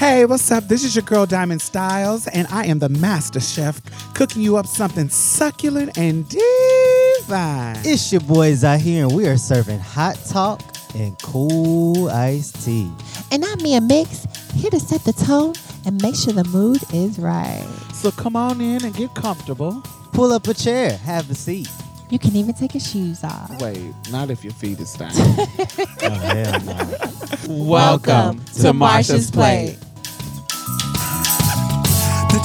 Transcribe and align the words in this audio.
Hey, 0.00 0.24
what's 0.24 0.50
up? 0.50 0.66
This 0.66 0.82
is 0.82 0.96
your 0.96 1.02
girl 1.02 1.26
Diamond 1.26 1.60
Stylz, 1.60 2.26
and 2.32 2.48
I 2.48 2.64
am 2.64 2.78
the 2.78 2.88
master 2.88 3.38
chef 3.38 3.82
cooking 4.14 4.40
you 4.40 4.56
up 4.56 4.66
something 4.66 5.10
succulent 5.10 5.98
and 5.98 6.26
divine. 6.26 7.76
It's 7.84 8.10
your 8.10 8.22
boys 8.22 8.64
out 8.64 8.80
here, 8.80 9.06
and 9.06 9.14
we 9.14 9.28
are 9.28 9.36
serving 9.36 9.78
hot 9.78 10.18
talk 10.26 10.62
and 10.94 11.20
cool 11.20 12.08
iced 12.08 12.64
tea. 12.64 12.90
And 13.30 13.44
I'm 13.44 13.62
Mia 13.62 13.82
Mix, 13.82 14.24
here 14.54 14.70
to 14.70 14.80
set 14.80 15.04
the 15.04 15.12
tone 15.12 15.52
and 15.84 16.00
make 16.00 16.14
sure 16.16 16.32
the 16.32 16.44
mood 16.44 16.80
is 16.94 17.18
right. 17.18 17.68
So 17.92 18.10
come 18.10 18.36
on 18.36 18.58
in 18.62 18.82
and 18.82 18.94
get 18.94 19.14
comfortable. 19.14 19.82
Pull 20.12 20.32
up 20.32 20.48
a 20.48 20.54
chair, 20.54 20.96
have 20.96 21.30
a 21.30 21.34
seat. 21.34 21.68
You 22.08 22.18
can 22.18 22.34
even 22.36 22.54
take 22.54 22.72
your 22.72 22.80
shoes 22.80 23.22
off. 23.22 23.60
Wait, 23.60 23.92
not 24.10 24.30
if 24.30 24.44
your 24.44 24.54
feet 24.54 24.80
is 24.80 24.92
down. 24.94 25.10
Oh, 25.12 26.08
hell 26.08 26.60
no. 26.62 27.64
Welcome 27.66 28.42
to 28.46 28.72
Marsha's 28.72 29.30
Plate. 29.30 29.76
The 29.78 29.89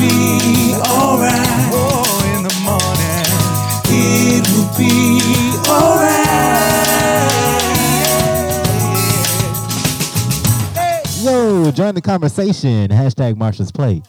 Be 0.00 0.74
alright. 0.74 1.68
Oh, 1.72 2.02
in 2.34 2.42
the 2.42 2.54
morning. 2.64 3.26
It 3.92 4.42
will 4.50 4.70
be 4.78 5.20
alright. 5.68 6.20
Yo, 11.22 11.70
join 11.70 11.94
the 11.94 12.00
conversation. 12.00 12.88
Hashtag 12.88 13.34
Marsha's 13.34 13.70
Plate. 13.70 14.02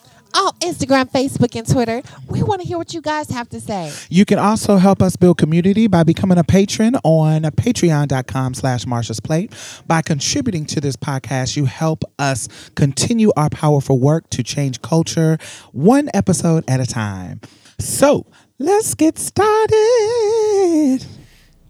On 0.62 0.72
Instagram, 0.72 1.10
Facebook, 1.10 1.56
and 1.56 1.68
Twitter, 1.68 2.02
we 2.28 2.42
want 2.42 2.60
to 2.60 2.66
hear 2.66 2.78
what 2.78 2.94
you 2.94 3.00
guys 3.00 3.30
have 3.30 3.48
to 3.50 3.60
say. 3.60 3.92
You 4.10 4.24
can 4.24 4.38
also 4.38 4.76
help 4.76 5.02
us 5.02 5.16
build 5.16 5.38
community 5.38 5.86
by 5.86 6.02
becoming 6.04 6.38
a 6.38 6.44
patron 6.44 6.96
on 7.04 7.42
patreon.com 7.42 8.54
slash 8.54 8.84
Marsha's 8.84 9.20
Plate. 9.20 9.52
By 9.86 10.02
contributing 10.02 10.66
to 10.66 10.80
this 10.80 10.96
podcast, 10.96 11.56
you 11.56 11.64
help 11.64 12.04
us 12.18 12.48
continue 12.76 13.32
our 13.36 13.50
powerful 13.50 13.98
work 13.98 14.30
to 14.30 14.42
change 14.42 14.82
culture 14.82 15.38
one 15.72 16.10
episode 16.14 16.64
at 16.68 16.80
a 16.80 16.86
time. 16.86 17.40
So 17.78 18.26
let's 18.58 18.94
get 18.94 19.18
started. 19.18 21.06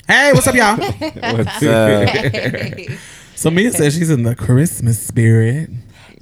Hey, 0.06 0.32
what's 0.32 0.46
up, 0.46 0.54
y'all? 0.54 0.76
What's 1.36 1.62
up? 1.62 2.98
so 3.36 3.50
Mia 3.50 3.70
says 3.70 3.94
she's 3.94 4.10
in 4.10 4.24
the 4.24 4.34
Christmas 4.34 5.00
spirit 5.00 5.70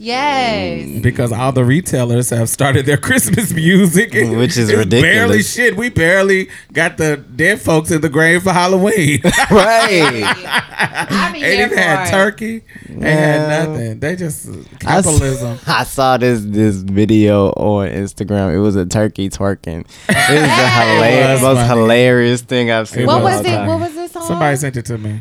Yes. 0.03 0.87
Mm. 0.89 1.03
because 1.03 1.31
all 1.31 1.53
the 1.53 1.63
retailers 1.63 2.31
have 2.31 2.49
started 2.49 2.87
their 2.87 2.97
Christmas 3.09 3.53
music, 3.53 4.13
mm, 4.13 4.39
Which 4.39 4.57
is 4.57 4.71
It's 4.71 4.87
Barely 4.87 5.43
shit. 5.43 5.77
We 5.77 5.91
barely 5.91 6.49
got 6.73 6.97
the 6.97 7.19
dead 7.19 7.61
folks 7.61 7.91
in 7.91 8.01
the 8.01 8.09
grave 8.09 8.43
for 8.45 8.51
Halloween. 8.51 9.21
right. 9.51 10.23
I 10.25 11.31
be 11.35 11.45
Ain't 11.45 11.55
here 11.55 11.67
even 11.67 11.77
had 11.77 12.09
for 12.09 12.09
it. 12.09 12.19
turkey. 12.19 12.65
Ain't 12.89 13.03
had 13.03 13.67
nothing. 13.69 14.01
They 14.01 14.17
just 14.17 14.49
capitalism. 14.79 15.59
I 15.67 15.85
saw 15.85 16.17
this 16.17 16.47
this 16.47 16.77
video 16.77 17.49
on 17.51 17.89
Instagram. 17.91 18.55
It 18.55 18.59
was 18.61 18.77
a 18.77 18.87
turkey 18.87 19.29
twerking. 19.29 19.81
It 19.81 19.87
was 20.09 20.49
the 20.49 20.71
hilarious, 20.71 21.43
most 21.43 21.67
hilarious 21.67 22.41
thing 22.41 22.71
I've 22.71 22.89
seen. 22.89 23.05
What 23.05 23.23
was 23.23 23.41
it? 23.41 23.45
time. 23.45 23.67
What 23.69 23.81
was 23.81 23.95
this 23.95 24.13
song? 24.13 24.27
Somebody 24.27 24.57
sent 24.57 24.79
it 24.79 24.87
to 24.87 24.97
me. 24.97 25.21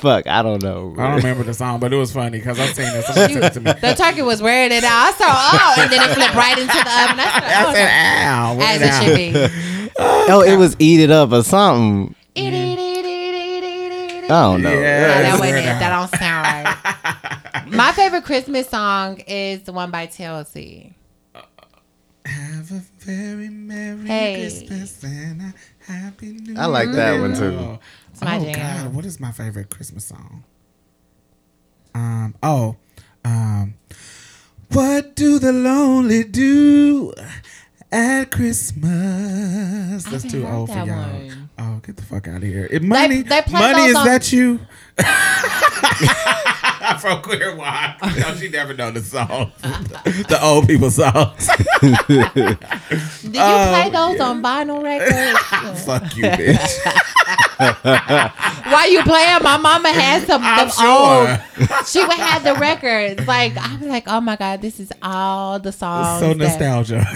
Fuck, 0.00 0.26
I 0.26 0.42
don't 0.42 0.62
know. 0.62 0.94
I 0.98 1.08
don't 1.08 1.16
remember 1.16 1.44
the 1.44 1.54
song, 1.54 1.80
but 1.80 1.92
it 1.92 1.96
was 1.96 2.12
funny 2.12 2.38
because 2.38 2.58
I've 2.58 2.74
seen 2.74 2.86
it. 2.86 3.04
Somebody 3.04 3.32
sent 3.34 3.44
it 3.44 3.52
to 3.54 3.60
me. 3.60 3.72
The 3.72 3.94
turkey 3.94 4.22
was 4.22 4.40
wearing 4.40 4.72
it 4.72 4.84
out. 4.84 4.92
I 4.92 5.12
saw, 5.12 5.26
oh, 5.28 5.82
and 5.82 5.92
then 5.92 6.10
it 6.10 6.14
flipped 6.14 6.34
right 6.34 6.58
into 6.58 6.72
the 6.72 6.78
oven. 6.78 7.20
I 7.20 7.30
said, 7.32 7.44
I 7.44 7.64
oh, 7.66 7.72
said, 7.74 7.90
ow. 8.26 8.58
as 8.60 8.82
it 8.82 8.88
it 8.88 9.52
should 9.52 9.52
be. 9.52 9.64
Oh, 10.00 10.42
it 10.42 10.56
was 10.56 10.76
eat 10.78 11.00
it 11.00 11.10
up 11.10 11.32
or 11.32 11.42
something. 11.42 12.14
I 12.36 12.40
I 14.24 14.28
don't 14.28 14.62
know. 14.62 14.70
Yeah. 14.70 15.22
that, 15.22 15.40
wasn't 15.40 15.58
it. 15.58 15.64
that 15.64 15.90
don't 15.90 16.20
sound 16.20 17.66
right. 17.66 17.74
My 17.74 17.92
favorite 17.92 18.24
Christmas 18.24 18.68
song 18.68 19.20
is 19.26 19.62
the 19.62 19.72
one 19.72 19.90
by 19.90 20.06
TLC. 20.06 20.92
Have 22.26 22.70
a 22.70 22.82
very 22.98 23.48
Merry 23.48 24.06
Hey. 24.06 24.34
Christmas 24.34 25.02
and 25.02 25.40
a 25.40 25.54
Happy 25.90 26.26
New 26.26 26.52
year. 26.52 26.60
I 26.60 26.66
like 26.66 26.92
that 26.92 27.20
one 27.20 27.34
too. 27.34 27.78
Oh, 28.20 28.24
It's 28.24 28.24
my 28.24 28.38
oh 28.38 28.52
jam. 28.52 28.84
God, 28.86 28.94
what 28.94 29.04
is 29.04 29.20
my 29.20 29.32
favorite 29.32 29.70
Christmas 29.70 30.04
song? 30.06 30.44
Um. 31.94 32.34
Oh. 32.42 32.76
Um. 33.24 33.74
What 34.72 35.14
do 35.16 35.38
the 35.38 35.52
lonely 35.52 36.24
do 36.24 37.12
at 37.90 38.30
Christmas? 38.30 40.04
That's 40.04 40.30
too 40.30 40.46
old 40.46 40.68
for 40.70 40.76
y'all. 40.78 40.86
one. 40.88 41.50
Oh, 41.58 41.80
get 41.84 41.96
the 41.96 42.02
fuck 42.02 42.28
out 42.28 42.36
of 42.36 42.42
here! 42.42 42.68
It, 42.70 42.82
money, 42.82 43.22
they 43.22 43.42
play 43.42 43.60
money 43.60 43.84
is 43.86 43.96
on- 43.96 44.06
that 44.06 44.30
you? 44.32 44.60
From 47.00 47.22
Queer 47.22 47.54
Walk. 47.56 47.96
No, 48.18 48.34
she 48.34 48.48
never 48.48 48.74
know 48.74 48.90
the 48.90 49.00
song. 49.00 49.52
the 49.62 50.38
old 50.42 50.66
people 50.66 50.90
songs. 50.90 51.48
Did 51.80 53.34
you 53.34 53.40
play 53.40 53.90
those 53.92 54.18
on 54.20 54.42
vinyl 54.42 54.82
records? 54.82 55.84
fuck 55.84 56.16
you, 56.16 56.24
bitch. 56.24 56.78
While 58.72 58.90
you 58.90 59.02
playing, 59.02 59.42
my 59.42 59.56
mama 59.56 59.90
had 59.90 60.26
some 60.26 60.42
I'm 60.44 60.68
sure. 60.70 61.68
old. 61.68 61.86
She 61.86 62.00
would 62.00 62.12
have 62.18 62.42
the 62.44 62.54
records. 62.54 63.26
Like 63.26 63.52
I'm 63.56 63.88
like, 63.88 64.04
oh 64.06 64.20
my 64.20 64.36
god, 64.36 64.62
this 64.62 64.80
is 64.80 64.92
all 65.02 65.58
the 65.58 65.72
songs. 65.72 66.20
so 66.20 66.32
nostalgia. 66.32 67.06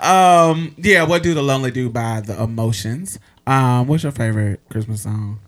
um, 0.00 0.74
yeah. 0.78 1.04
What 1.04 1.22
do 1.22 1.34
the 1.34 1.42
lonely 1.42 1.70
do 1.70 1.88
by 1.90 2.20
the 2.20 2.40
emotions? 2.42 3.18
Um, 3.46 3.86
what's 3.86 4.02
your 4.02 4.12
favorite 4.12 4.60
Christmas 4.70 5.02
song? 5.02 5.40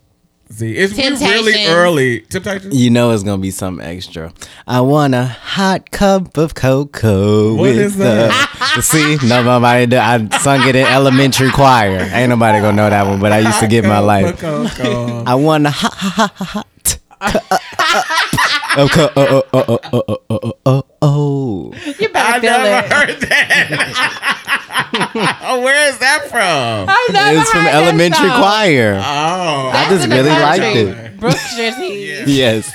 Z, 0.55 0.77
it's 0.77 0.97
we're 0.97 1.31
really 1.33 1.67
early. 1.67 2.21
Temptation. 2.21 2.71
You 2.73 2.89
know 2.91 3.11
it's 3.11 3.25
gonna 3.25 3.43
be 3.43 3.51
something 3.51 3.85
extra. 3.85 4.33
I 4.69 4.83
want 4.83 5.13
a 5.15 5.25
hot 5.25 5.91
cup 5.91 6.37
of 6.37 6.55
cocoa 6.55 7.55
What 7.55 7.63
with 7.63 7.79
is 7.79 7.97
the. 7.97 8.31
See, 8.81 9.17
nobody. 9.27 9.87
do- 9.87 9.97
I 9.99 10.29
sung 10.39 10.69
it 10.69 10.77
in 10.77 10.87
elementary 10.87 11.51
choir. 11.51 12.09
Ain't 12.13 12.29
nobody 12.29 12.61
gonna 12.61 12.77
know 12.77 12.89
that 12.89 13.05
one, 13.05 13.19
but 13.19 13.33
I 13.33 13.41
used 13.41 13.59
to 13.61 13.67
give 13.67 13.85
my 13.85 13.99
life. 13.99 14.45
I 14.45 15.35
want 15.35 15.67
a 15.67 15.71
hot, 15.71 15.93
hot, 15.95 16.31
hot, 16.31 16.99
hot. 17.21 18.31
Oh, 18.77 18.89
oh, 18.97 19.11
oh, 19.17 19.43
oh, 19.53 19.55
oh, 19.55 19.79
oh, 19.93 20.03
oh, 20.11 20.19
oh, 20.31 20.53
oh, 20.67 20.85
oh. 21.03 21.73
You 21.99 22.09
I 22.09 22.11
better 22.13 22.41
feel 22.41 22.51
never 22.51 22.87
it. 22.87 22.93
heard 22.93 23.21
that. 23.29 25.39
oh, 25.45 25.61
where 25.63 25.89
is 25.91 25.99
that 25.99 26.23
from? 26.29 26.89
I 26.89 27.09
never 27.13 27.41
It's 27.41 27.51
from 27.51 27.61
heard 27.61 27.69
that 27.73 27.83
elementary 27.85 28.29
song. 28.29 28.41
choir. 28.41 28.95
Oh, 29.01 29.71
That's 29.73 29.91
just 29.91 30.05
in 30.05 30.11
the 30.11 30.17
really 30.17 30.31
liked 30.31 30.63
country. 30.63 30.83
it. 30.83 31.21
Brookshire 31.21 31.73
Tea. 31.77 32.25
Yes. 32.27 32.73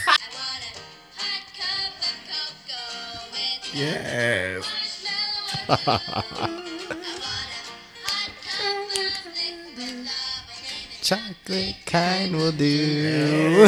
yes. 3.73 4.65
Chocolate 11.01 11.75
kind 11.85 12.35
will 12.35 12.51
do. 12.51 13.67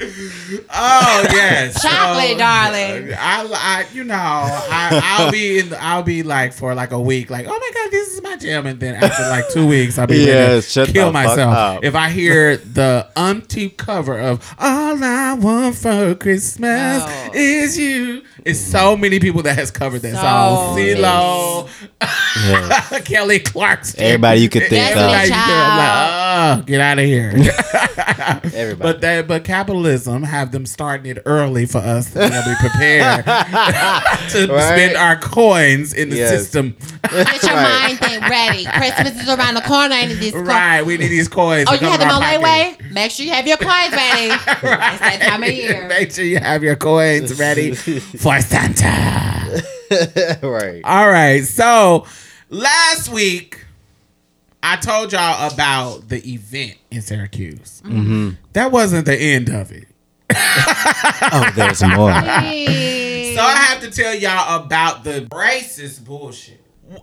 Oh 0.00 1.24
yes, 1.32 1.82
Chocolate, 1.82 2.30
So, 2.32 2.38
darling. 2.38 3.12
I, 3.14 3.48
I, 3.52 3.86
you 3.92 4.04
know, 4.04 4.14
I, 4.14 5.00
I'll 5.18 5.30
be 5.32 5.58
in. 5.58 5.74
I'll 5.80 6.02
be 6.02 6.22
like 6.22 6.52
for 6.52 6.74
like 6.74 6.92
a 6.92 7.00
week, 7.00 7.30
like, 7.30 7.46
oh 7.48 7.50
my 7.58 7.70
god, 7.74 7.90
this 7.90 8.14
is 8.14 8.22
my 8.22 8.36
jam, 8.36 8.66
and 8.66 8.78
then 8.78 8.94
after 9.02 9.22
like 9.28 9.48
two 9.50 9.66
weeks, 9.66 9.98
I'll 9.98 10.06
be 10.06 10.18
ready 10.20 10.26
Yes, 10.30 10.72
to 10.74 10.86
kill 10.86 11.12
myself 11.12 11.80
if 11.82 11.94
I 11.94 12.10
hear 12.10 12.56
the 12.58 13.08
umpteenth 13.16 13.76
cover 13.76 14.18
of 14.18 14.54
"All 14.58 15.02
I 15.02 15.32
Want 15.34 15.74
for 15.76 16.14
Christmas 16.14 17.04
No. 17.04 17.30
Is 17.34 17.76
You." 17.78 18.22
It's 18.44 18.60
so 18.60 18.96
many 18.96 19.18
people 19.18 19.42
that 19.42 19.56
has 19.58 19.70
covered 19.70 20.00
that 20.02 20.14
So 20.14 20.22
song. 20.22 20.76
many. 20.76 21.00
Yeah. 22.48 23.00
Kelly 23.04 23.40
Clarkson, 23.40 24.00
Everybody 24.00 24.40
you 24.40 24.48
could 24.48 24.68
think 24.68 24.90
Everybody 24.90 25.22
of. 25.30 25.36
you 25.36 25.42
could- 25.42 25.52
I'm 25.52 25.78
like, 25.78 26.60
oh, 26.60 26.62
get 26.64 26.80
out 26.80 26.98
of 26.98 27.04
here. 27.04 27.32
Everybody. 28.54 28.74
But 28.92 29.00
that, 29.02 29.26
but 29.28 29.44
capitalism 29.44 29.87
have 30.24 30.52
them 30.52 30.66
starting 30.66 31.06
it 31.10 31.22
early 31.26 31.66
for 31.66 31.78
us 31.78 32.12
to 32.12 32.18
be 32.18 32.24
able 32.24 32.42
to 32.42 32.48
be 32.48 32.54
prepared 32.68 33.24
to 34.30 34.46
Right. 34.52 34.62
spend 34.62 34.96
our 34.96 35.16
coins 35.16 35.92
in 35.92 36.10
the 36.10 36.16
Yes. 36.16 36.30
system. 36.30 36.76
Get 37.10 37.42
your 37.42 37.54
mind 37.54 37.98
thing 37.98 38.20
ready. 38.20 38.64
Christmas 38.66 39.22
is 39.22 39.28
around 39.28 39.54
the 39.54 39.60
corner 39.62 39.94
and 39.94 40.10
this. 40.12 40.34
Right, 40.34 40.82
we 40.82 40.96
need 40.96 41.08
these 41.08 41.28
coins. 41.28 41.68
Oh, 41.70 41.74
you 41.74 41.86
have 41.86 42.00
them 42.00 42.08
in 42.08 42.14
on 42.14 42.22
our 42.22 42.76
Make 42.92 43.10
sure 43.10 43.24
you 43.26 43.32
have 43.32 43.46
your 43.46 43.56
coins 43.56 43.92
ready. 43.92 44.30
It's 44.58 45.00
that 45.00 45.18
time 45.22 45.42
of 45.42 45.50
year. 45.50 45.86
Make 45.88 46.12
sure 46.12 46.24
you 46.24 46.38
have 46.38 46.62
your 46.62 46.76
coins 46.76 47.38
ready 47.38 47.74
for 47.74 48.40
Santa. 48.40 49.62
right. 50.42 50.80
All 50.84 51.08
right. 51.10 51.44
So 51.44 52.06
last 52.50 53.08
week, 53.10 53.64
I 54.62 54.76
told 54.76 55.12
y'all 55.12 55.50
about 55.52 56.08
the 56.08 56.18
event 56.32 56.76
in 56.90 57.02
Syracuse. 57.02 57.82
Mm-hmm. 57.84 58.30
That 58.52 58.72
wasn't 58.72 59.06
the 59.06 59.16
end 59.16 59.48
of 59.48 59.72
it. 59.72 59.86
Oh, 61.30 61.50
there's 61.54 61.82
more. 61.82 62.10
So 62.10 63.44
I 63.44 63.66
have 63.68 63.80
to 63.82 63.90
tell 63.90 64.14
y'all 64.14 64.64
about 64.64 65.04
the 65.04 65.26
racist 65.30 66.04
bullshit. 66.04 66.60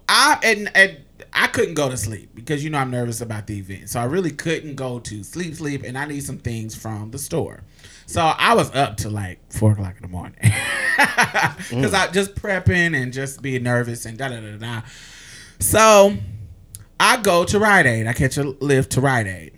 I 0.09 0.39
and, 0.43 0.71
and 0.73 0.97
I 1.31 1.47
couldn't 1.47 1.75
go 1.75 1.89
to 1.89 1.97
sleep 1.97 2.31
because 2.33 2.63
you 2.63 2.69
know 2.69 2.79
I'm 2.79 2.89
nervous 2.91 3.21
about 3.21 3.45
the 3.47 3.57
event. 3.57 3.89
So 3.89 3.99
I 3.99 4.05
really 4.05 4.31
couldn't 4.31 4.75
go 4.75 4.99
to 4.99 5.23
sleep, 5.23 5.55
sleep, 5.55 5.83
and 5.83 5.97
I 5.97 6.05
need 6.05 6.23
some 6.23 6.37
things 6.39 6.75
from 6.75 7.11
the 7.11 7.19
store. 7.19 7.61
So 8.07 8.21
I 8.21 8.53
was 8.53 8.73
up 8.75 8.97
to 8.97 9.09
like 9.09 9.39
four 9.51 9.73
o'clock 9.73 9.95
in 9.97 10.01
the 10.01 10.07
morning 10.07 10.37
because 10.41 11.93
I 11.93 12.09
just 12.11 12.35
prepping 12.35 12.99
and 12.99 13.13
just 13.13 13.41
being 13.41 13.63
nervous 13.63 14.05
and 14.05 14.17
da 14.17 14.29
da 14.29 14.39
da 14.39 14.57
da. 14.57 14.81
So 15.59 16.15
I 16.99 17.17
go 17.17 17.43
to 17.45 17.59
Rite 17.59 17.85
Aid. 17.85 18.07
I 18.07 18.13
catch 18.13 18.37
a 18.37 18.43
lift 18.43 18.93
to 18.93 19.01
Rite 19.01 19.27
Aid. 19.27 19.53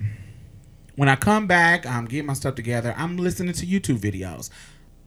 When 0.95 1.07
I 1.07 1.15
come 1.15 1.45
back, 1.45 1.85
I'm 1.85 2.05
getting 2.05 2.25
my 2.25 2.33
stuff 2.33 2.55
together. 2.55 2.93
I'm 2.97 3.17
listening 3.17 3.53
to 3.53 3.65
YouTube 3.65 3.99
videos. 3.99 4.49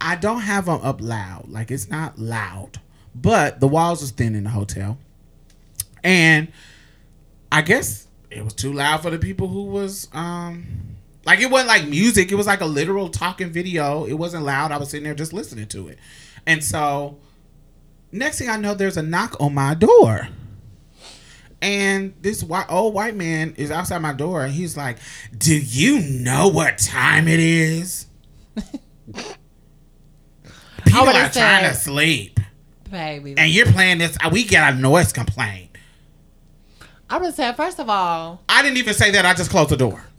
I 0.00 0.16
don't 0.16 0.40
have 0.40 0.66
them 0.66 0.80
up 0.82 1.00
loud. 1.00 1.48
Like 1.48 1.70
it's 1.70 1.90
not 1.90 2.18
loud, 2.18 2.80
but 3.14 3.60
the 3.60 3.68
walls 3.68 4.00
was 4.00 4.12
thin 4.12 4.34
in 4.34 4.44
the 4.44 4.50
hotel, 4.50 4.98
and 6.02 6.48
I 7.52 7.62
guess 7.62 8.06
it 8.30 8.42
was 8.42 8.54
too 8.54 8.72
loud 8.72 9.02
for 9.02 9.10
the 9.10 9.18
people 9.18 9.48
who 9.48 9.64
was 9.64 10.08
um 10.12 10.64
like 11.26 11.40
it 11.40 11.50
wasn't 11.50 11.68
like 11.68 11.86
music. 11.86 12.32
It 12.32 12.36
was 12.36 12.46
like 12.46 12.60
a 12.60 12.66
literal 12.66 13.08
talking 13.10 13.50
video. 13.50 14.04
It 14.04 14.14
wasn't 14.14 14.44
loud. 14.44 14.72
I 14.72 14.78
was 14.78 14.90
sitting 14.90 15.04
there 15.04 15.14
just 15.14 15.32
listening 15.32 15.66
to 15.68 15.88
it, 15.88 15.98
and 16.46 16.64
so 16.64 17.18
next 18.12 18.38
thing 18.38 18.48
I 18.48 18.56
know, 18.56 18.74
there's 18.74 18.96
a 18.96 19.02
knock 19.02 19.36
on 19.38 19.52
my 19.54 19.74
door. 19.74 20.28
And 21.62 22.14
this 22.22 22.42
white 22.42 22.66
old 22.70 22.94
white 22.94 23.14
man 23.14 23.54
is 23.56 23.70
outside 23.70 23.98
my 23.98 24.12
door, 24.14 24.44
and 24.44 24.52
he's 24.52 24.76
like, 24.76 24.98
"Do 25.36 25.54
you 25.54 26.00
know 26.00 26.48
what 26.48 26.78
time 26.78 27.28
it 27.28 27.38
is?" 27.40 28.06
People 30.84 31.08
are 31.08 31.28
trying 31.28 31.66
uh, 31.66 31.68
to 31.68 31.74
sleep, 31.74 32.40
Baby. 32.90 33.34
and 33.36 33.50
you're 33.50 33.66
playing 33.66 33.98
this. 33.98 34.16
Uh, 34.24 34.30
we 34.32 34.44
get 34.44 34.72
a 34.72 34.76
noise 34.76 35.12
complaint. 35.12 35.70
I 37.08 37.18
would 37.18 37.34
say, 37.34 37.52
first 37.54 37.78
of 37.78 37.90
all, 37.90 38.40
I 38.48 38.62
didn't 38.62 38.78
even 38.78 38.94
say 38.94 39.10
that. 39.10 39.26
I 39.26 39.34
just 39.34 39.50
closed 39.50 39.70
the 39.70 39.76
door. 39.76 40.02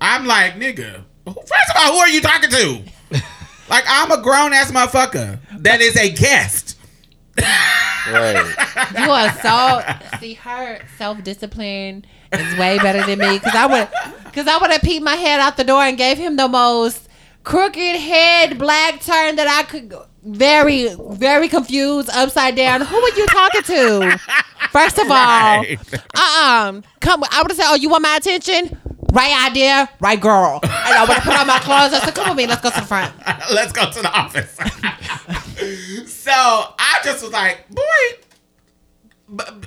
I'm 0.00 0.26
like, 0.26 0.54
nigga. 0.54 1.04
First 1.24 1.70
of 1.70 1.76
all, 1.76 1.92
who 1.92 1.98
are 1.98 2.08
you 2.08 2.20
talking 2.20 2.50
to? 2.50 2.82
Like, 3.70 3.84
I'm 3.86 4.10
a 4.10 4.20
grown 4.20 4.52
ass 4.52 4.72
motherfucker 4.72 5.38
that 5.62 5.80
is 5.80 5.96
a 5.96 6.10
guest. 6.10 6.76
Right. 7.38 8.54
you 8.98 9.10
are 9.10 9.30
so 9.40 10.18
see 10.18 10.34
her 10.34 10.80
self 10.98 11.22
discipline 11.22 12.04
is 12.32 12.58
way 12.58 12.78
better 12.78 13.02
than 13.04 13.18
me 13.18 13.38
because 13.38 13.54
I 13.54 13.66
would 13.66 13.88
because 14.24 14.46
I 14.48 14.56
would 14.58 14.70
have 14.70 14.82
peeped 14.82 15.04
my 15.04 15.14
head 15.16 15.38
out 15.40 15.56
the 15.56 15.64
door 15.64 15.82
and 15.82 15.96
gave 15.98 16.16
him 16.18 16.36
the 16.36 16.48
most 16.48 17.08
crooked 17.44 17.76
head 17.96 18.58
black 18.58 19.00
turn 19.02 19.36
that 19.36 19.46
I 19.48 19.62
could 19.64 19.94
very 20.24 20.94
very 21.12 21.48
confused 21.48 22.10
upside 22.12 22.56
down. 22.56 22.80
Who 22.80 22.96
are 22.96 23.16
you 23.16 23.26
talking 23.26 23.62
to? 23.62 24.18
First 24.70 24.98
of 24.98 25.04
all, 25.04 25.14
Right. 25.16 25.78
uh-uh. 26.14 26.80
Come 27.00 27.24
I 27.30 27.42
would 27.42 27.50
have 27.50 27.56
said, 27.56 27.66
Oh, 27.68 27.74
you 27.76 27.88
want 27.90 28.02
my 28.02 28.16
attention? 28.16 28.78
Right 29.12 29.50
idea, 29.50 29.90
right 30.00 30.20
girl. 30.20 30.60
And 30.62 30.70
I 30.72 31.00
would 31.00 31.14
have 31.16 31.24
put 31.24 31.36
on 31.38 31.46
my 31.46 31.58
clothes. 31.58 31.92
I 31.92 31.98
said, 32.04 32.14
Come 32.14 32.28
with 32.28 32.36
me, 32.38 32.46
let's 32.46 32.60
go 32.62 32.70
to 32.70 32.80
the 32.80 32.86
front. 32.86 33.12
Let's 33.52 33.72
go 33.72 33.90
to 33.90 34.02
the 34.02 34.10
office. 34.12 34.56
so 36.06 36.32
I 36.32 37.00
just 37.04 37.22
was 37.22 37.32
like, 37.32 37.68
boy, 37.68 37.82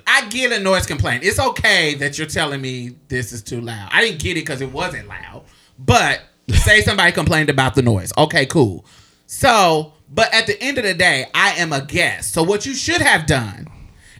I 0.06 0.28
get 0.30 0.52
a 0.52 0.60
noise 0.60 0.86
complaint. 0.86 1.24
It's 1.24 1.40
okay 1.40 1.96
that 1.96 2.18
you're 2.18 2.28
telling 2.28 2.62
me 2.62 2.96
this 3.08 3.32
is 3.32 3.42
too 3.42 3.62
loud. 3.62 3.90
I 3.92 4.02
didn't 4.02 4.22
get 4.22 4.32
it 4.38 4.42
because 4.42 4.62
it 4.62 4.72
wasn't 4.72 5.08
loud, 5.08 5.44
but 5.80 6.22
say 6.50 6.82
somebody 6.82 7.12
complained 7.12 7.50
about 7.50 7.76
the 7.76 7.82
noise. 7.82 8.12
Okay, 8.18 8.46
cool. 8.46 8.86
So, 9.26 9.94
but 10.10 10.34
at 10.34 10.48
the 10.48 10.62
end 10.62 10.78
of 10.78 10.84
the 10.84 10.94
day, 10.94 11.28
I 11.34 11.52
am 11.54 11.72
a 11.72 11.82
guest. 11.84 12.34
So 12.34 12.44
what 12.44 12.66
you 12.66 12.74
should 12.74 13.02
have 13.02 13.26
done 13.26 13.68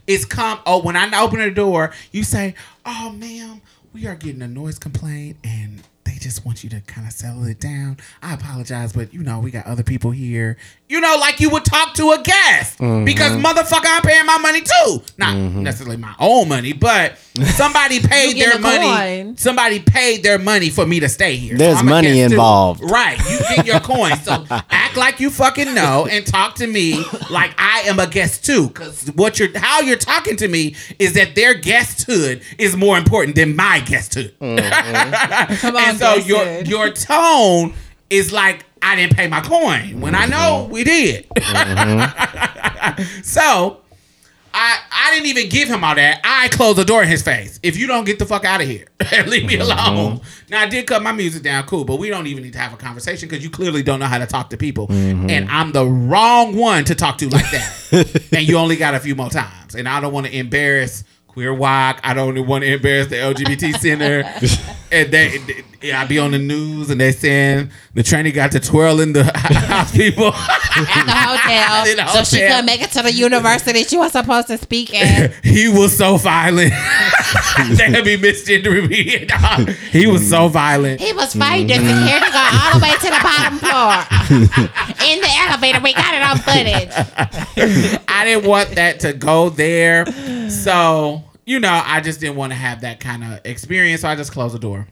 is 0.06 0.24
come. 0.24 0.60
Oh, 0.66 0.82
when 0.82 0.96
I 0.96 1.20
open 1.20 1.40
the 1.40 1.50
door, 1.50 1.92
you 2.10 2.24
say, 2.24 2.54
"Oh, 2.84 3.10
ma'am, 3.10 3.60
we 3.92 4.06
are 4.06 4.14
getting 4.14 4.42
a 4.42 4.48
noise 4.48 4.78
complaint, 4.78 5.36
and 5.44 5.82
they 6.04 6.14
just 6.18 6.44
want 6.44 6.64
you 6.64 6.70
to 6.70 6.80
kind 6.82 7.06
of 7.06 7.12
settle 7.12 7.44
it 7.44 7.60
down. 7.60 7.98
I 8.22 8.34
apologize, 8.34 8.92
but 8.92 9.14
you 9.14 9.22
know 9.22 9.38
we 9.38 9.50
got 9.50 9.66
other 9.66 9.82
people 9.82 10.10
here. 10.10 10.56
You 10.86 11.00
know, 11.00 11.16
like 11.18 11.40
you 11.40 11.48
would 11.48 11.64
talk 11.64 11.94
to 11.94 12.10
a 12.10 12.20
guest 12.22 12.78
mm-hmm. 12.78 13.06
because 13.06 13.32
motherfucker, 13.32 13.86
I'm 13.86 14.02
paying 14.02 14.26
my 14.26 14.36
money 14.36 14.60
too. 14.60 15.02
Not 15.16 15.34
mm-hmm. 15.34 15.62
necessarily 15.62 15.96
my 15.96 16.14
own 16.18 16.46
money, 16.48 16.74
but 16.74 17.16
somebody 17.56 18.00
paid 18.00 18.36
their 18.36 18.58
money. 18.58 18.86
coin. 18.86 19.36
Somebody 19.38 19.80
paid 19.80 20.22
their 20.22 20.38
money 20.38 20.68
for 20.68 20.84
me 20.84 21.00
to 21.00 21.08
stay 21.08 21.36
here. 21.36 21.56
There's 21.56 21.78
I'm 21.78 21.86
money 21.86 22.08
guest 22.08 22.28
too. 22.28 22.34
involved. 22.34 22.82
Right. 22.90 23.18
You 23.18 23.38
get 23.56 23.66
your 23.66 23.80
coin. 23.80 24.14
So 24.18 24.44
act 24.50 24.98
like 24.98 25.20
you 25.20 25.30
fucking 25.30 25.72
know 25.74 26.06
and 26.10 26.26
talk 26.26 26.56
to 26.56 26.66
me 26.66 27.02
like 27.30 27.54
I 27.56 27.84
am 27.86 27.98
a 27.98 28.06
guest 28.06 28.44
too. 28.44 28.68
Cause 28.68 29.10
what 29.14 29.38
you're 29.38 29.58
how 29.58 29.80
you're 29.80 29.96
talking 29.96 30.36
to 30.36 30.48
me 30.48 30.76
is 30.98 31.14
that 31.14 31.34
their 31.34 31.54
guesthood 31.54 32.42
is 32.58 32.76
more 32.76 32.98
important 32.98 33.36
than 33.36 33.56
my 33.56 33.80
guesthood. 33.80 34.36
Mm-hmm. 34.38 35.54
Come 35.60 35.76
on, 35.76 35.82
and 35.82 35.98
so 35.98 36.16
your 36.16 36.60
your 36.60 36.90
tone 36.90 37.72
is 38.10 38.32
like 38.32 38.64
I 38.82 38.96
didn't 38.96 39.16
pay 39.16 39.28
my 39.28 39.40
coin 39.40 40.00
when 40.00 40.14
I 40.14 40.26
know 40.26 40.64
mm-hmm. 40.64 40.72
we 40.72 40.84
did. 40.84 41.28
Mm-hmm. 41.30 43.02
so 43.22 43.80
I 44.52 44.78
I 44.92 45.10
didn't 45.12 45.26
even 45.26 45.48
give 45.48 45.68
him 45.68 45.82
all 45.82 45.94
that. 45.94 46.20
I 46.22 46.48
closed 46.48 46.78
the 46.78 46.84
door 46.84 47.02
in 47.02 47.08
his 47.08 47.22
face. 47.22 47.58
If 47.62 47.76
you 47.76 47.86
don't 47.86 48.04
get 48.04 48.18
the 48.18 48.26
fuck 48.26 48.44
out 48.44 48.60
of 48.60 48.68
here 48.68 48.86
and 49.12 49.26
leave 49.30 49.46
me 49.46 49.56
mm-hmm. 49.56 49.62
alone. 49.62 50.20
Now 50.50 50.62
I 50.62 50.66
did 50.66 50.86
cut 50.86 51.02
my 51.02 51.12
music 51.12 51.42
down, 51.42 51.64
cool, 51.66 51.84
but 51.84 51.96
we 51.96 52.08
don't 52.08 52.26
even 52.26 52.44
need 52.44 52.52
to 52.52 52.58
have 52.58 52.72
a 52.72 52.76
conversation 52.76 53.28
because 53.28 53.42
you 53.42 53.50
clearly 53.50 53.82
don't 53.82 54.00
know 54.00 54.06
how 54.06 54.18
to 54.18 54.26
talk 54.26 54.50
to 54.50 54.56
people, 54.56 54.86
and 54.90 55.48
I'm 55.50 55.72
the 55.72 55.86
wrong 55.86 56.56
one 56.56 56.84
to 56.84 56.94
talk 56.94 57.18
to 57.18 57.28
like 57.28 57.50
that. 57.50 58.28
and 58.32 58.46
you 58.46 58.56
only 58.56 58.76
got 58.76 58.94
a 58.94 59.00
few 59.00 59.14
more 59.14 59.30
times, 59.30 59.74
and 59.74 59.88
I 59.88 60.00
don't 60.00 60.12
want 60.12 60.26
to 60.26 60.36
embarrass. 60.36 61.04
Queer 61.26 61.52
Walk. 61.52 61.98
I 62.04 62.14
don't 62.14 62.46
want 62.46 62.62
to 62.62 62.74
embarrass 62.74 63.08
the 63.08 63.16
LGBT 63.16 63.76
Center. 63.80 64.22
And 64.94 65.12
they, 65.12 65.38
they- 65.38 65.64
yeah, 65.82 66.00
I 66.00 66.06
be 66.06 66.18
on 66.18 66.30
the 66.30 66.38
news 66.38 66.88
and 66.88 66.98
they 66.98 67.12
saying 67.12 67.70
the 67.92 68.02
trainee 68.02 68.32
got 68.32 68.52
to 68.52 68.60
twirling 68.60 69.12
the 69.12 69.24
house 69.34 69.92
people. 69.92 70.28
at 70.28 71.04
the 71.04 71.12
hotel, 71.12 71.86
In 71.90 71.96
the 71.98 72.06
so 72.06 72.24
she 72.24 72.38
couldn't 72.40 72.64
make 72.64 72.80
it 72.80 72.90
to 72.92 73.02
the 73.02 73.12
university 73.12 73.84
she 73.84 73.98
was 73.98 74.12
supposed 74.12 74.46
to 74.46 74.56
speak 74.56 74.94
at. 74.94 75.34
he 75.44 75.68
was 75.68 75.94
so 75.94 76.16
violent. 76.16 76.70
they 76.70 78.00
be 78.02 78.16
misgendering 78.16 78.88
me. 78.88 79.26
dog. 79.26 79.68
He 79.90 80.06
was 80.06 80.26
so 80.26 80.48
violent. 80.48 81.02
He 81.02 81.12
was 81.12 81.34
fighting 81.34 81.66
the 81.66 81.74
security 81.74 82.30
guard 82.32 82.54
all 82.54 82.78
the 82.78 82.82
way 82.82 82.92
to 82.92 83.10
the 83.10 83.20
bottom 83.22 83.58
floor. 83.58 85.06
In 85.06 85.20
the 85.20 85.28
elevator, 85.48 85.80
we 85.80 85.92
got 85.92 86.14
it 86.14 86.22
on 86.22 86.38
footage. 86.38 87.98
I 88.08 88.24
didn't 88.24 88.46
want 88.48 88.70
that 88.76 89.00
to 89.00 89.12
go 89.12 89.50
there. 89.50 90.06
So, 90.50 91.22
you 91.46 91.60
know, 91.60 91.82
I 91.84 92.00
just 92.00 92.20
didn't 92.20 92.36
want 92.36 92.52
to 92.52 92.56
have 92.58 92.80
that 92.82 93.00
kind 93.00 93.24
of 93.24 93.40
experience. 93.44 94.02
So 94.02 94.08
I 94.08 94.16
just 94.16 94.32
closed 94.32 94.54
the 94.54 94.58
door. 94.58 94.86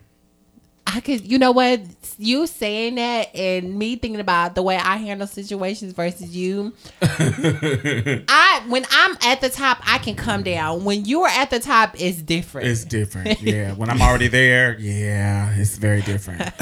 I 0.86 1.00
could, 1.00 1.24
you 1.24 1.38
know 1.38 1.52
what? 1.52 1.80
You 2.18 2.46
saying 2.46 2.96
that 2.96 3.34
and 3.34 3.78
me 3.78 3.96
thinking 3.96 4.20
about 4.20 4.54
the 4.54 4.62
way 4.62 4.76
I 4.76 4.96
handle 4.96 5.26
situations 5.26 5.92
versus 5.92 6.36
you. 6.36 6.74
I 7.02 8.62
when 8.68 8.84
I'm 8.90 9.16
at 9.24 9.40
the 9.40 9.48
top, 9.48 9.78
I 9.86 9.98
can 9.98 10.16
come 10.16 10.42
down. 10.42 10.84
When 10.84 11.04
you're 11.04 11.28
at 11.28 11.50
the 11.50 11.60
top, 11.60 11.94
it's 12.00 12.20
different. 12.20 12.68
It's 12.68 12.84
different. 12.84 13.40
Yeah. 13.42 13.72
When 13.72 13.90
I'm 13.90 14.00
already 14.02 14.28
there, 14.28 14.78
yeah, 14.78 15.54
it's 15.56 15.76
very 15.76 16.02
different. 16.02 16.42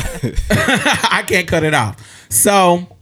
I 0.51 1.25
can't 1.27 1.47
cut 1.49 1.63
it 1.65 1.75
off. 1.75 2.27
So 2.31 2.97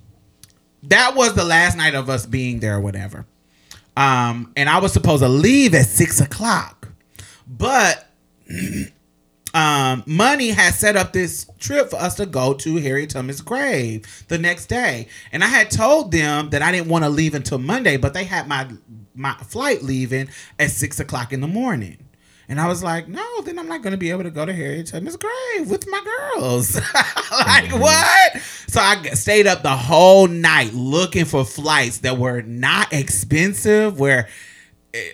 that 0.85 1.15
was 1.15 1.35
the 1.35 1.45
last 1.45 1.77
night 1.77 1.95
of 1.95 2.09
us 2.09 2.27
being 2.27 2.61
there 2.61 2.77
or 2.77 2.81
whatever. 2.81 3.27
Um, 3.97 4.53
and 4.57 4.69
I 4.69 4.79
was 4.79 4.93
supposed 4.93 5.23
to 5.23 5.29
leave 5.29 5.75
at 5.75 5.87
six 5.87 6.21
o'clock. 6.21 6.78
But 7.49 8.07
um, 9.55 10.03
Money 10.07 10.51
had 10.51 10.75
set 10.75 10.97
up 10.97 11.13
this 11.13 11.49
trip 11.59 11.91
for 11.91 11.97
us 11.97 12.15
to 12.17 12.27
go 12.27 12.53
to 12.55 12.77
Harry 12.77 13.07
Tubman's 13.07 13.41
grave 13.41 14.25
the 14.29 14.39
next 14.39 14.67
day, 14.67 15.09
and 15.33 15.43
I 15.43 15.49
had 15.49 15.71
told 15.71 16.13
them 16.13 16.51
that 16.51 16.63
I 16.63 16.71
didn't 16.71 16.89
want 16.89 17.05
to 17.05 17.11
leave 17.11 17.35
until 17.35 17.59
Monday, 17.59 17.97
but 17.97 18.15
they 18.15 18.25
had 18.25 18.47
my 18.47 18.69
my 19.15 19.35
flight 19.35 19.83
leaving 19.83 20.29
at 20.59 20.71
six 20.71 21.01
o'clock 21.01 21.33
in 21.33 21.41
the 21.41 21.49
morning, 21.49 21.99
And 22.49 22.61
I 22.61 22.69
was 22.69 22.85
like, 22.85 23.09
no, 23.09 23.43
then 23.43 23.59
I'm 23.59 23.67
not 23.67 23.83
going 23.83 23.91
to 23.91 23.99
be 23.99 24.11
able 24.11 24.23
to 24.23 24.31
go 24.31 24.47
to 24.47 24.53
Harriet 24.53 24.87
Tubman's 24.87 25.17
grave 25.17 25.69
with 25.69 25.87
my 25.89 26.01
girls. 26.37 26.77
like, 27.33 27.73
what? 27.73 28.41
So 28.69 28.81
I 28.81 29.03
stayed 29.15 29.49
up 29.49 29.63
the 29.63 29.77
whole 29.77 30.29
night 30.29 30.73
looking 30.73 31.25
for 31.25 31.45
flights 31.45 31.99
that 31.99 32.17
were 32.17 32.43
not 32.43 32.93
expensive, 32.93 33.99
where 33.99 34.29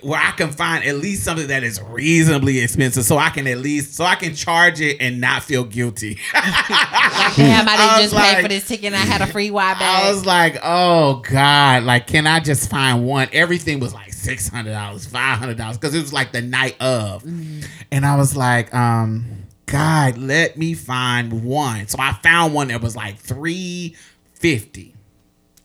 where 0.03 0.21
I 0.21 0.31
can 0.31 0.53
find 0.53 0.85
at 0.85 0.97
least 0.97 1.25
something 1.25 1.49
that 1.49 1.65
is 1.65 1.81
reasonably 1.83 2.61
expensive, 2.61 3.05
so 3.05 3.19
I 3.19 3.31
can 3.31 3.47
at 3.49 3.59
least 3.59 3.95
so 3.95 4.05
I 4.05 4.15
can 4.15 4.35
charge 4.35 4.81
it 4.81 4.99
and 5.01 5.21
not 5.21 5.43
feel 5.43 5.65
guilty. 5.65 6.19
Like, 6.35 7.37
damn, 7.37 7.69
I 7.69 7.73
I 7.73 7.77
didn't 7.77 8.03
was 8.03 8.13
just 8.13 8.15
pay 8.35 8.43
for 8.43 8.49
this 8.49 8.69
ticket 8.69 8.87
and 8.87 8.97
I 8.97 8.99
had 8.99 9.21
a 9.21 9.27
free 9.27 9.51
wide 9.51 9.77
I 9.81 10.11
was 10.11 10.27
like, 10.27 10.59
oh 10.63 11.23
God, 11.31 11.85
like, 11.85 12.07
can 12.07 12.27
I 12.27 12.39
just 12.41 12.69
find 12.71 13.07
one? 13.07 13.29
Everything 13.33 13.81
was 13.81 13.95
like 13.95 14.13
six 14.13 14.49
hundred 14.49 14.73
dollars, 14.73 15.07
five 15.07 15.39
hundred 15.39 15.57
dollars, 15.57 15.79
because 15.79 15.95
it 15.95 16.01
was 16.01 16.13
like 16.13 16.33
the 16.33 16.43
night 16.43 16.77
of. 16.81 17.25
And 17.25 18.05
I 18.07 18.17
was 18.17 18.37
like, 18.37 18.73
um, 18.75 19.47
God, 19.67 20.19
let 20.19 20.57
me 20.59 20.75
find 20.75 21.45
one. 21.45 21.89
So 21.89 21.99
I 21.99 22.13
found 22.23 22.53
one 22.55 22.69
that 22.69 22.81
was 22.83 22.95
like 22.95 23.17
three 23.19 23.97
fifty, 24.35 24.95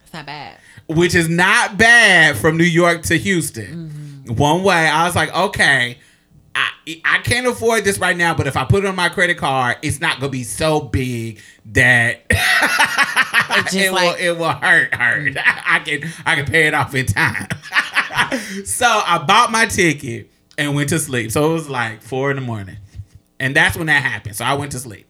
It's 0.04 0.14
not 0.14 0.26
bad. 0.26 0.58
Which 0.90 1.14
is 1.14 1.30
not 1.30 1.78
bad 1.78 2.36
from 2.36 2.58
New 2.58 2.64
York 2.64 3.04
to 3.04 3.16
Houston. 3.16 3.90
Mm-hmm. 4.26 4.36
One 4.36 4.64
way. 4.64 4.88
I 4.88 5.06
was 5.06 5.16
like, 5.16 5.34
okay. 5.34 5.98
I, 6.56 6.72
I 7.06 7.20
can't 7.20 7.46
afford 7.46 7.86
this 7.86 8.00
right 8.00 8.18
now, 8.18 8.34
but 8.34 8.48
if 8.48 8.58
I 8.58 8.66
put 8.66 8.84
it 8.84 8.88
on 8.88 8.96
my 8.96 9.08
credit 9.08 9.38
card, 9.38 9.78
it's 9.84 10.02
not 10.02 10.20
gonna 10.20 10.32
be 10.32 10.44
so 10.44 10.82
big 10.82 11.40
that 11.68 12.22
it 12.30 13.92
will 13.92 14.16
it 14.16 14.38
will 14.38 14.50
hurt 14.50 14.94
hurt. 14.94 15.34
Mm. 15.36 15.44
I 15.66 15.80
can 15.80 16.10
I 16.26 16.36
can 16.36 16.46
pay 16.46 16.68
it 16.68 16.74
off 16.74 16.96
in 16.96 17.06
time. 17.06 17.48
so 18.66 18.88
I 18.88 19.24
bought 19.26 19.52
my 19.52 19.68
ticket 19.68 20.32
and 20.58 20.76
went 20.76 20.90
to 20.90 21.00
sleep. 21.00 21.32
So 21.32 21.52
it 21.52 21.54
was 21.54 21.70
like 21.70 22.02
four 22.02 22.32
in 22.32 22.36
the 22.36 22.42
morning, 22.42 22.78
and 23.40 23.56
that's 23.56 23.78
when 23.78 23.86
that 23.86 24.02
happened. 24.02 24.36
So 24.36 24.44
I 24.44 24.56
went 24.56 24.72
to 24.72 24.80
sleep. 24.80 25.09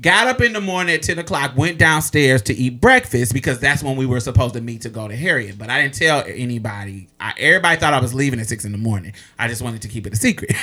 Got 0.00 0.26
up 0.26 0.40
in 0.40 0.52
the 0.52 0.60
morning 0.60 0.94
at 0.94 1.02
10 1.02 1.18
o'clock, 1.20 1.56
went 1.56 1.78
downstairs 1.78 2.42
to 2.42 2.54
eat 2.54 2.80
breakfast 2.80 3.32
because 3.32 3.60
that's 3.60 3.84
when 3.84 3.94
we 3.94 4.04
were 4.06 4.18
supposed 4.18 4.54
to 4.54 4.60
meet 4.60 4.80
to 4.80 4.88
go 4.88 5.06
to 5.06 5.14
Harriet. 5.14 5.58
But 5.58 5.70
I 5.70 5.80
didn't 5.80 5.94
tell 5.94 6.24
anybody. 6.26 7.08
I, 7.20 7.34
everybody 7.38 7.78
thought 7.78 7.92
I 7.94 8.00
was 8.00 8.12
leaving 8.12 8.40
at 8.40 8.48
6 8.48 8.64
in 8.64 8.72
the 8.72 8.78
morning. 8.78 9.12
I 9.38 9.46
just 9.46 9.62
wanted 9.62 9.82
to 9.82 9.88
keep 9.88 10.06
it 10.06 10.12
a 10.12 10.16
secret. 10.16 10.52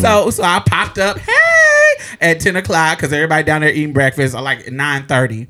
So 0.00 0.30
so 0.30 0.42
I 0.42 0.60
popped 0.64 0.98
up, 0.98 1.18
hey, 1.18 2.04
at 2.20 2.40
10 2.40 2.56
o'clock 2.56 2.98
because 2.98 3.12
everybody 3.12 3.42
down 3.44 3.60
there 3.62 3.70
eating 3.70 3.92
breakfast 3.92 4.34
at 4.34 4.42
like 4.42 4.66
9.30. 4.66 5.48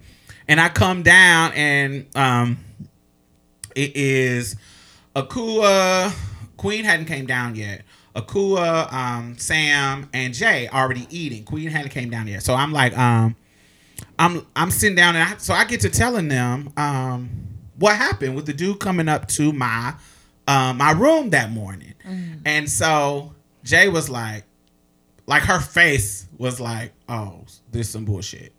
And 0.49 0.61
I 0.61 0.69
come 0.69 1.03
down 1.03 1.53
and 1.53 2.07
um, 2.17 2.59
it 3.77 3.95
is 3.95 4.57
Akua. 5.15 6.13
Queen 6.57 6.85
hadn't 6.85 7.07
came 7.07 7.27
down 7.27 7.55
yet. 7.55 7.83
Akua, 8.14 8.93
um, 8.93 9.38
Sam, 9.38 10.09
and 10.12 10.35
Jay 10.35 10.69
already 10.69 11.07
eating. 11.11 11.45
Queen 11.45 11.69
hadn't 11.69 11.90
came 11.90 12.11
down 12.11 12.26
yet. 12.26 12.43
So 12.43 12.55
I'm 12.55 12.73
like, 12.73 12.97
um, 12.99 13.37
I'm 14.19 14.47
I'm 14.57 14.71
sitting 14.71 14.97
down 14.97 15.17
and 15.17 15.35
I, 15.35 15.37
so 15.38 15.55
I 15.55 15.64
get 15.64 15.81
to 15.83 15.90
telling 15.90 16.29
them 16.29 16.73
um 16.76 17.31
what 17.79 17.97
happened 17.97 18.37
with 18.37 18.47
the 18.47 18.52
dude 18.52 18.79
coming 18.81 19.09
up 19.09 19.29
to 19.29 19.52
my 19.52 19.95
uh, 20.47 20.73
my 20.75 20.90
room 20.93 21.31
that 21.31 21.50
morning. 21.50 21.95
And 22.45 22.69
so 22.69 23.35
Jay 23.62 23.88
was 23.88 24.11
like, 24.11 24.45
like 25.26 25.43
her 25.45 25.61
face 25.61 26.26
was 26.38 26.59
like, 26.61 26.93
oh, 27.09 27.45
this 27.71 27.90
some 27.90 28.05
bullshit. 28.05 28.52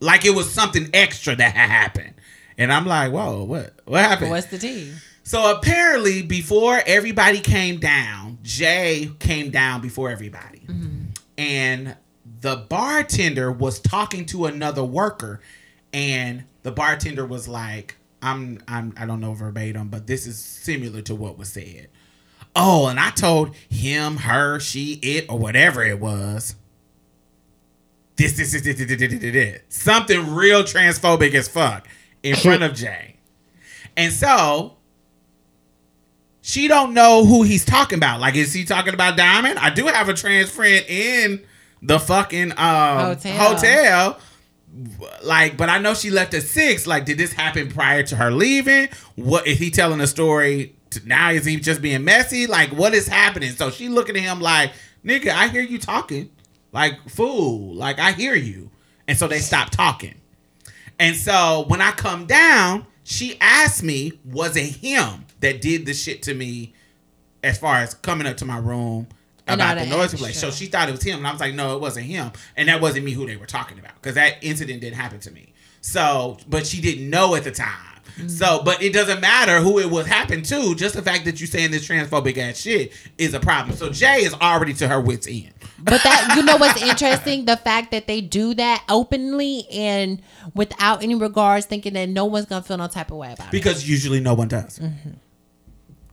Like 0.00 0.24
it 0.24 0.30
was 0.30 0.52
something 0.52 0.88
extra 0.94 1.34
that 1.34 1.54
had 1.54 1.68
happened. 1.68 2.14
And 2.56 2.72
I'm 2.72 2.86
like, 2.86 3.10
whoa, 3.10 3.42
what 3.44 3.74
what 3.84 4.00
happened? 4.00 4.30
What's 4.30 4.46
the 4.46 4.58
tea? 4.58 4.92
So 5.24 5.56
apparently, 5.56 6.22
before 6.22 6.80
everybody 6.86 7.40
came 7.40 7.80
down, 7.80 8.33
Jay 8.44 9.10
came 9.18 9.50
down 9.50 9.80
before 9.80 10.10
everybody. 10.10 10.60
Mm-hmm. 10.60 11.04
And 11.38 11.96
the 12.40 12.56
bartender 12.68 13.50
was 13.50 13.80
talking 13.80 14.26
to 14.26 14.44
another 14.44 14.84
worker 14.84 15.40
and 15.92 16.44
the 16.62 16.70
bartender 16.70 17.24
was 17.24 17.48
like, 17.48 17.96
I'm 18.20 18.62
I'm 18.68 18.94
I 18.96 19.06
don't 19.06 19.20
know 19.20 19.32
verbatim, 19.32 19.88
but 19.88 20.06
this 20.06 20.26
is 20.26 20.38
similar 20.38 21.00
to 21.02 21.14
what 21.14 21.38
was 21.38 21.48
said. 21.48 21.88
Oh, 22.56 22.86
and 22.86 23.00
I 23.00 23.10
told 23.10 23.54
him, 23.68 24.18
her, 24.18 24.60
she, 24.60 24.94
it, 25.02 25.26
or 25.28 25.38
whatever 25.38 25.82
it 25.82 25.98
was. 25.98 26.54
This, 28.16 28.36
this, 28.36 28.52
this, 28.52 28.62
this, 28.62 28.78
this, 28.78 28.86
this, 28.86 29.10
this, 29.10 29.20
this. 29.20 29.60
something 29.68 30.32
real 30.32 30.62
transphobic 30.62 31.34
as 31.34 31.48
fuck 31.48 31.88
in 32.22 32.36
front 32.36 32.62
of 32.62 32.74
Jay. 32.74 33.16
And 33.96 34.12
so 34.12 34.76
she 36.46 36.68
don't 36.68 36.92
know 36.92 37.24
who 37.24 37.42
he's 37.42 37.64
talking 37.64 37.96
about. 37.96 38.20
Like, 38.20 38.34
is 38.34 38.52
he 38.52 38.64
talking 38.64 38.92
about 38.92 39.16
Diamond? 39.16 39.58
I 39.58 39.70
do 39.70 39.86
have 39.86 40.10
a 40.10 40.12
trans 40.12 40.50
friend 40.50 40.84
in 40.86 41.42
the 41.80 41.98
fucking 41.98 42.52
um, 42.58 42.98
Hotel. 42.98 43.38
hotel. 43.38 44.18
Like, 45.22 45.56
but 45.56 45.70
I 45.70 45.78
know 45.78 45.94
she 45.94 46.10
left 46.10 46.34
at 46.34 46.42
six. 46.42 46.86
Like, 46.86 47.06
did 47.06 47.16
this 47.16 47.32
happen 47.32 47.70
prior 47.70 48.02
to 48.02 48.16
her 48.16 48.30
leaving? 48.30 48.90
What 49.14 49.46
is 49.46 49.58
he 49.58 49.70
telling 49.70 50.02
a 50.02 50.06
story? 50.06 50.76
To, 50.90 51.08
now 51.08 51.30
is 51.30 51.46
he 51.46 51.56
just 51.56 51.80
being 51.80 52.04
messy? 52.04 52.46
Like, 52.46 52.68
what 52.72 52.92
is 52.92 53.08
happening? 53.08 53.52
So 53.52 53.70
she 53.70 53.88
looking 53.88 54.14
at 54.14 54.22
him 54.22 54.42
like, 54.42 54.72
nigga, 55.02 55.30
I 55.30 55.48
hear 55.48 55.62
you 55.62 55.78
talking. 55.78 56.28
Like, 56.72 57.08
fool. 57.08 57.74
Like, 57.74 57.98
I 57.98 58.12
hear 58.12 58.34
you. 58.34 58.70
And 59.08 59.16
so 59.16 59.28
they 59.28 59.38
stopped 59.38 59.72
talking. 59.72 60.16
And 60.98 61.16
so 61.16 61.64
when 61.68 61.80
I 61.80 61.92
come 61.92 62.26
down, 62.26 62.86
she 63.02 63.38
asked 63.40 63.82
me, 63.82 64.20
was 64.26 64.56
it 64.56 64.76
him 64.76 65.24
that 65.44 65.60
did 65.60 65.84
the 65.84 65.92
shit 65.92 66.22
to 66.22 66.34
me 66.34 66.72
as 67.42 67.58
far 67.58 67.76
as 67.76 67.92
coming 67.92 68.26
up 68.26 68.38
to 68.38 68.46
my 68.46 68.58
room 68.58 69.06
about 69.46 69.78
the 69.78 69.86
noise 69.86 70.14
place? 70.14 70.40
So 70.40 70.50
she 70.50 70.66
thought 70.66 70.88
it 70.88 70.92
was 70.92 71.02
him. 71.02 71.18
And 71.18 71.26
I 71.26 71.32
was 71.32 71.40
like, 71.40 71.54
no, 71.54 71.76
it 71.76 71.80
wasn't 71.80 72.06
him. 72.06 72.32
And 72.56 72.68
that 72.68 72.80
wasn't 72.80 73.04
me 73.04 73.12
who 73.12 73.26
they 73.26 73.36
were 73.36 73.46
talking 73.46 73.78
about 73.78 73.94
because 73.96 74.14
that 74.14 74.42
incident 74.42 74.80
didn't 74.80 74.96
happen 74.96 75.20
to 75.20 75.30
me. 75.30 75.52
So, 75.82 76.38
but 76.48 76.66
she 76.66 76.80
didn't 76.80 77.10
know 77.10 77.34
at 77.34 77.44
the 77.44 77.50
time. 77.50 77.94
Mm-hmm. 78.16 78.28
So, 78.28 78.62
but 78.62 78.82
it 78.82 78.92
doesn't 78.92 79.20
matter 79.20 79.60
who 79.60 79.78
it 79.78 79.90
was 79.90 80.06
happened 80.06 80.44
to. 80.46 80.74
Just 80.74 80.94
the 80.94 81.02
fact 81.02 81.24
that 81.26 81.40
you 81.40 81.46
saying 81.46 81.72
this 81.72 81.86
transphobic 81.86 82.38
ass 82.38 82.58
shit 82.58 82.92
is 83.18 83.34
a 83.34 83.40
problem. 83.40 83.76
So 83.76 83.90
Jay 83.90 84.24
is 84.24 84.32
already 84.34 84.72
to 84.74 84.88
her 84.88 85.00
wits 85.00 85.26
end. 85.26 85.52
But 85.78 86.02
that 86.04 86.34
you 86.36 86.42
know 86.42 86.56
what's 86.56 86.80
interesting? 86.90 87.44
The 87.44 87.56
fact 87.56 87.90
that 87.90 88.06
they 88.06 88.20
do 88.22 88.54
that 88.54 88.84
openly 88.88 89.66
and 89.70 90.22
without 90.54 91.02
any 91.02 91.16
regards, 91.16 91.66
thinking 91.66 91.92
that 91.94 92.08
no 92.08 92.24
one's 92.24 92.46
gonna 92.46 92.62
feel 92.62 92.78
no 92.78 92.86
type 92.86 93.10
of 93.10 93.18
way 93.18 93.32
about 93.32 93.48
it. 93.48 93.52
because 93.52 93.86
usually 93.88 94.20
no 94.20 94.34
one 94.34 94.48
does. 94.48 94.78
Mm-hmm. 94.78 95.10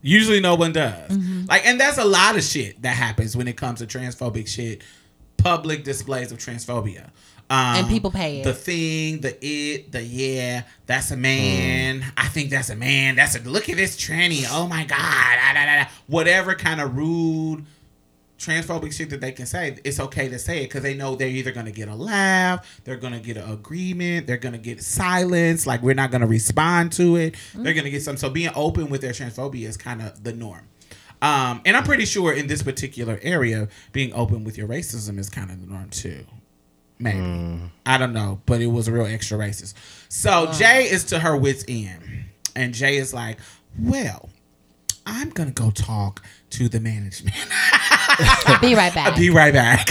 Usually 0.01 0.39
no 0.39 0.55
one 0.55 0.71
does. 0.73 1.11
Like, 1.47 1.65
and 1.65 1.79
that's 1.79 1.97
a 1.97 2.05
lot 2.05 2.35
of 2.35 2.43
shit 2.43 2.81
that 2.81 2.95
happens 2.95 3.35
when 3.37 3.47
it 3.47 3.57
comes 3.57 3.79
to 3.79 3.85
transphobic 3.87 4.47
shit. 4.47 4.83
Public 5.37 5.83
displays 5.83 6.31
of 6.31 6.37
transphobia. 6.37 7.05
Um, 7.49 7.75
And 7.77 7.87
people 7.89 8.11
pay 8.11 8.39
it. 8.39 8.43
The 8.45 8.53
thing, 8.53 9.19
the 9.21 9.37
it, 9.45 9.91
the 9.91 10.01
yeah, 10.01 10.63
that's 10.85 11.11
a 11.11 11.17
man. 11.17 12.05
I 12.15 12.27
think 12.29 12.49
that's 12.49 12.69
a 12.69 12.75
man. 12.75 13.15
That's 13.15 13.35
a 13.35 13.39
look 13.41 13.67
at 13.67 13.75
this 13.75 13.97
tranny. 13.97 14.45
Oh 14.49 14.67
my 14.67 14.85
god. 14.85 14.97
Ah, 14.99 15.51
da, 15.53 15.65
da, 15.65 15.83
da. 15.83 15.89
Whatever 16.07 16.55
kind 16.55 16.79
of 16.79 16.95
rude 16.95 17.65
transphobic 18.41 18.91
shit 18.91 19.11
that 19.11 19.21
they 19.21 19.31
can 19.31 19.45
say, 19.45 19.77
it's 19.83 19.99
okay 19.99 20.27
to 20.27 20.39
say 20.39 20.63
it 20.63 20.63
because 20.63 20.81
they 20.81 20.95
know 20.95 21.15
they're 21.15 21.27
either 21.27 21.51
gonna 21.51 21.71
get 21.71 21.87
a 21.87 21.95
laugh, 21.95 22.81
they're 22.83 22.97
gonna 22.97 23.19
get 23.19 23.37
an 23.37 23.49
agreement, 23.49 24.25
they're 24.25 24.37
gonna 24.37 24.57
get 24.57 24.81
silence, 24.81 25.67
like 25.67 25.81
we're 25.83 25.93
not 25.93 26.09
gonna 26.11 26.27
respond 26.27 26.91
to 26.93 27.15
it. 27.17 27.35
They're 27.53 27.73
gonna 27.75 27.91
get 27.91 28.01
some. 28.01 28.17
So 28.17 28.29
being 28.29 28.49
open 28.55 28.89
with 28.89 29.01
their 29.01 29.11
transphobia 29.11 29.67
is 29.67 29.77
kind 29.77 30.01
of 30.01 30.23
the 30.23 30.33
norm. 30.33 30.67
Um, 31.21 31.61
and 31.65 31.77
I'm 31.77 31.83
pretty 31.83 32.05
sure 32.05 32.33
in 32.33 32.47
this 32.47 32.63
particular 32.63 33.19
area, 33.21 33.67
being 33.91 34.11
open 34.13 34.43
with 34.43 34.57
your 34.57 34.67
racism 34.67 35.19
is 35.19 35.29
kind 35.29 35.51
of 35.51 35.61
the 35.61 35.67
norm 35.67 35.89
too. 35.89 36.25
Maybe 36.97 37.19
I 37.85 37.97
don't 37.97 38.13
know, 38.13 38.41
but 38.45 38.61
it 38.61 38.67
was 38.67 38.87
a 38.87 38.91
real 38.91 39.05
extra 39.05 39.37
racist. 39.37 39.75
So 40.09 40.51
Jay 40.53 40.89
is 40.89 41.03
to 41.05 41.19
her 41.19 41.37
wits 41.37 41.63
end, 41.67 42.03
and 42.55 42.73
Jay 42.73 42.97
is 42.97 43.13
like, 43.13 43.37
"Well, 43.77 44.29
I'm 45.05 45.29
gonna 45.29 45.51
go 45.51 45.71
talk 45.71 46.23
to 46.51 46.69
the 46.69 46.79
management." 46.79 47.35
Be 48.61 48.75
right 48.75 48.93
back. 48.93 49.15
Be 49.15 49.29
right 49.29 49.53
back. 49.53 49.87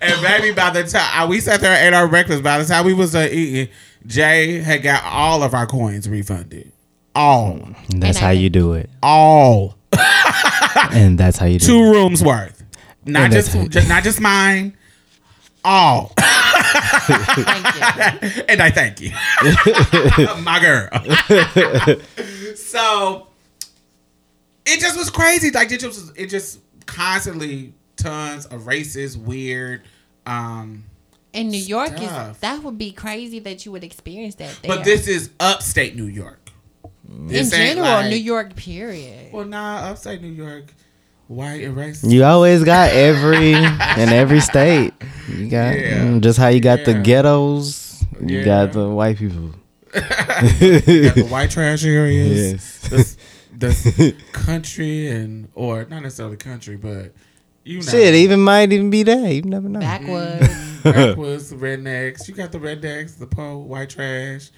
and 0.00 0.20
baby, 0.22 0.52
by 0.52 0.70
the 0.70 0.84
time 0.84 1.22
uh, 1.22 1.26
we 1.28 1.40
sat 1.40 1.60
there 1.60 1.72
and 1.72 1.94
ate 1.94 1.96
our 1.96 2.08
breakfast, 2.08 2.42
by 2.42 2.58
the 2.58 2.64
time 2.64 2.84
we 2.84 2.94
was 2.94 3.14
uh, 3.14 3.28
eating, 3.30 3.68
Jay 4.06 4.58
had 4.60 4.82
got 4.82 5.02
all 5.04 5.42
of 5.42 5.54
our 5.54 5.66
coins 5.66 6.08
refunded. 6.08 6.72
All, 7.14 7.56
That's 7.88 8.18
And 8.18 8.18
I 8.18 8.20
how 8.20 8.30
you 8.30 8.50
do 8.50 8.74
it. 8.74 8.90
all, 9.02 9.76
And 10.92 11.18
that's 11.18 11.38
how 11.38 11.46
you 11.46 11.58
do 11.58 11.66
two 11.66 11.78
it. 11.82 11.90
rooms 11.92 12.22
worth, 12.22 12.62
not 13.06 13.30
just, 13.30 13.54
how- 13.54 13.66
just 13.68 13.88
not 13.88 14.02
just 14.04 14.20
mine. 14.20 14.76
All, 15.64 16.12
Thank 16.18 17.74
you. 18.26 18.42
and 18.48 18.60
I 18.62 18.70
thank 18.70 19.00
you, 19.00 19.10
my 20.42 20.60
girl. 20.60 20.88
so 22.54 23.26
it 24.66 24.80
just 24.80 24.96
was 24.98 25.10
crazy. 25.10 25.50
Like 25.50 25.70
it 25.72 25.80
just, 25.80 26.12
it 26.16 26.26
just 26.26 26.60
constantly 26.86 27.72
tons 27.96 28.46
of 28.46 28.62
racist, 28.62 29.16
weird. 29.16 29.82
um 30.26 30.84
In 31.32 31.48
New 31.48 31.58
York, 31.58 31.92
is 32.00 32.38
that 32.40 32.62
would 32.62 32.78
be 32.78 32.92
crazy 32.92 33.38
that 33.40 33.64
you 33.64 33.72
would 33.72 33.84
experience 33.84 34.34
that 34.36 34.58
there. 34.62 34.76
But 34.76 34.84
this 34.84 35.06
is 35.08 35.30
upstate 35.40 35.96
New 35.96 36.06
York. 36.06 36.50
in 37.08 37.26
This 37.28 37.52
ain't 37.52 37.76
general, 37.76 38.00
like- 38.02 38.10
New 38.10 38.16
York, 38.16 38.56
period. 38.56 39.32
Well, 39.32 39.44
nah, 39.44 39.90
upstate 39.90 40.20
New 40.22 40.28
York. 40.32 40.72
white 41.28 41.62
and 41.64 41.76
racist. 41.76 42.10
You 42.10 42.22
always 42.24 42.62
got 42.64 42.90
every 42.92 43.52
in 44.02 44.08
every 44.22 44.40
state. 44.40 44.92
You 45.28 45.48
got 45.48 45.78
Yeah. 45.78 46.04
mm, 46.04 46.20
just 46.20 46.38
how 46.38 46.48
you 46.48 46.60
got 46.60 46.84
the 46.84 46.94
ghettos. 46.94 48.02
You 48.24 48.38
Yeah. 48.38 48.44
got 48.44 48.72
the 48.72 48.88
white 48.88 49.18
people. 49.18 49.50
got 49.92 50.02
the 50.60 51.26
white 51.30 51.50
trash 51.50 51.84
areas. 51.84 52.62
Yes. 52.92 53.15
The, 53.56 53.68
the 53.68 54.16
country 54.32 55.08
and 55.08 55.48
or 55.54 55.84
not 55.86 56.02
necessarily 56.02 56.36
country, 56.36 56.76
but 56.76 57.12
you 57.64 57.80
know, 57.80 57.90
Shit, 57.90 58.14
even 58.14 58.40
might 58.40 58.72
even 58.72 58.90
be 58.90 59.02
there. 59.02 59.32
You 59.32 59.42
never 59.42 59.68
know. 59.68 59.80
Backwoods. 59.80 60.48
backwoods, 60.84 61.50
the 61.50 61.56
rednecks. 61.56 62.28
You 62.28 62.34
got 62.34 62.52
the 62.52 62.58
rednecks, 62.58 63.18
the 63.18 63.26
poor 63.26 63.56
white 63.56 63.90
trash, 63.90 64.50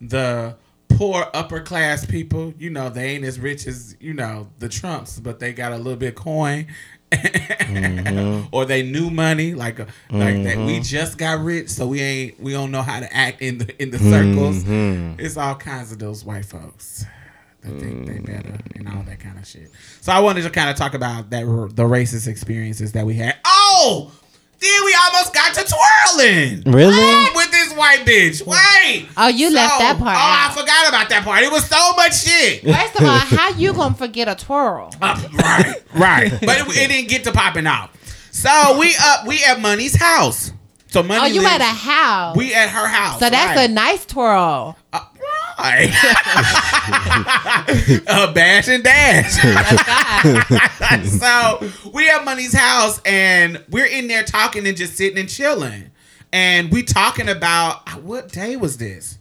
the 0.00 0.56
poor 0.88 1.26
upper 1.34 1.60
class 1.60 2.06
people. 2.06 2.54
You 2.56 2.70
know, 2.70 2.90
they 2.90 3.10
ain't 3.10 3.24
as 3.24 3.40
rich 3.40 3.66
as 3.66 3.96
you 4.00 4.14
know 4.14 4.48
the 4.60 4.68
Trumps, 4.68 5.18
but 5.18 5.40
they 5.40 5.52
got 5.52 5.72
a 5.72 5.76
little 5.76 5.98
bit 5.98 6.14
coin. 6.14 6.68
Mm-hmm. 7.10 8.46
or 8.52 8.64
they 8.64 8.82
new 8.82 9.10
money 9.10 9.54
like 9.54 9.78
a, 9.78 9.86
like 10.10 10.42
that 10.42 10.56
we 10.56 10.74
mm-hmm. 10.74 10.82
just 10.82 11.16
got 11.16 11.38
rich 11.40 11.68
so 11.68 11.86
we 11.86 12.00
ain't 12.00 12.40
we 12.40 12.52
don't 12.52 12.72
know 12.72 12.82
how 12.82 12.98
to 12.98 13.16
act 13.16 13.40
in 13.40 13.58
the 13.58 13.82
in 13.82 13.90
the 13.90 13.98
circles 13.98 14.64
mm-hmm. 14.64 15.20
it's 15.20 15.36
all 15.36 15.54
kinds 15.54 15.92
of 15.92 16.00
those 16.00 16.24
white 16.24 16.44
folks 16.44 17.04
that 17.64 17.80
think 17.80 18.06
they 18.06 18.18
better 18.18 18.56
and 18.76 18.88
all 18.88 19.02
that 19.02 19.18
kind 19.20 19.38
of 19.38 19.46
shit 19.46 19.70
so 20.00 20.12
i 20.12 20.20
wanted 20.20 20.42
to 20.42 20.50
kind 20.50 20.70
of 20.70 20.76
talk 20.76 20.94
about 20.94 21.30
that 21.30 21.44
the 21.74 21.82
racist 21.84 22.26
experiences 22.28 22.92
that 22.92 23.04
we 23.06 23.14
had 23.14 23.36
oh 23.44 24.12
then 24.60 24.84
we 24.84 24.96
almost 25.04 25.34
got 25.34 25.52
to 25.52 25.64
twirling 25.64 26.62
Really? 26.66 27.26
with 27.34 27.50
this 27.50 27.72
white 27.74 28.04
bitch 28.06 28.46
wait 28.46 29.08
Oh, 29.16 29.28
you 29.28 29.50
left 29.52 29.78
that 29.80 29.98
part 29.98 30.16
oh 30.16 30.20
out. 30.20 30.50
i 30.50 30.54
forgot 30.54 30.88
about 30.88 31.08
that 31.10 31.24
part 31.24 31.42
it 31.42 31.50
was 31.52 31.66
so 31.66 31.92
much 31.96 32.22
shit 32.22 32.62
First 32.62 32.96
of 32.96 33.04
all, 33.04 33.18
how 33.18 33.50
you 33.50 33.72
gonna 33.74 33.94
forget 33.94 34.28
a 34.28 34.34
twirl? 34.34 34.90
Uh, 35.02 35.20
right, 35.34 35.82
right. 35.94 36.30
But 36.40 36.58
it, 36.60 36.66
it 36.68 36.88
didn't 36.88 37.08
get 37.08 37.24
to 37.24 37.32
popping 37.32 37.66
out. 37.66 37.90
So 38.30 38.78
we 38.78 38.94
up, 39.00 39.26
we 39.26 39.42
at 39.44 39.60
Money's 39.60 39.94
house. 39.96 40.52
So 40.88 41.02
Money. 41.02 41.20
Oh, 41.22 41.26
you 41.26 41.42
lives- 41.42 41.54
at 41.56 41.60
a 41.60 41.64
house. 41.64 42.36
We 42.36 42.54
at 42.54 42.68
her 42.70 42.86
house. 42.86 43.18
so 43.20 43.28
that's 43.28 43.56
right. 43.56 43.68
a 43.68 43.72
nice 43.72 44.06
twirl. 44.06 44.76
A 48.06 48.32
bash 48.32 48.68
and 48.68 48.82
dash. 48.82 49.34
so 51.08 51.60
we 51.92 52.08
at 52.10 52.24
Money's 52.24 52.54
house 52.54 53.00
and 53.04 53.62
we're 53.70 53.86
in 53.86 54.08
there 54.08 54.24
talking 54.24 54.66
and 54.66 54.76
just 54.76 54.96
sitting 54.96 55.18
and 55.18 55.28
chilling. 55.28 55.90
And 56.32 56.72
we 56.72 56.82
talking 56.82 57.28
about 57.28 58.02
what 58.02 58.30
day 58.30 58.56
was 58.56 58.78
this? 58.78 59.18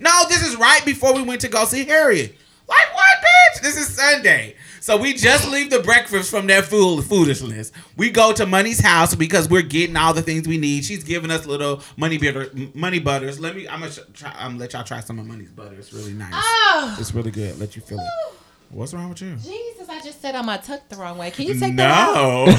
No, 0.00 0.10
this 0.28 0.46
is 0.46 0.56
right 0.56 0.84
before 0.84 1.14
we 1.14 1.22
went 1.22 1.40
to 1.42 1.48
go 1.48 1.64
see 1.64 1.84
Harriet. 1.84 2.34
Like 2.68 2.94
what, 2.94 3.18
bitch? 3.18 3.62
This 3.62 3.76
is 3.76 3.88
Sunday. 3.88 4.56
So 4.80 4.96
we 4.96 5.14
just 5.14 5.48
leave 5.50 5.70
the 5.70 5.80
breakfast 5.80 6.30
from 6.30 6.46
that 6.48 6.64
fool 6.64 7.02
foolishness. 7.02 7.72
We 7.96 8.10
go 8.10 8.32
to 8.32 8.46
Money's 8.46 8.80
house 8.80 9.14
because 9.14 9.48
we're 9.48 9.62
getting 9.62 9.96
all 9.96 10.14
the 10.14 10.22
things 10.22 10.46
we 10.48 10.58
need. 10.58 10.84
She's 10.84 11.04
giving 11.04 11.30
us 11.30 11.46
little 11.46 11.82
money 11.96 12.16
butter, 12.18 12.48
money 12.74 12.98
butters. 12.98 13.38
Let 13.40 13.56
me. 13.56 13.68
I'm 13.68 13.80
gonna 13.80 13.92
try. 14.14 14.30
I'm 14.38 14.50
gonna 14.52 14.58
let 14.60 14.72
y'all 14.72 14.84
try 14.84 15.00
some 15.00 15.18
of 15.18 15.26
Money's 15.26 15.50
butter. 15.50 15.74
It's 15.78 15.92
really 15.92 16.12
nice. 16.12 16.32
Oh, 16.34 16.96
It's 17.00 17.12
really 17.14 17.30
good. 17.30 17.58
Let 17.58 17.76
you 17.76 17.82
feel 17.82 17.98
it. 17.98 18.34
What's 18.70 18.92
wrong 18.92 19.08
with 19.08 19.22
you? 19.22 19.34
Jesus! 19.36 19.88
I 19.88 20.00
just 20.02 20.20
said 20.20 20.34
on 20.34 20.44
my 20.44 20.58
tuck 20.58 20.88
the 20.90 20.96
wrong 20.96 21.16
way. 21.16 21.30
Can 21.30 21.46
you 21.46 21.58
take 21.58 21.74
that 21.76 21.90
out? 21.90 22.46
No. 22.48 22.54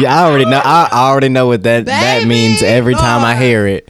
Yeah, 0.00 0.14
I 0.20 0.24
already 0.28 0.44
know. 0.44 0.60
I 0.62 0.88
already 0.92 1.28
know 1.28 1.46
what 1.46 1.62
that 1.62 1.86
that 1.86 2.26
means 2.26 2.62
every 2.62 2.94
time 2.94 3.24
I 3.24 3.36
hear 3.36 3.66
it. 3.66 3.88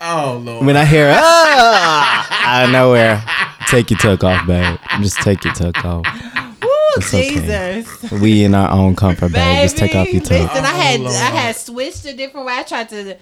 oh 0.00 0.40
Lord. 0.42 0.66
When 0.66 0.76
I 0.76 0.84
hear 0.84 1.08
it, 1.08 1.16
ah, 1.18 2.46
out 2.46 2.64
of 2.64 2.70
nowhere, 2.70 3.22
take 3.68 3.90
your 3.90 3.98
tuck 3.98 4.24
off, 4.24 4.46
babe. 4.46 4.78
Just 5.00 5.16
take 5.22 5.44
your 5.44 5.54
tuck 5.54 5.84
off. 5.84 6.04
Woo, 6.62 6.68
It's 6.96 7.12
okay. 7.12 7.82
Jesus. 7.82 8.10
We 8.12 8.44
in 8.44 8.54
our 8.54 8.70
own 8.70 8.94
comfort, 8.96 9.28
babe. 9.32 9.34
Baby, 9.34 9.62
Just 9.62 9.76
take 9.76 9.94
off 9.94 10.12
your 10.12 10.22
tuck. 10.22 10.30
listen, 10.54 10.64
I 10.64 10.70
oh, 10.70 10.76
had 10.76 11.00
Oh, 11.00 11.04
Lord. 11.04 11.14
I 11.16 11.30
had 11.30 11.56
switched 11.56 12.04
a 12.06 12.14
different 12.16 12.46
way. 12.46 12.54
I 12.58 12.62
tried 12.62 12.88
to 12.90 13.16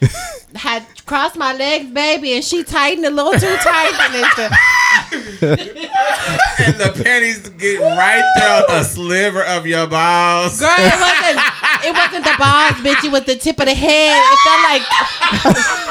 had 0.55 0.85
crossed 1.07 1.37
my 1.37 1.53
legs, 1.55 1.91
baby, 1.91 2.35
and 2.35 2.45
she 2.45 2.63
tightened 2.65 3.07
a 3.07 3.11
little 3.11 3.33
too 3.33 3.57
tight. 3.57 4.79
And 5.13 6.75
the, 6.79 7.03
panties 7.05 7.49
get 7.51 7.81
right 7.81 8.23
through 8.39 8.75
on 8.75 8.81
a 8.81 8.85
sliver 8.85 9.43
of 9.45 9.67
your 9.67 9.87
balls. 9.87 10.59
girl, 10.61 10.71
it 10.79 11.01
wasn't 11.01 11.41
it 11.85 11.93
wasn't 11.93 12.25
the 12.25 12.35
balls, 12.39 12.73
bitch. 12.85 13.05
It 13.05 13.11
was 13.13 13.25
the 13.25 13.37
tip 13.37 13.59
of 13.59 13.67
the 13.67 13.75
head. 13.75 14.17
It 14.17 14.39
felt 14.45 14.63
like 14.71 14.83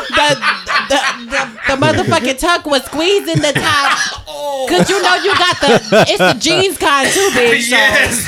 the 0.10 0.36
the, 0.89 1.00
the, 1.30 1.60
the 1.67 1.76
motherfucking 1.86 2.39
tuck 2.39 2.65
was 2.65 2.84
squeezing 2.86 3.41
the 3.41 3.52
top. 3.54 3.98
Oh. 4.28 4.65
Cause 4.69 4.89
you 4.89 5.02
know 5.02 5.15
you 5.15 5.34
got 5.36 5.60
the 5.62 6.06
it's 6.08 6.17
the 6.17 6.34
jeans 6.39 6.78
kind 6.78 7.10
too, 7.12 7.30
bitch. 7.34 7.62
so- 7.63 7.76
Yes. 7.76 8.28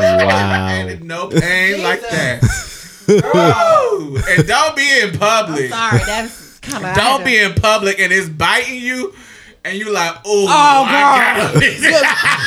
Wow. 0.00 0.88
no 1.02 1.28
pain 1.28 1.82
like 1.82 2.00
that. 2.02 2.42
Woo. 3.08 4.16
And 4.28 4.46
don't 4.46 4.76
be 4.76 5.00
in 5.00 5.18
public. 5.18 5.70
Sorry, 5.70 5.98
that's 6.06 6.58
kind 6.60 6.84
of 6.86 6.94
Don't 6.96 7.24
be 7.24 7.38
in 7.38 7.54
public 7.54 7.98
and 7.98 8.12
it's 8.12 8.28
biting 8.28 8.80
you, 8.80 9.14
and 9.68 9.78
you 9.78 9.92
like, 9.92 10.14
oh, 10.24 10.46
Oh, 10.48 10.84
I 10.86 10.90
girl. 10.90 11.60
gotta- 11.60 11.66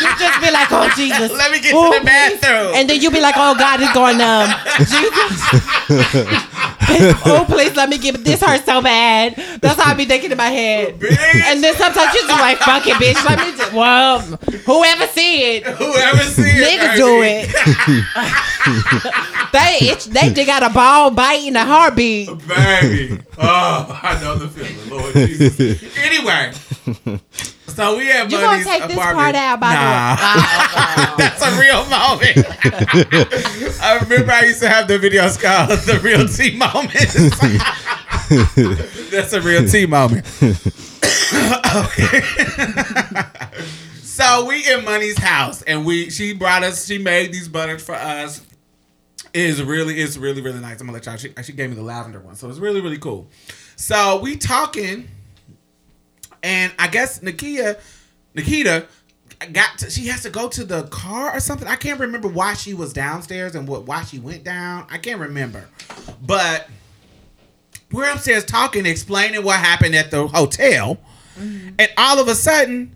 You 0.01 0.09
just 0.19 0.41
be 0.41 0.51
like, 0.51 0.67
oh 0.71 0.89
Jesus. 0.95 1.31
Let 1.31 1.51
me 1.51 1.59
get 1.61 1.73
Ooh, 1.73 1.91
to 1.93 1.99
the 1.99 2.05
bathroom. 2.05 2.73
And 2.75 2.89
then 2.89 2.99
you 3.01 3.11
be 3.11 3.19
like, 3.21 3.35
oh 3.37 3.55
God, 3.55 3.79
it's 3.81 3.93
going 3.93 4.17
numb. 4.17 4.49
Jesus. 4.77 5.41
oh, 7.25 7.45
please 7.47 7.75
let 7.75 7.89
me 7.89 7.97
get 7.97 8.23
this 8.23 8.41
hurts 8.41 8.65
so 8.65 8.81
bad. 8.81 9.35
That's 9.61 9.79
how 9.79 9.91
I 9.91 9.93
be 9.93 10.05
thinking 10.05 10.31
in 10.31 10.37
my 10.37 10.49
head. 10.49 10.99
Bitch. 10.99 11.17
And 11.45 11.63
then 11.63 11.75
sometimes 11.75 12.13
you 12.13 12.21
just 12.21 12.39
like, 12.41 12.57
fuck 12.59 12.85
it, 12.87 12.95
bitch. 12.95 13.23
Let 13.25 13.39
me 13.39 13.51
just, 13.57 13.73
well, 13.73 14.19
whoever 14.19 15.07
see 15.07 15.55
it, 15.57 15.63
Whoever 15.65 16.17
see 16.23 16.41
it, 16.43 16.79
niggas 16.79 16.95
do 16.97 17.21
it. 17.23 17.47
they 19.53 19.87
itch, 19.91 20.05
they 20.05 20.29
dig 20.33 20.49
out 20.49 20.63
a 20.63 20.69
ball 20.73 21.11
biting 21.11 21.55
a 21.55 21.65
heartbeat. 21.65 22.27
Baby. 22.47 23.19
Oh, 23.37 23.99
I 24.03 24.19
know 24.21 24.35
the 24.35 24.47
feeling, 24.49 24.89
Lord 24.89 25.13
Jesus. 25.13 25.97
Anyway, 25.97 26.51
so 27.67 27.97
we 27.97 28.07
have 28.07 28.31
You 28.31 28.39
money's 28.39 28.65
gonna 28.65 28.79
take 28.79 28.87
this 28.87 28.97
apartment. 28.97 29.17
part 29.17 29.35
out, 29.35 29.59
by 29.59 29.73
nah. 29.73 30.15
the 30.15 30.21
way? 30.21 30.27
Oh, 30.93 31.15
That's 31.17 31.41
a 31.41 31.59
real 31.59 31.85
moment. 31.85 32.37
I 33.81 33.99
remember 34.01 34.31
I 34.31 34.43
used 34.45 34.61
to 34.61 34.69
have 34.69 34.87
the 34.87 34.97
videos 34.99 35.41
called 35.41 35.79
the 35.79 35.99
real 35.99 36.27
T 36.27 36.55
moments. 36.55 37.13
That's 39.11 39.33
a 39.33 39.41
real 39.41 39.67
T 39.67 39.85
moment. 39.85 40.25
okay. 41.75 42.21
so 44.01 44.45
we 44.45 44.69
in 44.71 44.83
Money's 44.85 45.17
house 45.17 45.61
and 45.63 45.85
we 45.85 46.09
she 46.09 46.33
brought 46.33 46.63
us, 46.63 46.85
she 46.85 46.97
made 46.97 47.31
these 47.33 47.47
butters 47.47 47.83
for 47.83 47.95
us. 47.95 48.45
It 49.33 49.41
is 49.41 49.63
really, 49.63 49.99
it's 49.99 50.17
really, 50.17 50.41
really 50.41 50.59
nice. 50.59 50.81
I'm 50.81 50.87
gonna 50.87 50.93
let 50.93 51.05
y'all. 51.05 51.15
She, 51.17 51.33
she 51.43 51.53
gave 51.53 51.69
me 51.69 51.75
the 51.75 51.83
lavender 51.83 52.19
one, 52.19 52.35
so 52.35 52.49
it's 52.49 52.59
really, 52.59 52.81
really 52.81 52.97
cool. 52.97 53.27
So 53.77 54.19
we 54.19 54.35
talking, 54.35 55.07
and 56.43 56.73
I 56.79 56.87
guess 56.87 57.19
Nakia, 57.19 57.79
Nikita 58.33 58.87
got 59.51 59.79
to, 59.79 59.89
she 59.89 60.07
has 60.07 60.23
to 60.23 60.29
go 60.29 60.47
to 60.49 60.63
the 60.63 60.83
car 60.83 61.35
or 61.35 61.39
something. 61.39 61.67
I 61.67 61.75
can't 61.75 61.99
remember 61.99 62.27
why 62.27 62.53
she 62.53 62.73
was 62.73 62.93
downstairs 62.93 63.55
and 63.55 63.67
what 63.67 63.85
why 63.85 64.03
she 64.03 64.19
went 64.19 64.43
down. 64.43 64.85
I 64.89 64.97
can't 64.97 65.19
remember, 65.19 65.67
but 66.21 66.69
we're 67.91 68.09
upstairs 68.09 68.45
talking, 68.45 68.85
explaining 68.85 69.43
what 69.43 69.59
happened 69.59 69.95
at 69.95 70.11
the 70.11 70.27
hotel, 70.27 70.97
mm-hmm. 71.37 71.69
and 71.77 71.89
all 71.97 72.19
of 72.19 72.27
a 72.27 72.35
sudden, 72.35 72.95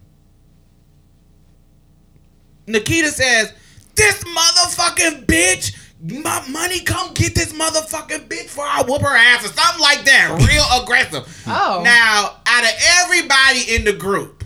Nikita 2.67 3.09
says, 3.09 3.53
"This 3.95 4.23
motherfucking 4.23 5.25
bitch." 5.25 5.81
My 6.01 6.45
money, 6.49 6.81
come 6.81 7.13
get 7.13 7.33
this 7.33 7.51
motherfucking 7.53 8.27
bitch 8.27 8.47
for 8.47 8.63
I 8.63 8.83
whoop 8.83 9.01
her 9.01 9.15
ass 9.15 9.45
or 9.45 9.47
something 9.47 9.81
like 9.81 10.05
that. 10.05 10.37
Real 10.47 10.83
aggressive. 10.83 11.43
Oh. 11.47 11.81
Now, 11.83 12.34
out 12.55 12.63
of 12.63 12.71
everybody 13.01 13.75
in 13.75 13.83
the 13.83 13.91
group, 13.93 14.43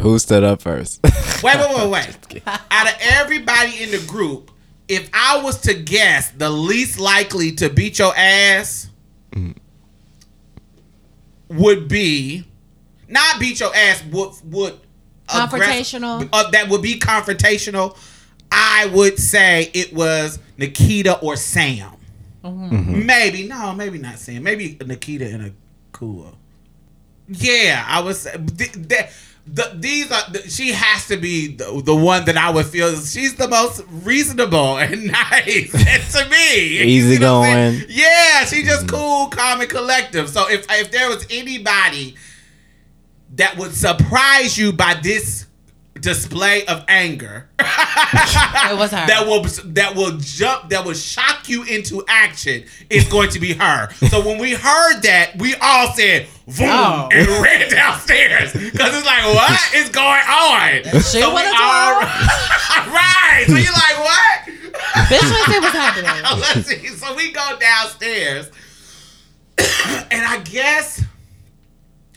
Who 0.00 0.18
stood 0.18 0.44
up 0.44 0.60
first? 0.60 1.00
Wait, 1.42 1.56
wait, 1.56 1.76
wait, 1.76 1.90
wait. 1.90 2.46
Out 2.70 2.86
of 2.86 2.94
everybody 3.00 3.82
in 3.82 3.90
the 3.90 4.04
group, 4.06 4.50
if 4.88 5.08
I 5.14 5.42
was 5.42 5.60
to 5.62 5.74
guess 5.74 6.30
the 6.30 6.50
least 6.50 6.98
likely 7.00 7.52
to 7.52 7.70
beat 7.70 7.98
your 7.98 8.12
ass 8.16 8.90
mm. 9.32 9.56
would 11.48 11.88
be 11.88 12.44
not 13.08 13.40
beat 13.40 13.60
your 13.60 13.74
ass 13.74 14.04
would 14.04 14.32
would 14.44 14.78
Confrontational. 15.28 16.28
uh, 16.32 16.50
that 16.50 16.68
would 16.68 16.82
be 16.82 16.98
confrontational. 16.98 17.96
I 18.52 18.90
would 18.92 19.18
say 19.18 19.70
it 19.72 19.92
was 19.92 20.38
Nikita 20.58 21.18
or 21.20 21.36
Sam. 21.36 21.92
Mm-hmm. 22.44 22.76
Mm-hmm. 22.76 23.06
Maybe 23.06 23.48
no, 23.48 23.72
maybe 23.74 23.98
not 23.98 24.18
Sam. 24.18 24.42
Maybe 24.42 24.78
Nikita 24.84 25.26
and 25.26 25.46
a 25.46 25.52
Kua. 25.96 26.32
Yeah, 27.28 27.84
I 27.88 28.00
was. 28.00 28.24
th- 28.24 28.72
th- 28.72 29.06
the, 29.46 29.72
these 29.74 30.12
are. 30.12 30.30
The, 30.30 30.48
she 30.48 30.72
has 30.72 31.06
to 31.08 31.16
be 31.16 31.56
the, 31.56 31.82
the 31.84 31.94
one 31.94 32.26
that 32.26 32.36
I 32.36 32.50
would 32.50 32.66
feel. 32.66 32.94
She's 32.96 33.34
the 33.36 33.48
most 33.48 33.82
reasonable 33.88 34.76
and 34.78 35.06
nice 35.06 36.12
to 36.12 36.28
me. 36.28 36.84
You 36.84 37.00
see 37.00 37.24
what 37.24 37.48
Easygoing. 37.48 37.84
Yeah, 37.88 38.44
she 38.44 38.62
just 38.62 38.86
mm-hmm. 38.86 38.96
cool, 38.96 39.28
calm, 39.28 39.60
and 39.60 39.70
collective. 39.70 40.28
So 40.28 40.48
if 40.50 40.66
if 40.70 40.90
there 40.90 41.08
was 41.08 41.26
anybody 41.30 42.16
that 43.36 43.56
would 43.56 43.72
surprise 43.74 44.58
you 44.58 44.72
by 44.72 44.94
this 45.02 45.45
display 46.00 46.64
of 46.66 46.84
anger 46.88 47.48
It 47.58 48.78
was 48.78 48.90
her. 48.90 49.06
that 49.06 49.24
will 49.26 49.42
that 49.72 49.94
will 49.96 50.16
jump 50.18 50.68
that 50.70 50.84
will 50.84 50.94
shock 50.94 51.48
you 51.48 51.62
into 51.64 52.04
action 52.08 52.64
is 52.90 53.06
going 53.08 53.30
to 53.30 53.40
be 53.40 53.54
her. 53.54 53.90
So 54.10 54.24
when 54.26 54.38
we 54.38 54.52
heard 54.54 55.00
that, 55.02 55.32
we 55.38 55.54
all 55.56 55.92
said 55.92 56.26
"Boom" 56.46 56.66
Oh. 56.68 57.08
and 57.12 57.26
ran 57.42 57.70
downstairs 57.70 58.52
because 58.52 58.94
it's 58.96 59.06
like, 59.06 59.24
what 59.34 59.74
is 59.74 59.88
going 59.88 60.22
on? 60.28 60.82
She 60.94 61.00
so 61.00 61.34
we 61.34 61.42
all 61.42 62.00
right. 62.00 63.44
So 63.46 63.54
you're 63.54 63.72
like, 63.72 63.98
what? 63.98 64.48
Bitch, 65.08 65.30
let's 65.30 65.46
see 65.52 65.58
what's 65.60 65.74
happening. 65.74 66.40
Let's 66.40 66.66
see. 66.68 66.86
So 66.88 67.14
we 67.16 67.32
go 67.32 67.56
downstairs, 67.58 68.46
and 69.58 70.22
I 70.26 70.40
guess 70.44 71.02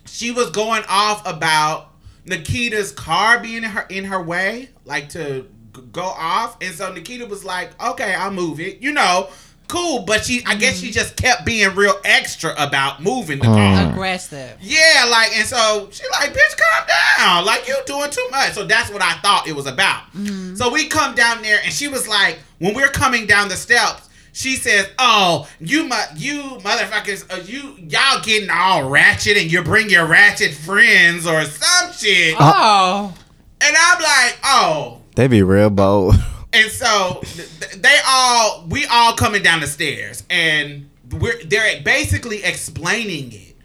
she 0.06 0.32
was 0.32 0.50
going 0.52 0.84
off 0.89 1.26
about 1.28 1.88
Nikita's 2.30 2.92
car 2.92 3.39
being 3.39 3.58
in 3.58 3.63
her 3.63 3.86
in 3.89 4.06
her 4.06 4.22
way, 4.22 4.70
like 4.86 5.10
to 5.10 5.48
go 5.92 6.04
off. 6.04 6.58
And 6.62 6.74
so 6.74 6.94
Nikita 6.94 7.26
was 7.26 7.44
like, 7.44 7.82
"Okay, 7.82 8.13
I'll 8.13 8.32
move 8.32 8.60
it." 8.60 8.82
You 8.82 8.94
know, 8.94 9.30
cool. 9.70 10.04
But 10.04 10.26
she, 10.26 10.44
I 10.46 10.56
guess, 10.56 10.80
she 10.80 10.88
mm-hmm. 10.88 10.94
just 10.94 11.15
kept 11.15 11.46
being 11.46 11.74
real 11.76 11.96
extra 12.04 12.54
about 12.58 13.02
moving 13.02 13.39
the 13.39 13.46
uh-huh. 13.48 13.84
car. 13.84 13.92
Aggressive. 13.92 14.58
Yeah, 14.62 15.06
like, 15.10 15.36
and 15.38 15.48
so 15.48 15.88
she 15.92 16.04
like, 16.12 16.34
bitch, 16.34 16.58
calm 16.58 16.88
down. 17.18 17.46
Like, 17.46 17.68
you 17.68 17.78
doing 17.86 18.10
too 18.10 18.28
much. 18.32 18.52
So 18.54 18.65
that's 18.65 18.92
what 18.92 19.02
I 19.02 19.13
thought 19.20 19.48
it 19.48 19.56
was 19.56 19.68
about. 19.68 20.04
Mm-hmm. 20.13 20.56
So 20.56 20.72
we 20.72 20.88
come 20.88 21.15
down 21.15 21.42
there, 21.42 21.60
and 21.63 21.72
she 21.72 21.88
was 21.88 22.08
like, 22.08 22.39
when 22.58 22.76
we're 22.76 22.89
coming 22.89 23.26
down 23.26 23.48
the 23.48 23.56
steps, 23.56 24.09
she 24.34 24.56
says, 24.56 24.88
"Oh, 24.98 25.48
you 25.60 25.84
mu- 25.84 25.96
you 26.15 26.42
motherfuckers, 26.62 27.32
uh, 27.32 27.42
you 27.44 27.76
y'all 27.78 28.22
getting 28.22 28.50
all 28.50 28.89
ratchet, 28.89 29.38
and 29.38 29.52
you 29.52 29.63
bring 29.63 29.89
your 29.89 30.06
ratchet 30.06 30.54
friends 30.54 31.26
or 31.28 31.44
some 31.46 31.92
shit." 31.94 32.36
Oh. 32.39 33.13
And 33.62 33.76
I'm 33.78 34.02
like, 34.02 34.39
"Oh." 34.44 35.02
They 35.15 35.28
be 35.28 35.44
real 35.44 35.70
bold. 35.70 36.15
And 36.52 36.72
so 36.72 37.20
th- 37.22 37.60
th- 37.60 37.72
they 37.74 37.98
all, 38.08 38.65
we 38.70 38.84
all 38.88 39.13
coming 39.13 39.44
down 39.44 39.60
the 39.60 39.68
stairs, 39.68 40.24
and 40.32 40.89
we're 41.12 41.44
they're 41.44 41.80
basically 41.84 42.44
explaining 42.44 43.32
it. 43.32 43.56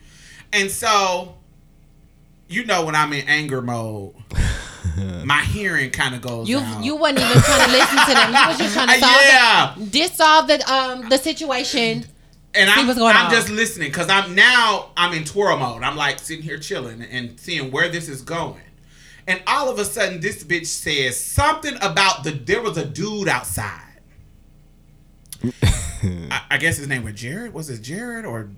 And 0.52 0.70
so, 0.70 1.34
you 2.46 2.66
know, 2.66 2.84
when 2.84 2.94
I'm 2.94 3.14
in 3.14 3.26
anger 3.26 3.62
mode, 3.62 4.12
my 5.24 5.40
hearing 5.42 5.90
kind 5.90 6.14
of 6.14 6.20
goes. 6.20 6.48
You 6.48 6.58
out. 6.58 6.84
you 6.84 6.96
wasn't 6.96 7.20
even 7.20 7.42
trying 7.42 7.66
to 7.66 7.72
listen 7.72 7.98
to 7.98 8.14
them. 8.14 8.34
You 8.34 8.48
was 8.48 8.58
just 8.58 8.74
trying 8.74 8.88
to 8.88 8.94
solve 9.00 9.22
yeah, 9.22 9.74
the 9.76 9.86
dissolve 9.86 10.46
the 10.46 10.72
um 10.72 11.08
the 11.08 11.18
situation. 11.18 12.04
and 12.54 12.70
I'm, 12.70 12.86
going 12.86 13.16
I'm 13.16 13.30
just 13.30 13.50
listening 13.50 13.88
because 13.88 14.08
I'm 14.08 14.34
now 14.34 14.90
I'm 14.96 15.12
in 15.12 15.24
twirl 15.24 15.56
mode. 15.56 15.82
I'm 15.82 15.96
like 15.96 16.18
sitting 16.18 16.44
here 16.44 16.58
chilling 16.58 17.02
and 17.02 17.38
seeing 17.38 17.70
where 17.70 17.88
this 17.88 18.08
is 18.08 18.22
going. 18.22 18.60
And 19.26 19.42
all 19.46 19.70
of 19.70 19.78
a 19.78 19.84
sudden, 19.84 20.20
this 20.20 20.44
bitch 20.44 20.66
says 20.66 21.18
something 21.18 21.74
about 21.80 22.24
the 22.24 22.30
there 22.30 22.60
was 22.60 22.76
a 22.76 22.84
dude 22.84 23.28
outside. 23.28 23.80
I, 25.62 26.42
I 26.50 26.58
guess 26.58 26.76
his 26.76 26.88
name 26.88 27.04
was 27.04 27.14
Jared. 27.14 27.54
Was 27.54 27.70
it 27.70 27.80
Jared 27.82 28.26
or 28.26 28.50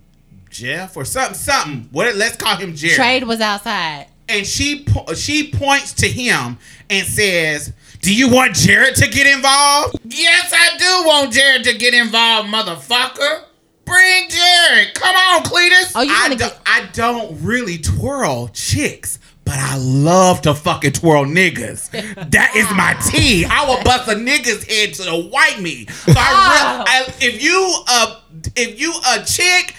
Jeff 0.51 0.96
or 0.96 1.05
something? 1.05 1.35
Something. 1.35 1.88
What? 1.92 2.14
Let's 2.16 2.37
call 2.37 2.57
him 2.57 2.75
Jared. 2.75 2.96
Trade 2.96 3.25
was 3.25 3.40
outside. 3.40 4.09
And 4.29 4.47
she 4.47 4.85
po- 4.85 5.15
she 5.15 5.51
points 5.51 5.93
to 5.95 6.09
him 6.09 6.59
and 6.91 7.07
says, 7.07 7.73
"Do 8.01 8.15
you 8.15 8.29
want 8.29 8.55
Jared 8.55 8.97
to 8.97 9.09
get 9.09 9.27
involved?" 9.27 9.99
Yes, 10.05 10.53
I 10.55 10.77
do 10.79 11.07
want 11.09 11.33
Jared 11.33 11.65
to 11.65 11.75
get 11.77 11.95
involved, 11.95 12.49
motherfucker. 12.49 13.43
Bring 13.85 14.29
Jared. 14.29 14.95
Come 14.95 15.15
on, 15.15 15.43
Cletus. 15.45 15.93
Oh, 15.95 16.03
you 16.03 16.12
I, 16.12 16.23
wanna 16.23 16.35
do, 16.35 16.39
get- 16.45 16.61
I 16.67 16.87
don't 16.93 17.41
really 17.43 17.79
twirl 17.79 18.49
chicks. 18.49 19.19
But 19.45 19.61
I 19.61 19.77
love 19.77 20.43
to 20.43 20.55
fucking 20.55 20.91
twirl 20.91 21.25
niggas. 21.25 21.91
That 22.33 22.57
is 22.57 22.69
my 22.75 22.95
tea. 23.09 23.45
I 23.45 23.65
will 23.65 23.81
bust 23.85 24.09
a 24.11 24.15
nigga's 24.17 24.65
head 24.65 24.93
to 24.95 25.03
the 25.05 25.29
white 25.31 25.61
meat. 25.61 25.89
So 25.91 26.15
I, 26.17 26.79
re- 26.79 26.85
I 26.89 27.15
if 27.21 27.41
you 27.41 27.83
uh 27.87 28.21
if 28.57 28.81
you 28.81 28.93
a 29.09 29.25
chick, 29.25 29.77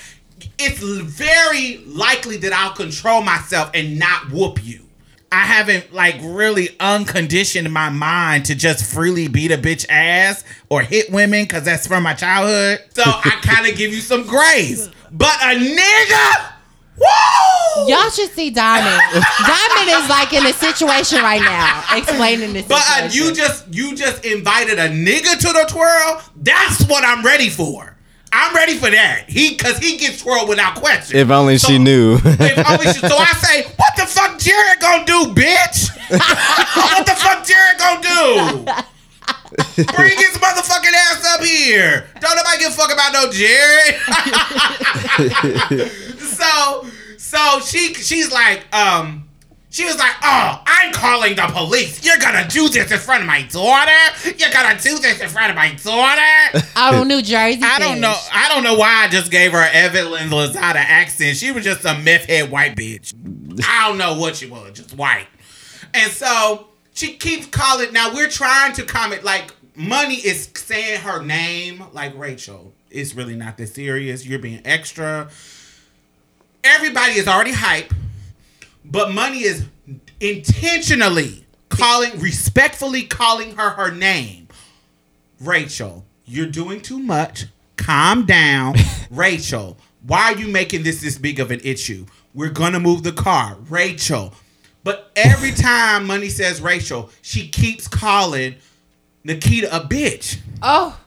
it's 0.59 0.79
very 0.79 1.77
likely 1.85 2.37
that 2.37 2.53
I'll 2.53 2.73
control 2.73 3.21
myself 3.21 3.71
and 3.73 3.99
not 3.99 4.31
whoop 4.31 4.63
you. 4.63 4.87
I 5.31 5.41
haven't 5.41 5.93
like 5.93 6.15
really 6.21 6.69
unconditioned 6.79 7.71
my 7.71 7.89
mind 7.89 8.45
to 8.45 8.55
just 8.55 8.85
freely 8.91 9.27
beat 9.27 9.51
a 9.51 9.57
bitch 9.57 9.85
ass 9.89 10.43
or 10.69 10.81
hit 10.81 11.11
women 11.11 11.43
because 11.43 11.63
that's 11.63 11.85
from 11.85 12.03
my 12.03 12.13
childhood. 12.13 12.79
So 12.93 13.03
I 13.05 13.39
kind 13.41 13.67
of 13.69 13.77
give 13.77 13.93
you 13.93 13.99
some 13.99 14.25
grace. 14.25 14.89
But 15.11 15.35
a 15.41 15.57
nigga, 15.57 16.51
woo! 16.97 17.89
Y'all 17.89 18.09
should 18.09 18.31
see 18.31 18.49
Diamond. 18.49 19.01
Diamond 19.13 20.03
is 20.03 20.09
like 20.09 20.31
in 20.31 20.45
a 20.45 20.53
situation 20.53 21.19
right 21.19 21.41
now, 21.41 21.83
explaining 21.95 22.53
this. 22.53 22.65
But 22.65 22.83
uh, 22.87 23.09
you 23.11 23.33
just 23.33 23.67
you 23.73 23.95
just 23.95 24.25
invited 24.25 24.79
a 24.79 24.87
nigga 24.87 25.37
to 25.39 25.47
the 25.47 25.65
twirl. 25.69 26.21
That's 26.37 26.85
what 26.87 27.03
I'm 27.03 27.23
ready 27.23 27.49
for. 27.49 27.96
I'm 28.39 28.53
ready 28.55 28.75
for 28.77 28.89
that. 28.91 29.25
He 29.27 29.55
cause 29.55 29.79
he 29.79 29.97
gets 29.97 30.21
twirled 30.21 30.47
without 30.47 30.75
question. 30.75 31.17
if 31.17 31.31
only 31.31 31.57
So- 31.57 31.69
she 31.69 31.79
knew. 31.79 32.19
If 32.23 32.69
only 32.69 32.85
she- 32.93 32.99
so 32.99 33.17
I 33.17 33.33
say, 33.33 33.63
what 33.77 33.93
the 33.97 34.05
fuck 34.05 34.37
Jared 34.37 34.79
gonna 34.79 35.05
do, 35.05 35.33
bitch? 35.33 35.89
what 36.09 37.05
the 37.05 37.15
fuck 37.15 37.43
Jared 37.45 37.77
gonna 37.79 38.01
do? 38.03 38.71
Bring 39.95 40.17
his 40.17 40.37
motherfucking 40.37 40.93
ass 40.93 41.25
up 41.33 41.41
here. 41.43 42.05
Don't 42.21 42.35
nobody 42.35 42.59
give 42.59 42.71
a 42.71 42.75
fuck 42.75 42.91
about 42.93 43.11
no 43.13 43.31
Jared. 43.31 43.95
so 46.19 46.85
so 47.17 47.59
she 47.65 47.93
she's 47.95 48.31
like, 48.31 48.65
um, 48.73 49.26
she 49.77 49.85
was 49.85 49.99
like, 49.99 50.15
oh, 50.23 50.59
I'm 50.65 50.91
calling 50.91 51.35
the 51.35 51.45
police. 51.53 52.03
You're 52.03 52.17
gonna 52.17 52.47
do 52.47 52.67
this 52.67 52.91
in 52.91 52.97
front 52.97 53.21
of 53.21 53.27
my 53.27 53.43
daughter? 53.43 53.91
You're 54.25 54.49
gonna 54.49 54.79
do 54.81 54.97
this 54.97 55.21
in 55.21 55.29
front 55.29 55.51
of 55.51 55.55
my 55.55 55.71
daughter? 55.75 56.65
out 56.75 56.95
on 56.95 57.07
New 57.07 57.21
Jersey. 57.21 57.61
I 57.63 57.77
don't 57.77 58.01
know. 58.01 58.15
I 58.33 58.49
don't 58.49 58.63
know 58.63 58.73
why 58.73 59.03
I 59.05 59.07
just 59.07 59.29
gave 59.29 59.51
her 59.51 59.69
Evelyn 59.71 60.29
Lozada 60.29 60.77
accent. 60.77 61.37
She 61.37 61.51
was 61.51 61.63
just 61.63 61.85
a 61.85 61.95
meth 61.99 62.25
head 62.25 62.49
white 62.49 62.75
bitch. 62.75 63.13
I 63.67 63.87
don't 63.87 63.99
know 63.99 64.17
what 64.17 64.35
she 64.35 64.47
was, 64.47 64.71
just 64.73 64.95
white. 64.95 65.27
And 65.93 66.11
so 66.11 66.69
she 66.95 67.13
keeps 67.13 67.45
calling. 67.45 67.93
Now 67.93 68.15
we're 68.15 68.29
trying 68.29 68.73
to 68.73 68.83
comment 68.83 69.23
like 69.23 69.53
money 69.75 70.15
is 70.15 70.49
saying 70.55 71.01
her 71.01 71.23
name 71.23 71.83
like 71.93 72.17
Rachel. 72.17 72.73
It's 72.89 73.13
really 73.13 73.35
not 73.35 73.57
that 73.57 73.67
serious. 73.67 74.25
You're 74.25 74.39
being 74.39 74.61
extra. 74.65 75.29
Everybody 76.63 77.13
is 77.13 77.27
already 77.27 77.51
hype, 77.51 77.93
but 78.89 79.11
money 79.11 79.43
is 79.43 79.65
intentionally 80.19 81.45
calling, 81.69 82.19
respectfully 82.19 83.03
calling 83.03 83.55
her 83.55 83.71
her 83.71 83.91
name. 83.91 84.47
Rachel, 85.39 86.05
you're 86.25 86.47
doing 86.47 86.81
too 86.81 86.99
much. 86.99 87.45
Calm 87.75 88.25
down. 88.25 88.75
Rachel, 89.11 89.77
why 90.05 90.33
are 90.33 90.37
you 90.37 90.47
making 90.47 90.83
this 90.83 91.01
this 91.01 91.17
big 91.17 91.39
of 91.39 91.51
an 91.51 91.59
issue? 91.63 92.05
We're 92.33 92.49
gonna 92.49 92.79
move 92.79 93.03
the 93.03 93.11
car. 93.11 93.57
Rachel. 93.69 94.33
But 94.83 95.11
every 95.15 95.51
time 95.53 96.07
Money 96.07 96.29
says 96.29 96.61
Rachel, 96.61 97.09
she 97.21 97.47
keeps 97.47 97.87
calling 97.87 98.55
Nikita 99.23 99.75
a 99.75 99.81
bitch. 99.81 100.39
Oh, 100.61 100.99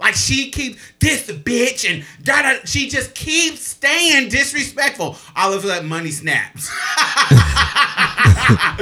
Like 0.00 0.14
she 0.14 0.50
keeps 0.50 0.80
this 0.98 1.30
bitch 1.30 1.88
and 1.88 2.04
da 2.24 2.40
da. 2.40 2.58
She 2.64 2.88
just 2.88 3.14
keeps 3.14 3.60
staying 3.60 4.30
disrespectful. 4.30 5.16
All 5.36 5.52
of 5.52 5.60
sudden, 5.60 5.90
money 5.90 6.10
snaps, 6.10 6.70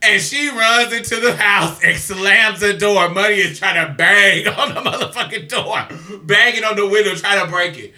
and 0.00 0.22
she 0.22 0.48
runs 0.50 0.92
into 0.92 1.16
the 1.16 1.34
house 1.34 1.82
and 1.82 1.98
slams 1.98 2.60
the 2.60 2.72
door. 2.74 3.08
Money 3.08 3.34
is 3.34 3.58
trying 3.58 3.84
to 3.84 3.94
bang 3.94 4.46
on 4.46 4.74
the 4.74 4.80
motherfucking 4.80 5.48
door, 5.48 5.88
banging 6.22 6.62
on 6.62 6.76
the 6.76 6.86
window, 6.86 7.16
trying 7.16 7.44
to 7.44 7.50
break 7.50 7.76
it, 7.76 7.92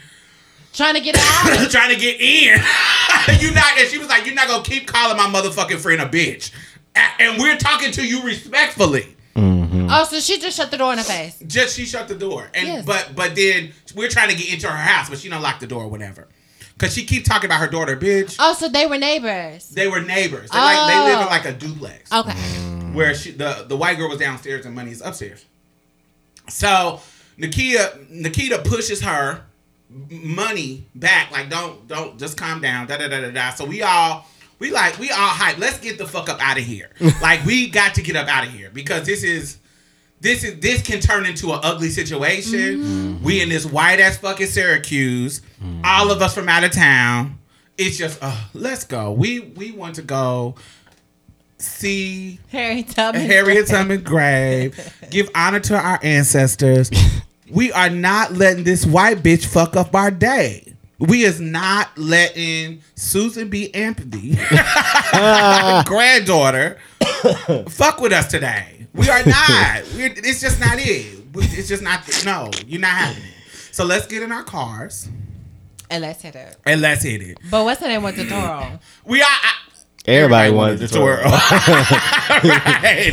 trying 0.73 0.95
to 0.95 1.01
get 1.01 1.14
out. 1.19 1.71
trying 1.71 1.95
to 1.95 2.01
get 2.01 2.19
in. 2.19 2.59
you 3.38 3.51
not? 3.53 3.79
And 3.79 3.87
she 3.87 3.99
was 3.99 4.09
like, 4.09 4.25
"You're 4.25 4.35
not 4.35 4.49
gonna 4.49 4.64
keep 4.64 4.87
calling 4.87 5.19
my 5.19 5.25
motherfucking 5.25 5.79
friend 5.79 6.01
a 6.01 6.07
bitch." 6.07 6.53
And 7.19 7.38
we're 7.38 7.59
talking 7.59 7.92
to 7.92 8.07
you 8.07 8.23
respectfully. 8.23 9.15
Mm. 9.87 10.01
oh, 10.01 10.05
so 10.05 10.20
she 10.20 10.38
just 10.40 10.57
shut 10.57 10.70
the 10.70 10.79
door 10.79 10.92
in 10.92 10.99
her 10.99 11.05
face. 11.05 11.38
Just 11.46 11.77
she 11.77 11.85
shut 11.85 12.09
the 12.09 12.14
door, 12.14 12.49
and 12.55 12.66
Yes. 12.66 12.85
but 12.85 13.12
but 13.14 13.35
then 13.35 13.72
we're 13.94 14.09
trying 14.09 14.31
to 14.31 14.37
get 14.37 14.53
into 14.53 14.68
her 14.68 14.77
house, 14.77 15.09
but 15.11 15.18
she 15.18 15.29
don't 15.29 15.42
lock 15.42 15.61
the 15.61 15.66
door 15.66 15.85
or 15.85 15.88
whatever, 15.88 16.29
cause 16.79 16.94
she 16.94 17.05
keep 17.05 17.25
talking 17.25 17.49
about 17.49 17.61
her 17.61 17.68
daughter, 17.68 17.96
bitch. 17.96 18.37
Oh, 18.38 18.55
so 18.55 18.68
they 18.68 18.87
were 18.87 18.99
neighbors. 18.99 19.68
They 19.70 19.88
were 19.88 20.01
neighbors. 20.01 20.51
They 20.51 20.59
like 20.59 20.92
they 20.92 20.99
live 21.01 21.20
in 21.20 21.27
Oh. 21.27 21.31
like 21.31 21.44
a 21.44 21.53
duplex, 21.53 22.12
Okay. 22.12 22.33
Mm. 22.33 22.94
where 22.94 23.14
she 23.14 23.31
the 23.33 23.64
the 23.68 23.77
white 23.77 23.96
girl 23.99 24.09
was 24.09 24.18
downstairs 24.18 24.66
and 24.66 24.75
money's 24.75 25.01
upstairs. 25.01 25.44
So 26.49 27.01
Nikita 27.37 27.99
Nikita 28.11 28.59
pushes 28.64 29.01
her 29.03 29.42
money 30.11 30.87
back, 30.94 31.31
like 31.31 31.49
don't 31.51 31.87
don't 31.88 32.18
just 32.18 32.37
calm 32.37 32.61
down, 32.61 32.87
da 32.87 32.96
da 32.99 33.09
da 33.09 33.20
da 33.20 33.31
da. 33.31 33.51
So 33.51 33.64
we 33.64 33.83
all. 33.83 34.27
We 34.59 34.70
like 34.70 34.99
we 34.99 35.11
all 35.11 35.29
hype. 35.29 35.59
Let's 35.59 35.79
get 35.81 35.99
the 35.99 36.07
fuck 36.09 36.31
up 36.31 36.40
out 36.40 36.57
of 36.57 36.64
here. 36.64 36.88
like 37.20 37.44
we 37.44 37.68
got 37.68 37.94
to 37.96 38.03
get 38.03 38.16
up 38.16 38.27
out 38.27 38.46
of 38.46 38.51
here 38.55 38.70
because 38.72 39.05
this 39.05 39.22
is 39.22 39.59
this 40.20 40.44
is 40.44 40.59
this 40.61 40.83
can 40.83 41.00
turn 41.00 41.26
into 41.26 41.52
an 41.52 41.61
ugly 41.62 41.90
situation. 41.90 43.22
We 43.22 43.40
in 43.42 43.48
this 43.48 43.66
white 43.66 44.00
ass 44.00 44.16
fucking 44.18 44.46
Syracuse, 44.46 45.42
all 45.85 46.11
of 46.11 46.22
us 46.22 46.35
from 46.35 46.48
out 46.48 46.64
of 46.64 46.72
town. 46.72 47.38
It's 47.79 47.98
just, 47.98 48.18
uh, 48.22 48.35
let's 48.55 48.85
go. 48.85 49.12
We 49.12 49.40
we 49.40 49.72
want 49.72 49.96
to 49.96 50.02
go. 50.02 50.55
see 51.59 52.38
Harry 52.48 52.83
Tubman. 52.83 53.26
Harriet 53.26 53.66
Tubman 53.66 54.02
grave, 54.02 54.94
give 55.11 55.29
honor 55.35 55.61
to 55.61 55.76
our 55.76 55.98
ancestors. 56.02 56.90
We 57.50 57.70
are 57.72 57.90
not 57.90 58.33
letting 58.33 58.64
this 58.64 58.85
white 58.87 59.18
bitch 59.18 59.46
fuck 59.46 59.76
up 59.76 59.94
our 59.94 60.11
day. 60.11 60.74
We 60.98 61.24
is 61.24 61.40
not 61.40 61.96
letting 61.98 62.81
Susan 62.94 63.50
B. 63.50 63.72
Anthony, 63.74 64.31
granddaughter, 65.85 66.79
fuck 67.68 68.00
with 68.00 68.12
us 68.12 68.29
today. 68.31 68.76
We 68.97 69.09
are 69.11 69.25
not. 69.25 69.83
We're, 69.97 70.13
it's 70.17 70.41
just 70.41 70.61
not 70.61 70.79
it. 70.79 71.19
It's 71.35 71.69
just 71.69 71.83
not. 71.83 72.01
No, 72.25 72.51
you're 72.67 72.81
not 72.81 72.91
having 72.97 73.23
it. 73.23 73.31
So 73.73 73.85
let's 73.85 74.07
get 74.07 74.23
in 74.23 74.33
our 74.33 74.43
cars 74.43 75.09
And 75.91 76.03
let's 76.03 76.23
hit 76.23 76.35
it. 76.35 76.57
and 76.65 76.81
let's 76.81 77.03
hit 77.03 77.21
it. 77.21 77.39
But 77.51 77.65
what's 77.65 77.81
the 77.81 77.89
name 77.89 78.03
with 78.03 78.17
the 78.17 78.27
Toro? 78.27 78.79
We 79.05 79.21
are. 79.23 79.27
I, 79.29 79.53
Everybody, 80.09 80.53
wanted 80.53 80.79
to 80.79 80.89
twirl. 80.89 81.21
right. 81.25 83.13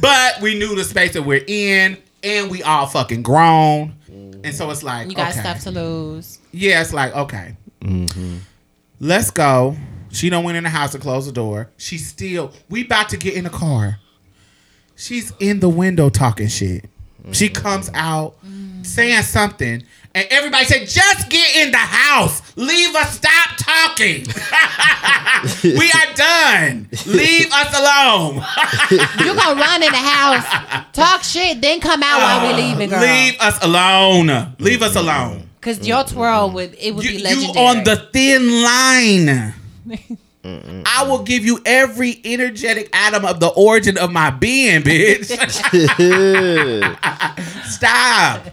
But 0.00 0.40
we 0.42 0.58
knew 0.58 0.74
the 0.76 0.84
space 0.84 1.14
that 1.14 1.22
we're 1.22 1.42
in, 1.46 1.96
and 2.22 2.50
we 2.50 2.62
all 2.62 2.86
fucking 2.86 3.22
grown. 3.22 3.94
And 4.08 4.54
so 4.54 4.70
it's 4.70 4.82
like, 4.82 5.08
You 5.08 5.16
got 5.16 5.32
okay. 5.32 5.40
stuff 5.40 5.60
to 5.62 5.70
lose. 5.70 6.38
Yeah, 6.52 6.82
it's 6.82 6.92
like, 6.92 7.14
okay. 7.16 7.56
Mm-hmm. 7.80 8.36
Let's 9.00 9.30
go. 9.30 9.76
She 10.10 10.28
don't 10.30 10.44
went 10.44 10.56
in 10.58 10.64
the 10.64 10.70
house 10.70 10.92
and 10.94 11.02
closed 11.02 11.26
the 11.28 11.32
door. 11.32 11.70
She 11.78 11.96
still, 11.98 12.52
we 12.68 12.84
about 12.84 13.08
to 13.08 13.16
get 13.16 13.34
in 13.34 13.44
the 13.44 13.50
car. 13.50 13.98
She's 14.96 15.32
in 15.40 15.60
the 15.60 15.68
window 15.68 16.08
talking 16.08 16.48
shit. 16.48 16.84
She 17.32 17.48
comes 17.48 17.90
out 17.94 18.34
saying 18.82 19.22
something, 19.22 19.82
and 20.14 20.26
everybody 20.30 20.66
said, 20.66 20.86
just 20.86 21.30
get 21.30 21.56
in 21.56 21.70
the 21.72 21.78
house. 21.78 22.42
Leave 22.56 22.94
us, 22.94 23.14
stop 23.16 23.56
talking. 23.56 24.26
we 25.64 25.90
are 25.90 26.14
done. 26.14 26.88
Leave 27.06 27.50
us 27.50 27.78
alone. 27.78 28.44
You 29.24 29.34
gonna 29.34 29.58
run 29.60 29.82
in 29.82 29.90
the 29.90 29.96
house, 29.96 30.84
talk 30.92 31.22
shit, 31.24 31.60
then 31.62 31.80
come 31.80 32.02
out 32.02 32.18
while 32.20 32.46
we're 32.46 32.54
uh, 32.54 32.56
leaving, 32.68 32.90
girl. 32.90 33.00
Leave 33.00 33.40
us 33.40 33.58
alone. 33.64 34.54
Leave 34.58 34.82
us 34.82 34.94
alone. 34.96 35.48
Cause 35.62 35.86
your 35.86 36.04
twirl 36.04 36.50
would 36.50 36.74
it 36.78 36.94
would 36.94 37.04
You, 37.04 37.12
be 37.12 37.16
you 37.16 37.24
legendary. 37.24 37.66
on 37.66 37.84
the 37.84 37.96
thin 38.12 38.62
line. 38.62 39.54
I 40.44 41.06
will 41.08 41.22
give 41.22 41.44
you 41.44 41.60
every 41.64 42.20
energetic 42.24 42.90
atom 42.92 43.24
of 43.24 43.40
the 43.40 43.48
origin 43.48 43.96
of 43.96 44.12
my 44.12 44.30
being, 44.30 44.82
bitch. 44.82 45.24
Stop. 47.64 48.46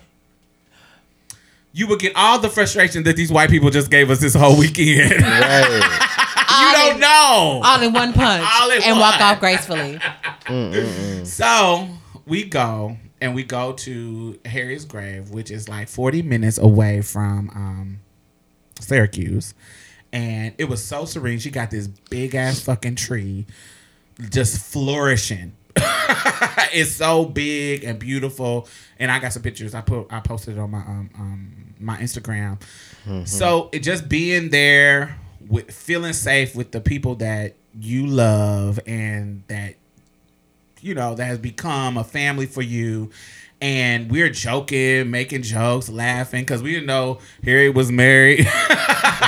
You 1.73 1.87
will 1.87 1.97
get 1.97 2.13
all 2.15 2.39
the 2.39 2.49
frustration 2.49 3.03
that 3.03 3.15
these 3.15 3.31
white 3.31 3.49
people 3.49 3.69
just 3.69 3.91
gave 3.91 4.09
us 4.09 4.19
this 4.19 4.33
whole 4.33 4.57
weekend. 4.57 5.21
Right. 5.21 6.47
you 6.49 6.89
don't 6.89 6.99
know. 6.99 7.61
all 7.63 7.81
in 7.81 7.93
one 7.93 8.13
punch 8.13 8.45
All 8.59 8.71
in 8.71 8.83
and 8.83 8.99
walk 8.99 9.19
off 9.19 9.39
gracefully. 9.39 9.99
So 11.25 11.87
we 12.25 12.43
go 12.43 12.97
and 13.21 13.35
we 13.35 13.43
go 13.43 13.73
to 13.73 14.39
Harry's 14.45 14.85
grave, 14.85 15.29
which 15.29 15.51
is 15.51 15.69
like 15.69 15.87
40 15.87 16.23
minutes 16.23 16.57
away 16.57 17.01
from 17.01 17.49
um, 17.49 17.99
Syracuse. 18.79 19.53
And 20.13 20.53
it 20.57 20.65
was 20.65 20.83
so 20.83 21.05
serene. 21.05 21.39
She 21.39 21.51
got 21.51 21.71
this 21.71 21.87
big 21.87 22.35
ass 22.35 22.59
fucking 22.59 22.95
tree 22.95 23.45
just 24.29 24.59
flourishing. 24.59 25.53
it's 26.73 26.91
so 26.91 27.25
big 27.25 27.83
and 27.83 27.97
beautiful. 27.97 28.67
And 28.99 29.09
I 29.09 29.19
got 29.19 29.33
some 29.33 29.41
pictures. 29.41 29.73
I 29.73 29.81
put 29.81 30.07
I 30.11 30.19
posted 30.19 30.57
it 30.57 30.59
on 30.59 30.71
my 30.71 30.79
um, 30.79 31.09
um 31.17 31.73
my 31.79 31.97
Instagram. 31.97 32.61
So 33.25 33.69
it 33.71 33.79
just 33.79 34.09
being 34.09 34.49
there 34.49 35.17
with 35.47 35.71
feeling 35.71 36.13
safe 36.13 36.55
with 36.55 36.71
the 36.71 36.81
people 36.81 37.15
that 37.15 37.55
you 37.79 38.05
love 38.05 38.79
and 38.85 39.43
that 39.47 39.75
you 40.81 40.95
know, 40.95 41.15
that 41.15 41.25
has 41.25 41.37
become 41.37 41.97
a 41.97 42.03
family 42.03 42.47
for 42.47 42.61
you. 42.61 43.11
And 43.61 44.09
we're 44.09 44.29
joking, 44.29 45.11
making 45.11 45.43
jokes, 45.43 45.87
laughing, 45.87 46.41
because 46.41 46.63
we 46.63 46.71
didn't 46.71 46.87
know 46.87 47.19
Harry 47.43 47.69
was 47.69 47.91
married. 47.91 48.47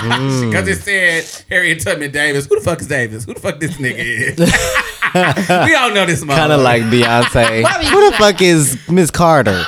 Because 0.04 0.68
it 0.68 0.82
said 0.82 1.46
Harriet 1.50 1.80
Tubman 1.80 2.12
Davis. 2.12 2.46
Who 2.48 2.56
the 2.56 2.62
fuck 2.66 2.82
is 2.82 2.88
Davis? 2.88 3.24
Who 3.26 3.36
the 3.36 3.40
fuck 3.40 3.60
this 3.60 3.78
nigga 3.78 4.00
is? 4.00 4.38
we 5.70 5.76
all 5.76 5.92
know 5.92 6.06
this 6.06 6.24
motherfucker. 6.24 6.36
Kind 6.36 6.52
of 6.52 6.62
like 6.62 6.82
Beyonce. 6.84 7.64
Why 7.64 7.78
were 7.78 7.84
you 7.84 7.90
Who 7.90 8.12
the 8.12 8.18
fuck 8.18 8.42
is 8.42 8.78
Miss 8.90 9.12
Carter? 9.12 9.64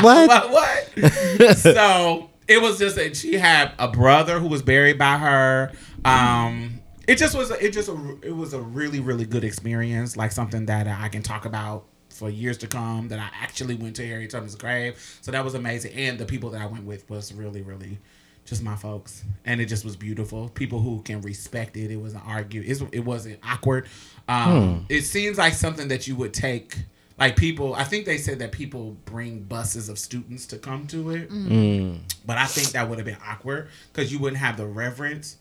What? 0.00 0.28
What? 0.28 0.50
what? 0.50 1.56
so 1.56 2.30
it 2.48 2.60
was 2.60 2.78
just 2.78 2.96
that 2.96 3.16
she 3.16 3.34
had 3.34 3.72
a 3.78 3.88
brother 3.88 4.40
who 4.40 4.48
was 4.48 4.62
buried 4.62 4.98
by 4.98 5.16
her. 5.18 5.72
Um, 6.04 6.80
it 7.06 7.16
just 7.16 7.36
was. 7.36 7.50
It 7.50 7.72
just. 7.72 7.88
A, 7.88 8.18
it 8.22 8.34
was 8.34 8.52
a 8.52 8.60
really, 8.60 9.00
really 9.00 9.24
good 9.24 9.44
experience. 9.44 10.16
Like 10.16 10.32
something 10.32 10.66
that 10.66 10.86
I 10.86 11.08
can 11.08 11.22
talk 11.22 11.44
about 11.44 11.84
for 12.20 12.30
years 12.30 12.58
to 12.58 12.68
come. 12.68 13.08
That 13.08 13.18
I 13.18 13.28
actually 13.42 13.74
went 13.74 13.96
to 13.96 14.06
Harriet 14.06 14.30
Tubman's 14.30 14.54
grave. 14.54 15.18
So 15.22 15.32
that 15.32 15.44
was 15.44 15.54
amazing. 15.54 15.92
And 15.94 16.18
the 16.18 16.26
people 16.26 16.50
that 16.50 16.60
I 16.60 16.66
went 16.66 16.84
with 16.84 17.08
was 17.10 17.32
really, 17.32 17.62
really. 17.62 17.98
Just 18.46 18.62
my 18.62 18.74
folks, 18.74 19.22
and 19.44 19.60
it 19.60 19.66
just 19.66 19.84
was 19.84 19.96
beautiful. 19.96 20.48
People 20.48 20.80
who 20.80 21.02
can 21.02 21.20
respect 21.20 21.76
it. 21.76 21.90
It 21.90 21.96
wasn't 21.96 22.26
argue. 22.26 22.62
It's, 22.64 22.80
it 22.90 23.00
wasn't 23.00 23.38
awkward. 23.44 23.86
Um, 24.28 24.78
hmm. 24.78 24.84
It 24.88 25.02
seems 25.02 25.38
like 25.38 25.52
something 25.52 25.88
that 25.88 26.08
you 26.08 26.16
would 26.16 26.32
take 26.32 26.76
like 27.18 27.36
people 27.36 27.74
i 27.74 27.84
think 27.84 28.06
they 28.06 28.16
said 28.16 28.38
that 28.38 28.50
people 28.50 28.96
bring 29.04 29.42
buses 29.42 29.88
of 29.88 29.98
students 29.98 30.46
to 30.46 30.56
come 30.56 30.86
to 30.86 31.10
it 31.10 31.30
mm. 31.30 31.48
hmm. 31.48 31.98
but 32.24 32.38
i 32.38 32.46
think 32.46 32.70
that 32.70 32.88
would 32.88 32.98
have 32.98 33.04
been 33.04 33.18
awkward 33.28 33.68
because 33.92 34.10
you 34.10 34.18
wouldn't 34.18 34.40
have 34.40 34.56
the 34.56 34.66
reverence 34.66 35.36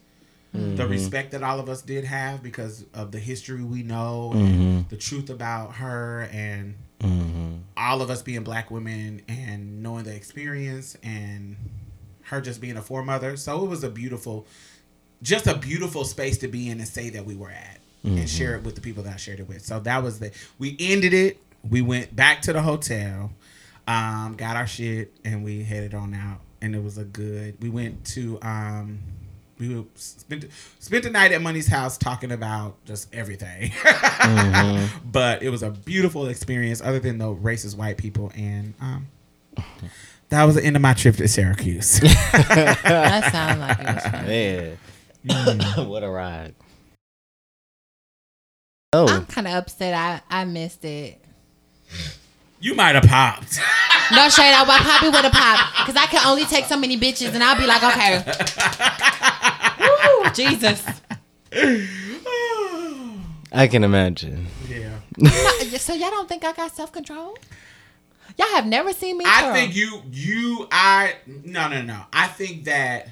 the 0.53 0.87
respect 0.87 1.31
that 1.31 1.43
all 1.43 1.59
of 1.59 1.69
us 1.69 1.81
did 1.81 2.03
have 2.05 2.41
because 2.41 2.85
of 2.93 3.11
the 3.11 3.19
history 3.19 3.63
we 3.63 3.83
know 3.83 4.31
and 4.33 4.89
the 4.89 4.97
truth 4.97 5.29
about 5.29 5.75
her 5.75 6.27
and 6.31 6.75
all 7.77 8.01
of 8.01 8.09
us 8.09 8.21
being 8.21 8.43
black 8.43 8.71
women 8.71 9.21
and 9.27 9.81
knowing 9.83 10.03
the 10.03 10.15
experience 10.15 10.97
and 11.03 11.55
her 12.23 12.41
just 12.41 12.59
being 12.61 12.77
a 12.77 12.81
foremother 12.81 13.37
so 13.37 13.63
it 13.63 13.67
was 13.67 13.83
a 13.83 13.89
beautiful 13.89 14.45
just 15.21 15.47
a 15.47 15.55
beautiful 15.55 16.03
space 16.03 16.37
to 16.39 16.47
be 16.47 16.69
in 16.69 16.79
and 16.79 16.87
say 16.87 17.09
that 17.09 17.25
we 17.25 17.35
were 17.35 17.51
at 17.51 17.79
and 18.03 18.29
share 18.29 18.55
it 18.55 18.63
with 18.63 18.75
the 18.75 18.81
people 18.81 19.03
that 19.03 19.13
I 19.13 19.17
shared 19.17 19.41
it 19.41 19.47
with. 19.49 19.61
So 19.65 19.79
that 19.81 20.01
was 20.01 20.19
the 20.19 20.31
we 20.57 20.77
ended 20.79 21.13
it. 21.13 21.37
We 21.69 21.81
went 21.81 22.15
back 22.15 22.41
to 22.43 22.53
the 22.53 22.61
hotel, 22.61 23.31
um, 23.87 24.35
got 24.37 24.55
our 24.55 24.65
shit, 24.67 25.11
and 25.25 25.43
we 25.43 25.63
headed 25.63 25.93
on 25.93 26.13
out. 26.13 26.39
And 26.61 26.73
it 26.75 26.81
was 26.81 26.97
a 26.97 27.03
good. 27.03 27.57
We 27.61 27.69
went 27.69 28.05
to 28.07 28.39
um, 28.41 28.99
we 29.59 29.75
were- 29.75 29.83
spent 29.95 30.45
spent 30.79 31.03
the 31.03 31.09
night 31.09 31.31
at 31.33 31.41
Money's 31.41 31.67
house 31.67 31.97
talking 31.97 32.31
about 32.31 32.83
just 32.85 33.13
everything. 33.13 33.71
But 35.11 35.41
it 35.43 35.49
was 35.49 35.63
a 35.63 35.71
beautiful 35.71 36.27
experience, 36.27 36.81
other 36.81 36.99
than 36.99 37.17
the 37.17 37.25
racist 37.33 37.75
white 37.77 37.97
people, 37.97 38.31
and 38.35 38.73
um, 38.79 39.07
that 40.29 40.43
was 40.45 40.55
the 40.55 40.63
end 40.63 40.75
of 40.75 40.81
my 40.81 40.93
trip 40.93 41.15
to 41.17 41.27
Syracuse. 41.27 41.99
That 42.31 43.31
sounds 43.31 43.59
like 43.59 43.79
it 43.79 43.95
was 43.95 44.03
fun. 44.03 44.27
Man. 44.27 44.77
Mm. 45.25 45.87
what 45.89 46.03
a 46.03 46.09
ride. 46.09 46.55
Oh. 48.93 49.07
I'm 49.07 49.25
kind 49.25 49.47
of 49.47 49.53
upset. 49.53 49.93
I 49.93 50.41
I 50.41 50.45
missed 50.45 50.83
it. 50.85 51.21
you 52.59 52.75
might 52.75 52.95
have 52.95 53.03
popped. 53.03 53.59
No 54.11 54.27
shade. 54.29 54.53
I 54.53 54.63
I 54.67 54.79
probably 54.81 55.09
would 55.09 55.23
have 55.23 55.31
popped 55.33 55.77
because 55.87 55.95
I 55.95 56.05
can 56.07 56.25
only 56.27 56.45
take 56.45 56.65
so 56.65 56.77
many 56.77 56.97
bitches, 56.97 57.33
and 57.33 57.43
I'll 57.43 57.57
be 57.57 57.65
like, 57.67 57.83
okay. 57.83 58.23
Woo, 59.79 60.29
Jesus. 60.33 60.83
I 63.51 63.67
can 63.67 63.83
imagine. 63.83 64.47
yeah. 64.69 64.99
So 65.79 65.93
y'all 65.93 66.09
don't 66.11 66.27
think 66.29 66.43
I 66.45 66.51
got 66.53 66.75
self 66.75 66.91
control? 66.91 67.37
Y'all 68.37 68.47
have 68.49 68.65
never 68.65 68.93
seen 68.93 69.17
me. 69.17 69.25
I 69.27 69.41
twirl. 69.41 69.53
think 69.53 69.75
you 69.75 70.01
you 70.11 70.67
I 70.71 71.15
no 71.25 71.67
no 71.67 71.81
no. 71.81 72.01
I 72.13 72.27
think 72.27 72.65
that 72.65 73.09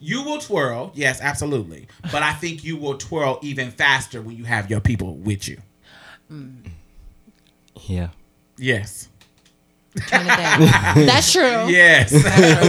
you 0.00 0.22
will 0.22 0.38
twirl, 0.38 0.92
yes, 0.94 1.20
absolutely. 1.20 1.88
But 2.12 2.22
I 2.22 2.32
think 2.32 2.62
you 2.64 2.76
will 2.76 2.96
twirl 2.98 3.38
even 3.42 3.70
faster 3.70 4.20
when 4.22 4.36
you 4.36 4.44
have 4.44 4.70
your 4.70 4.80
people 4.80 5.14
with 5.16 5.48
you. 5.48 5.60
Yeah. 7.86 8.08
Yes. 8.58 9.08
Turn 10.06 10.26
it 10.26 10.36
down. 10.36 11.06
That's 11.06 11.32
true. 11.32 11.68
Yes. 11.68 12.12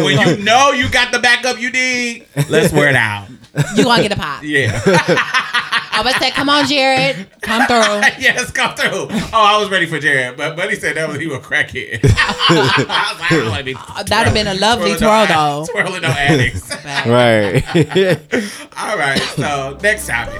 when 0.03 0.19
you 0.19 0.43
know 0.43 0.71
you 0.71 0.89
got 0.89 1.11
the 1.11 1.19
backup 1.19 1.59
you 1.59 1.71
need, 1.71 2.25
let's 2.49 2.73
wear 2.73 2.89
it 2.89 2.95
out. 2.95 3.27
You 3.75 3.83
gonna 3.83 4.01
get 4.03 4.11
a 4.11 4.15
pop. 4.15 4.43
Yeah. 4.43 4.81
I 5.91 6.01
was 6.01 6.15
say, 6.15 6.31
come 6.31 6.47
on, 6.47 6.65
Jared, 6.65 7.27
come 7.41 7.67
through. 7.67 8.01
yes, 8.23 8.51
come 8.51 8.73
through. 8.73 9.07
Oh, 9.11 9.29
I 9.33 9.57
was 9.59 9.69
ready 9.69 9.85
for 9.85 9.99
Jared, 9.99 10.37
but 10.37 10.55
Buddy 10.55 10.75
said 10.75 10.95
that 10.95 11.09
was 11.09 11.19
he 11.19 11.27
was 11.27 11.39
crackhead. 11.39 11.99
I 12.03 13.17
was 13.31 13.49
like, 13.49 13.59
I 13.59 13.61
be 13.63 13.73
That'd 13.73 14.09
have 14.11 14.33
been 14.33 14.47
a 14.47 14.53
lovely 14.53 14.95
twirl, 14.95 15.27
no, 15.27 15.65
though. 15.65 15.73
Twirling 15.73 16.01
no 16.03 16.07
addicts. 16.07 16.69
Right. 17.05 17.63
All 18.77 18.97
right, 18.97 19.19
so 19.35 19.77
next 19.81 20.07
topic. 20.07 20.39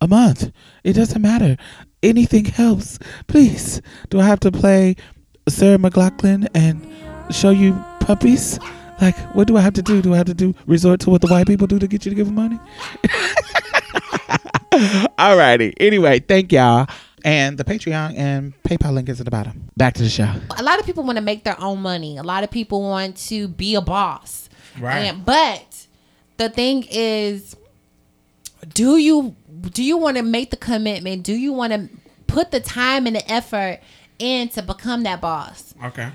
a 0.00 0.08
month. 0.08 0.50
It 0.84 0.94
doesn't 0.94 1.20
matter. 1.20 1.56
Anything 2.02 2.44
helps. 2.44 2.98
Please. 3.26 3.80
Do 4.10 4.20
I 4.20 4.24
have 4.24 4.40
to 4.40 4.52
play 4.52 4.96
Sarah 5.48 5.78
McLachlan 5.78 6.48
and 6.54 6.86
show 7.34 7.50
you 7.50 7.72
puppies? 8.00 8.58
Like, 9.00 9.16
what 9.34 9.46
do 9.46 9.56
I 9.56 9.60
have 9.60 9.74
to 9.74 9.82
do? 9.82 10.00
Do 10.00 10.14
I 10.14 10.16
have 10.16 10.26
to 10.26 10.34
do 10.34 10.54
resort 10.66 11.00
to 11.00 11.10
what 11.10 11.20
the 11.20 11.28
white 11.28 11.46
people 11.46 11.66
do 11.66 11.78
to 11.78 11.86
get 11.86 12.04
you 12.06 12.10
to 12.10 12.16
give 12.16 12.26
them 12.26 12.36
money? 12.36 12.58
Alrighty. 15.18 15.74
Anyway, 15.78 16.20
thank 16.20 16.52
y'all. 16.52 16.86
And 17.24 17.58
the 17.58 17.64
Patreon 17.64 18.16
and 18.16 18.52
PayPal 18.62 18.94
link 18.94 19.08
is 19.08 19.20
at 19.20 19.24
the 19.24 19.30
bottom. 19.30 19.68
Back 19.76 19.94
to 19.94 20.02
the 20.02 20.08
show. 20.08 20.32
a 20.56 20.62
lot 20.62 20.78
of 20.78 20.86
people 20.86 21.02
want 21.02 21.16
to 21.16 21.22
make 21.22 21.44
their 21.44 21.60
own 21.60 21.80
money. 21.80 22.18
A 22.18 22.22
lot 22.22 22.44
of 22.44 22.50
people 22.50 22.82
want 22.82 23.16
to 23.28 23.48
be 23.48 23.74
a 23.74 23.80
boss. 23.80 24.48
Right. 24.78 24.98
And, 24.98 25.24
but 25.24 25.86
the 26.36 26.48
thing 26.48 26.86
is, 26.88 27.56
do 28.74 28.96
you 28.96 29.34
do 29.60 29.82
you 29.82 29.96
want 29.96 30.16
to 30.16 30.22
make 30.22 30.50
the 30.50 30.56
commitment? 30.56 31.22
Do 31.22 31.34
you 31.34 31.52
want 31.52 31.72
to 31.72 31.88
put 32.26 32.50
the 32.50 32.60
time 32.60 33.06
and 33.06 33.16
the 33.16 33.30
effort 33.30 33.80
in 34.18 34.48
to 34.50 34.62
become 34.62 35.02
that 35.04 35.20
boss? 35.20 35.74
Okay. 35.84 36.10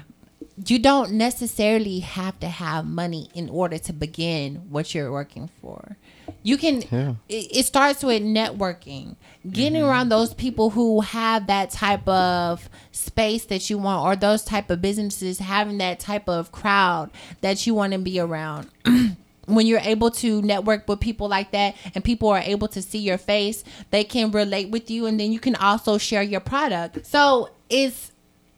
You 0.65 0.79
don't 0.79 1.13
necessarily 1.13 1.99
have 1.99 2.39
to 2.41 2.47
have 2.47 2.85
money 2.85 3.29
in 3.33 3.49
order 3.49 3.77
to 3.79 3.93
begin 3.93 4.57
what 4.69 4.93
you're 4.93 5.11
working 5.11 5.49
for. 5.61 5.97
You 6.43 6.57
can. 6.57 6.83
Yeah. 6.91 7.15
It, 7.29 7.57
it 7.57 7.65
starts 7.65 8.03
with 8.03 8.21
networking, 8.21 9.15
getting 9.49 9.73
mm-hmm. 9.73 9.89
around 9.89 10.09
those 10.09 10.33
people 10.33 10.71
who 10.71 11.01
have 11.01 11.47
that 11.47 11.71
type 11.71 12.07
of 12.07 12.69
space 12.91 13.45
that 13.45 13.69
you 13.69 13.77
want, 13.77 14.05
or 14.05 14.15
those 14.15 14.43
type 14.43 14.69
of 14.69 14.81
businesses 14.81 15.39
having 15.39 15.77
that 15.79 15.99
type 15.99 16.27
of 16.29 16.51
crowd 16.51 17.11
that 17.41 17.65
you 17.65 17.73
want 17.73 17.93
to 17.93 17.99
be 17.99 18.19
around. 18.19 18.69
when 19.55 19.65
you're 19.65 19.79
able 19.79 20.11
to 20.11 20.41
network 20.41 20.87
with 20.87 20.99
people 20.99 21.27
like 21.27 21.51
that 21.51 21.75
and 21.95 22.03
people 22.03 22.29
are 22.29 22.39
able 22.39 22.67
to 22.67 22.81
see 22.81 22.99
your 22.99 23.17
face 23.17 23.63
they 23.89 24.03
can 24.03 24.31
relate 24.31 24.69
with 24.69 24.89
you 24.89 25.05
and 25.05 25.19
then 25.19 25.31
you 25.31 25.39
can 25.39 25.55
also 25.55 25.97
share 25.97 26.23
your 26.23 26.39
product. 26.39 27.05
So 27.05 27.49
it's 27.69 28.11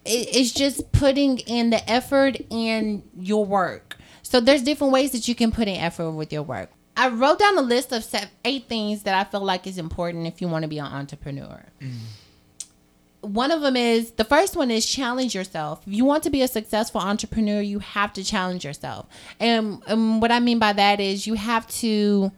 it's 0.06 0.52
just 0.52 0.92
putting 0.92 1.40
in 1.40 1.70
the 1.70 1.90
effort 1.90 2.38
in 2.50 3.04
your 3.18 3.46
work. 3.46 3.98
So 4.22 4.42
there's 4.42 4.62
different 4.62 4.92
ways 4.92 5.12
that 5.12 5.28
you 5.28 5.36
can 5.36 5.52
put 5.52 5.68
in 5.68 5.78
effort 5.78 6.12
with 6.12 6.34
your 6.34 6.44
work. 6.44 6.70
I 6.96 7.10
wrote 7.10 7.40
down 7.40 7.58
a 7.58 7.62
list 7.62 7.92
of 7.92 8.06
eight 8.46 8.68
things 8.70 9.04
that 9.04 9.16
i 9.16 9.24
feel 9.30 9.44
like 9.44 9.66
is 9.66 9.80
important 9.80 10.28
if 10.28 10.42
you 10.42 10.48
want 10.48 10.62
to 10.64 10.68
be 10.68 10.78
an 10.78 10.86
entrepreneur 10.86 11.64
mm. 11.82 11.92
One 13.24 13.52
of 13.52 13.62
them 13.62 13.76
is 13.76 14.12
the 14.12 14.24
first 14.24 14.56
one 14.56 14.70
is 14.70 14.86
challenge 14.86 15.34
yourself. 15.34 15.82
If 15.88 15.94
you 15.94 16.06
want 16.06 16.24
to 16.24 16.30
be 16.30 16.42
a 16.42 16.48
successful 16.48 17.02
entrepreneur, 17.02 17.62
you 17.62 17.80
have 17.80 18.14
to 18.14 18.24
challenge 18.24 18.66
yourself. 18.66 19.08
And, 19.40 19.82
and 19.88 20.22
what 20.22 20.32
I 20.32 20.40
mean 20.40 20.60
by 20.60 20.74
that 20.74 21.00
is 21.00 21.26
you 21.26 21.36
have 21.36 21.68
to 21.80 22.32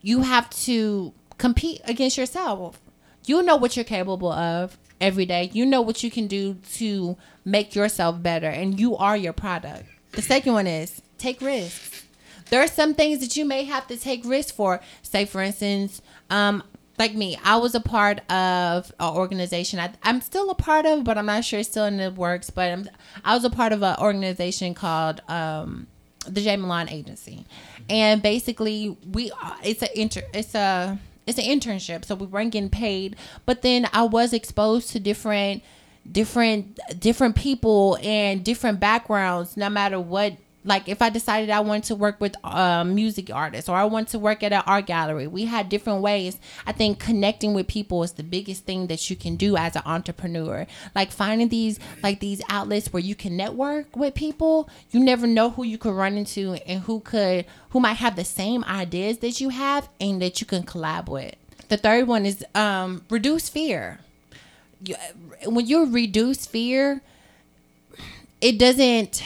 you 0.00 0.22
have 0.22 0.48
to 0.50 1.12
compete 1.38 1.80
against 1.84 2.16
yourself. 2.16 2.80
You 3.24 3.42
know 3.42 3.56
what 3.56 3.76
you're 3.76 3.84
capable 3.84 4.30
of 4.30 4.78
every 5.00 5.26
day. 5.26 5.50
You 5.52 5.66
know 5.66 5.80
what 5.80 6.02
you 6.04 6.10
can 6.10 6.28
do 6.28 6.54
to 6.74 7.16
make 7.44 7.74
yourself 7.74 8.22
better 8.22 8.48
and 8.48 8.78
you 8.78 8.96
are 8.96 9.16
your 9.16 9.32
product. 9.32 9.88
The 10.12 10.22
second 10.22 10.52
one 10.52 10.68
is 10.68 11.02
take 11.18 11.40
risks 11.40 12.06
there 12.50 12.62
are 12.62 12.68
some 12.68 12.94
things 12.94 13.20
that 13.20 13.36
you 13.36 13.44
may 13.44 13.64
have 13.64 13.86
to 13.88 13.96
take 13.96 14.24
risks 14.24 14.52
for. 14.52 14.80
Say, 15.02 15.24
for 15.24 15.42
instance, 15.42 16.00
um, 16.30 16.62
like 16.98 17.14
me, 17.14 17.38
I 17.44 17.56
was 17.56 17.74
a 17.74 17.80
part 17.80 18.20
of 18.30 18.92
an 18.98 19.14
organization. 19.14 19.78
I, 19.78 19.92
I'm 20.02 20.20
still 20.20 20.50
a 20.50 20.54
part 20.54 20.86
of, 20.86 21.04
but 21.04 21.18
I'm 21.18 21.26
not 21.26 21.44
sure 21.44 21.60
it's 21.60 21.68
still 21.68 21.84
in 21.84 21.98
the 21.98 22.10
works. 22.10 22.50
But 22.50 22.70
I'm, 22.70 22.88
I 23.24 23.34
was 23.34 23.44
a 23.44 23.50
part 23.50 23.72
of 23.72 23.82
an 23.82 23.96
organization 23.98 24.74
called 24.74 25.20
um, 25.28 25.86
the 26.26 26.40
J 26.40 26.56
Milan 26.56 26.88
Agency, 26.88 27.46
and 27.88 28.22
basically 28.22 28.96
we 29.12 29.30
it's 29.62 29.82
a 29.82 30.00
inter 30.00 30.22
it's 30.32 30.54
a 30.54 30.98
it's 31.26 31.38
an 31.38 31.44
internship, 31.44 32.04
so 32.04 32.14
we 32.14 32.26
weren't 32.26 32.52
getting 32.52 32.70
paid. 32.70 33.16
But 33.44 33.62
then 33.62 33.88
I 33.92 34.04
was 34.04 34.32
exposed 34.32 34.90
to 34.90 35.00
different 35.00 35.62
different 36.10 36.78
different 36.98 37.36
people 37.36 37.98
and 38.02 38.44
different 38.44 38.78
backgrounds 38.78 39.56
no 39.56 39.68
matter 39.68 39.98
what 39.98 40.36
like 40.66 40.88
if 40.88 41.00
i 41.00 41.08
decided 41.08 41.48
i 41.48 41.60
wanted 41.60 41.84
to 41.84 41.94
work 41.94 42.20
with 42.20 42.34
uh, 42.44 42.84
music 42.84 43.30
artists 43.32 43.68
or 43.68 43.76
i 43.76 43.84
want 43.84 44.08
to 44.08 44.18
work 44.18 44.42
at 44.42 44.52
an 44.52 44.62
art 44.66 44.86
gallery 44.86 45.26
we 45.26 45.46
had 45.46 45.68
different 45.68 46.02
ways. 46.02 46.38
I 46.66 46.72
think 46.72 46.98
connecting 46.98 47.54
with 47.54 47.66
people 47.66 48.02
is 48.02 48.12
the 48.12 48.22
biggest 48.22 48.64
thing 48.64 48.86
that 48.86 49.10
you 49.10 49.16
can 49.16 49.36
do 49.36 49.56
as 49.56 49.76
an 49.76 49.82
entrepreneur. 49.84 50.66
Like 50.94 51.10
finding 51.10 51.48
these 51.48 51.78
like 52.02 52.20
these 52.20 52.40
outlets 52.48 52.92
where 52.92 53.02
you 53.02 53.14
can 53.14 53.36
network 53.36 53.94
with 53.94 54.14
people 54.14 54.68
you 54.90 55.00
never 55.00 55.26
know 55.26 55.50
who 55.50 55.64
you 55.64 55.78
could 55.78 55.94
run 55.94 56.16
into 56.16 56.54
and 56.66 56.80
who 56.82 57.00
could 57.00 57.44
who 57.70 57.80
might 57.80 57.94
have 57.94 58.16
the 58.16 58.24
same 58.24 58.64
ideas 58.64 59.18
that 59.18 59.40
you 59.40 59.50
have 59.50 59.88
and 60.00 60.22
that 60.22 60.40
you 60.40 60.46
can 60.46 60.62
collab 60.62 61.08
with. 61.08 61.34
The 61.68 61.76
third 61.76 62.06
one 62.06 62.24
is 62.24 62.44
um, 62.54 63.04
reduce 63.10 63.48
fear. 63.48 63.98
You, 64.82 64.94
when 65.44 65.66
you 65.66 65.90
reduce 65.90 66.46
fear, 66.46 67.02
it 68.40 68.58
doesn't 68.58 69.22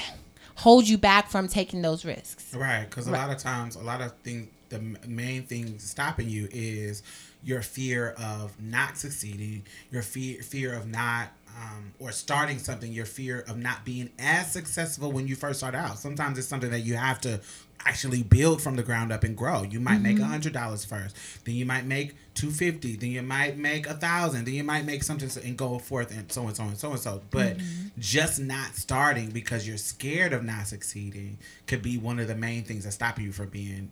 hold 0.61 0.87
you 0.87 0.99
back 0.99 1.31
from 1.31 1.49
taking 1.49 1.81
those 1.81 2.05
risks. 2.05 2.55
Right, 2.55 2.85
because 2.85 3.07
a 3.07 3.11
lot 3.11 3.31
of 3.31 3.38
times, 3.38 3.77
a 3.77 3.83
lot 3.83 4.03
of 4.03 4.12
things, 4.18 4.49
the 4.68 4.79
main 5.09 5.42
thing 5.44 5.79
stopping 5.79 6.29
you 6.29 6.49
is 6.53 7.03
your 7.42 7.62
fear 7.62 8.11
of 8.18 8.61
not 8.61 8.99
succeeding, 8.99 9.62
your 9.90 10.03
fear 10.03 10.42
fear 10.42 10.75
of 10.75 10.87
not 10.87 11.29
um, 11.57 11.92
or 11.99 12.12
starting 12.12 12.59
something, 12.59 12.92
your 12.92 13.07
fear 13.07 13.44
of 13.49 13.57
not 13.57 13.85
being 13.85 14.11
as 14.18 14.53
successful 14.53 15.11
when 15.11 15.27
you 15.27 15.35
first 15.35 15.61
start 15.61 15.75
out. 15.75 15.99
Sometimes 15.99 16.38
it's 16.38 16.46
something 16.46 16.70
that 16.70 16.81
you 16.81 16.94
have 16.94 17.20
to 17.23 17.40
actually 17.87 18.23
build 18.23 18.61
from 18.61 18.77
the 18.77 18.83
ground 18.83 19.11
up 19.11 19.25
and 19.25 19.37
grow. 19.37 19.62
You 19.62 19.81
might 19.81 20.01
make 20.01 20.18
a 20.18 20.25
hundred 20.25 20.53
dollars 20.53 20.85
first, 20.85 21.16
then 21.44 21.55
you 21.55 21.64
might 21.64 21.87
make 21.87 22.14
two 22.40 22.50
fifty, 22.50 22.96
then 22.96 23.11
you 23.11 23.20
might 23.20 23.59
make 23.59 23.87
a 23.87 23.92
thousand, 23.92 24.46
then 24.46 24.55
you 24.55 24.64
might 24.64 24.87
make 24.87 25.03
something 25.03 25.31
and 25.44 25.59
go 25.59 25.79
forth 25.79 26.11
and 26.11 26.33
so 26.33 26.46
and 26.46 26.57
so 26.57 26.64
and 26.64 26.79
so 26.79 26.90
and 26.92 26.98
so. 26.98 27.20
But 27.31 27.59
mm-hmm. 27.59 27.88
just 27.98 28.40
not 28.40 28.74
starting 28.74 29.31
because 29.31 29.68
you're 29.68 29.76
scared 29.76 30.33
of 30.33 30.42
not 30.42 30.66
succeeding 30.66 31.37
could 31.66 31.83
be 31.83 31.98
one 31.98 32.18
of 32.18 32.29
the 32.29 32.35
main 32.35 32.64
things 32.64 32.85
that 32.85 32.92
stop 32.92 33.18
you 33.18 33.31
from 33.31 33.50
being 33.50 33.90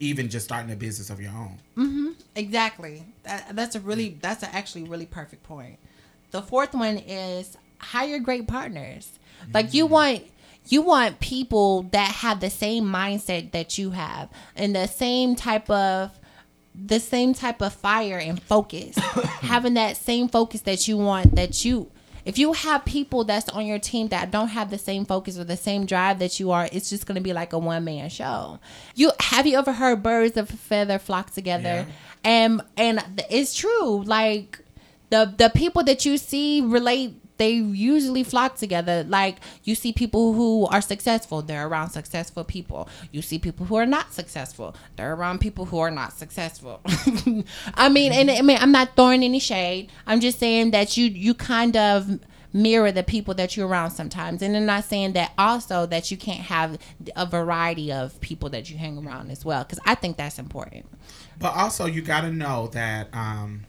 even 0.00 0.30
just 0.30 0.46
starting 0.46 0.72
a 0.72 0.76
business 0.76 1.10
of 1.10 1.20
your 1.20 1.32
own. 1.32 1.58
Mm-hmm. 1.76 2.08
Exactly. 2.34 3.04
That, 3.24 3.54
that's 3.54 3.74
a 3.76 3.80
really 3.80 4.16
that's 4.22 4.42
a 4.42 4.54
actually 4.54 4.84
really 4.84 5.06
perfect 5.06 5.42
point. 5.42 5.78
The 6.30 6.40
fourth 6.40 6.74
one 6.74 6.96
is 6.96 7.58
hire 7.78 8.18
great 8.18 8.48
partners. 8.48 9.18
Like 9.52 9.74
you 9.74 9.86
mm. 9.86 9.90
want 9.90 10.22
you 10.68 10.80
want 10.80 11.20
people 11.20 11.82
that 11.92 12.10
have 12.10 12.40
the 12.40 12.50
same 12.50 12.84
mindset 12.84 13.52
that 13.52 13.76
you 13.76 13.90
have 13.90 14.30
and 14.56 14.74
the 14.74 14.86
same 14.86 15.36
type 15.36 15.68
of 15.68 16.18
the 16.84 17.00
same 17.00 17.34
type 17.34 17.62
of 17.62 17.72
fire 17.72 18.18
and 18.18 18.42
focus. 18.42 18.96
Having 19.42 19.74
that 19.74 19.96
same 19.96 20.28
focus 20.28 20.62
that 20.62 20.86
you 20.86 20.96
want 20.96 21.36
that 21.36 21.64
you 21.64 21.90
if 22.26 22.38
you 22.38 22.52
have 22.54 22.84
people 22.84 23.22
that's 23.22 23.48
on 23.50 23.66
your 23.66 23.78
team 23.78 24.08
that 24.08 24.32
don't 24.32 24.48
have 24.48 24.68
the 24.68 24.78
same 24.78 25.04
focus 25.04 25.38
or 25.38 25.44
the 25.44 25.56
same 25.56 25.86
drive 25.86 26.18
that 26.18 26.40
you 26.40 26.50
are, 26.50 26.68
it's 26.72 26.90
just 26.90 27.06
gonna 27.06 27.20
be 27.20 27.32
like 27.32 27.52
a 27.52 27.58
one 27.58 27.84
man 27.84 28.08
show. 28.10 28.58
You 28.96 29.12
have 29.20 29.46
you 29.46 29.56
ever 29.56 29.72
heard 29.72 30.02
birds 30.02 30.36
of 30.36 30.50
a 30.50 30.56
feather 30.56 30.98
flock 30.98 31.30
together? 31.30 31.86
And 32.24 32.62
and 32.76 33.04
it's 33.30 33.54
true. 33.54 34.02
Like 34.02 34.58
the 35.10 35.32
the 35.36 35.50
people 35.50 35.84
that 35.84 36.04
you 36.04 36.18
see 36.18 36.60
relate 36.60 37.14
they 37.38 37.52
usually 37.52 38.22
flock 38.22 38.56
together. 38.56 39.04
Like 39.04 39.36
you 39.64 39.74
see 39.74 39.92
people 39.92 40.32
who 40.32 40.66
are 40.66 40.80
successful 40.80 41.42
they're 41.42 41.66
around 41.66 41.90
successful 41.90 42.44
people. 42.44 42.88
You 43.12 43.22
see 43.22 43.38
people 43.38 43.66
who 43.66 43.76
are 43.76 43.86
not 43.86 44.12
successful 44.12 44.74
they're 44.96 45.14
around 45.14 45.40
people 45.40 45.66
who 45.66 45.78
are 45.78 45.90
not 45.90 46.12
successful. 46.12 46.80
I 47.74 47.88
mean 47.88 48.12
and 48.12 48.30
i 48.30 48.42
mean 48.42 48.58
i'm 48.60 48.72
not 48.72 48.96
throwing 48.96 49.22
any 49.22 49.38
shade. 49.38 49.90
I'm 50.06 50.20
just 50.20 50.38
saying 50.38 50.70
that 50.72 50.96
you 50.96 51.06
you 51.06 51.34
kind 51.34 51.76
of 51.76 52.20
mirror 52.52 52.90
the 52.90 53.02
people 53.02 53.34
that 53.34 53.56
you're 53.56 53.68
around 53.68 53.90
sometimes. 53.90 54.40
And 54.42 54.56
i'm 54.56 54.66
not 54.66 54.84
saying 54.84 55.12
that 55.12 55.32
also 55.36 55.86
that 55.86 56.10
you 56.10 56.16
can't 56.16 56.40
have 56.40 56.78
a 57.14 57.26
variety 57.26 57.92
of 57.92 58.20
people 58.20 58.48
that 58.50 58.70
you 58.70 58.78
hang 58.78 59.04
around 59.04 59.30
as 59.30 59.44
well 59.44 59.64
because 59.64 59.80
i 59.84 59.94
think 59.94 60.16
that's 60.16 60.38
important. 60.38 60.86
But 61.38 61.54
also, 61.54 61.86
you 61.86 62.02
got 62.02 62.22
to 62.22 62.32
know 62.32 62.68
that 62.68 63.08
um, 63.12 63.64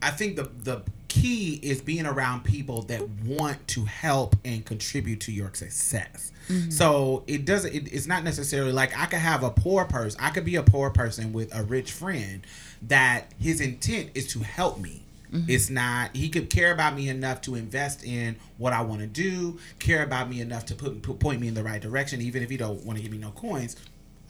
I 0.00 0.10
think 0.10 0.36
the 0.36 0.50
the 0.62 0.82
key 1.08 1.58
is 1.62 1.80
being 1.80 2.06
around 2.06 2.44
people 2.44 2.82
that 2.82 3.08
want 3.24 3.66
to 3.68 3.84
help 3.84 4.36
and 4.44 4.64
contribute 4.64 5.20
to 5.22 5.32
your 5.32 5.52
success. 5.54 6.32
So 6.70 7.24
it 7.26 7.44
doesn't. 7.44 7.74
It, 7.74 7.92
it's 7.92 8.06
not 8.06 8.24
necessarily 8.24 8.72
like 8.72 8.96
I 8.98 9.04
could 9.06 9.18
have 9.18 9.42
a 9.42 9.50
poor 9.50 9.84
person. 9.84 10.18
I 10.22 10.30
could 10.30 10.44
be 10.46 10.56
a 10.56 10.62
poor 10.62 10.88
person 10.90 11.32
with 11.34 11.54
a 11.54 11.62
rich 11.62 11.92
friend 11.92 12.40
that 12.82 13.32
his 13.38 13.60
intent 13.60 14.10
is 14.14 14.28
to 14.28 14.38
help 14.40 14.78
me. 14.78 15.02
It's 15.46 15.68
not. 15.68 16.16
He 16.16 16.30
could 16.30 16.48
care 16.48 16.72
about 16.72 16.94
me 16.96 17.10
enough 17.10 17.42
to 17.42 17.54
invest 17.54 18.02
in 18.02 18.36
what 18.56 18.72
I 18.72 18.80
want 18.80 19.02
to 19.02 19.06
do. 19.06 19.58
Care 19.78 20.02
about 20.02 20.30
me 20.30 20.40
enough 20.40 20.64
to 20.66 20.74
put, 20.74 21.02
put 21.02 21.18
point 21.18 21.38
me 21.38 21.48
in 21.48 21.54
the 21.54 21.62
right 21.62 21.82
direction, 21.82 22.22
even 22.22 22.42
if 22.42 22.48
he 22.48 22.56
don't 22.56 22.82
want 22.86 22.96
to 22.96 23.02
give 23.02 23.12
me 23.12 23.18
no 23.18 23.30
coins. 23.32 23.76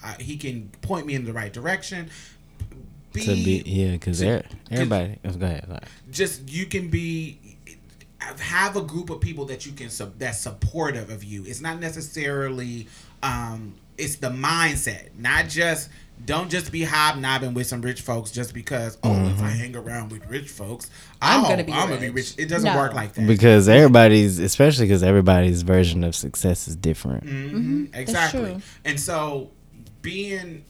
Uh, 0.05 0.15
he 0.19 0.37
can 0.37 0.71
point 0.83 1.07
me 1.07 1.15
in 1.15 1.25
the 1.25 1.33
right 1.33 1.53
direction. 1.53 2.11
Be, 3.13 3.21
to 3.23 3.33
be 3.35 3.63
yeah, 3.67 3.93
because 3.93 4.19
to- 4.21 4.45
everybody. 4.71 5.19
Let's 5.25 5.37
go 5.37 5.47
ahead. 5.47 5.65
sorry. 5.67 5.81
just 6.11 6.49
you 6.51 6.67
can 6.67 6.89
be 6.89 7.39
have 8.41 8.77
a 8.77 8.83
group 8.83 9.11
of 9.11 9.21
people 9.21 9.47
that 9.47 9.65
you 9.65 9.73
can 9.73 9.89
sub 9.89 10.19
that's 10.19 10.39
supportive 10.39 11.09
of 11.09 11.25
you 11.25 11.45
it's 11.47 11.61
not 11.61 11.81
necessarily 11.81 12.87
um 13.23 13.75
it's 13.97 14.17
the 14.17 14.29
mindset 14.29 15.09
not 15.17 15.49
just 15.49 15.89
don't 16.27 16.51
just 16.51 16.71
be 16.73 16.83
hobnobbing 16.83 17.55
with 17.55 17.67
some 17.67 17.81
rich 17.81 18.03
folks 18.03 18.31
just 18.31 18.53
because 18.53 18.99
oh 19.05 19.29
if 19.29 19.41
i 19.41 19.49
hang 19.49 19.75
around 19.77 20.11
with 20.13 20.27
rich 20.29 20.51
folks 20.51 20.91
I'm 21.23 21.45
oh, 21.45 21.49
gonna 21.49 21.65
be 21.65 21.73
i'm 21.73 21.89
gonna 21.89 22.01
be 22.01 22.11
rich. 22.11 22.35
rich 22.37 22.45
it 22.45 22.49
doesn't 22.51 22.71
No. 22.71 22.77
work 22.77 22.93
like 22.93 23.15
that 23.15 23.27
Because 23.27 23.69
everybody's, 23.69 24.39
especially 24.41 24.87
because 24.87 25.03
everybody's 25.03 25.63
version 25.63 26.03
of 26.05 26.15
success 26.15 26.69
is 26.69 26.77
different. 26.77 27.23
hmm 27.25 27.87
Exactly. 27.95 28.61
And 28.85 28.99
so 29.01 29.51
being 30.03 30.65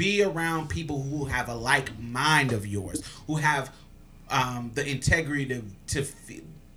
be 0.00 0.22
around 0.22 0.70
people 0.70 1.02
who 1.02 1.26
have 1.26 1.50
a 1.50 1.54
like 1.54 1.90
mind 2.00 2.54
of 2.54 2.66
yours, 2.66 3.02
who 3.26 3.36
have 3.36 3.70
um, 4.30 4.70
the 4.74 4.88
integrity 4.88 5.44
to 5.44 5.62
to 5.88 6.06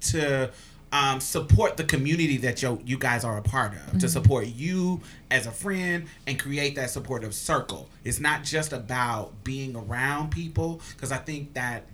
to 0.02 0.52
um, 0.92 1.22
support 1.22 1.78
the 1.78 1.86
community 1.86 2.36
that 2.36 2.62
you 2.62 2.82
you 2.86 2.98
guys 2.98 3.24
are 3.24 3.38
a 3.38 3.42
part 3.42 3.72
of, 3.76 4.00
to 4.00 4.10
support 4.10 4.48
you 4.48 5.00
as 5.32 5.48
a 5.48 5.52
friend 5.52 6.08
and 6.28 6.38
create 6.38 6.76
that 6.76 6.90
supportive 6.90 7.34
circle. 7.34 7.88
It's 8.04 8.20
not 8.20 8.44
just 8.44 8.74
about 8.74 9.46
being 9.46 9.74
around 9.78 10.32
people 10.32 10.82
because 10.94 11.14
I 11.14 11.18
think 11.18 11.54
that 11.54 11.86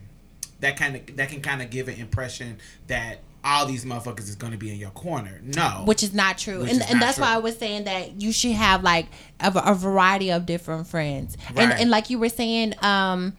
that 0.62 0.78
kind 0.78 0.96
of 0.96 1.16
that 1.18 1.30
can 1.30 1.42
kind 1.42 1.62
of 1.62 1.70
give 1.70 1.90
an 1.90 2.00
impression 2.00 2.58
that 2.88 3.20
all 3.50 3.66
these 3.66 3.84
motherfuckers 3.84 4.30
is 4.30 4.36
going 4.36 4.52
to 4.52 4.58
be 4.58 4.72
in 4.72 4.78
your 4.78 4.91
corner. 4.91 5.41
No, 5.43 5.84
which 5.86 6.04
is 6.04 6.14
not 6.14 6.38
true. 6.38 6.62
Which 6.62 6.72
and, 6.72 6.82
and 6.84 7.02
that's 7.02 7.18
why 7.18 7.34
i 7.34 7.38
was 7.38 7.58
saying 7.58 7.86
that 7.86 8.22
you 8.22 8.32
should 8.32 8.52
have 8.52 8.84
like 8.84 9.08
a, 9.39 9.52
a 9.66 9.74
variety 9.74 10.32
of 10.32 10.45
different 10.45 10.88
friends. 10.88 11.36
And, 11.56 11.72
and 11.72 11.89
like 11.89 12.10
you 12.10 12.20
were 12.20 12.30
saying 12.30 12.76
um 12.84 13.36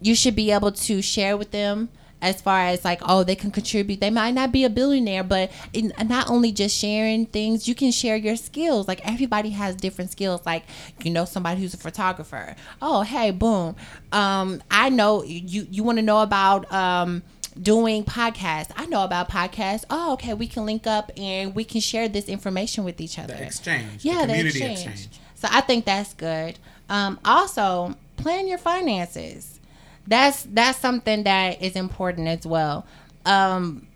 you 0.00 0.14
should 0.14 0.34
be 0.34 0.50
able 0.50 0.72
to 0.72 1.02
share 1.02 1.36
with 1.36 1.50
them 1.50 1.90
as 2.22 2.40
far 2.40 2.60
as 2.60 2.84
like 2.84 3.00
oh 3.04 3.22
they 3.22 3.34
can 3.34 3.50
contribute. 3.50 4.00
They 4.00 4.10
might 4.10 4.32
not 4.32 4.50
be 4.50 4.64
a 4.64 4.70
billionaire 4.70 5.24
but 5.24 5.52
in, 5.74 5.92
not 6.06 6.30
only 6.30 6.52
just 6.52 6.76
sharing 6.76 7.26
things 7.26 7.68
you 7.68 7.74
can 7.74 7.90
share 7.92 8.16
your 8.16 8.36
skills. 8.36 8.88
Like 8.88 9.06
everybody 9.06 9.50
has 9.50 9.76
different 9.76 10.10
skills. 10.10 10.40
Like 10.46 10.64
you 11.02 11.10
know 11.10 11.26
somebody 11.26 11.60
who's 11.60 11.74
a 11.74 11.78
photographer. 11.78 12.56
Oh 12.80 13.02
hey 13.02 13.30
boom. 13.30 13.76
Um 14.10 14.62
i 14.70 14.88
know 14.88 15.22
you 15.22 15.66
you 15.70 15.82
want 15.82 15.98
to 15.98 16.02
know 16.02 16.22
about 16.22 16.72
um 16.72 17.22
doing 17.60 18.04
podcasts. 18.04 18.70
I 18.76 18.86
know 18.86 19.04
about 19.04 19.28
podcasts. 19.28 19.84
Oh, 19.90 20.14
okay, 20.14 20.34
we 20.34 20.46
can 20.46 20.64
link 20.66 20.86
up 20.86 21.10
and 21.16 21.54
we 21.54 21.64
can 21.64 21.80
share 21.80 22.08
this 22.08 22.26
information 22.28 22.84
with 22.84 23.00
each 23.00 23.18
other. 23.18 23.34
the 23.34 23.44
exchange, 23.44 24.04
Yeah, 24.04 24.22
the 24.22 24.28
community 24.32 24.48
exchange. 24.62 24.78
exchange. 24.80 25.08
So 25.34 25.48
I 25.50 25.60
think 25.60 25.84
that's 25.84 26.14
good. 26.14 26.58
Um, 26.88 27.18
also, 27.24 27.94
plan 28.16 28.46
your 28.48 28.58
finances. 28.58 29.58
That's 30.06 30.42
that's 30.42 30.78
something 30.78 31.24
that 31.24 31.62
is 31.62 31.76
important 31.76 32.28
as 32.28 32.46
well. 32.46 32.86
Um, 33.26 33.86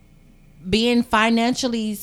being 0.69 1.03
financially 1.03 1.99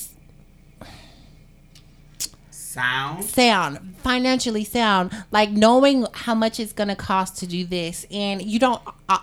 Sound. 2.72 3.26
sound, 3.26 3.95
financially 3.97 4.63
sound, 4.63 5.11
like 5.30 5.51
knowing 5.51 6.05
how 6.13 6.34
much 6.34 6.57
it's 6.57 6.72
gonna 6.72 6.95
cost 6.95 7.38
to 7.39 7.47
do 7.47 7.65
this, 7.65 8.05
and 8.09 8.41
you 8.41 8.59
don't, 8.59 8.82
uh, 9.09 9.19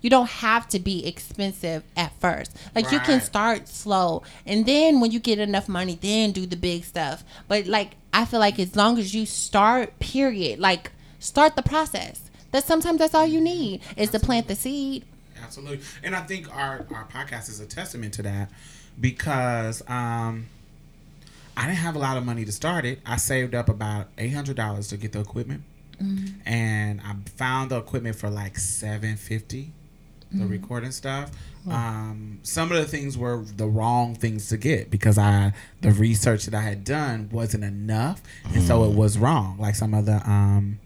you 0.00 0.10
don't 0.10 0.28
have 0.28 0.68
to 0.70 0.80
be 0.80 1.06
expensive 1.06 1.84
at 1.96 2.12
first. 2.20 2.56
Like 2.74 2.90
you 2.90 2.98
can 3.00 3.20
start 3.20 3.68
slow, 3.68 4.24
and 4.44 4.66
then 4.66 5.00
when 5.00 5.12
you 5.12 5.20
get 5.20 5.38
enough 5.38 5.68
money, 5.68 5.96
then 6.00 6.32
do 6.32 6.44
the 6.44 6.56
big 6.56 6.84
stuff. 6.84 7.22
But 7.46 7.66
like 7.66 7.92
I 8.12 8.24
feel 8.24 8.40
like 8.40 8.58
as 8.58 8.74
long 8.74 8.98
as 8.98 9.14
you 9.14 9.26
start, 9.26 9.98
period, 10.00 10.58
like 10.58 10.90
start 11.20 11.56
the 11.56 11.62
process. 11.62 12.22
That 12.50 12.64
sometimes 12.64 12.98
that's 12.98 13.14
all 13.14 13.26
you 13.26 13.40
need 13.40 13.82
is 13.96 14.10
to 14.10 14.18
plant 14.18 14.48
the 14.48 14.54
seed. 14.54 15.04
Absolutely. 15.42 15.84
And 16.02 16.16
I 16.16 16.22
think 16.22 16.54
our, 16.54 16.86
our 16.94 17.06
podcast 17.12 17.48
is 17.48 17.60
a 17.60 17.66
testament 17.66 18.14
to 18.14 18.22
that 18.22 18.50
because 19.00 19.82
um, 19.88 20.46
I 21.58 21.66
didn't 21.66 21.78
have 21.78 21.96
a 21.96 21.98
lot 21.98 22.16
of 22.16 22.24
money 22.24 22.44
to 22.44 22.52
start 22.52 22.84
it. 22.84 23.00
I 23.04 23.16
saved 23.16 23.54
up 23.54 23.68
about 23.68 24.14
$800 24.16 24.88
to 24.90 24.96
get 24.96 25.12
the 25.12 25.20
equipment. 25.20 25.62
And 26.46 27.00
I 27.00 27.16
found 27.36 27.70
the 27.72 27.78
equipment 27.78 28.14
for 28.16 28.30
like 28.30 28.56
750 28.58 29.72
the 30.30 30.46
recording 30.46 30.92
stuff. 30.92 31.30
Um, 31.70 32.38
some 32.42 32.70
of 32.70 32.78
the 32.78 32.84
things 32.84 33.16
were 33.18 33.44
the 33.56 33.66
wrong 33.66 34.14
things 34.14 34.48
to 34.50 34.56
get 34.56 34.90
because 34.90 35.18
I 35.18 35.52
the 35.80 35.90
research 35.90 36.44
that 36.44 36.54
I 36.54 36.60
had 36.60 36.84
done 36.84 37.28
wasn't 37.32 37.64
enough, 37.64 38.22
and 38.54 38.62
so 38.62 38.84
it 38.84 38.94
was 38.94 39.18
wrong. 39.18 39.56
Like 39.58 39.74
some 39.74 39.94
of 39.94 40.06
the 40.06 40.22
um, 40.28 40.78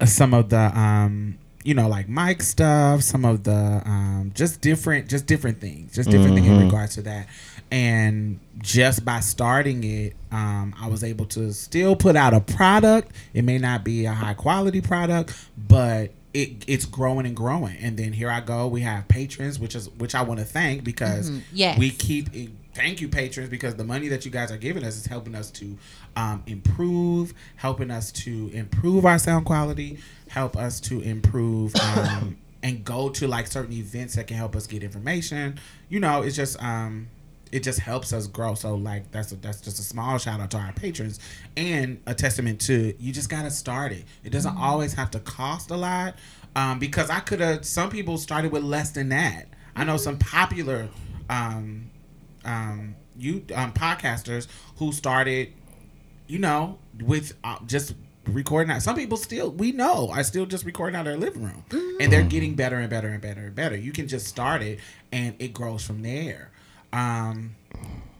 uh, 0.00 0.06
some 0.06 0.34
of 0.34 0.50
the 0.50 0.78
um 0.78 1.38
you 1.64 1.74
know 1.74 1.88
like 1.88 2.08
mic 2.08 2.42
stuff 2.42 3.02
some 3.02 3.24
of 3.24 3.44
the 3.44 3.82
um 3.84 4.32
just 4.34 4.60
different 4.60 5.08
just 5.08 5.26
different 5.26 5.60
things 5.60 5.94
just 5.94 6.10
different 6.10 6.34
things 6.34 6.48
in 6.48 6.64
regards 6.64 6.96
to 6.96 7.02
that 7.02 7.28
and 7.72 8.38
just 8.58 9.02
by 9.04 9.18
starting 9.18 9.82
it 9.82 10.14
um 10.30 10.74
i 10.80 10.86
was 10.86 11.02
able 11.02 11.24
to 11.24 11.52
still 11.52 11.96
put 11.96 12.14
out 12.14 12.34
a 12.34 12.40
product. 12.40 13.10
It 13.34 13.42
may 13.44 13.58
not 13.58 13.82
be 13.82 14.04
a 14.04 14.12
high 14.12 14.34
quality 14.34 14.80
product 14.82 15.34
but 15.56 16.12
it, 16.34 16.64
it's 16.66 16.86
growing 16.86 17.26
and 17.26 17.36
growing. 17.36 17.76
And 17.76 17.98
then 17.98 18.12
here 18.14 18.30
i 18.30 18.40
go. 18.40 18.66
We 18.68 18.82
have 18.82 19.08
patrons 19.08 19.58
which 19.58 19.74
is 19.74 19.88
which 19.90 20.14
i 20.14 20.22
want 20.22 20.38
to 20.40 20.46
thank 20.46 20.84
because 20.84 21.30
Yes. 21.52 21.78
we 21.78 21.90
keep 21.90 22.28
thank 22.74 23.00
you 23.00 23.08
patrons 23.08 23.48
because 23.50 23.74
the 23.76 23.84
money 23.84 24.08
that 24.08 24.24
you 24.24 24.30
guys 24.30 24.50
are 24.52 24.56
giving 24.58 24.84
us 24.84 24.96
is 24.96 25.06
helping 25.06 25.34
us 25.34 25.50
to 25.52 25.76
um, 26.16 26.42
improve 26.46 27.34
helping 27.56 27.90
us 27.90 28.12
to 28.12 28.50
improve 28.52 29.04
our 29.06 29.18
sound 29.18 29.44
quality 29.46 29.98
help 30.28 30.56
us 30.56 30.78
to 30.80 31.00
improve 31.00 31.74
um, 31.98 32.36
and 32.62 32.84
go 32.84 33.08
to 33.10 33.26
like 33.26 33.46
certain 33.46 33.72
events 33.74 34.14
that 34.14 34.26
can 34.26 34.36
help 34.36 34.54
us 34.56 34.66
get 34.66 34.82
information. 34.82 35.58
You 35.88 36.00
know 36.00 36.22
it's 36.22 36.36
just 36.36 36.62
um 36.62 37.08
it 37.52 37.62
just 37.62 37.78
helps 37.78 38.12
us 38.12 38.26
grow. 38.26 38.54
So 38.54 38.74
like 38.74 39.10
that's 39.12 39.30
a, 39.30 39.36
that's 39.36 39.60
just 39.60 39.78
a 39.78 39.82
small 39.82 40.18
shout 40.18 40.40
out 40.40 40.50
to 40.52 40.56
our 40.56 40.72
patrons 40.72 41.20
and 41.56 42.00
a 42.06 42.14
testament 42.14 42.60
to 42.62 42.94
you 42.98 43.12
just 43.12 43.28
gotta 43.28 43.50
start 43.50 43.92
it. 43.92 44.04
It 44.24 44.30
doesn't 44.30 44.56
always 44.56 44.94
have 44.94 45.10
to 45.12 45.20
cost 45.20 45.70
a 45.70 45.76
lot 45.76 46.16
um, 46.54 46.78
because 46.78 47.08
i 47.08 47.20
could 47.20 47.40
have 47.40 47.64
some 47.64 47.90
people 47.90 48.18
started 48.18 48.50
with 48.50 48.64
less 48.64 48.90
than 48.90 49.10
that. 49.10 49.48
I 49.76 49.84
know 49.84 49.96
some 49.96 50.18
popular 50.18 50.88
um, 51.30 51.90
um, 52.44 52.96
you 53.16 53.44
um, 53.54 53.72
podcasters 53.72 54.48
who 54.76 54.92
started, 54.92 55.52
you 56.26 56.38
know, 56.38 56.78
with 57.02 57.34
uh, 57.44 57.58
just 57.66 57.94
recording 58.26 58.70
out. 58.70 58.82
Some 58.82 58.96
people 58.96 59.16
still 59.16 59.50
we 59.50 59.72
know 59.72 60.10
are 60.10 60.22
still 60.24 60.46
just 60.46 60.64
recording 60.64 60.96
out 60.96 61.06
of 61.06 61.12
their 61.12 61.16
living 61.16 61.42
room, 61.42 61.64
and 62.00 62.12
they're 62.12 62.22
getting 62.22 62.54
better 62.54 62.76
and 62.76 62.88
better 62.88 63.08
and 63.08 63.20
better 63.20 63.42
and 63.42 63.54
better. 63.54 63.76
You 63.76 63.92
can 63.92 64.08
just 64.08 64.26
start 64.26 64.62
it, 64.62 64.80
and 65.10 65.34
it 65.38 65.52
grows 65.52 65.84
from 65.84 66.02
there. 66.02 66.51
Um, 66.92 67.54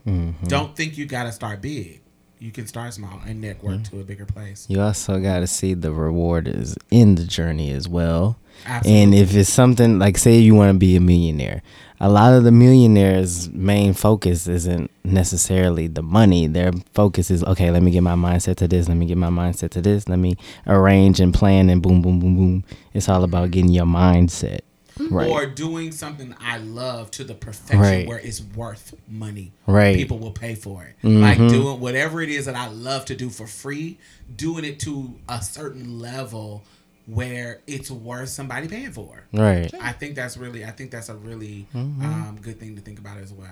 mm-hmm. 0.07 0.47
Don't 0.47 0.77
think 0.77 0.97
you 0.97 1.07
got 1.07 1.25
to 1.25 1.33
start 1.33 1.61
big. 1.61 2.01
You 2.39 2.51
can 2.51 2.67
start 2.67 2.93
small 2.93 3.21
and 3.25 3.41
network 3.41 3.75
mm-hmm. 3.75 3.97
to 3.97 4.01
a 4.01 4.05
bigger 4.05 4.27
place. 4.27 4.67
You 4.69 4.81
also 4.81 5.21
got 5.21 5.41
to 5.41 5.47
see 5.47 5.75
the 5.75 5.93
reward 5.93 6.49
is 6.49 6.77
in 6.91 7.15
the 7.15 7.25
journey 7.25 7.71
as 7.71 7.89
well. 7.89 8.37
Absolutely. 8.67 9.03
And 9.03 9.15
if 9.15 9.35
it's 9.37 9.49
something 9.49 10.01
like, 10.01 10.19
say, 10.19 10.39
you 10.39 10.55
want 10.57 10.75
to 10.75 10.79
be 10.79 10.97
a 10.97 11.01
millionaire, 11.01 11.63
a 12.01 12.09
lot 12.09 12.33
of 12.33 12.43
the 12.43 12.51
millionaires' 12.51 13.49
main 13.51 13.95
focus 13.95 14.49
isn't 14.49 14.91
necessarily 15.05 15.87
the 15.87 16.03
money. 16.03 16.49
Their 16.49 16.73
focus 16.95 17.31
is, 17.31 17.45
okay, 17.45 17.71
let 17.71 17.83
me 17.83 17.93
get 17.93 18.03
my 18.03 18.17
mindset 18.17 18.57
to 18.57 18.67
this. 18.67 18.89
Let 18.89 18.97
me 18.97 19.07
get 19.07 19.19
my 19.19 19.31
mindset 19.31 19.71
to 19.71 19.81
this. 19.81 20.09
Let 20.09 20.19
me 20.19 20.35
arrange 20.67 21.21
and 21.21 21.33
plan 21.33 21.71
and 21.71 21.81
boom, 21.81 22.03
boom, 22.03 22.19
boom, 22.19 22.35
boom. 22.35 22.65
It's 22.93 23.09
all 23.09 23.23
about 23.23 23.45
mm-hmm. 23.45 23.51
getting 23.53 23.71
your 23.71 23.87
mindset 23.87 24.63
right. 24.99 25.29
Or 25.29 25.47
doing 25.47 25.93
something 25.93 26.35
I 26.41 26.59
love 26.59 27.11
to 27.13 27.25
the 27.25 27.35
perfection 27.35 27.81
Right. 27.81 28.07
where 28.07 28.19
it's 28.19 28.43
worth 28.43 28.95
money. 29.09 29.53
Right. 29.67 29.97
People 29.97 30.19
will 30.19 30.31
pay 30.33 30.55
for 30.55 30.85
it. 30.85 30.97
Like 31.07 31.39
doing 31.39 31.81
whatever 31.81 32.21
it 32.23 32.29
is 32.29 32.47
that 32.47 32.55
I 32.55 32.69
love 32.69 33.05
to 33.07 33.15
do 33.15 33.31
for 33.31 33.47
free, 33.47 33.99
doing 34.35 34.65
it 34.65 34.79
to 34.81 35.15
a 35.29 35.41
certain 35.43 35.99
level 35.99 36.63
where 37.07 37.61
it's 37.67 37.91
worth 37.91 38.29
somebody 38.29 38.69
paying 38.69 38.93
for. 38.93 39.25
Right. 39.33 39.73
I 39.81 39.93
think 39.93 40.15
that's 40.15 40.37
really 40.37 40.65
I 40.65 40.71
think 40.71 40.91
that's 40.91 41.09
a 41.09 41.17
really 41.17 41.67
um, 41.75 42.39
good 42.41 42.61
thing 42.61 42.77
to 42.77 42.83
think 42.83 42.99
about 42.99 43.19
as 43.19 43.33
well. 43.33 43.49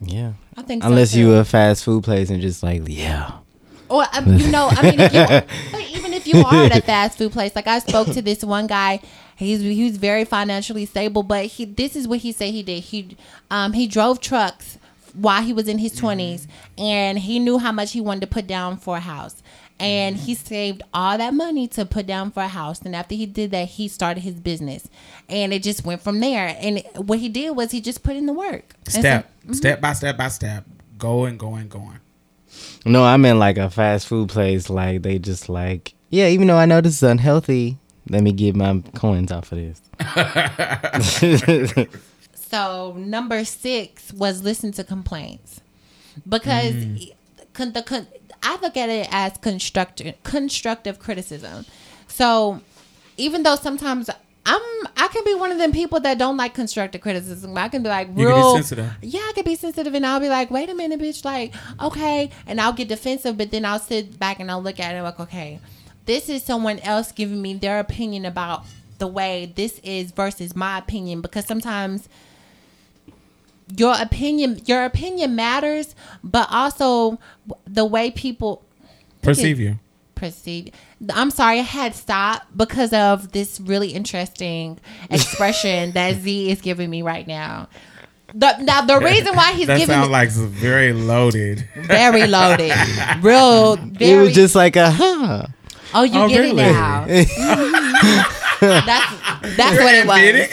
Yeah. 0.00 0.32
I 0.56 0.62
think 0.62 0.82
so, 0.82 0.88
Unless 0.88 1.14
you 1.14 1.26
too. 1.26 1.34
a 1.34 1.44
fast 1.44 1.84
food 1.84 2.02
place 2.04 2.30
and 2.30 2.40
just 2.40 2.62
like, 2.62 2.82
yeah. 2.86 3.32
Or 3.88 4.04
um, 4.14 4.36
you 4.38 4.48
know, 4.50 4.68
I 4.70 4.82
mean, 4.90 5.00
if 5.00 5.12
you, 5.12 5.20
but 5.72 5.80
even 5.90 6.12
if 6.14 6.22
if 6.22 6.28
you 6.28 6.44
are 6.44 6.64
at 6.66 6.76
a 6.76 6.80
fast 6.80 7.18
food 7.18 7.32
place, 7.32 7.54
like 7.56 7.66
I 7.66 7.80
spoke 7.80 8.06
to 8.12 8.22
this 8.22 8.44
one 8.44 8.66
guy, 8.66 9.00
he's 9.36 9.60
he 9.60 9.84
was 9.84 9.96
very 9.96 10.24
financially 10.24 10.86
stable, 10.86 11.22
but 11.22 11.46
he 11.46 11.64
this 11.64 11.96
is 11.96 12.06
what 12.08 12.20
he 12.20 12.32
said 12.32 12.52
he 12.52 12.62
did. 12.62 12.80
He 12.80 13.16
um 13.50 13.72
he 13.72 13.86
drove 13.86 14.20
trucks 14.20 14.78
while 15.14 15.42
he 15.42 15.52
was 15.52 15.68
in 15.68 15.78
his 15.78 15.94
mm-hmm. 15.94 16.06
20s 16.06 16.46
and 16.78 17.18
he 17.18 17.38
knew 17.38 17.58
how 17.58 17.72
much 17.72 17.92
he 17.92 18.00
wanted 18.00 18.20
to 18.20 18.26
put 18.26 18.46
down 18.46 18.76
for 18.76 18.96
a 18.96 19.00
house. 19.00 19.42
And 19.80 20.16
he 20.16 20.34
mm-hmm. 20.34 20.46
saved 20.46 20.82
all 20.94 21.18
that 21.18 21.34
money 21.34 21.66
to 21.68 21.84
put 21.84 22.06
down 22.06 22.30
for 22.30 22.42
a 22.42 22.48
house. 22.48 22.80
And 22.82 22.94
after 22.94 23.14
he 23.16 23.26
did 23.26 23.50
that, 23.50 23.68
he 23.68 23.88
started 23.88 24.20
his 24.20 24.34
business. 24.34 24.88
And 25.28 25.52
it 25.52 25.62
just 25.62 25.84
went 25.84 26.00
from 26.02 26.20
there. 26.20 26.56
And 26.60 26.84
what 26.96 27.18
he 27.18 27.28
did 27.28 27.56
was 27.56 27.72
he 27.72 27.80
just 27.80 28.04
put 28.04 28.14
in 28.14 28.26
the 28.26 28.32
work. 28.32 28.74
And 28.84 28.94
so- 28.94 29.00
Step, 29.00 29.30
mm-hmm. 29.40 29.52
step 29.54 29.80
by 29.80 29.92
step 29.94 30.16
by 30.16 30.28
step, 30.28 30.64
going, 30.98 31.36
going, 31.36 31.68
going. 31.68 31.98
No, 32.84 33.02
I'm 33.02 33.24
in 33.24 33.38
like 33.38 33.58
a 33.58 33.70
fast 33.70 34.06
food 34.06 34.28
place. 34.28 34.70
Like 34.70 35.02
they 35.02 35.18
just 35.18 35.48
like, 35.48 35.94
yeah, 36.10 36.28
even 36.28 36.46
though 36.46 36.58
I 36.58 36.66
know 36.66 36.80
this 36.80 36.94
is 36.94 37.02
unhealthy, 37.02 37.78
let 38.08 38.22
me 38.22 38.32
get 38.32 38.56
my 38.56 38.82
coins 38.94 39.30
off 39.32 39.52
of 39.52 39.58
this. 39.58 39.80
So 42.52 42.94
number 42.98 43.46
six 43.46 44.12
was 44.12 44.42
listen 44.42 44.72
to 44.72 44.84
complaints 44.84 45.62
because 46.28 46.74
mm. 46.74 47.14
con- 47.54 47.72
the 47.72 47.82
con- 47.82 48.06
I 48.42 48.58
look 48.60 48.76
at 48.76 48.90
it 48.90 49.08
as 49.10 49.38
constructive 49.38 50.22
constructive 50.22 50.98
criticism. 50.98 51.64
So 52.08 52.60
even 53.16 53.42
though 53.42 53.56
sometimes 53.56 54.10
I'm 54.44 54.60
I 54.98 55.08
can 55.08 55.24
be 55.24 55.34
one 55.34 55.50
of 55.50 55.56
them 55.56 55.72
people 55.72 55.98
that 56.00 56.18
don't 56.18 56.36
like 56.36 56.52
constructive 56.52 57.00
criticism. 57.00 57.56
I 57.56 57.70
can 57.70 57.82
be 57.82 57.88
like 57.88 58.08
You 58.08 58.14
can 58.14 58.16
be 58.16 58.24
real 58.26 58.54
sensitive. 58.56 58.90
Yeah, 59.00 59.20
I 59.20 59.32
can 59.34 59.44
be 59.44 59.54
sensitive 59.54 59.94
and 59.94 60.04
I'll 60.04 60.20
be 60.20 60.28
like, 60.28 60.50
wait 60.50 60.68
a 60.68 60.74
minute, 60.74 61.00
bitch, 61.00 61.24
like, 61.24 61.54
okay, 61.80 62.28
and 62.46 62.60
I'll 62.60 62.74
get 62.74 62.88
defensive, 62.88 63.38
but 63.38 63.50
then 63.50 63.64
I'll 63.64 63.78
sit 63.78 64.18
back 64.18 64.40
and 64.40 64.50
I'll 64.50 64.62
look 64.62 64.78
at 64.78 64.94
it 64.94 65.02
like, 65.02 65.20
okay, 65.20 65.58
this 66.06 66.28
is 66.28 66.42
someone 66.42 66.78
else 66.80 67.12
giving 67.12 67.40
me 67.40 67.54
their 67.54 67.78
opinion 67.78 68.24
about 68.24 68.64
the 68.98 69.06
way 69.06 69.52
this 69.56 69.80
is 69.82 70.10
versus 70.12 70.54
my 70.54 70.78
opinion 70.78 71.20
because 71.20 71.46
sometimes 71.46 72.08
your 73.76 73.94
opinion 74.00 74.60
your 74.66 74.84
opinion 74.84 75.34
matters 75.34 75.94
but 76.22 76.46
also 76.50 77.18
the 77.66 77.84
way 77.84 78.10
people 78.10 78.62
Perceive 79.22 79.58
you. 79.60 79.78
perceive 80.14 80.72
i'm 81.14 81.30
sorry 81.30 81.58
i 81.60 81.62
had 81.62 81.94
stopped 81.94 82.56
because 82.56 82.92
of 82.92 83.32
this 83.32 83.60
really 83.60 83.90
interesting 83.90 84.78
expression 85.10 85.92
that 85.92 86.16
z 86.16 86.50
is 86.50 86.60
giving 86.60 86.90
me 86.90 87.02
right 87.02 87.26
now 87.26 87.68
the, 88.34 88.56
now 88.62 88.80
the 88.82 88.98
reason 88.98 89.34
why 89.36 89.52
he's 89.52 89.66
That 89.66 89.78
giving 89.78 89.94
sounds 89.94 90.08
me 90.08 90.12
like 90.12 90.30
very 90.30 90.92
loaded. 90.92 91.66
very 91.76 92.26
loaded 92.26 92.72
real 93.20 93.76
very 93.76 94.10
it 94.12 94.16
was 94.18 94.34
just 94.34 94.54
like 94.54 94.76
a 94.76 94.90
huh. 94.90 95.46
Oh 95.94 96.02
you 96.02 96.20
Oh, 96.20 96.28
get 96.28 96.40
really? 96.40 96.62
it 96.62 96.72
now 96.72 97.04
that's 98.60 99.56
that's 99.56 99.78
what 99.78 99.94
it 99.94 100.06
was 100.06 100.18
Admitting 100.18 100.50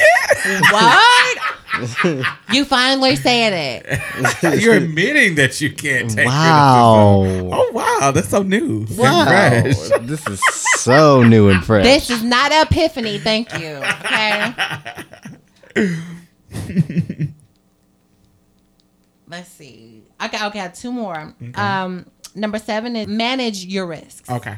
what 0.71 2.35
you 2.51 2.65
finally 2.65 3.15
saying 3.15 3.53
it 3.53 3.85
it? 3.87 4.61
You're 4.61 4.73
admitting 4.75 5.35
that 5.35 5.61
you 5.61 5.71
can't 5.71 6.09
take 6.09 6.25
Wow. 6.27 7.21
criticism. 7.23 7.49
Oh 7.53 7.71
wow, 7.71 8.11
that's 8.11 8.27
so 8.29 8.41
new. 8.43 8.85
Wow. 8.97 9.25
fresh. 9.25 9.77
this 10.01 10.27
is 10.27 10.41
so 10.79 11.23
new 11.23 11.47
and 11.49 11.63
fresh. 11.63 11.83
This 11.85 12.09
is 12.09 12.21
not 12.23 12.51
epiphany. 12.51 13.17
Thank 13.19 13.57
you. 13.59 13.81
Okay. 14.03 14.53
Let's 19.27 19.49
see. 19.49 20.03
I 20.19 20.27
got 20.27 20.47
okay. 20.49 20.59
I 20.59 20.65
got 20.67 20.75
two 20.75 20.91
more. 20.91 21.33
Um, 21.55 22.05
number 22.35 22.57
seven 22.59 22.95
is 22.95 23.07
manage 23.07 23.65
your 23.65 23.85
risks. 23.85 24.29
Okay. 24.29 24.57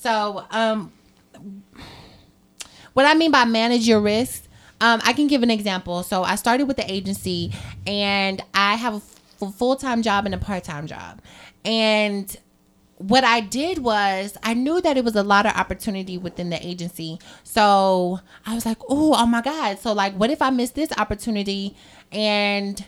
So, 0.00 0.46
um, 0.50 0.92
what 2.94 3.04
I 3.04 3.12
mean 3.12 3.30
by 3.30 3.44
manage 3.44 3.86
your 3.86 4.00
risk, 4.00 4.44
um, 4.80 5.02
I 5.04 5.12
can 5.12 5.26
give 5.26 5.42
an 5.42 5.50
example. 5.50 6.02
So, 6.02 6.22
I 6.22 6.36
started 6.36 6.64
with 6.64 6.78
the 6.78 6.90
agency, 6.90 7.52
and 7.86 8.42
I 8.54 8.76
have 8.76 9.02
a 9.42 9.50
full 9.52 9.76
time 9.76 10.00
job 10.00 10.24
and 10.24 10.34
a 10.34 10.38
part 10.38 10.64
time 10.64 10.86
job, 10.86 11.20
and 11.66 12.34
what 12.96 13.24
I 13.24 13.40
did 13.40 13.78
was 13.78 14.38
I 14.42 14.54
knew 14.54 14.80
that 14.80 14.96
it 14.96 15.04
was 15.04 15.16
a 15.16 15.22
lot 15.22 15.44
of 15.44 15.52
opportunity 15.52 16.16
within 16.16 16.48
the 16.48 16.66
agency. 16.66 17.18
So 17.44 18.20
I 18.44 18.54
was 18.54 18.66
like, 18.66 18.76
oh, 18.90 19.14
oh 19.16 19.24
my 19.24 19.40
God. 19.40 19.78
So 19.78 19.94
like 19.94 20.12
what 20.16 20.30
if 20.30 20.42
I 20.42 20.50
miss 20.50 20.72
this 20.72 20.92
opportunity 20.98 21.74
and 22.12 22.84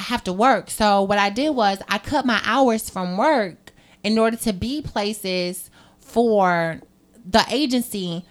I 0.00 0.02
have 0.02 0.24
to 0.24 0.32
work? 0.32 0.68
So 0.68 1.00
what 1.00 1.18
I 1.18 1.30
did 1.30 1.50
was 1.50 1.78
I 1.88 1.98
cut 1.98 2.26
my 2.26 2.40
hours 2.44 2.90
from 2.90 3.16
work 3.16 3.72
in 4.02 4.18
order 4.18 4.36
to 4.36 4.52
be 4.52 4.82
places 4.82 5.70
for 6.06 6.80
the 7.28 7.44
agency. 7.50 8.24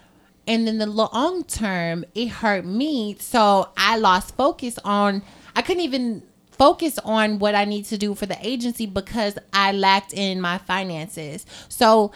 And 0.47 0.67
in 0.69 0.77
the 0.77 0.85
long 0.85 1.43
term, 1.43 2.05
it 2.13 2.27
hurt 2.27 2.65
me. 2.65 3.17
So 3.19 3.69
I 3.77 3.97
lost 3.97 4.35
focus 4.35 4.77
on 4.83 5.21
I 5.55 5.61
couldn't 5.61 5.83
even 5.83 6.23
focus 6.51 6.99
on 6.99 7.39
what 7.39 7.55
I 7.55 7.65
need 7.65 7.85
to 7.85 7.97
do 7.97 8.13
for 8.15 8.25
the 8.25 8.37
agency 8.45 8.85
because 8.85 9.37
I 9.53 9.71
lacked 9.71 10.13
in 10.13 10.39
my 10.41 10.57
finances. 10.59 11.45
So 11.69 12.11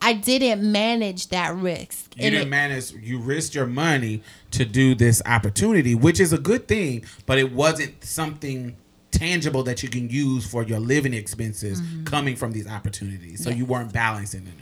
I 0.00 0.12
didn't 0.12 0.70
manage 0.70 1.28
that 1.28 1.54
risk. 1.56 2.14
You 2.16 2.30
didn't 2.30 2.48
it- 2.48 2.50
manage. 2.50 2.92
You 2.92 3.18
risked 3.18 3.54
your 3.54 3.66
money 3.66 4.22
to 4.50 4.64
do 4.64 4.94
this 4.94 5.22
opportunity, 5.24 5.94
which 5.94 6.20
is 6.20 6.32
a 6.32 6.38
good 6.38 6.68
thing, 6.68 7.04
but 7.26 7.38
it 7.38 7.52
wasn't 7.52 8.04
something 8.04 8.76
tangible 9.14 9.62
that 9.64 9.82
you 9.82 9.88
can 9.88 10.10
use 10.10 10.46
for 10.46 10.62
your 10.62 10.80
living 10.80 11.14
expenses 11.14 11.80
Mm-hmm. 11.80 12.04
coming 12.04 12.36
from 12.36 12.52
these 12.52 12.66
opportunities. 12.68 13.42
So 13.42 13.50
you 13.50 13.64
weren't 13.64 13.92
balancing 13.92 14.44
them. 14.44 14.54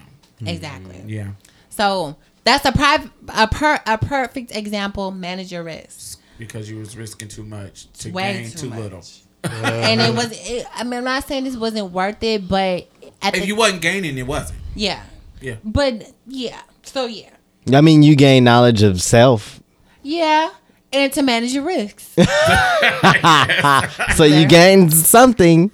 exactly. 0.46 1.02
Yeah. 1.06 1.30
So 1.70 2.16
that's 2.44 2.64
a 2.64 2.72
private 2.72 3.10
a 3.28 3.46
per 3.48 3.80
a 3.86 3.98
perfect 3.98 4.54
example. 4.54 5.10
Manage 5.10 5.52
your 5.52 5.62
risks. 5.64 6.18
Because 6.38 6.68
you 6.70 6.78
was 6.78 6.96
risking 6.96 7.28
too 7.28 7.44
much 7.44 7.90
to 8.00 8.10
Way 8.10 8.32
gain 8.42 8.50
too 8.50 8.58
too, 8.58 8.70
little. 8.70 9.02
and 9.44 10.00
it 10.00 10.14
was. 10.14 10.30
It, 10.32 10.66
I 10.74 10.82
mean, 10.84 10.94
I'm 10.98 11.04
not 11.04 11.24
saying 11.26 11.44
this 11.44 11.56
wasn't 11.56 11.92
worth 11.92 12.22
it, 12.22 12.46
but 12.48 12.88
at 13.20 13.34
If 13.34 13.42
the 13.42 13.46
you 13.46 13.56
wasn't 13.56 13.82
gaining, 13.82 14.16
it 14.18 14.26
wasn't. 14.26 14.58
yeah, 14.74 15.02
Yeah. 15.40 15.56
but 15.64 16.12
yeah. 16.26 16.60
So 16.84 17.06
yeah, 17.06 17.30
I 17.72 17.80
mean, 17.80 18.02
you 18.02 18.16
gain 18.16 18.44
knowledge 18.44 18.82
of 18.82 19.00
self, 19.02 19.60
yeah, 20.02 20.50
and 20.92 21.12
to 21.12 21.22
manage 21.22 21.52
your 21.52 21.64
risks. 21.64 22.14
so 24.16 24.24
you 24.24 24.46
gain 24.46 24.90
something. 24.90 25.70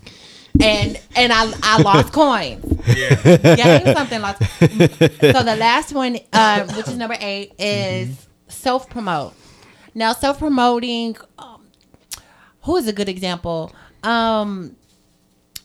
and 0.60 1.00
and 1.16 1.32
I 1.32 1.52
I 1.62 1.82
lost 1.82 2.12
coins. 2.22 2.64
Yeah. 2.86 3.36
Gained 3.56 3.96
something 3.96 4.20
lost. 4.20 4.40
So 4.60 5.42
the 5.42 5.56
last 5.58 5.92
one, 5.92 6.18
uh, 6.32 6.66
which 6.74 6.88
is 6.88 6.96
number 6.96 7.16
eight, 7.20 7.52
is 7.58 8.26
self 8.48 8.88
promote. 8.90 9.34
Now 9.94 10.12
self 10.12 10.38
promoting. 10.38 11.16
Um, 11.38 11.62
who 12.62 12.76
is 12.76 12.86
a 12.88 12.92
good 12.92 13.08
example? 13.08 13.72
Um, 14.02 14.76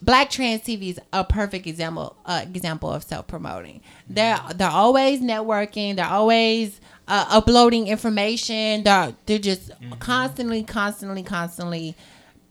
Black 0.02 0.30
Trans 0.30 0.62
TV 0.62 0.90
is 0.90 1.00
a 1.12 1.24
perfect 1.24 1.66
example 1.66 2.16
uh, 2.26 2.42
example 2.42 2.90
of 2.90 3.02
self 3.02 3.26
promoting. 3.26 3.80
They're 4.08 4.40
they're 4.54 4.68
always 4.68 5.20
networking. 5.20 5.96
They're 5.96 6.06
always 6.06 6.80
uh, 7.08 7.26
uploading 7.30 7.88
information. 7.88 8.82
They're 8.84 9.14
they're 9.26 9.38
just 9.38 9.70
constantly, 9.98 10.62
constantly, 10.62 11.22
constantly 11.22 11.96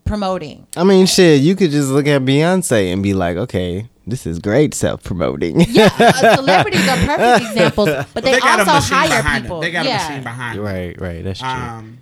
promoting. 0.04 0.66
I 0.76 0.84
mean, 0.84 1.06
shit, 1.06 1.40
you 1.40 1.56
could 1.56 1.70
just 1.70 1.90
look 1.90 2.06
at 2.06 2.22
Beyonce 2.22 2.92
and 2.92 3.02
be 3.02 3.14
like, 3.14 3.36
okay, 3.36 3.88
this 4.06 4.26
is 4.26 4.38
great 4.38 4.74
self 4.74 5.02
promoting. 5.02 5.60
Yeah, 5.68 5.90
uh, 5.98 6.36
celebrities 6.36 6.86
are 6.88 6.96
perfect 7.06 7.50
examples, 7.50 7.88
but 8.12 8.24
they, 8.24 8.38
got 8.38 8.66
a 8.66 8.70
also 8.70 8.94
hire 8.94 9.40
people. 9.40 9.60
them. 9.60 9.66
They 9.66 9.72
got 9.72 9.86
yeah. 9.86 10.06
a 10.06 10.08
machine 10.08 10.22
behind 10.22 10.58
them. 10.58 10.64
right, 10.64 11.00
right. 11.00 11.24
That's 11.24 11.40
true. 11.40 11.48
Um, 11.48 11.98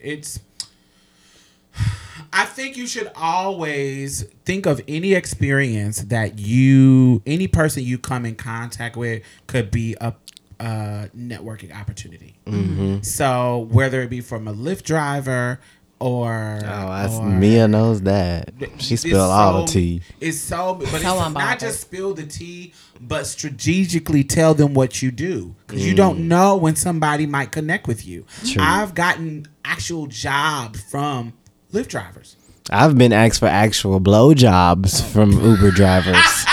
it's. 0.00 0.40
I 2.32 2.44
think 2.46 2.76
you 2.76 2.86
should 2.86 3.10
always 3.14 4.22
think 4.44 4.66
of 4.66 4.80
any 4.88 5.14
experience 5.14 6.00
that 6.04 6.38
you, 6.38 7.22
any 7.26 7.46
person 7.46 7.84
you 7.84 7.98
come 7.98 8.24
in 8.24 8.36
contact 8.36 8.96
with, 8.96 9.22
could 9.46 9.70
be 9.70 9.96
a, 10.00 10.14
a 10.58 11.10
networking 11.16 11.78
opportunity. 11.78 12.34
Mm-hmm. 12.46 13.02
So 13.02 13.68
whether 13.70 14.00
it 14.02 14.08
be 14.10 14.20
from 14.20 14.48
a 14.48 14.54
Lyft 14.54 14.84
driver 14.84 15.60
or 16.00 16.56
oh, 16.64 16.88
that's, 16.88 17.14
or- 17.14 17.28
Mia 17.28 17.68
knows 17.68 18.00
that. 18.02 18.52
She 18.78 18.94
it's 18.94 19.02
spilled 19.02 19.30
all 19.30 19.64
the 19.64 19.70
tea. 19.70 20.00
It's 20.20 20.38
so, 20.38 20.74
but 20.74 20.92
it's 20.92 21.02
not 21.04 21.34
unbothered. 21.34 21.60
just 21.60 21.80
spill 21.82 22.14
the 22.14 22.24
tea, 22.26 22.72
but 23.00 23.26
strategically 23.26 24.24
tell 24.24 24.54
them 24.54 24.74
what 24.74 25.00
you 25.02 25.10
do 25.10 25.54
because 25.66 25.86
you 25.86 25.92
Mm. 25.92 25.96
don't 25.96 26.28
know 26.28 26.56
when 26.56 26.76
somebody 26.76 27.26
might 27.26 27.52
connect 27.52 27.86
with 27.86 28.06
you. 28.06 28.24
True. 28.44 28.62
I've 28.62 28.94
gotten 28.94 29.46
actual 29.64 30.06
jobs 30.06 30.80
from 30.80 31.34
Lyft 31.72 31.88
drivers. 31.88 32.36
I've 32.70 32.96
been 32.96 33.12
asked 33.12 33.40
for 33.40 33.46
actual 33.46 34.00
blowjobs 34.00 35.02
from 35.12 35.32
Uber 35.32 35.70
drivers. 35.72 36.16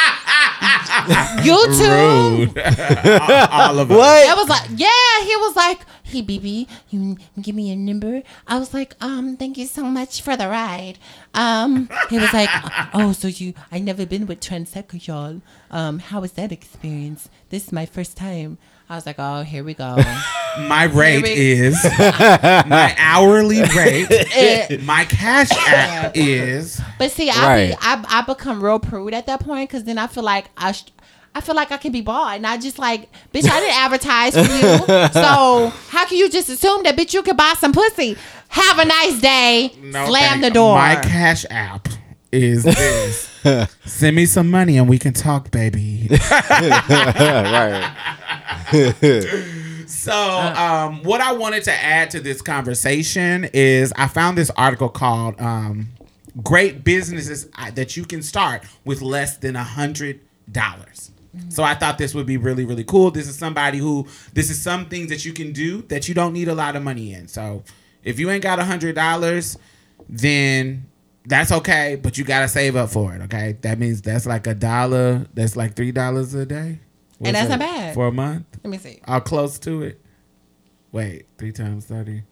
You 1.44 1.56
too. 1.74 2.60
all, 2.60 3.48
all 3.52 3.80
of 3.80 3.90
us. 3.90 3.98
what? 3.98 4.26
That 4.28 4.36
was 4.38 4.50
like, 4.50 4.70
yeah, 4.76 5.24
he 5.24 5.36
was 5.38 5.56
like, 5.56 5.80
"Hey, 6.04 6.22
BB, 6.22 6.68
you 6.90 7.18
give 7.42 7.56
me 7.56 7.70
your 7.70 7.78
number?" 7.78 8.22
I 8.48 8.60
was 8.60 8.74
like, 8.74 8.96
"Um, 9.02 9.38
thank 9.38 9.58
you 9.58 9.66
so 9.66 9.86
much 9.86 10.22
for 10.22 10.36
the 10.36 10.48
ride." 10.50 11.00
Um, 11.34 11.90
he 12.10 12.20
was 12.20 12.32
like, 12.34 12.50
"Oh, 12.94 13.14
so 13.14 13.28
you? 13.28 13.54
I 13.72 13.80
never 13.80 14.06
been 14.06 14.28
with 14.28 14.42
Transseca, 14.42 15.08
y'all. 15.08 15.42
Um, 15.72 16.00
how 16.00 16.20
was 16.22 16.34
that 16.34 16.52
experience? 16.52 17.30
This 17.50 17.68
is 17.68 17.72
my 17.72 17.86
first 17.86 18.18
time." 18.18 18.58
I 18.90 18.96
was 18.96 19.06
like, 19.06 19.18
"Oh, 19.20 19.44
here 19.44 19.64
we 19.64 19.74
go." 19.74 19.96
My 20.68 20.86
rate 20.86 21.22
we- 21.24 21.30
is 21.30 21.76
my 22.00 22.96
hourly 22.98 23.62
rate. 23.62 24.82
My 24.84 25.06
cash 25.06 25.50
app 25.68 26.18
is 26.18 26.82
But 26.98 27.12
see, 27.12 27.30
I, 27.30 27.68
be, 27.68 27.76
I 27.80 28.04
I 28.10 28.22
become 28.24 28.62
real 28.64 28.80
prude 28.80 29.14
at 29.14 29.28
that 29.28 29.42
point 29.42 29.70
because 29.70 29.84
then 29.84 29.98
I 29.98 30.08
feel 30.08 30.24
like 30.24 30.46
I. 30.58 30.72
Sh- 30.74 30.86
I 31.36 31.42
feel 31.42 31.54
like 31.56 31.72
I 31.72 31.78
can 31.78 31.92
be 31.92 32.02
bought, 32.02 32.36
and 32.38 32.48
I 32.48 32.58
just 32.58 32.80
like, 32.80 33.08
bitch. 33.32 33.48
I 33.48 33.60
didn't 33.60 33.76
advertise 33.78 34.34
for 34.34 34.40
you, 34.42 34.78
so 35.14 35.72
how 35.90 36.06
can 36.08 36.18
you 36.18 36.28
just 36.28 36.50
assume 36.50 36.82
that, 36.84 36.98
bitch? 36.98 37.14
You 37.14 37.22
could 37.22 37.38
buy 37.38 37.54
some 37.60 37.72
pussy. 37.72 38.18
Have 38.48 38.80
a 38.80 38.86
nice 38.86 39.22
day. 39.22 39.72
no 39.80 40.08
Slam 40.08 40.24
thank- 40.24 40.42
the 40.42 40.50
door. 40.50 40.76
My 40.76 40.96
cash 40.96 41.46
app 41.52 41.88
is 42.32 42.64
this. 42.64 43.30
Send 43.86 44.16
me 44.16 44.26
some 44.26 44.50
money 44.50 44.78
and 44.80 44.90
we 44.90 44.98
can 44.98 45.14
talk, 45.14 45.52
baby. 45.52 46.08
right. 46.10 47.96
So, 49.90 50.14
um, 50.14 51.02
what 51.02 51.20
I 51.20 51.32
wanted 51.32 51.64
to 51.64 51.72
add 51.74 52.12
to 52.12 52.20
this 52.20 52.44
conversation 52.44 53.50
is 53.54 53.92
I 53.96 54.08
found 54.08 54.38
this 54.38 54.52
article 54.52 54.88
called 54.88 55.42
um, 55.42 55.90
"Great 56.44 56.84
Businesses 56.84 57.48
That 57.74 57.98
You 57.98 58.06
Can 58.06 58.22
Start 58.22 58.64
with 58.86 59.02
Less 59.02 59.38
Than 59.38 59.56
a 59.56 59.64
Hundred 59.64 60.20
Dollars." 60.52 61.10
So 61.50 61.64
I 61.64 61.74
thought 61.74 61.98
this 61.98 62.14
would 62.14 62.26
be 62.26 62.38
really, 62.38 62.66
really 62.66 62.84
cool. 62.84 63.12
This 63.12 63.28
is 63.28 63.36
somebody 63.36 63.80
who 63.80 64.08
this 64.34 64.50
is 64.50 64.62
some 64.62 64.86
things 64.86 65.10
that 65.10 65.26
you 65.26 65.34
can 65.34 65.54
do 65.54 65.82
that 65.84 66.08
you 66.08 66.14
don't 66.14 66.34
need 66.34 66.48
a 66.48 66.56
lot 66.56 66.76
of 66.76 66.84
money 66.84 67.14
in. 67.14 67.28
So 67.28 67.64
if 68.04 68.20
you 68.20 68.30
ain't 68.30 68.44
got 68.44 68.60
a 68.60 68.66
hundred 68.66 68.96
dollars, 68.96 69.58
then 70.08 70.86
that's 71.26 71.52
okay, 71.52 72.00
but 72.02 72.18
you 72.18 72.24
gotta 72.24 72.48
save 72.48 72.76
up 72.76 72.90
for 72.90 73.16
it. 73.16 73.22
Okay, 73.24 73.58
that 73.62 73.80
means 73.80 74.02
that's 74.02 74.26
like 74.26 74.48
a 74.48 74.54
dollar. 74.54 75.28
That's 75.34 75.56
like 75.56 75.76
three 75.76 75.92
dollars 75.92 76.34
a 76.36 76.46
day. 76.46 76.80
What's 77.20 77.34
that's 77.34 77.50
that? 77.50 77.60
not 77.60 77.76
bad. 77.76 77.94
for 77.94 78.08
a 78.08 78.12
month. 78.12 78.46
Let 78.64 78.70
me 78.72 78.78
see. 78.78 79.00
I'll 79.06 79.22
close 79.22 79.60
to 79.60 79.84
it. 79.84 80.02
Wait, 80.92 81.28
three 81.38 81.52
times 81.52 81.86
thirty. 81.86 82.24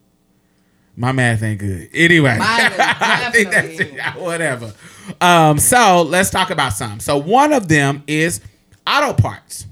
My 0.96 1.12
math 1.12 1.44
ain't 1.44 1.60
good. 1.60 1.90
Anyway, 1.94 2.36
I 2.42 3.30
think 3.32 3.52
that's 3.52 3.80
it. 3.80 4.00
whatever. 4.20 4.74
Um, 5.22 5.60
so 5.60 6.02
let's 6.02 6.32
talk 6.32 6.50
about 6.50 6.74
some. 6.74 7.00
So 7.00 7.18
one 7.18 7.54
of 7.54 7.68
them 7.68 8.04
is 8.08 8.42
auto 8.88 9.14
parts. 9.14 9.68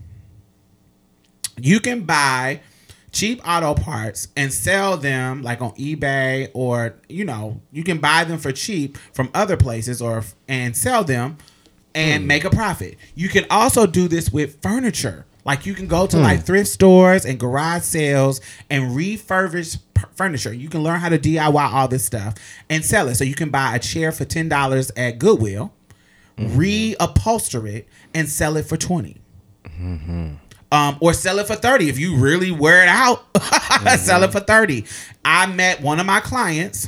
You 1.57 1.80
can 1.80 2.01
buy 2.01 2.59
cheap 3.11 3.41
auto 3.47 3.74
parts 3.74 4.28
and 4.36 4.53
sell 4.53 4.97
them 4.97 5.41
like 5.41 5.61
on 5.61 5.72
eBay 5.76 6.51
or 6.53 6.95
you 7.07 7.24
know 7.24 7.61
you 7.72 7.82
can 7.82 7.97
buy 7.97 8.26
them 8.26 8.38
for 8.38 8.51
cheap 8.51 8.97
from 9.13 9.30
other 9.34 9.55
places 9.55 10.01
or 10.01 10.22
and 10.49 10.76
sell 10.76 11.01
them 11.01 11.38
and 11.96 12.24
mm. 12.24 12.28
make 12.28 12.43
a 12.43 12.50
profit. 12.52 12.98
You 13.16 13.30
can 13.30 13.46
also 13.50 13.88
do 13.88 14.08
this 14.08 14.30
with 14.30 14.62
furniture. 14.62 15.26
Like 15.46 15.66
you 15.66 15.74
can 15.74 15.88
go 15.88 16.06
to 16.06 16.18
mm. 16.18 16.22
like 16.22 16.43
thrift 16.43 16.70
stores 16.70 17.26
and 17.26 17.39
garage 17.39 17.84
sales 17.84 18.41
and 18.70 18.96
refurbish 18.96 19.80
furniture. 20.16 20.54
You 20.54 20.70
can 20.70 20.84
learn 20.84 21.00
how 21.00 21.10
to 21.10 21.18
DIY 21.18 21.74
all 21.74 21.88
this 21.88 22.06
stuff 22.06 22.36
and 22.70 22.84
sell 22.84 23.08
it. 23.08 23.16
So 23.16 23.24
you 23.24 23.36
can 23.36 23.50
buy 23.50 23.76
a 23.76 23.80
chair 23.80 24.12
for 24.12 24.26
ten 24.26 24.50
dollars 24.50 24.91
at 24.98 25.18
Goodwill, 25.18 25.74
mm-hmm. 26.38 26.60
reupholster 26.60 27.68
it, 27.70 27.88
and 28.14 28.28
sell 28.28 28.58
it 28.58 28.66
for 28.66 28.78
20 28.78 29.18
mm-hmm. 29.66 30.34
um, 30.72 30.98
or 31.02 31.14
sell 31.14 31.38
it 31.39 31.48
for 31.48 31.56
30 31.56 31.89
if 31.89 32.00
you 32.00 32.16
really 32.16 32.52
wear 32.52 32.82
it 32.82 32.88
out 32.88 33.32
mm-hmm. 33.34 33.98
sell 33.98 34.24
it 34.24 34.32
for 34.32 34.39
30 34.39 34.86
i 35.26 35.46
met 35.48 35.82
one 35.82 36.00
of 36.00 36.06
my 36.06 36.22
clients 36.22 36.88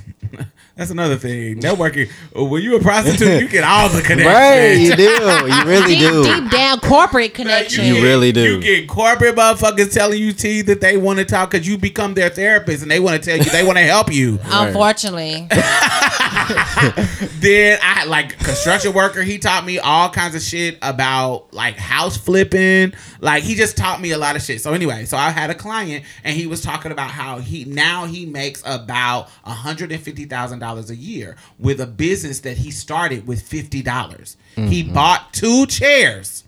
that's 0.77 0.91
another 0.91 1.17
thing 1.17 1.59
networking 1.59 2.09
uh, 2.37 2.43
when 2.43 2.61
you 2.63 2.75
a 2.75 2.79
prostitute 2.79 3.41
you 3.41 3.47
get 3.49 3.63
all 3.63 3.89
the 3.89 4.01
connections 4.03 4.27
Right, 4.27 4.73
you 4.73 4.95
do. 4.95 5.03
You 5.03 5.63
really 5.65 5.95
Deep, 5.95 5.99
do. 6.11 6.23
deep 6.23 6.51
down 6.51 6.79
corporate 6.79 7.33
connections. 7.33 7.75
connection. 7.75 7.95
You 7.95 8.03
really 8.03 8.31
do. 8.31 8.55
You 8.55 8.61
get 8.61 8.87
corporate 8.87 9.35
motherfuckers 9.35 9.91
telling 9.93 10.19
you 10.21 10.31
T 10.33 10.61
that 10.63 10.79
they 10.81 10.97
want 10.97 11.19
to 11.19 11.25
talk 11.25 11.51
because 11.51 11.67
you 11.67 11.77
become 11.77 12.13
their 12.13 12.29
therapist 12.29 12.81
and 12.83 12.91
they 12.91 12.99
want 12.99 13.21
to 13.21 13.27
tell 13.29 13.37
you 13.37 13.43
they 13.51 13.63
want 13.65 13.77
to 13.77 13.83
help 13.83 14.11
you. 14.13 14.39
Unfortunately, 14.45 15.47
then 17.39 17.79
I 17.81 17.85
had 17.85 18.07
like 18.07 18.37
construction 18.39 18.93
worker. 18.93 19.21
He 19.23 19.37
taught 19.37 19.65
me 19.65 19.79
all 19.79 20.09
kinds 20.09 20.35
of 20.35 20.41
shit 20.41 20.77
about 20.81 21.53
like 21.53 21.75
house 21.75 22.15
flipping. 22.15 22.93
Like 23.19 23.43
he 23.43 23.55
just 23.55 23.75
taught 23.75 23.99
me 23.99 24.11
a 24.11 24.17
lot 24.17 24.35
of 24.35 24.41
shit. 24.41 24.61
So 24.61 24.73
anyway, 24.73 25.05
so 25.05 25.17
I 25.17 25.31
had 25.31 25.49
a 25.49 25.55
client 25.55 26.05
and 26.23 26.35
he 26.35 26.47
was 26.47 26.61
talking 26.61 26.91
about 26.91 27.11
how 27.11 27.39
he 27.39 27.65
now 27.65 28.05
he 28.05 28.25
makes 28.25 28.61
about 28.65 29.29
hundred 29.43 29.91
and 29.91 30.01
fifty 30.01 30.25
thousand 30.25 30.59
dollars 30.59 30.89
a 30.89 30.95
year 30.95 31.35
with 31.59 31.81
a 31.81 31.87
business 31.87 32.41
that 32.41 32.57
he 32.57 32.71
started 32.71 33.27
with 33.27 33.41
fifty 33.41 33.81
dollars. 33.81 34.37
He 34.55 34.83
mm-hmm. 34.83 34.93
bought 34.93 35.33
two 35.33 35.65
chairs. 35.65 36.43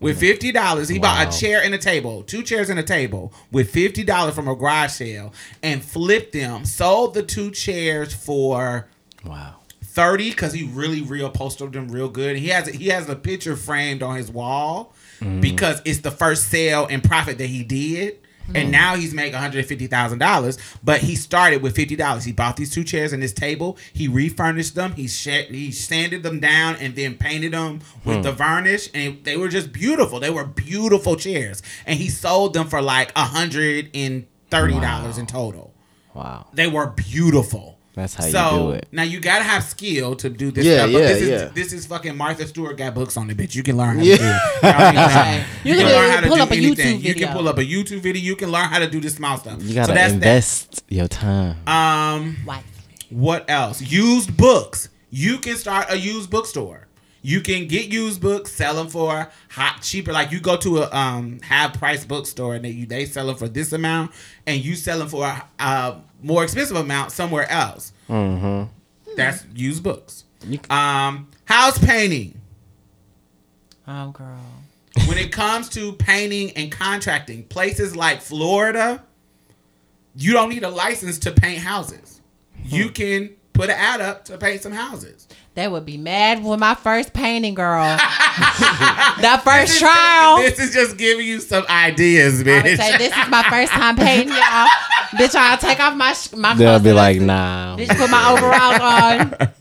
With 0.00 0.18
fifty 0.18 0.50
dollars, 0.50 0.88
he 0.88 0.98
bought 0.98 1.28
a 1.28 1.38
chair 1.38 1.62
and 1.62 1.74
a 1.74 1.78
table, 1.78 2.22
two 2.22 2.42
chairs 2.42 2.70
and 2.70 2.78
a 2.78 2.82
table, 2.82 3.34
with 3.52 3.70
fifty 3.70 4.02
dollars 4.02 4.34
from 4.34 4.48
a 4.48 4.56
garage 4.56 4.92
sale, 4.92 5.34
and 5.62 5.84
flipped 5.84 6.32
them. 6.32 6.64
Sold 6.64 7.12
the 7.12 7.22
two 7.22 7.50
chairs 7.50 8.14
for 8.14 8.88
Wow. 9.24 9.56
thirty 9.82 10.30
because 10.30 10.52
he 10.52 10.64
really 10.64 11.02
reupholstered 11.02 11.72
them 11.72 11.88
real 11.88 12.08
good. 12.08 12.36
He 12.36 12.48
has 12.48 12.68
he 12.68 12.88
has 12.88 13.08
a 13.08 13.16
picture 13.16 13.56
framed 13.56 14.02
on 14.02 14.16
his 14.16 14.30
wall 14.30 14.94
mm-hmm. 15.20 15.40
because 15.40 15.82
it's 15.84 16.00
the 16.00 16.10
first 16.10 16.48
sale 16.48 16.86
and 16.88 17.02
profit 17.02 17.38
that 17.38 17.48
he 17.48 17.64
did. 17.64 18.18
And 18.52 18.56
mm-hmm. 18.56 18.70
now 18.72 18.96
he's 18.96 19.14
making 19.14 19.34
one 19.34 19.42
hundred 19.42 19.66
fifty 19.66 19.86
thousand 19.86 20.18
dollars, 20.18 20.58
but 20.82 21.00
he 21.00 21.14
started 21.14 21.62
with 21.62 21.76
fifty 21.76 21.94
dollars. 21.94 22.24
He 22.24 22.32
bought 22.32 22.56
these 22.56 22.70
two 22.70 22.82
chairs 22.82 23.12
and 23.12 23.22
this 23.22 23.32
table. 23.32 23.78
He 23.92 24.08
refurnished 24.08 24.74
them. 24.74 24.92
He 24.94 25.06
sh- 25.06 25.46
he 25.48 25.70
sanded 25.70 26.24
them 26.24 26.40
down 26.40 26.74
and 26.76 26.96
then 26.96 27.14
painted 27.14 27.52
them 27.52 27.80
with 28.04 28.16
hmm. 28.16 28.22
the 28.22 28.32
varnish, 28.32 28.88
and 28.92 29.22
they 29.22 29.36
were 29.36 29.48
just 29.48 29.72
beautiful. 29.72 30.18
They 30.18 30.30
were 30.30 30.44
beautiful 30.44 31.14
chairs, 31.14 31.62
and 31.86 31.96
he 31.96 32.08
sold 32.08 32.54
them 32.54 32.66
for 32.66 32.82
like 32.82 33.12
hundred 33.16 33.90
and 33.94 34.26
thirty 34.50 34.80
dollars 34.80 35.16
in 35.16 35.26
total. 35.26 35.72
Wow. 36.14 36.48
They 36.52 36.66
were 36.66 36.88
beautiful. 36.88 37.78
That's 38.00 38.14
how 38.14 38.24
you 38.24 38.30
so, 38.32 38.50
do 38.50 38.70
it. 38.72 38.88
Now 38.92 39.02
you 39.02 39.20
gotta 39.20 39.44
have 39.44 39.62
skill 39.62 40.16
to 40.16 40.30
do 40.30 40.50
this 40.50 40.64
Yeah, 40.64 40.78
stuff. 40.78 40.92
But 40.92 40.98
yeah, 41.00 41.06
this 41.08 41.22
is 41.22 41.28
yeah. 41.28 41.44
this 41.54 41.72
is 41.72 41.86
fucking 41.86 42.16
Martha 42.16 42.46
Stewart 42.46 42.76
got 42.78 42.94
books 42.94 43.16
on 43.16 43.28
it, 43.30 43.36
bitch. 43.36 43.54
You 43.54 43.62
can 43.62 43.76
learn 43.76 43.98
how 43.98 44.02
Yeah. 44.04 44.16
to 44.16 44.22
do 44.22 44.28
it. 44.28 44.74
Y'all. 44.74 45.34
You 45.34 45.44
You, 45.64 45.74
can 45.74 45.86
can 45.86 45.94
learn 45.96 46.10
how 46.10 46.20
to 46.20 46.26
pull 46.28 46.36
do 46.36 46.42
up 46.42 46.50
a 46.50 46.54
YouTube 46.54 46.64
anything. 46.80 47.00
You 47.02 47.14
can 47.14 47.32
pull 47.32 47.48
up 47.48 47.58
a 47.58 47.64
YouTube 47.64 48.00
video. 48.00 48.22
You 48.22 48.36
can 48.36 48.50
learn 48.50 48.68
how 48.68 48.78
to 48.78 48.88
do 48.88 49.00
this 49.00 49.14
small 49.14 49.36
stuff. 49.38 49.62
You 49.62 49.74
gotta 49.74 49.88
so 49.88 49.94
that's 49.94 50.12
invest 50.14 50.84
your 50.88 51.08
time. 51.08 51.56
Um, 51.66 52.36
Why? 52.44 52.62
what 53.10 53.48
else? 53.50 53.80
Used 53.82 54.36
books. 54.36 54.88
You 55.10 55.38
can 55.38 55.56
start 55.56 55.86
a 55.90 55.96
used 55.98 56.30
bookstore. 56.30 56.86
You 57.22 57.42
can 57.42 57.66
get 57.66 57.92
used 57.92 58.20
books, 58.22 58.50
sell 58.52 58.74
them 58.74 58.88
for 58.88 59.30
hot 59.50 59.80
cheaper. 59.82 60.10
Like 60.12 60.32
you 60.32 60.40
go 60.40 60.56
to 60.56 60.78
a 60.78 60.90
um 60.96 61.38
half 61.42 61.78
price 61.78 62.04
bookstore 62.04 62.54
and 62.54 62.64
they 62.64 62.70
you, 62.70 62.86
they 62.86 63.04
sell 63.04 63.26
them 63.26 63.36
for 63.36 63.48
this 63.48 63.72
amount, 63.74 64.12
and 64.46 64.64
you 64.64 64.74
sell 64.74 64.98
them 65.00 65.08
for 65.08 65.26
a, 65.26 65.44
a 65.58 65.96
more 66.22 66.44
expensive 66.44 66.76
amount 66.76 67.12
somewhere 67.12 67.50
else. 67.50 67.92
Mm-hmm. 68.08 68.70
That's 69.16 69.44
used 69.54 69.82
books. 69.82 70.24
Um, 70.68 71.28
house 71.44 71.78
painting. 71.78 72.40
Oh, 73.86 74.10
girl. 74.10 74.38
when 75.06 75.18
it 75.18 75.32
comes 75.32 75.68
to 75.70 75.92
painting 75.94 76.52
and 76.52 76.70
contracting, 76.70 77.44
places 77.44 77.96
like 77.96 78.20
Florida, 78.20 79.02
you 80.14 80.32
don't 80.32 80.48
need 80.48 80.62
a 80.62 80.70
license 80.70 81.18
to 81.20 81.32
paint 81.32 81.58
houses. 81.58 82.20
You 82.64 82.90
can 82.90 83.30
put 83.52 83.70
an 83.70 83.76
ad 83.76 84.00
up 84.00 84.24
to 84.26 84.38
paint 84.38 84.62
some 84.62 84.72
houses. 84.72 85.28
They 85.54 85.66
would 85.66 85.84
be 85.84 85.96
mad 85.96 86.44
with 86.44 86.60
my 86.60 86.74
first 86.74 87.12
painting, 87.12 87.54
girl. 87.54 87.82
that 87.96 89.40
first 89.44 89.78
trial. 89.80 90.38
This 90.38 90.58
is 90.60 90.72
just 90.72 90.96
giving 90.96 91.26
you 91.26 91.40
some 91.40 91.64
ideas, 91.68 92.34
I 92.34 92.44
would 92.44 92.64
bitch. 92.64 92.76
say 92.76 92.96
this 92.98 93.16
is 93.16 93.28
my 93.28 93.42
first 93.50 93.72
time 93.72 93.96
painting, 93.96 94.28
y'all. 94.28 94.68
Bitch, 95.18 95.34
I'll 95.34 95.58
take 95.58 95.80
off 95.80 95.96
my 95.96 96.12
sh- 96.12 96.32
my. 96.34 96.54
They'll 96.54 96.78
be 96.78 96.90
and 96.90 96.96
like, 96.96 97.16
let's- 97.16 97.26
nah. 97.26 97.76
Bitch, 97.76 97.96
put 97.98 98.10
my 98.10 98.32
overalls 98.32 99.40
on. 99.42 99.48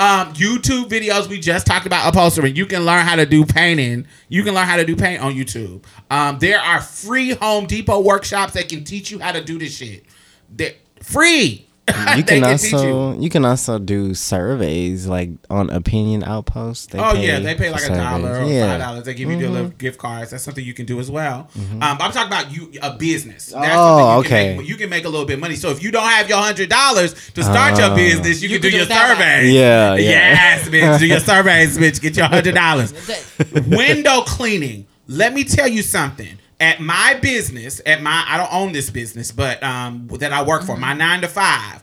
Um, 0.00 0.32
YouTube 0.34 0.88
videos. 0.88 1.28
We 1.28 1.40
just 1.40 1.66
talked 1.66 1.84
about 1.86 2.08
upholstery. 2.08 2.50
You 2.52 2.66
can 2.66 2.84
learn 2.84 3.04
how 3.04 3.16
to 3.16 3.26
do 3.26 3.44
painting. 3.44 4.06
You 4.28 4.44
can 4.44 4.54
learn 4.54 4.66
how 4.66 4.76
to 4.76 4.84
do 4.84 4.94
paint 4.94 5.20
on 5.20 5.34
YouTube. 5.34 5.82
Um, 6.10 6.38
there 6.38 6.60
are 6.60 6.80
free 6.80 7.30
Home 7.34 7.66
Depot 7.66 8.00
workshops 8.00 8.52
that 8.54 8.68
can 8.68 8.84
teach 8.84 9.10
you 9.10 9.18
how 9.18 9.32
to 9.32 9.42
do 9.42 9.58
this 9.58 9.76
shit. 9.76 10.04
They're 10.50 10.74
free. 11.02 11.67
You 12.16 12.22
can 12.24 12.44
also 12.44 13.18
you. 13.18 13.28
can 13.30 13.44
also 13.44 13.78
do 13.78 14.14
surveys 14.14 15.06
like 15.06 15.30
on 15.50 15.70
opinion 15.70 16.22
outposts. 16.24 16.86
They 16.86 16.98
oh 16.98 17.14
yeah, 17.14 17.38
they 17.40 17.54
pay 17.54 17.70
like 17.70 17.84
a 17.84 17.88
dollar 17.94 18.40
or. 18.40 18.44
Yeah. 18.44 18.70
five 18.72 18.80
dollars. 18.80 19.04
They 19.04 19.14
give 19.14 19.30
you 19.30 19.36
Mhm. 19.36 19.50
little 19.52 19.68
gift 19.70 19.98
cards. 19.98 20.30
That's 20.30 20.44
something 20.44 20.64
you 20.64 20.74
can 20.74 20.86
do 20.86 21.00
as 21.00 21.10
well. 21.10 21.48
Um, 21.56 21.78
I'm 21.82 21.98
talking 22.12 22.26
about 22.26 22.52
you 22.52 22.72
a 22.82 22.94
business. 22.96 23.46
That's 23.46 23.74
Oh, 23.76 23.98
something 23.98 24.16
you 24.16 24.28
Can 24.28 24.36
okay. 24.48 24.56
make, 24.58 24.68
you 24.68 24.76
can 24.76 24.90
make 24.90 25.04
a 25.04 25.08
little 25.08 25.26
bit 25.26 25.34
of 25.34 25.40
money. 25.40 25.56
So 25.56 25.70
if 25.70 25.82
you 25.82 25.90
don't 25.90 26.08
have 26.08 26.28
your 26.28 26.38
hundred 26.38 26.68
dollars 26.68 27.14
to 27.34 27.42
start 27.42 27.78
your 27.78 27.90
Oh. 27.92 27.96
business, 27.96 28.42
you, 28.42 28.48
You 28.48 28.58
can 28.58 28.62
do 28.62 28.70
can 28.70 28.86
do 28.86 28.92
your 28.94 28.98
surveys. 28.98 29.18
survey. 29.18 29.50
Yeah, 29.50 29.94
yeah. 29.96 30.08
Yes, 30.58 30.68
bitch. 30.68 30.98
Do 30.98 31.06
your 31.06 31.20
surveys, 31.20 31.78
bitch. 31.78 32.00
Get 32.00 32.16
your 32.16 32.26
hundred 32.26 32.54
dollars. 32.54 32.92
Window 33.66 34.22
cleaning. 34.22 34.86
Let 35.06 35.32
me 35.34 35.44
tell 35.44 35.68
you 35.68 35.82
something. 35.82 36.38
At 36.60 36.80
my 36.80 37.18
business, 37.20 37.80
at 37.86 38.02
my 38.02 38.24
I 38.26 38.36
don't 38.36 38.52
own 38.52 38.72
this 38.72 38.90
business, 38.90 39.30
but 39.32 39.62
um 39.62 40.08
that 40.18 40.32
I 40.32 40.42
work 40.42 40.62
for, 40.64 40.76
my 40.76 40.88
mm-hmm. 40.88 40.98
nine 40.98 41.20
to 41.22 41.28
five, 41.28 41.82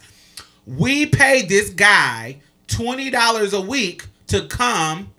we 0.65 1.05
paid 1.05 1.49
this 1.49 1.69
guy 1.69 2.41
twenty 2.67 3.09
dollars 3.09 3.53
a 3.53 3.61
week 3.61 4.05
to 4.27 4.47
come 4.47 5.13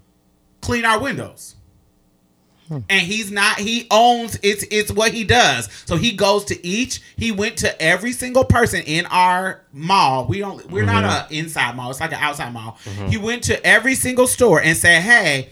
clean 0.60 0.84
our 0.84 1.00
windows. 1.00 1.54
Hmm. 2.68 2.78
And 2.90 3.00
he's 3.00 3.30
not 3.30 3.58
he 3.58 3.86
owns 3.90 4.38
it's 4.42 4.64
it's 4.70 4.90
what 4.90 5.12
he 5.12 5.22
does. 5.22 5.68
So 5.86 5.96
he 5.96 6.12
goes 6.12 6.44
to 6.46 6.66
each 6.66 7.00
he 7.16 7.30
went 7.30 7.58
to 7.58 7.80
every 7.80 8.12
single 8.12 8.44
person 8.44 8.82
in 8.82 9.06
our 9.06 9.62
mall. 9.72 10.26
We 10.26 10.40
don't 10.40 10.68
we're 10.70 10.84
not 10.84 11.04
mm-hmm. 11.04 11.32
a 11.32 11.38
inside 11.38 11.76
mall, 11.76 11.90
it's 11.90 12.00
like 12.00 12.12
an 12.12 12.18
outside 12.18 12.52
mall. 12.52 12.78
Mm-hmm. 12.84 13.06
He 13.06 13.18
went 13.18 13.44
to 13.44 13.64
every 13.64 13.94
single 13.94 14.26
store 14.26 14.60
and 14.60 14.76
said, 14.76 15.02
Hey, 15.02 15.50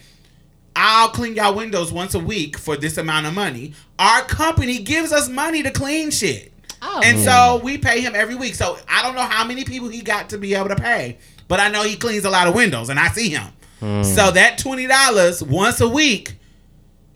I'll 0.75 1.09
clean 1.09 1.35
y'all 1.35 1.55
windows 1.55 1.91
once 1.91 2.13
a 2.15 2.19
week 2.19 2.57
for 2.57 2.75
this 2.75 2.97
amount 2.97 3.27
of 3.27 3.33
money. 3.33 3.73
Our 3.97 4.21
company 4.23 4.79
gives 4.79 5.11
us 5.11 5.29
money 5.29 5.63
to 5.63 5.71
clean 5.71 6.11
shit. 6.11 6.51
Oh. 6.81 7.01
And 7.03 7.19
so 7.19 7.31
mm. 7.31 7.63
we 7.63 7.77
pay 7.77 8.01
him 8.01 8.13
every 8.15 8.35
week. 8.35 8.55
So 8.55 8.77
I 8.87 9.01
don't 9.01 9.15
know 9.15 9.21
how 9.21 9.45
many 9.45 9.63
people 9.63 9.87
he 9.87 10.01
got 10.01 10.29
to 10.31 10.37
be 10.37 10.53
able 10.53 10.69
to 10.69 10.75
pay, 10.75 11.17
but 11.47 11.59
I 11.59 11.69
know 11.69 11.83
he 11.83 11.95
cleans 11.95 12.25
a 12.25 12.29
lot 12.29 12.47
of 12.47 12.55
windows 12.55 12.89
and 12.89 12.99
I 12.99 13.07
see 13.07 13.29
him. 13.29 13.47
Mm. 13.81 14.03
So 14.03 14.31
that 14.31 14.59
$20 14.59 15.47
once 15.47 15.81
a 15.81 15.87
week 15.87 16.35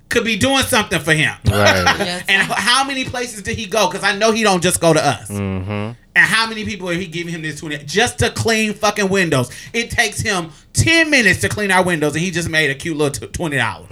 could 0.10 0.24
be 0.24 0.38
doing 0.38 0.64
something 0.64 0.99
for 0.99 1.14
him. 1.14 1.34
Right. 1.45 1.86
Yes. 1.99 2.26
and 2.28 2.41
how 2.51 2.84
many 2.84 3.05
places 3.05 3.43
did 3.43 3.55
he 3.57 3.66
go? 3.68 3.88
Because 3.89 4.03
I 4.03 4.16
know 4.18 4.32
he 4.32 4.43
don't 4.43 4.62
just 4.64 4.82
go 4.82 4.91
to 4.93 5.03
us. 5.05 5.30
Mm-hmm. 5.30 5.70
And 5.70 5.95
how 6.16 6.47
many 6.47 6.66
people 6.66 6.89
are 6.89 6.93
he 6.93 7.05
giving 7.07 7.34
him 7.34 7.41
this 7.43 7.60
20 7.60 7.78
just 7.86 8.20
to 8.20 8.30
clean 8.32 8.74
fucking 8.74 9.10
windows? 9.10 9.51
It 9.74 9.91
takes 9.91 10.20
him 10.20 10.49
10 10.74 11.10
minutes 11.12 11.41
to 11.41 11.49
clean 11.49 11.72
our 11.72 11.84
windows 11.84 12.16
and 12.16 12.24
he 12.24 12.32
just 12.32 12.49
made 12.49 12.70
a 12.72 12.76
cute 12.76 12.97
little 12.97 13.28
t- 13.28 13.28
$20 13.28 13.91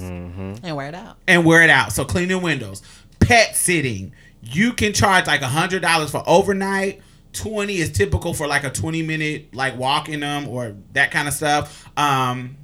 and 0.64 0.76
wear 0.76 0.88
it 0.88 0.96
out. 0.96 1.18
and 1.28 1.46
wear 1.46 1.62
it 1.62 1.70
out. 1.70 1.92
So 1.92 2.04
cleaning 2.06 2.42
windows, 2.42 2.82
pet 3.20 3.56
sitting, 3.56 4.14
you 4.42 4.74
can 4.74 4.94
charge 4.94 5.28
like 5.28 5.42
a 5.42 5.48
hundred 5.48 5.82
dollars 5.82 6.12
for 6.12 6.24
overnight. 6.28 7.02
Twenty 7.34 7.78
is 7.78 7.92
typical 7.92 8.34
for 8.34 8.48
like 8.48 8.64
a 8.64 8.70
twenty 8.72 9.04
minute 9.04 9.54
like 9.54 9.78
walk 9.78 10.10
in 10.10 10.22
them 10.22 10.48
or 10.48 10.76
that 10.94 11.12
kind 11.12 11.28
of 11.28 11.34
stuff. 11.34 11.88
Um, 11.98 12.58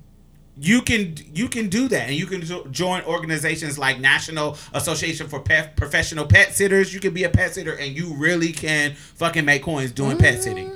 you 0.58 0.82
can 0.82 1.16
you 1.34 1.48
can 1.48 1.68
do 1.70 1.88
that, 1.88 2.08
and 2.08 2.16
you 2.16 2.26
can 2.26 2.42
jo- 2.42 2.66
join 2.68 3.02
organizations 3.04 3.78
like 3.80 4.00
National 4.00 4.58
Association 4.74 5.28
for 5.28 5.40
Pet 5.40 5.76
Professional 5.76 6.26
Pet 6.26 6.54
Sitters. 6.54 6.94
You 6.94 7.00
can 7.00 7.14
be 7.14 7.24
a 7.24 7.30
pet 7.30 7.54
sitter, 7.54 7.74
and 7.74 7.96
you 7.96 8.14
really 8.16 8.52
can 8.52 8.94
fucking 8.94 9.46
make 9.46 9.64
coins 9.64 9.92
doing 9.92 10.18
pet 10.18 10.44
sitting. 10.44 10.72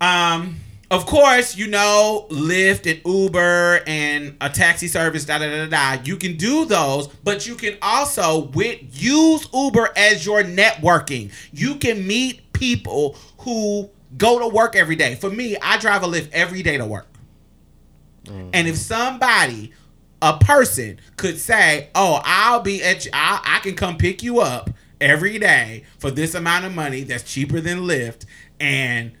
Um, 0.00 0.56
of 0.90 1.06
course, 1.06 1.56
you 1.56 1.68
know, 1.68 2.26
Lyft 2.30 2.90
and 2.90 3.00
Uber 3.06 3.80
and 3.86 4.36
a 4.40 4.50
taxi 4.50 4.88
service, 4.88 5.24
da 5.24 5.38
da 5.38 5.48
da 5.48 5.66
da. 5.66 5.96
da. 5.96 6.02
You 6.04 6.16
can 6.16 6.36
do 6.36 6.64
those, 6.66 7.06
but 7.08 7.46
you 7.46 7.54
can 7.54 7.78
also 7.80 8.46
with 8.48 8.78
use 8.92 9.48
Uber 9.54 9.90
as 9.96 10.26
your 10.26 10.42
networking. 10.42 11.32
You 11.52 11.76
can 11.76 12.06
meet 12.06 12.52
people 12.52 13.16
who 13.38 13.88
go 14.18 14.38
to 14.40 14.48
work 14.48 14.76
every 14.76 14.96
day. 14.96 15.14
For 15.14 15.30
me, 15.30 15.56
I 15.62 15.78
drive 15.78 16.02
a 16.02 16.06
Lyft 16.06 16.30
every 16.32 16.62
day 16.62 16.76
to 16.76 16.84
work. 16.84 17.06
And 18.52 18.68
if 18.68 18.76
somebody, 18.76 19.72
a 20.20 20.38
person, 20.38 21.00
could 21.16 21.38
say, 21.38 21.88
"Oh, 21.94 22.20
I'll 22.24 22.60
be 22.60 22.82
at, 22.82 23.06
I, 23.12 23.40
I 23.44 23.58
can 23.60 23.74
come 23.74 23.96
pick 23.96 24.22
you 24.22 24.40
up 24.40 24.70
every 25.00 25.38
day 25.38 25.84
for 25.98 26.10
this 26.10 26.34
amount 26.34 26.64
of 26.64 26.74
money 26.74 27.02
that's 27.02 27.24
cheaper 27.24 27.60
than 27.60 27.80
Lyft, 27.80 28.26
and 28.60 29.12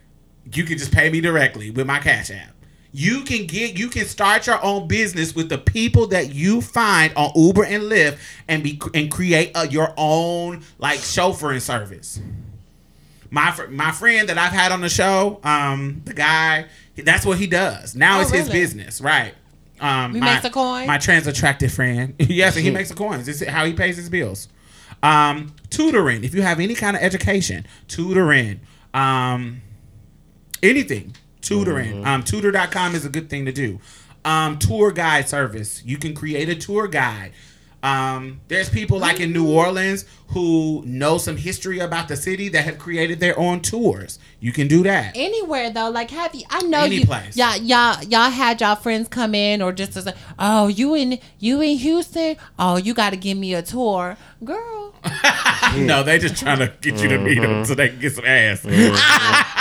you 0.52 0.64
can 0.64 0.78
just 0.78 0.92
pay 0.92 1.10
me 1.10 1.20
directly 1.20 1.70
with 1.70 1.86
my 1.86 1.98
Cash 1.98 2.30
App." 2.30 2.50
You 2.94 3.22
can 3.22 3.46
get, 3.46 3.78
you 3.78 3.88
can 3.88 4.04
start 4.04 4.46
your 4.46 4.62
own 4.62 4.86
business 4.86 5.34
with 5.34 5.48
the 5.48 5.56
people 5.56 6.08
that 6.08 6.34
you 6.34 6.60
find 6.60 7.10
on 7.16 7.32
Uber 7.34 7.64
and 7.64 7.84
Lyft, 7.84 8.18
and 8.48 8.62
be 8.62 8.80
and 8.94 9.10
create 9.10 9.52
a, 9.54 9.66
your 9.68 9.94
own 9.96 10.62
like 10.78 11.00
chauffeuring 11.00 11.60
service 11.60 12.20
my 13.32 13.66
my 13.70 13.90
friend 13.90 14.28
that 14.28 14.36
I've 14.36 14.52
had 14.52 14.72
on 14.72 14.82
the 14.82 14.90
show, 14.90 15.40
um, 15.42 16.02
the 16.04 16.12
guy, 16.12 16.66
that's 16.96 17.24
what 17.26 17.38
he 17.38 17.46
does. 17.46 17.94
Now 17.94 18.18
Oh, 18.18 18.22
it's 18.22 18.30
his 18.30 18.48
really? 18.48 18.60
business, 18.60 19.00
right? 19.00 19.34
Um, 19.80 20.14
He 20.14 20.20
my, 20.20 20.34
makes 20.34 20.44
a 20.44 20.50
coin? 20.50 20.86
My 20.86 20.98
trans 20.98 21.26
attractive 21.26 21.72
friend, 21.72 22.14
yes, 22.18 22.56
and 22.56 22.64
he 22.64 22.70
makes 22.70 22.88
the 22.90 22.94
coins. 22.94 23.26
It's 23.28 23.44
how 23.44 23.64
he 23.64 23.72
pays 23.72 23.96
his 23.96 24.08
bills. 24.08 24.48
Um, 25.02 25.54
tutoring, 25.70 26.22
if 26.22 26.34
you 26.34 26.42
have 26.42 26.60
any 26.60 26.74
kind 26.74 26.96
of 26.96 27.02
education, 27.02 27.66
tutoring, 27.88 28.60
um, 28.94 29.62
anything, 30.62 31.14
tutoring. 31.40 32.06
Um, 32.06 32.22
tutor.com 32.22 32.94
is 32.94 33.04
a 33.04 33.08
good 33.08 33.28
thing 33.28 33.44
to 33.46 33.52
do. 33.52 33.80
Um, 34.24 34.58
tour 34.60 34.92
guide 34.92 35.28
service, 35.28 35.82
you 35.84 35.96
can 35.96 36.14
create 36.14 36.48
a 36.48 36.54
tour 36.54 36.86
guide. 36.86 37.32
Um, 37.82 38.40
there's 38.48 38.70
people 38.70 38.98
like 38.98 39.18
in 39.18 39.32
New 39.32 39.50
Orleans 39.50 40.04
who 40.28 40.82
know 40.86 41.18
some 41.18 41.36
history 41.36 41.80
about 41.80 42.08
the 42.08 42.16
city 42.16 42.48
that 42.50 42.64
have 42.64 42.78
created 42.78 43.18
their 43.20 43.38
own 43.38 43.60
tours. 43.60 44.18
You 44.40 44.52
can 44.52 44.68
do 44.68 44.82
that. 44.84 45.12
Anywhere 45.16 45.70
though, 45.70 45.90
like 45.90 46.10
have 46.10 46.34
you? 46.34 46.44
I 46.48 46.62
know 46.62 46.84
Any 46.84 46.98
you. 46.98 47.06
place. 47.06 47.36
Y'all, 47.36 47.56
y'all, 47.56 48.02
y'all 48.04 48.30
had 48.30 48.60
y'all 48.60 48.76
friends 48.76 49.08
come 49.08 49.34
in, 49.34 49.60
or 49.60 49.72
just 49.72 49.96
as 49.96 50.06
a, 50.06 50.14
oh, 50.38 50.68
you 50.68 50.94
in 50.94 51.18
you 51.38 51.60
in 51.60 51.76
Houston? 51.78 52.36
Oh, 52.58 52.76
you 52.76 52.94
got 52.94 53.10
to 53.10 53.16
give 53.16 53.36
me 53.36 53.54
a 53.54 53.62
tour, 53.62 54.16
girl. 54.44 54.94
no, 55.76 56.02
they 56.02 56.18
just 56.18 56.36
trying 56.36 56.58
to 56.60 56.72
get 56.80 57.02
you 57.02 57.08
to 57.08 57.18
meet 57.18 57.40
them 57.40 57.64
so 57.64 57.74
they 57.74 57.88
can 57.88 57.98
get 57.98 58.14
some 58.14 58.24
ass. 58.24 58.64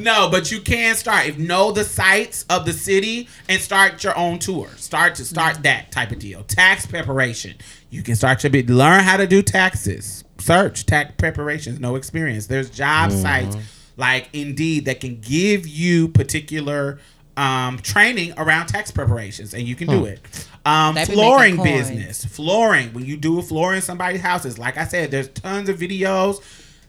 No, 0.00 0.28
but 0.30 0.50
you 0.50 0.60
can 0.60 0.94
start 0.94 1.26
if 1.26 1.38
know 1.38 1.72
the 1.72 1.84
sites 1.84 2.44
of 2.48 2.64
the 2.64 2.72
city 2.72 3.28
and 3.48 3.60
start 3.60 4.02
your 4.04 4.16
own 4.16 4.38
tour. 4.38 4.68
Start 4.76 5.14
to 5.16 5.24
start 5.24 5.62
that 5.62 5.90
type 5.92 6.10
of 6.12 6.18
deal. 6.18 6.42
Tax 6.44 6.86
preparation. 6.86 7.56
You 7.90 8.02
can 8.02 8.16
start 8.16 8.42
your 8.42 8.50
bit. 8.50 8.68
Learn 8.68 9.02
how 9.02 9.16
to 9.16 9.26
do 9.26 9.42
taxes. 9.42 10.24
Search 10.38 10.86
tax 10.86 11.14
preparations. 11.16 11.80
No 11.80 11.96
experience. 11.96 12.46
There's 12.46 12.70
job 12.70 13.10
sites 13.12 13.56
like 13.96 14.28
Indeed 14.32 14.84
that 14.84 15.00
can 15.00 15.20
give 15.20 15.66
you 15.66 16.08
particular 16.08 16.98
um, 17.36 17.78
training 17.78 18.32
around 18.38 18.66
tax 18.66 18.90
preparations, 18.90 19.54
and 19.54 19.64
you 19.64 19.74
can 19.74 19.88
do 19.88 20.04
it. 20.06 20.20
Um, 20.64 20.96
flooring 20.96 21.62
business 21.62 22.24
flooring 22.24 22.92
when 22.92 23.04
you 23.04 23.16
do 23.16 23.38
a 23.38 23.42
floor 23.42 23.72
in 23.74 23.82
somebody's 23.82 24.20
houses 24.20 24.58
like 24.58 24.76
i 24.76 24.84
said 24.84 25.12
there's 25.12 25.28
tons 25.28 25.68
of 25.68 25.78
videos 25.78 26.42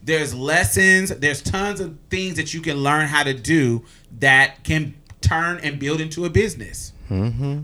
there's 0.07 0.33
lessons 0.33 1.09
there's 1.19 1.41
tons 1.41 1.79
of 1.79 1.95
things 2.09 2.35
that 2.37 2.53
you 2.53 2.61
can 2.61 2.77
learn 2.77 3.05
how 3.05 3.23
to 3.23 3.33
do 3.33 3.83
that 4.19 4.63
can 4.63 4.95
turn 5.21 5.59
and 5.61 5.79
build 5.79 6.01
into 6.01 6.25
a 6.25 6.29
business 6.29 6.93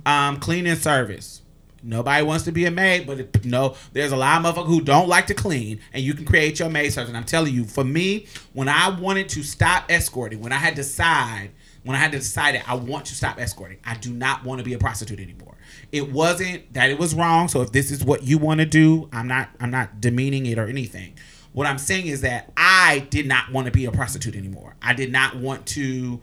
um 0.06 0.38
cleaning 0.40 0.76
service 0.76 1.42
nobody 1.82 2.24
wants 2.24 2.44
to 2.46 2.52
be 2.52 2.66
a 2.66 2.72
maid 2.72 3.08
but 3.08 3.20
it, 3.20 3.46
no 3.46 3.76
there's 3.94 4.12
a 4.12 4.16
lot 4.16 4.44
of 4.44 4.56
motherfuckers 4.56 4.68
who 4.68 4.82
don't 4.82 5.08
like 5.10 5.28
to 5.28 5.34
clean 5.34 5.80
and 5.94 6.04
you 6.04 6.14
can 6.14 6.26
create 6.26 6.60
your 6.60 6.70
maid 6.70 6.90
service 6.90 7.10
and 7.10 7.18
i'm 7.18 7.24
telling 7.24 7.54
you 7.54 7.64
for 7.66 7.84
me 7.84 8.26
when 8.54 8.70
i 8.70 8.90
wanted 8.90 9.28
to 9.28 9.42
stop 9.44 9.86
escorting 9.90 10.40
when 10.40 10.54
i 10.54 10.58
had 10.58 10.76
to 10.76 10.82
decide 10.82 11.50
when 11.84 11.98
I 11.98 12.00
had 12.00 12.14
to 12.14 12.20
decide 12.20 12.62
I 12.66 12.76
want 12.76 13.06
to 13.08 13.16
stop 13.16 13.40
escorting, 13.40 13.78
I 13.86 13.96
do 13.96 14.12
not 14.14 14.46
want 14.46 14.60
to 14.60 14.64
be 14.64 14.74
a 14.74 14.78
prostitute 14.78 15.20
anymore. 15.20 15.56
It 15.92 16.12
wasn't 16.12 16.74
that 16.74 16.90
it 16.90 16.98
was 16.98 17.14
wrong. 17.14 17.50
So 17.50 17.62
if 17.62 17.72
this 17.72 17.92
is 17.92 18.04
what 18.04 18.24
you 18.24 18.38
want 18.38 18.62
to 18.62 18.66
do, 18.66 19.10
I'm 19.12 19.28
not 19.28 19.50
I'm 19.60 19.70
not 19.70 20.00
demeaning 20.00 20.46
it 20.46 20.58
or 20.58 20.68
anything. 20.68 21.16
What 21.54 21.68
I'm 21.68 21.78
saying 21.78 22.08
is 22.08 22.22
that 22.22 22.52
I 22.58 23.08
did 23.10 23.28
not 23.28 23.52
want 23.52 23.66
to 23.66 23.72
be 23.72 23.86
a 23.86 23.92
prostitute 23.92 24.36
anymore. 24.36 24.76
I 24.82 24.94
did 24.94 25.12
not 25.12 25.36
want 25.36 25.66
to 25.68 26.20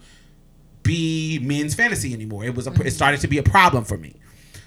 be 0.83 1.39
men's 1.39 1.73
fantasy 1.73 2.13
anymore. 2.13 2.43
It 2.45 2.55
was 2.55 2.67
a, 2.67 2.71
it 2.71 2.75
mm-hmm. 2.75 2.89
started 2.89 3.21
to 3.21 3.27
be 3.27 3.37
a 3.37 3.43
problem 3.43 3.85
for 3.85 3.97
me. 3.97 4.15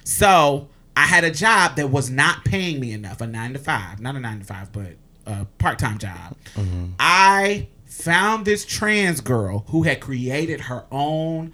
So 0.05 0.69
I 0.97 1.07
had 1.07 1.25
a 1.25 1.31
job 1.31 1.77
that 1.77 1.91
was 1.91 2.11
not 2.11 2.45
paying 2.45 2.81
me 2.81 2.93
enough, 2.93 3.21
a 3.21 3.27
nine 3.27 3.53
to 3.53 3.59
five, 3.59 4.01
not 4.01 4.17
a 4.17 4.21
nine 4.21 4.39
to 4.39 4.45
five, 4.45 4.73
but 4.73 4.97
a 5.27 5.45
part 5.59 5.79
time 5.79 5.99
job. 5.99 6.37
Mm-hmm. 6.55 6.93
I 6.99 7.69
found 7.85 8.45
this 8.45 8.65
trans 8.65 9.21
girl 9.21 9.65
who 9.69 9.83
had 9.83 10.01
created 10.01 10.63
her 10.63 10.85
own 10.91 11.53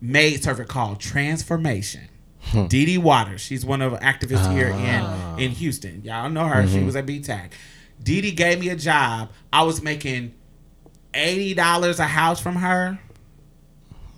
maid 0.00 0.42
server 0.42 0.64
called 0.64 1.00
Transformation. 1.00 2.08
Hmm. 2.40 2.66
Dee 2.66 2.86
Dee 2.86 2.98
Watters. 2.98 3.40
She's 3.40 3.64
one 3.64 3.82
of 3.82 3.92
the 3.92 3.98
activists 3.98 4.50
here 4.52 4.68
in, 4.68 5.00
ah. 5.02 5.36
in 5.36 5.50
Houston. 5.50 6.02
Y'all 6.02 6.30
know 6.30 6.46
her. 6.46 6.66
She 6.66 6.76
mm-hmm. 6.76 6.86
was 6.86 6.96
at 6.96 7.04
BTAC. 7.04 7.50
Dee 8.02 8.20
Dee 8.20 8.32
gave 8.32 8.60
me 8.60 8.68
a 8.68 8.76
job. 8.76 9.30
I 9.52 9.62
was 9.62 9.82
making 9.82 10.34
$80 11.14 11.98
a 11.98 12.04
house 12.04 12.40
from 12.40 12.56
her. 12.56 12.98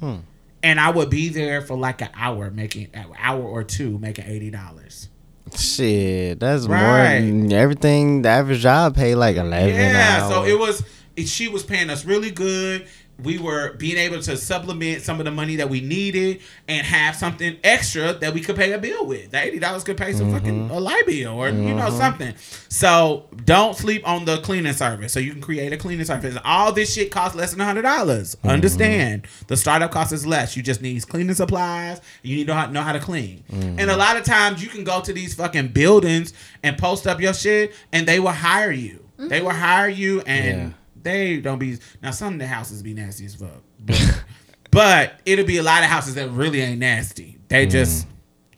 Hmm. 0.00 0.16
And 0.62 0.78
I 0.78 0.90
would 0.90 1.08
be 1.10 1.28
there 1.30 1.62
for 1.62 1.76
like 1.76 2.02
an 2.02 2.10
hour, 2.14 2.50
making 2.50 2.88
an 2.92 3.06
hour 3.18 3.42
or 3.42 3.64
two, 3.64 3.98
making 3.98 4.26
eighty 4.26 4.50
dollars. 4.50 5.08
Shit, 5.56 6.38
that's 6.38 6.66
Right. 6.66 7.20
more 7.22 7.26
than 7.30 7.52
everything. 7.52 8.22
The 8.22 8.28
average 8.28 8.60
job 8.60 8.94
paid 8.94 9.14
like 9.14 9.36
eleven. 9.36 9.74
Yeah, 9.74 10.24
an 10.26 10.30
so 10.30 10.44
it 10.44 10.58
was. 10.58 10.82
She 11.16 11.48
was 11.48 11.62
paying 11.62 11.88
us 11.90 12.04
really 12.04 12.30
good. 12.30 12.86
We 13.22 13.38
were 13.38 13.74
being 13.74 13.96
able 13.96 14.20
to 14.22 14.36
supplement 14.36 15.02
some 15.02 15.18
of 15.18 15.24
the 15.24 15.30
money 15.30 15.56
that 15.56 15.68
we 15.68 15.80
needed 15.80 16.40
and 16.68 16.86
have 16.86 17.16
something 17.16 17.56
extra 17.64 18.12
that 18.14 18.34
we 18.34 18.40
could 18.40 18.56
pay 18.56 18.72
a 18.72 18.78
bill 18.78 19.06
with. 19.06 19.30
The 19.30 19.42
eighty 19.42 19.58
dollars 19.58 19.84
could 19.84 19.96
pay 19.96 20.12
some 20.12 20.26
mm-hmm. 20.26 20.36
fucking 20.36 20.70
a 20.70 20.80
light 20.80 21.06
bill 21.06 21.34
or 21.34 21.48
you 21.48 21.74
know 21.74 21.86
mm-hmm. 21.86 21.98
something. 21.98 22.34
So 22.68 23.28
don't 23.44 23.76
sleep 23.76 24.06
on 24.06 24.24
the 24.24 24.38
cleaning 24.38 24.72
service. 24.72 25.12
So 25.12 25.20
you 25.20 25.32
can 25.32 25.40
create 25.40 25.72
a 25.72 25.76
cleaning 25.76 26.04
service. 26.04 26.36
All 26.44 26.72
this 26.72 26.94
shit 26.94 27.10
costs 27.10 27.36
less 27.36 27.52
than 27.52 27.60
hundred 27.60 27.82
dollars. 27.82 28.34
Mm-hmm. 28.36 28.48
Understand 28.48 29.26
the 29.46 29.56
startup 29.56 29.90
cost 29.90 30.12
is 30.12 30.26
less. 30.26 30.56
You 30.56 30.62
just 30.62 30.82
need 30.82 31.06
cleaning 31.08 31.34
supplies. 31.34 32.00
You 32.22 32.36
need 32.36 32.46
to 32.46 32.54
know 32.54 32.60
how, 32.60 32.66
know 32.66 32.82
how 32.82 32.92
to 32.92 33.00
clean. 33.00 33.44
And 33.50 33.90
a 33.90 33.96
lot 33.96 34.16
of 34.16 34.24
times 34.24 34.62
you 34.62 34.68
can 34.68 34.84
go 34.84 35.00
to 35.00 35.12
these 35.12 35.34
fucking 35.34 35.68
buildings 35.68 36.32
and 36.62 36.76
post 36.78 37.06
up 37.06 37.20
your 37.20 37.34
shit, 37.34 37.74
and 37.92 38.06
they 38.06 38.20
will 38.20 38.28
hire 38.28 38.72
you. 38.72 39.04
They 39.18 39.42
will 39.42 39.50
hire 39.50 39.88
you 39.88 40.22
and. 40.22 40.70
Yeah. 40.70 40.76
They 41.02 41.40
don't 41.40 41.58
be 41.58 41.78
now. 42.02 42.10
Some 42.10 42.34
of 42.34 42.38
the 42.38 42.46
houses 42.46 42.82
be 42.82 42.94
nasty 42.94 43.24
as 43.24 43.34
fuck, 43.34 43.62
but, 43.78 44.24
but 44.70 45.20
it'll 45.24 45.46
be 45.46 45.58
a 45.58 45.62
lot 45.62 45.82
of 45.82 45.88
houses 45.88 46.14
that 46.16 46.30
really 46.30 46.60
ain't 46.60 46.80
nasty. 46.80 47.38
They 47.48 47.64
mm-hmm. 47.64 47.70
just 47.70 48.06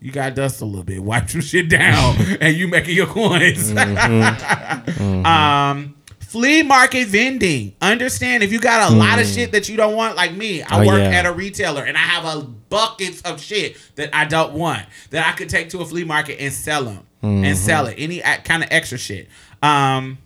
you 0.00 0.10
got 0.10 0.34
dust 0.34 0.60
a 0.60 0.64
little 0.64 0.82
bit, 0.82 1.02
wipe 1.02 1.30
some 1.30 1.40
shit 1.40 1.68
down, 1.68 2.16
and 2.40 2.56
you 2.56 2.66
making 2.68 2.96
your 2.96 3.06
coins. 3.06 3.72
Mm-hmm. 3.72 4.90
Mm-hmm. 4.90 5.26
Um, 5.26 5.94
flea 6.18 6.62
market 6.62 7.06
vending. 7.06 7.76
Understand 7.80 8.42
if 8.42 8.50
you 8.50 8.58
got 8.58 8.90
a 8.90 8.94
lot 8.94 9.20
of 9.20 9.26
mm. 9.26 9.34
shit 9.34 9.52
that 9.52 9.68
you 9.68 9.76
don't 9.76 9.94
want, 9.94 10.16
like 10.16 10.34
me. 10.34 10.62
I 10.62 10.82
Oh, 10.82 10.86
work 10.86 10.98
yeah. 10.98 11.10
at 11.10 11.26
a 11.26 11.32
retailer 11.32 11.84
and 11.84 11.96
I 11.96 12.00
have 12.00 12.24
a 12.24 12.42
buckets 12.42 13.20
of 13.22 13.40
shit 13.40 13.76
that 13.96 14.10
I 14.14 14.24
don't 14.24 14.54
want 14.54 14.86
that 15.10 15.26
I 15.26 15.36
could 15.36 15.48
take 15.48 15.68
to 15.70 15.80
a 15.80 15.84
flea 15.84 16.04
market 16.04 16.40
and 16.40 16.52
sell 16.52 16.84
them 16.84 17.06
and 17.22 17.56
sell 17.56 17.86
it. 17.86 17.94
Any 17.98 18.20
kind 18.20 18.64
of 18.64 18.68
extra 18.72 18.98
shit. 18.98 19.28
Um. 19.62 20.18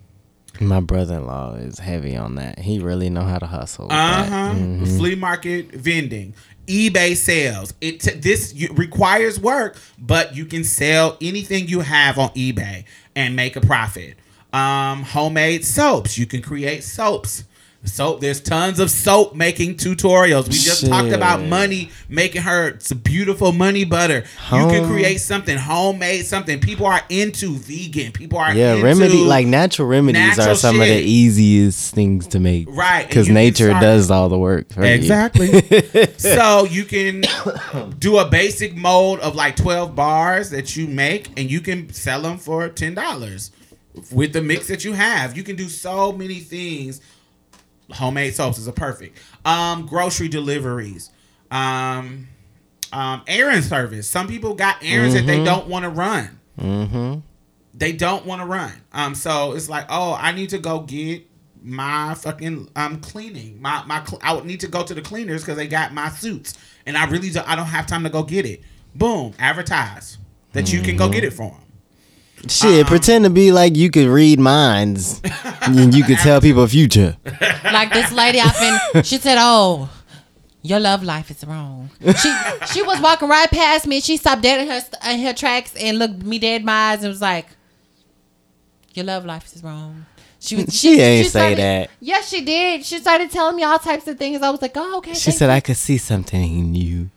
My 0.60 0.80
brother-in-law 0.80 1.54
is 1.56 1.78
heavy 1.78 2.16
on 2.16 2.36
that. 2.36 2.58
He 2.58 2.78
really 2.78 3.10
know 3.10 3.22
how 3.22 3.38
to 3.38 3.46
hustle. 3.46 3.86
Uh 3.90 4.24
huh. 4.24 4.54
Mm-hmm. 4.54 4.84
Flea 4.96 5.14
market 5.14 5.72
vending, 5.72 6.34
eBay 6.66 7.16
sales. 7.16 7.74
It 7.80 8.00
t- 8.00 8.14
this 8.14 8.54
you, 8.54 8.68
requires 8.74 9.38
work, 9.38 9.78
but 9.98 10.34
you 10.34 10.46
can 10.46 10.64
sell 10.64 11.16
anything 11.20 11.68
you 11.68 11.80
have 11.80 12.18
on 12.18 12.30
eBay 12.30 12.84
and 13.14 13.36
make 13.36 13.56
a 13.56 13.60
profit. 13.60 14.16
Um, 14.52 15.02
homemade 15.02 15.64
soaps. 15.64 16.16
You 16.16 16.26
can 16.26 16.42
create 16.42 16.82
soaps. 16.84 17.44
Soap. 17.84 18.20
There's 18.20 18.40
tons 18.40 18.80
of 18.80 18.90
soap 18.90 19.36
making 19.36 19.76
tutorials. 19.76 20.46
We 20.48 20.54
just 20.54 20.86
talked 20.86 21.12
about 21.12 21.42
money 21.42 21.90
making 22.08 22.42
her 22.42 22.80
some 22.80 22.98
beautiful 22.98 23.52
money 23.52 23.84
butter. 23.84 24.24
You 24.50 24.66
can 24.66 24.88
create 24.88 25.18
something 25.18 25.56
homemade. 25.56 26.24
Something 26.24 26.58
people 26.58 26.86
are 26.86 27.02
into 27.08 27.54
vegan. 27.56 28.10
People 28.12 28.38
are 28.38 28.52
Yeah, 28.52 28.72
into 28.74 28.84
remedy 28.84 29.24
like 29.24 29.46
natural 29.46 29.86
remedies 29.86 30.36
natural 30.36 30.50
are 30.50 30.54
some 30.56 30.80
of 30.80 30.88
the 30.88 31.00
easiest 31.00 31.94
things 31.94 32.26
to 32.28 32.40
make. 32.40 32.66
Right, 32.68 33.06
Because 33.06 33.28
nature 33.28 33.70
does 33.70 34.10
all 34.10 34.28
the 34.28 34.38
work. 34.38 34.72
for 34.72 34.84
you. 34.84 34.92
Exactly. 34.92 35.62
so 36.16 36.64
you 36.64 36.84
can 36.84 37.22
do 37.98 38.18
a 38.18 38.24
basic 38.28 38.74
mold 38.74 39.20
of 39.20 39.36
like 39.36 39.54
12 39.54 39.94
bars 39.94 40.50
that 40.50 40.76
you 40.76 40.88
make 40.88 41.28
and 41.38 41.50
you 41.50 41.60
can 41.60 41.92
sell 41.92 42.20
them 42.22 42.38
for 42.38 42.68
$10 42.68 43.50
with 44.12 44.32
the 44.32 44.42
mix 44.42 44.66
that 44.68 44.84
you 44.84 44.92
have. 44.92 45.36
You 45.36 45.42
can 45.42 45.56
do 45.56 45.68
so 45.68 46.12
many 46.12 46.40
things. 46.40 47.00
Homemade 47.92 48.34
soaps 48.34 48.58
is 48.58 48.66
a 48.66 48.72
perfect. 48.72 49.18
Um, 49.44 49.86
grocery 49.86 50.28
deliveries. 50.28 51.10
Um, 51.50 52.28
um, 52.92 53.22
errand 53.26 53.64
service. 53.64 54.08
Some 54.08 54.28
people 54.28 54.54
got 54.54 54.76
errands 54.82 55.14
that 55.14 55.26
they 55.26 55.42
don't 55.44 55.68
want 55.68 55.84
to 55.84 55.90
run. 55.90 56.40
Mm-hmm. 56.58 57.20
They 57.74 57.92
don't 57.92 58.24
want 58.24 58.40
to 58.40 58.46
run. 58.46 58.72
Um, 58.92 59.14
so 59.14 59.52
it's 59.52 59.68
like, 59.68 59.86
oh, 59.90 60.16
I 60.18 60.32
need 60.32 60.50
to 60.50 60.58
go 60.58 60.80
get 60.80 61.26
my 61.62 62.14
fucking 62.14 62.70
um 62.76 63.00
cleaning. 63.00 63.60
My 63.60 63.84
my 63.86 64.04
cl- 64.04 64.20
I 64.22 64.32
would 64.32 64.44
need 64.44 64.60
to 64.60 64.68
go 64.68 64.84
to 64.84 64.94
the 64.94 65.02
cleaners 65.02 65.42
because 65.42 65.56
they 65.56 65.66
got 65.66 65.92
my 65.92 66.08
suits, 66.08 66.56
and 66.86 66.96
I 66.96 67.04
really 67.10 67.28
don't, 67.30 67.46
I 67.48 67.56
don't 67.56 67.66
have 67.66 67.86
time 67.86 68.04
to 68.04 68.08
go 68.08 68.22
get 68.22 68.46
it. 68.46 68.62
Boom, 68.94 69.34
advertise 69.38 70.18
that 70.52 70.72
you 70.72 70.80
can 70.80 70.96
go 70.96 71.08
get 71.10 71.24
it 71.24 71.32
for 71.32 71.50
them. 71.50 71.60
Shit, 72.48 72.82
Um, 72.82 72.86
pretend 72.86 73.24
to 73.24 73.30
be 73.30 73.50
like 73.50 73.74
you 73.76 73.90
could 73.90 74.06
read 74.06 74.38
minds 74.38 75.20
and 75.62 75.94
you 75.94 76.04
could 76.04 76.18
tell 76.18 76.40
people 76.40 76.66
future. 76.66 77.16
like 77.64 77.92
this 77.92 78.12
lady 78.12 78.40
I've 78.40 78.58
been 78.92 79.02
she 79.04 79.18
said, 79.18 79.36
Oh, 79.40 79.88
your 80.62 80.78
love 80.80 81.02
life 81.02 81.30
is 81.30 81.44
wrong. 81.44 81.90
She 82.00 82.34
she 82.72 82.82
was 82.82 83.00
walking 83.00 83.28
right 83.28 83.50
past 83.50 83.86
me. 83.86 84.00
She 84.00 84.16
stopped 84.16 84.42
dead 84.42 84.60
in 84.60 84.68
her 84.68 84.80
in 85.12 85.20
her 85.26 85.32
tracks 85.32 85.74
and 85.76 85.98
looked 85.98 86.22
me 86.22 86.38
dead 86.38 86.60
in 86.60 86.66
my 86.66 86.90
eyes 86.92 86.98
and 87.04 87.08
was 87.08 87.22
like, 87.22 87.46
"Your 88.94 89.04
love 89.04 89.24
life 89.24 89.52
is 89.54 89.62
wrong." 89.62 90.06
She 90.40 90.56
was. 90.56 90.76
She 90.78 91.00
ain't 91.00 91.26
say 91.26 91.30
started- 91.30 91.58
that. 91.58 91.90
Yes, 92.00 92.28
she 92.28 92.44
did. 92.44 92.84
She 92.84 92.98
started 92.98 93.30
telling 93.30 93.56
me 93.56 93.62
all 93.62 93.78
types 93.78 94.06
of 94.08 94.18
things. 94.18 94.42
I 94.42 94.50
was 94.50 94.60
like, 94.60 94.72
"Oh, 94.76 94.98
okay." 94.98 95.14
She 95.14 95.30
said 95.30 95.46
you. 95.46 95.52
I 95.52 95.60
could 95.60 95.76
see 95.76 95.98
something 95.98 96.42
in 96.58 96.74
you. 96.74 97.10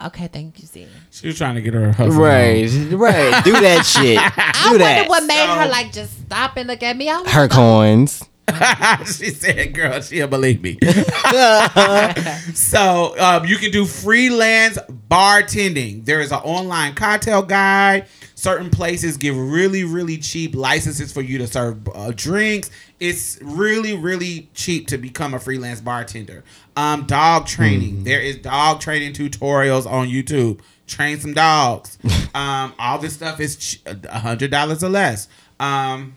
"Okay, 0.00 0.28
thank 0.28 0.58
you, 0.60 0.66
Z." 0.66 0.86
She 1.10 1.26
was 1.26 1.36
trying 1.38 1.54
to 1.56 1.60
get 1.62 1.74
her 1.74 1.92
hustle. 1.92 2.20
Right, 2.20 2.68
right. 2.92 3.44
Do 3.44 3.52
that 3.52 3.84
shit. 3.86 4.18
I 4.18 4.70
Do 4.72 4.78
wonder 4.78 5.08
what 5.08 5.24
made 5.24 5.46
her 5.46 5.68
like 5.68 5.92
just 5.92 6.18
stop 6.26 6.56
and 6.56 6.68
look 6.68 6.82
at 6.82 6.96
me. 6.96 7.08
I 7.08 7.20
was 7.20 7.30
Her 7.32 7.42
like, 7.42 7.50
coins. 7.50 8.24
she 9.04 9.30
said, 9.30 9.74
"Girl, 9.74 10.00
she'll 10.00 10.26
believe 10.26 10.62
me." 10.62 10.78
so 12.54 13.14
um, 13.18 13.44
you 13.46 13.56
can 13.56 13.70
do 13.70 13.84
freelance 13.84 14.78
bartending. 15.10 16.04
There 16.04 16.20
is 16.20 16.32
an 16.32 16.38
online 16.38 16.94
cocktail 16.94 17.42
guide. 17.42 18.06
Certain 18.34 18.70
places 18.70 19.16
give 19.16 19.36
really, 19.36 19.84
really 19.84 20.16
cheap 20.16 20.54
licenses 20.54 21.12
for 21.12 21.20
you 21.22 21.38
to 21.38 21.46
serve 21.46 21.88
uh, 21.94 22.12
drinks. 22.14 22.70
It's 23.00 23.38
really, 23.40 23.96
really 23.96 24.48
cheap 24.54 24.88
to 24.88 24.98
become 24.98 25.34
a 25.34 25.38
freelance 25.38 25.80
bartender. 25.80 26.42
Um, 26.76 27.06
dog 27.06 27.46
training. 27.46 28.04
There 28.04 28.20
is 28.20 28.38
dog 28.38 28.80
training 28.80 29.12
tutorials 29.12 29.86
on 29.86 30.08
YouTube. 30.08 30.60
Train 30.86 31.20
some 31.20 31.32
dogs. 31.32 31.98
um, 32.34 32.74
all 32.78 32.98
this 32.98 33.14
stuff 33.14 33.38
is 33.40 33.78
a 33.86 34.18
hundred 34.18 34.50
dollars 34.50 34.82
or 34.82 34.88
less. 34.88 35.28
Um, 35.60 36.16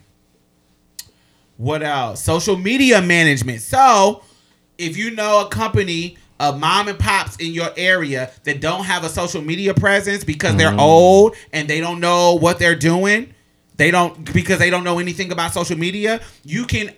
what 1.56 1.82
else? 1.82 2.22
Social 2.22 2.56
media 2.56 3.00
management. 3.00 3.60
So, 3.60 4.24
if 4.78 4.96
you 4.96 5.12
know 5.12 5.46
a 5.46 5.48
company 5.48 6.16
of 6.40 6.58
mom 6.58 6.88
and 6.88 6.98
pops 6.98 7.36
in 7.36 7.52
your 7.52 7.70
area 7.76 8.32
that 8.42 8.60
don't 8.60 8.84
have 8.84 9.04
a 9.04 9.08
social 9.08 9.40
media 9.40 9.72
presence 9.72 10.24
because 10.24 10.56
they're 10.56 10.74
old 10.78 11.36
and 11.52 11.68
they 11.68 11.80
don't 11.80 12.00
know 12.00 12.34
what 12.34 12.58
they're 12.58 12.74
doing, 12.74 13.32
they 13.82 13.90
don't 13.90 14.32
because 14.32 14.60
they 14.60 14.70
don't 14.70 14.84
know 14.84 15.00
anything 15.00 15.32
about 15.32 15.52
social 15.52 15.76
media, 15.76 16.20
you 16.44 16.64
can 16.66 16.94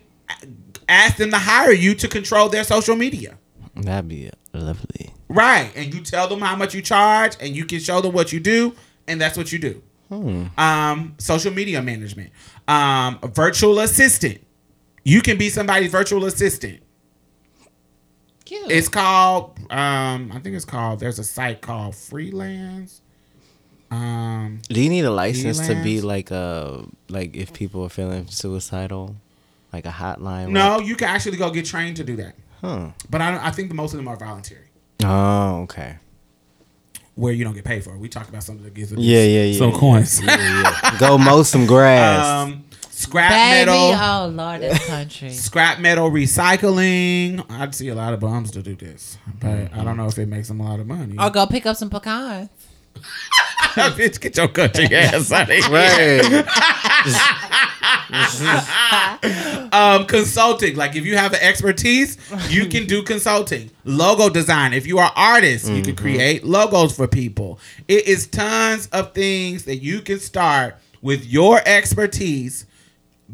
ask 0.86 1.16
them 1.16 1.30
to 1.30 1.38
hire 1.38 1.72
you 1.72 1.94
to 1.94 2.06
control 2.06 2.50
their 2.50 2.62
social 2.62 2.94
media. 2.94 3.38
That'd 3.74 4.06
be 4.06 4.30
lovely. 4.52 5.14
Right. 5.28 5.72
And 5.74 5.94
you 5.94 6.02
tell 6.02 6.28
them 6.28 6.40
how 6.40 6.56
much 6.56 6.74
you 6.74 6.82
charge 6.82 7.36
and 7.40 7.56
you 7.56 7.64
can 7.64 7.80
show 7.80 8.02
them 8.02 8.12
what 8.12 8.34
you 8.34 8.38
do, 8.38 8.74
and 9.08 9.18
that's 9.18 9.38
what 9.38 9.50
you 9.50 9.58
do. 9.58 9.82
Um, 10.58 11.14
social 11.16 11.52
media 11.52 11.80
management. 11.80 12.30
Um, 12.68 13.18
a 13.22 13.28
virtual 13.28 13.80
assistant. 13.80 14.46
You 15.04 15.22
can 15.22 15.38
be 15.38 15.48
somebody's 15.48 15.90
virtual 15.90 16.26
assistant. 16.26 16.82
Cute. 18.44 18.70
It's 18.70 18.90
called 18.90 19.58
um, 19.70 20.30
I 20.34 20.38
think 20.40 20.54
it's 20.54 20.66
called 20.66 21.00
there's 21.00 21.18
a 21.18 21.24
site 21.24 21.62
called 21.62 21.96
freelance. 21.96 23.00
Um 23.94 24.60
Do 24.68 24.80
you 24.82 24.88
need 24.90 25.04
a 25.04 25.10
license 25.10 25.58
to 25.68 25.74
be 25.82 26.00
like 26.00 26.30
a 26.30 26.84
like 27.08 27.36
if 27.36 27.52
people 27.52 27.82
are 27.84 27.88
feeling 27.88 28.26
suicidal, 28.28 29.16
like 29.72 29.86
a 29.86 29.90
hotline? 30.02 30.48
no, 30.50 30.80
you 30.80 30.96
can 30.96 31.08
actually 31.08 31.36
go 31.36 31.50
get 31.50 31.64
trained 31.66 31.96
to 31.96 32.04
do 32.04 32.16
that. 32.16 32.34
Huh. 32.60 32.90
But 33.10 33.20
I 33.20 33.48
I 33.48 33.50
think 33.50 33.72
most 33.72 33.92
of 33.94 33.98
them 33.98 34.08
are 34.08 34.16
voluntary. 34.16 34.68
Oh, 35.04 35.62
okay. 35.64 35.98
Where 37.16 37.32
you 37.32 37.44
don't 37.44 37.54
get 37.54 37.64
paid 37.64 37.84
for 37.84 37.94
it. 37.94 37.98
We 37.98 38.08
talked 38.08 38.28
about 38.28 38.42
something 38.42 38.64
that 38.64 38.74
gives 38.74 38.92
us 38.92 38.98
Yeah, 38.98 39.22
yeah, 39.22 39.44
yeah. 39.44 39.58
some 39.58 39.70
yeah. 39.70 39.78
coins. 39.78 40.20
Yeah, 40.22 40.36
yeah. 40.82 40.98
Go 40.98 41.16
mow 41.18 41.42
some 41.44 41.66
grass. 41.66 42.26
Um 42.26 42.64
scrap 42.90 43.30
Baby, 43.30 43.70
metal. 43.70 43.92
oh 44.08 44.26
Lord, 44.34 44.60
this 44.62 44.86
country. 44.86 45.30
scrap 45.46 45.78
metal 45.80 46.10
recycling. 46.10 47.44
I'd 47.50 47.74
see 47.74 47.88
a 47.88 47.94
lot 47.94 48.14
of 48.14 48.20
bums 48.20 48.50
to 48.52 48.62
do 48.62 48.74
this, 48.74 49.18
but 49.40 49.46
Mm-hmm. 49.48 49.80
I 49.80 49.84
don't 49.84 49.96
know 49.96 50.06
if 50.08 50.18
it 50.18 50.26
makes 50.26 50.48
them 50.48 50.60
a 50.60 50.64
lot 50.70 50.80
of 50.80 50.86
money. 50.86 51.16
or 51.18 51.30
go 51.30 51.46
pick 51.46 51.66
up 51.66 51.76
some 51.76 51.90
pecans. 51.90 52.48
Bitch, 53.96 54.20
get 54.20 54.36
your 54.36 54.48
country 54.48 54.84
ass 54.94 55.30
out 55.32 55.50
of 55.50 55.56
here. 55.56 55.68
right. 55.70 56.44
Um, 59.72 60.06
consulting. 60.06 60.76
Like 60.76 60.94
if 60.96 61.04
you 61.04 61.16
have 61.16 61.32
an 61.32 61.40
expertise, 61.42 62.16
you 62.48 62.66
can 62.66 62.86
do 62.86 63.02
consulting. 63.02 63.70
Logo 63.84 64.28
design. 64.28 64.72
If 64.72 64.86
you 64.86 64.98
are 64.98 65.12
artists, 65.16 65.68
you 65.68 65.74
Mm-hmm. 65.74 65.82
can 65.84 65.96
create 65.96 66.44
logos 66.44 66.94
for 66.96 67.08
people. 67.08 67.58
It 67.88 68.06
is 68.06 68.26
tons 68.28 68.86
of 68.92 69.12
things 69.12 69.64
that 69.64 69.76
you 69.78 70.00
can 70.02 70.20
start 70.20 70.76
with 71.02 71.26
your 71.26 71.60
expertise 71.66 72.66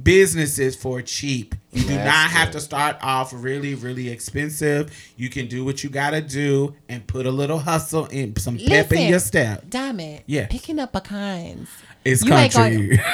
businesses 0.01 0.77
for 0.77 1.03
cheap. 1.03 1.55
You 1.73 1.83
do 1.83 1.89
That's 1.89 2.05
not 2.05 2.31
have 2.31 2.49
good. 2.49 2.53
to 2.55 2.61
start 2.61 2.97
off 3.03 3.33
really, 3.35 3.75
really 3.75 4.09
expensive. 4.09 4.93
You 5.17 5.29
can 5.31 5.47
do 5.47 5.65
what 5.65 5.85
you 5.85 5.91
gotta 5.91 6.21
do 6.21 6.75
and 6.89 7.07
put 7.07 7.27
a 7.27 7.31
little 7.31 7.59
hustle 7.59 8.09
and 8.11 8.37
some 8.41 8.57
pep 8.57 8.91
in 8.93 8.99
Listen. 8.99 9.09
your 9.09 9.19
step. 9.21 9.71
Diamond. 9.71 10.23
Yeah. 10.27 10.47
Picking 10.49 10.79
up 10.79 10.93
pecans. 10.93 11.69
It's 12.05 12.25
You 12.25 12.33
ain't 12.35 12.53
country. 12.53 13.01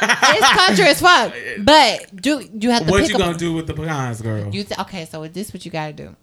It's 0.00 0.48
country 0.52 0.84
as 0.84 1.00
fuck. 1.00 1.34
But 1.58 2.14
do 2.22 2.48
you 2.54 2.70
have 2.70 2.86
to 2.86 2.90
what 2.92 3.02
pick 3.02 3.10
you 3.10 3.18
gonna 3.18 3.36
do 3.36 3.52
with 3.52 3.66
the 3.66 3.74
pecans, 3.74 4.22
girl? 4.22 4.54
You 4.54 4.62
th- 4.62 4.78
okay? 4.80 5.04
So 5.06 5.26
this 5.26 5.52
what 5.52 5.64
you 5.64 5.72
got 5.72 5.88
to 5.88 5.92
do. 5.92 6.16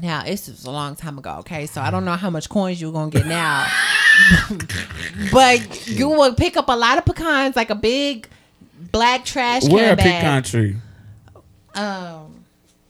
Now 0.00 0.22
this 0.22 0.46
was 0.46 0.64
a 0.64 0.70
long 0.70 0.94
time 0.94 1.18
ago. 1.18 1.36
Okay, 1.40 1.66
so 1.66 1.80
I 1.80 1.90
don't 1.90 2.04
know 2.04 2.14
how 2.14 2.30
much 2.30 2.48
coins 2.48 2.80
you're 2.80 2.92
gonna 2.92 3.10
get 3.10 3.26
now, 3.26 3.66
but 5.32 5.88
you 5.88 6.08
will 6.08 6.34
pick 6.34 6.56
up 6.56 6.68
a 6.68 6.76
lot 6.76 6.98
of 6.98 7.04
pecans, 7.04 7.56
like 7.56 7.70
a 7.70 7.74
big 7.74 8.28
black 8.92 9.24
trash 9.24 9.62
can 9.62 9.72
Where 9.72 9.92
a 9.92 9.96
bag. 9.96 10.06
pecan 10.20 10.42
tree? 10.42 10.76
Um, 11.74 12.44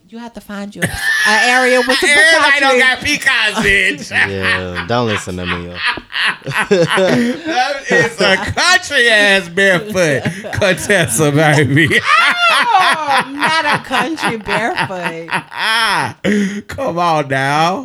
you 0.08 0.16
have 0.18 0.32
to 0.34 0.40
find 0.40 0.74
you 0.74 0.80
an 0.82 0.88
area 1.26 1.80
with 1.86 1.98
some 1.98 2.08
Everybody 2.08 2.50
pecan 2.52 2.60
don't 2.60 2.78
got 2.78 2.98
pecans, 3.00 3.56
bitch. 3.66 4.10
Yeah, 4.30 4.86
don't 4.88 5.06
listen 5.06 5.36
to 5.36 5.44
me. 5.46 5.66
yo. 5.66 5.76
that 6.44 7.84
is 7.90 8.20
a 8.20 8.36
country 8.36 9.08
ass 9.08 9.48
barefoot 9.48 10.22
Contessa, 10.54 11.30
baby. 11.32 11.88
Oh, 12.50 13.30
not 13.34 13.64
a 13.66 13.84
country 13.84 14.36
barefoot. 14.38 15.28
Ah, 15.30 16.16
come 16.68 16.98
on 16.98 17.28
now, 17.28 17.84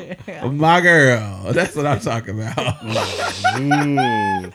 my 0.50 0.80
girl. 0.82 1.52
That's 1.52 1.76
what 1.76 1.86
I'm 1.86 2.00
talking 2.00 2.40
about. 2.40 2.56
Mm. 3.58 4.54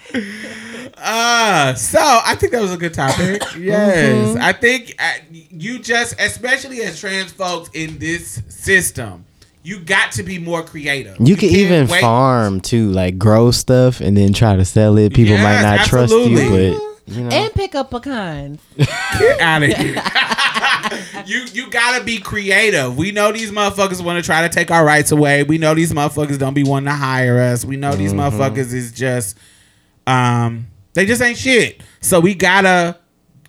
Ah, 1.00 1.74
so 1.76 1.98
I 2.00 2.34
think 2.34 2.52
that 2.52 2.60
was 2.60 2.72
a 2.72 2.76
good 2.76 2.94
topic. 2.94 3.42
Yes, 3.58 4.36
I 4.36 4.52
think 4.52 4.94
uh, 4.98 5.12
you 5.30 5.78
just, 5.80 6.18
especially 6.20 6.80
as 6.82 6.98
trans 7.00 7.32
folks 7.32 7.70
in 7.74 7.98
this 7.98 8.40
system, 8.48 9.24
you 9.62 9.80
got 9.80 10.12
to 10.12 10.22
be 10.22 10.38
more 10.38 10.62
creative. 10.62 11.16
You 11.18 11.36
can 11.36 11.48
can't 11.50 11.60
even 11.60 11.88
wait- 11.88 12.00
farm 12.00 12.60
too, 12.60 12.90
like 12.92 13.18
grow 13.18 13.50
stuff 13.50 14.00
and 14.00 14.16
then 14.16 14.32
try 14.32 14.56
to 14.56 14.64
sell 14.64 14.96
it. 14.98 15.12
People 15.14 15.36
might 15.38 15.60
Yes, 15.60 15.78
not 15.78 15.86
trust 15.88 16.12
you, 16.12 16.36
but 16.36 17.14
you 17.14 17.24
know. 17.24 17.30
And 17.30 17.52
pick 17.54 17.74
up 17.74 17.90
pecans. 17.90 18.60
Get 18.76 19.40
out 19.40 19.62
of 19.62 19.70
here. 19.70 20.02
you 21.26 21.44
you 21.52 21.70
gotta 21.70 22.04
be 22.04 22.18
creative. 22.18 22.96
We 22.96 23.10
know 23.12 23.32
these 23.32 23.50
motherfuckers 23.50 24.02
want 24.02 24.22
to 24.22 24.26
try 24.26 24.46
to 24.46 24.48
take 24.54 24.70
our 24.70 24.84
rights 24.84 25.10
away. 25.10 25.42
We 25.42 25.58
know 25.58 25.74
these 25.74 25.92
motherfuckers 25.92 26.38
don't 26.38 26.54
be 26.54 26.64
wanting 26.64 26.86
to 26.86 26.92
hire 26.94 27.40
us. 27.40 27.64
We 27.64 27.76
know 27.76 27.94
these 27.94 28.12
motherfuckers 28.14 28.72
is 28.72 28.92
just 28.92 29.36
um 30.06 30.66
they 30.98 31.06
just 31.06 31.22
ain't 31.22 31.38
shit. 31.38 31.80
So 32.00 32.18
we 32.18 32.34
gotta 32.34 32.98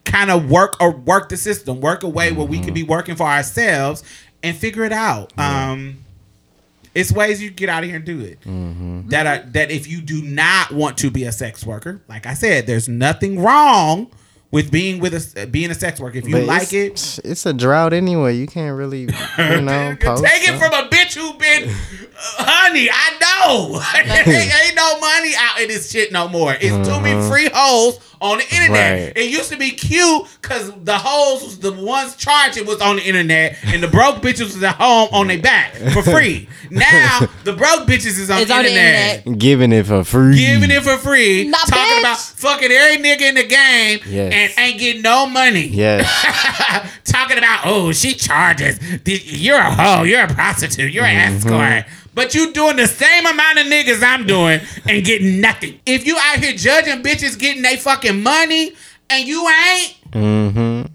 kind 0.05 0.29
of 0.29 0.51
work 0.51 0.79
or 0.79 0.91
work 0.91 1.29
the 1.29 1.37
system, 1.37 1.81
work 1.81 2.03
a 2.03 2.07
way 2.07 2.31
where 2.31 2.45
we 2.45 2.59
can 2.59 2.75
be 2.75 2.81
mm-hmm. 2.81 2.91
working 2.91 3.15
for 3.15 3.25
ourselves 3.25 4.03
and 4.43 4.55
figure 4.55 4.83
it 4.83 4.91
out. 4.91 5.33
Um 5.39 5.97
it's 6.93 7.11
ways 7.11 7.41
you 7.41 7.49
get 7.49 7.67
out 7.67 7.81
of 7.81 7.89
here 7.89 7.95
and 7.95 8.05
do 8.05 8.19
it. 8.19 8.39
Mm-hmm. 8.41 9.09
That 9.09 9.25
are 9.25 9.45
that 9.53 9.71
if 9.71 9.87
you 9.87 9.99
do 10.01 10.21
not 10.21 10.71
want 10.71 10.99
to 10.99 11.09
be 11.09 11.23
a 11.23 11.31
sex 11.31 11.65
worker, 11.65 12.03
like 12.07 12.27
I 12.27 12.35
said, 12.35 12.67
there's 12.67 12.87
nothing 12.87 13.41
wrong 13.41 14.11
with 14.51 14.71
being 14.71 14.99
with 14.99 15.13
a 15.13 15.43
uh, 15.43 15.45
being 15.45 15.71
a 15.71 15.75
sex 15.75 15.99
worker. 15.99 16.17
If 16.17 16.27
you 16.27 16.33
But 16.33 16.43
like 16.43 16.73
it, 16.73 16.91
it's, 16.91 17.19
it's 17.19 17.45
a 17.45 17.53
drought 17.53 17.93
anyway. 17.93 18.35
You 18.35 18.47
can't 18.47 18.77
really, 18.77 19.01
you 19.01 19.07
know, 19.61 19.95
Take 19.99 20.47
it 20.47 20.59
from 20.59 20.73
a 20.73 20.88
bitch 21.09 21.15
who 21.19 21.37
been, 21.37 21.69
uh, 21.69 22.43
honey. 22.45 22.89
I 22.91 23.17
know 23.19 23.81
ain't, 24.33 24.53
ain't 24.65 24.75
no 24.75 24.99
money 24.99 25.33
out 25.37 25.61
in 25.61 25.67
this 25.67 25.91
shit 25.91 26.11
no 26.11 26.27
more. 26.27 26.53
It's 26.59 26.87
too 26.87 26.99
many 27.01 27.27
free 27.29 27.49
hoes 27.53 27.99
on 28.21 28.39
the 28.39 28.43
internet. 28.43 28.93
Uh-huh. 28.93 29.05
Right. 29.05 29.17
It 29.17 29.29
used 29.31 29.49
to 29.51 29.57
be 29.57 29.71
cute 29.71 30.27
because 30.41 30.71
the 30.83 30.97
hoes 30.97 31.41
was 31.43 31.59
the 31.59 31.71
ones 31.71 32.15
charging 32.17 32.65
was 32.65 32.81
on 32.81 32.97
the 32.97 33.03
internet, 33.03 33.57
and 33.65 33.81
the 33.81 33.87
broke 33.87 34.17
bitches 34.17 34.41
was 34.53 34.63
at 34.63 34.75
home 34.75 35.09
on 35.11 35.27
their 35.27 35.39
back 35.41 35.73
for 35.93 36.03
free. 36.03 36.49
now 36.71 37.19
the 37.45 37.53
broke 37.53 37.87
bitches 37.87 38.19
is 38.19 38.29
on, 38.29 38.39
It's 38.41 38.49
the, 38.49 38.57
on 38.57 38.63
the 38.63 38.69
internet. 38.69 39.17
internet. 39.19 39.39
giving 39.39 39.71
it 39.71 39.85
for 39.85 40.03
free. 40.03 40.35
Giving 40.37 40.69
it 40.71 40.83
for 40.83 40.97
free, 40.97 41.47
Nah, 41.47 41.57
talking 41.59 41.83
bitch. 41.83 41.99
about 42.01 42.17
fucking 42.19 42.71
every 42.71 42.97
nigga 43.03 43.21
in 43.21 43.35
the 43.35 43.47
game, 43.47 43.99
Yes. 44.05 44.33
and 44.33 44.65
ain't 44.65 44.79
getting 44.79 45.01
no 45.01 45.25
money 45.25 45.67
Yes. 45.67 46.05
talking 47.05 47.37
about 47.37 47.61
oh 47.65 47.91
she 47.91 48.13
charges 48.13 48.79
you're 49.05 49.57
a 49.57 49.71
hoe 49.71 50.03
you're 50.03 50.21
a 50.23 50.27
prostitute 50.27 50.91
you're 50.91 50.98
an 51.03 51.35
escort 51.35 51.85
but 52.13 52.33
you 52.35 52.51
doing 52.53 52.75
the 52.75 52.87
same 52.87 53.25
amount 53.25 53.59
of 53.59 53.67
niggas 53.67 54.03
I'm 54.03 54.25
doing 54.25 54.59
and 54.87 55.05
getting 55.05 55.41
nothing 55.41 55.79
if 55.85 56.05
you 56.05 56.17
out 56.17 56.39
here 56.39 56.53
judging 56.53 57.01
bitches 57.03 57.37
getting 57.39 57.61
they 57.61 57.77
fucking 57.77 58.21
money 58.21 58.73
and 59.09 59.27
you 59.27 59.47
ain't 59.47 59.95
mm-hmm. 60.11 60.93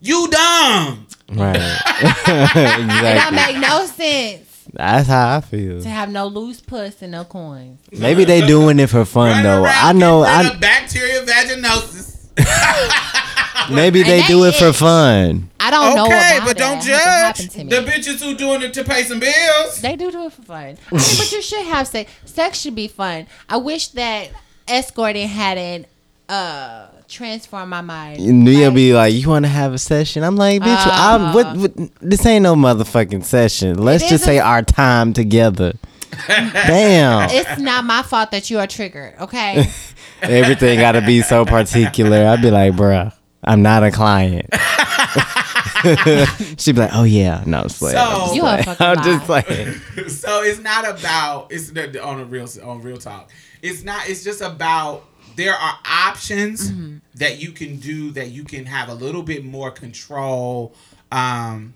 you 0.00 0.28
dumb 0.28 1.06
Right. 1.32 1.56
It 1.96 3.22
don't 3.22 3.34
make 3.34 3.56
no 3.56 3.86
sense 3.86 4.66
That's 4.72 5.08
how 5.08 5.36
I 5.36 5.40
feel. 5.40 5.82
to 5.82 5.88
have 5.88 6.10
no 6.10 6.26
loose 6.26 6.60
puss 6.60 7.00
and 7.02 7.12
no 7.12 7.24
coins. 7.24 7.80
Maybe 7.92 8.24
they 8.24 8.46
doing 8.46 8.78
it 8.78 8.88
for 8.88 9.04
fun 9.04 9.30
Running 9.30 9.42
though. 9.44 9.64
I 9.64 9.92
know. 9.92 10.24
getting 10.24 10.44
rid 10.44 10.56
I 10.56 10.58
bacteria 10.58 11.22
vaginosis 11.24 12.14
maybe 13.70 14.02
they 14.02 14.20
that 14.20 14.28
do 14.28 14.44
it 14.44 14.54
for 14.54 14.72
fun. 14.72 15.50
I 15.60 15.70
don't 15.70 15.96
know 15.96 16.06
okay 16.06 16.40
but 16.44 16.56
don't 16.56 16.78
It 16.78 16.84
hasn't 16.84 17.52
judge 17.52 17.70
the 17.70 17.90
bitches 17.90 18.22
who 18.22 18.34
doing 18.34 18.62
it 18.62 18.74
to 18.74 18.84
pay 18.84 19.02
some 19.02 19.20
bills 19.20 19.80
They 19.80 19.96
do 19.96 20.10
do 20.10 20.26
it 20.26 20.32
for 20.32 20.42
fun. 20.42 20.58
I 20.58 20.66
mean, 20.66 20.78
but 20.90 21.32
you 21.32 21.42
should 21.42 21.64
have 21.66 21.88
sex. 21.88 22.10
Sex 22.24 22.58
should 22.60 22.74
be 22.74 22.88
fun. 22.88 23.26
I 23.48 23.56
wish 23.56 23.88
that 23.88 24.30
escorting 24.68 25.28
hadn't 25.28 25.86
uh 26.28 26.86
transformed 27.08 27.70
my 27.70 27.80
mind. 27.80 28.18
And 28.18 28.46
you'll 28.48 28.66
Like, 28.68 28.74
be 28.74 28.94
like, 28.94 29.14
"You 29.14 29.28
want 29.28 29.44
to 29.44 29.50
have 29.50 29.72
a 29.72 29.78
session?" 29.78 30.24
I'm 30.24 30.36
like, 30.36 30.62
"Bitch, 30.62 30.86
I'm, 30.90 31.34
what, 31.34 31.56
what? 31.56 31.72
This 32.00 32.24
ain't 32.26 32.42
no 32.42 32.54
motherfucking 32.54 33.24
session. 33.24 33.78
Let's 33.78 34.08
just 34.08 34.24
say 34.24 34.38
our 34.38 34.62
time 34.62 35.12
together." 35.12 35.74
Damn, 36.28 37.28
it's 37.30 37.60
not 37.60 37.84
my 37.84 38.02
fault 38.02 38.30
that 38.30 38.48
you 38.48 38.58
are 38.58 38.66
triggered. 38.66 39.14
Okay. 39.20 39.68
everything 40.22 40.78
got 40.78 40.92
to 40.92 41.02
be 41.02 41.22
so 41.22 41.44
particular. 41.44 42.26
I'd 42.26 42.40
be 42.42 42.50
like, 42.50 42.72
"Bruh, 42.74 43.12
I'm 43.46 43.62
not 43.62 43.82
a 43.84 43.90
client." 43.90 44.46
She'd 46.60 46.74
be 46.74 46.80
like, 46.80 46.90
"Oh 46.94 47.04
yeah, 47.04 47.42
no, 47.46 47.62
it's 47.62 47.78
playing. 47.78 47.96
I'm 47.98 48.10
just 48.10 48.28
So- 48.30 48.34
You 48.34 48.42
a 48.42 48.44
playing. 48.44 48.64
fucking 48.76 48.86
I'm 48.86 49.04
just 49.04 49.28
lie. 49.28 49.42
playing." 49.42 49.72
so 50.08 50.42
it's 50.42 50.60
not 50.60 50.88
about 50.88 51.48
it's 51.52 51.70
on 51.98 52.20
a 52.20 52.24
real 52.24 52.48
on 52.62 52.82
real 52.82 52.96
talk. 52.96 53.30
It's 53.62 53.82
not. 53.84 54.08
It's 54.08 54.24
just 54.24 54.40
about 54.40 55.04
there 55.36 55.54
are 55.54 55.78
options 55.84 56.70
Mm-hmm. 56.70 56.96
that 57.16 57.40
you 57.42 57.52
can 57.52 57.76
do 57.78 58.10
that 58.12 58.30
you 58.30 58.44
can 58.44 58.66
have 58.66 58.88
a 58.88 58.94
little 58.94 59.22
bit 59.22 59.44
more 59.44 59.70
control. 59.70 60.74
Um, 61.12 61.74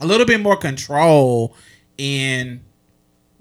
a 0.00 0.06
little 0.06 0.26
bit 0.26 0.40
more 0.40 0.56
control 0.56 1.56
in 1.98 2.62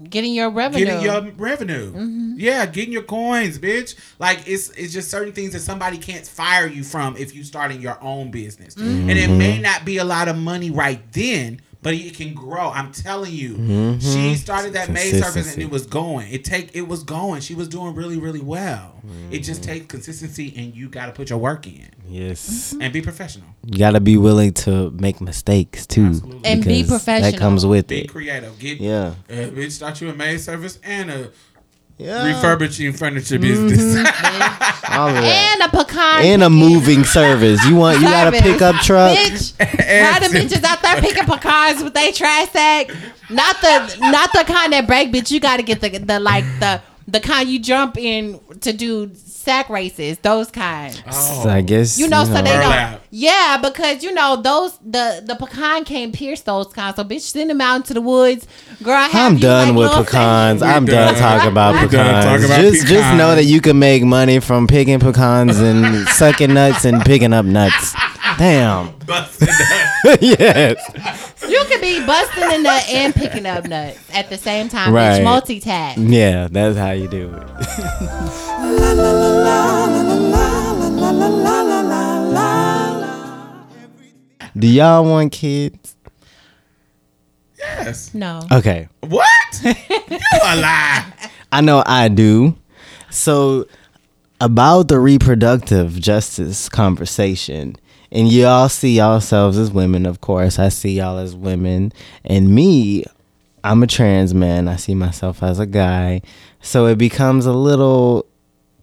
Getting 0.09 0.33
your 0.33 0.49
revenue. 0.49 0.85
getting 0.85 1.01
your 1.01 1.31
revenue. 1.33 1.91
Mm-hmm. 1.91 2.33
Yeah, 2.37 2.65
getting 2.65 2.93
your 2.93 3.03
coins, 3.03 3.59
bitch. 3.59 3.95
Like 4.19 4.47
it's 4.47 4.69
it's 4.71 4.93
just 4.93 5.09
certain 5.09 5.33
things 5.33 5.53
that 5.53 5.61
somebody 5.61 5.97
can't 5.97 6.25
fire 6.27 6.67
you 6.67 6.83
from 6.83 7.17
if 7.17 7.35
you 7.35 7.43
starting 7.43 7.81
your 7.81 7.97
own 8.01 8.31
business. 8.31 8.75
Mm-hmm. 8.75 9.09
And 9.09 9.19
it 9.19 9.29
may 9.29 9.59
not 9.59 9.85
be 9.85 9.97
a 9.97 10.03
lot 10.03 10.27
of 10.27 10.37
money 10.37 10.71
right 10.71 11.01
then, 11.11 11.61
but 11.83 11.93
it 11.93 12.15
can 12.15 12.33
grow. 12.33 12.69
I'm 12.69 12.91
telling 12.91 13.31
you. 13.33 13.99
She 13.99 14.35
started 14.35 14.73
that 14.73 14.89
maid 14.89 15.15
service 15.21 15.53
and 15.53 15.61
it 15.61 15.69
was 15.69 15.85
going. 15.85 16.31
It 16.31 16.43
take 16.45 16.75
it 16.75 16.87
was 16.87 17.03
going. 17.03 17.41
She 17.41 17.53
was 17.55 17.67
doing 17.67 17.93
really, 17.93 18.17
really 18.17 18.41
well. 18.41 19.01
It 19.31 19.39
just 19.39 19.61
Mm-hmm. 19.61 19.71
takes 19.71 19.85
consistency 19.87 20.53
and 20.57 20.75
you 20.75 20.87
gotta 20.89 21.11
put 21.11 21.29
your 21.29 21.37
work 21.39 21.67
in 21.67 21.89
Yes, 22.09 22.75
and 22.79 22.91
be 22.93 23.01
professional. 23.01 23.47
you 23.65 23.77
got 23.79 23.91
to 23.91 23.99
be 24.01 24.17
willing 24.17 24.53
to 24.53 24.91
make 24.91 25.19
mistakes 25.21 25.85
too, 25.87 26.05
Absolutely. 26.07 26.45
And 26.49 26.63
be 26.65 26.83
professional. 26.83 27.31
That 27.31 27.39
comes 27.39 27.65
with 27.65 27.87
Be 27.87 27.99
it. 27.99 28.01
Be 28.03 28.07
creative. 28.07 28.57
Get 28.59 28.79
Yeah. 28.79 29.13
uh, 29.29 29.33
bitch, 29.33 29.71
start 29.71 29.99
you 30.01 30.09
a 30.09 30.13
maid 30.13 30.39
service 30.41 30.79
and 30.83 31.09
a 31.09 31.31
Yeah. 31.97 32.25
refurbishing 32.27 32.91
furniture 32.93 33.37
Mm-hmm. 33.37 33.67
business. 33.69 34.07
All 34.89 35.09
of 35.09 35.15
and 35.15 35.61
a 35.61 35.69
pecan. 35.69 36.25
and 36.25 36.43
a 36.43 36.49
moving 36.49 37.03
service. 37.03 37.63
You 37.65 37.75
want 37.75 37.99
you 37.99 38.05
got 38.05 38.33
a 38.33 38.41
pickup 38.41 38.75
truck. 38.77 39.15
Bitch, 39.17 39.53
how 40.03 40.19
the 40.19 40.27
bitches 40.27 40.63
out 40.63 40.81
there 40.81 40.99
picking 40.99 41.25
pecans 41.25 41.83
with 41.83 41.93
they 41.93 42.11
trash 42.11 42.49
sack? 42.49 42.89
Not 43.29 43.55
the 43.61 43.97
not 43.99 44.31
the 44.33 44.43
kind 44.45 44.73
that 44.73 44.85
break, 44.87 45.11
bitch. 45.13 45.31
You 45.31 45.39
got 45.39 45.57
to 45.57 45.63
get 45.63 45.81
the 45.81 45.89
the 45.99 46.19
like 46.19 46.43
the 46.59 46.81
the 47.07 47.19
kind 47.19 47.49
you 47.49 47.59
jump 47.59 47.97
in 47.97 48.39
to 48.61 48.73
do 48.73 49.11
sack 49.15 49.69
races. 49.69 50.17
Those 50.19 50.49
kind. 50.49 51.03
Oh. 51.11 51.41
So 51.43 51.49
I 51.49 51.61
guess 51.61 51.99
You 51.99 52.07
know, 52.07 52.23
so 52.23 52.33
they 52.33 52.43
don't. 52.43 52.99
Yeah, 53.11 53.59
because 53.61 54.03
you 54.03 54.13
know 54.13 54.41
those 54.41 54.77
the 54.79 55.21
the 55.25 55.35
pecan 55.35 55.83
can't 55.85 56.13
pierce 56.15 56.41
those 56.41 56.67
kinds. 56.73 56.95
So 56.95 57.03
bitch, 57.03 57.21
send 57.21 57.49
them 57.49 57.59
out 57.61 57.75
into 57.77 57.93
the 57.93 58.01
woods, 58.01 58.47
girl. 58.81 58.97
Have 58.97 59.13
I'm 59.15 59.33
you, 59.35 59.41
done 59.41 59.67
like, 59.69 59.77
with 59.77 59.87
little 59.89 60.03
pecans. 60.05 60.59
sections. 60.59 60.61
I'm 60.63 60.85
done 60.85 61.13
done. 61.13 61.21
talking 61.21 61.51
about 61.51 61.73
We 61.81 61.87
done 61.89 62.23
pecans. 62.23 62.25
talking 62.25 62.45
about 62.45 62.61
just 62.61 62.87
just 62.87 63.17
know 63.17 63.29
pecans. 63.31 63.35
that 63.35 63.45
you 63.45 63.61
can 63.61 63.77
make 63.79 64.03
money 64.03 64.39
from 64.39 64.65
picking 64.67 64.99
pecans 64.99 65.59
and 65.59 66.07
sucking 66.09 66.53
nuts 66.53 66.85
and 66.85 67.03
picking 67.03 67.33
up 67.33 67.45
nuts. 67.45 67.93
Damn. 68.37 68.91
Busted 69.05 69.49
up. 69.49 70.19
yes. 70.21 71.32
You 71.49 71.63
could 71.65 71.81
be 71.81 72.05
busting 72.05 72.49
the 72.49 72.57
nut 72.59 72.85
and 72.89 73.13
picking 73.13 73.45
up 73.45 73.67
nuts 73.67 73.99
at 74.13 74.29
the 74.29 74.37
same 74.37 74.69
time. 74.69 74.93
Right. 74.93 75.17
It's 75.17 75.27
multitask. 75.27 75.95
Yeah, 75.97 76.47
that's 76.49 76.77
how 76.77 76.91
you 76.91 77.07
do 77.07 77.33
it. 77.33 77.43
do 84.59 84.67
y'all 84.67 85.03
want 85.03 85.31
kids? 85.31 85.95
Yes. 87.57 88.13
No. 88.13 88.41
Okay. 88.51 88.87
What? 89.01 89.27
you 89.63 89.71
a 89.71 90.55
lie. 90.55 91.05
I 91.51 91.61
know 91.61 91.83
I 91.85 92.07
do. 92.07 92.55
So 93.09 93.67
about 94.41 94.87
the 94.87 94.99
reproductive 94.99 95.99
justice 95.99 96.67
conversation, 96.67 97.75
and 98.13 98.31
y'all 98.31 98.69
see 98.69 98.95
yourselves 98.95 99.57
as 99.57 99.71
women, 99.71 100.05
of 100.05 100.21
course. 100.21 100.59
I 100.59 100.69
see 100.69 100.97
y'all 100.97 101.17
as 101.17 101.35
women, 101.35 101.91
and 102.23 102.53
me, 102.53 103.03
I'm 103.63 103.81
a 103.81 103.87
trans 103.87 104.33
man. 104.33 104.67
I 104.67 104.75
see 104.75 104.93
myself 104.93 105.41
as 105.41 105.59
a 105.59 105.65
guy. 105.65 106.21
So 106.61 106.85
it 106.85 106.97
becomes 106.97 107.45
a 107.45 107.53
little 107.53 108.27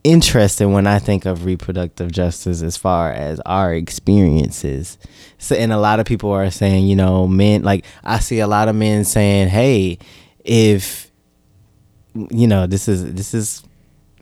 interesting 0.02 0.72
when 0.72 0.86
I 0.86 0.98
think 0.98 1.26
of 1.26 1.44
reproductive 1.44 2.10
justice 2.10 2.60
as 2.60 2.76
far 2.76 3.12
as 3.12 3.38
our 3.46 3.72
experiences. 3.72 4.98
So, 5.38 5.54
and 5.54 5.72
a 5.72 5.78
lot 5.78 6.00
of 6.00 6.06
people 6.06 6.32
are 6.32 6.50
saying, 6.50 6.86
you 6.86 6.96
know, 6.96 7.28
men, 7.28 7.62
like, 7.62 7.84
I 8.02 8.18
see 8.18 8.40
a 8.40 8.46
lot 8.46 8.68
of 8.68 8.74
men 8.74 9.04
saying, 9.04 9.48
hey, 9.48 9.98
if, 10.44 11.10
you 12.14 12.46
know, 12.46 12.66
this 12.66 12.88
is, 12.88 13.14
this 13.14 13.32
is, 13.32 13.62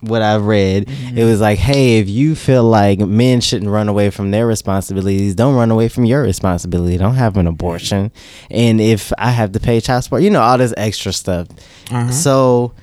what 0.00 0.22
I've 0.22 0.44
read, 0.44 0.88
it 1.14 1.24
was 1.24 1.40
like, 1.40 1.58
hey, 1.58 1.98
if 1.98 2.08
you 2.08 2.34
feel 2.34 2.64
like 2.64 2.98
men 3.00 3.40
shouldn't 3.40 3.70
run 3.70 3.88
away 3.88 4.10
from 4.10 4.30
their 4.30 4.46
responsibilities, 4.46 5.34
don't 5.34 5.54
run 5.54 5.70
away 5.70 5.88
from 5.88 6.04
your 6.04 6.22
responsibility. 6.22 6.96
Don't 6.96 7.14
have 7.14 7.36
an 7.36 7.46
abortion. 7.46 8.12
And 8.50 8.80
if 8.80 9.12
I 9.18 9.30
have 9.30 9.52
to 9.52 9.60
pay 9.60 9.80
child 9.80 10.04
support, 10.04 10.22
you 10.22 10.30
know, 10.30 10.40
all 10.40 10.58
this 10.58 10.74
extra 10.76 11.12
stuff. 11.12 11.48
Uh-huh. 11.90 12.10
So 12.10 12.74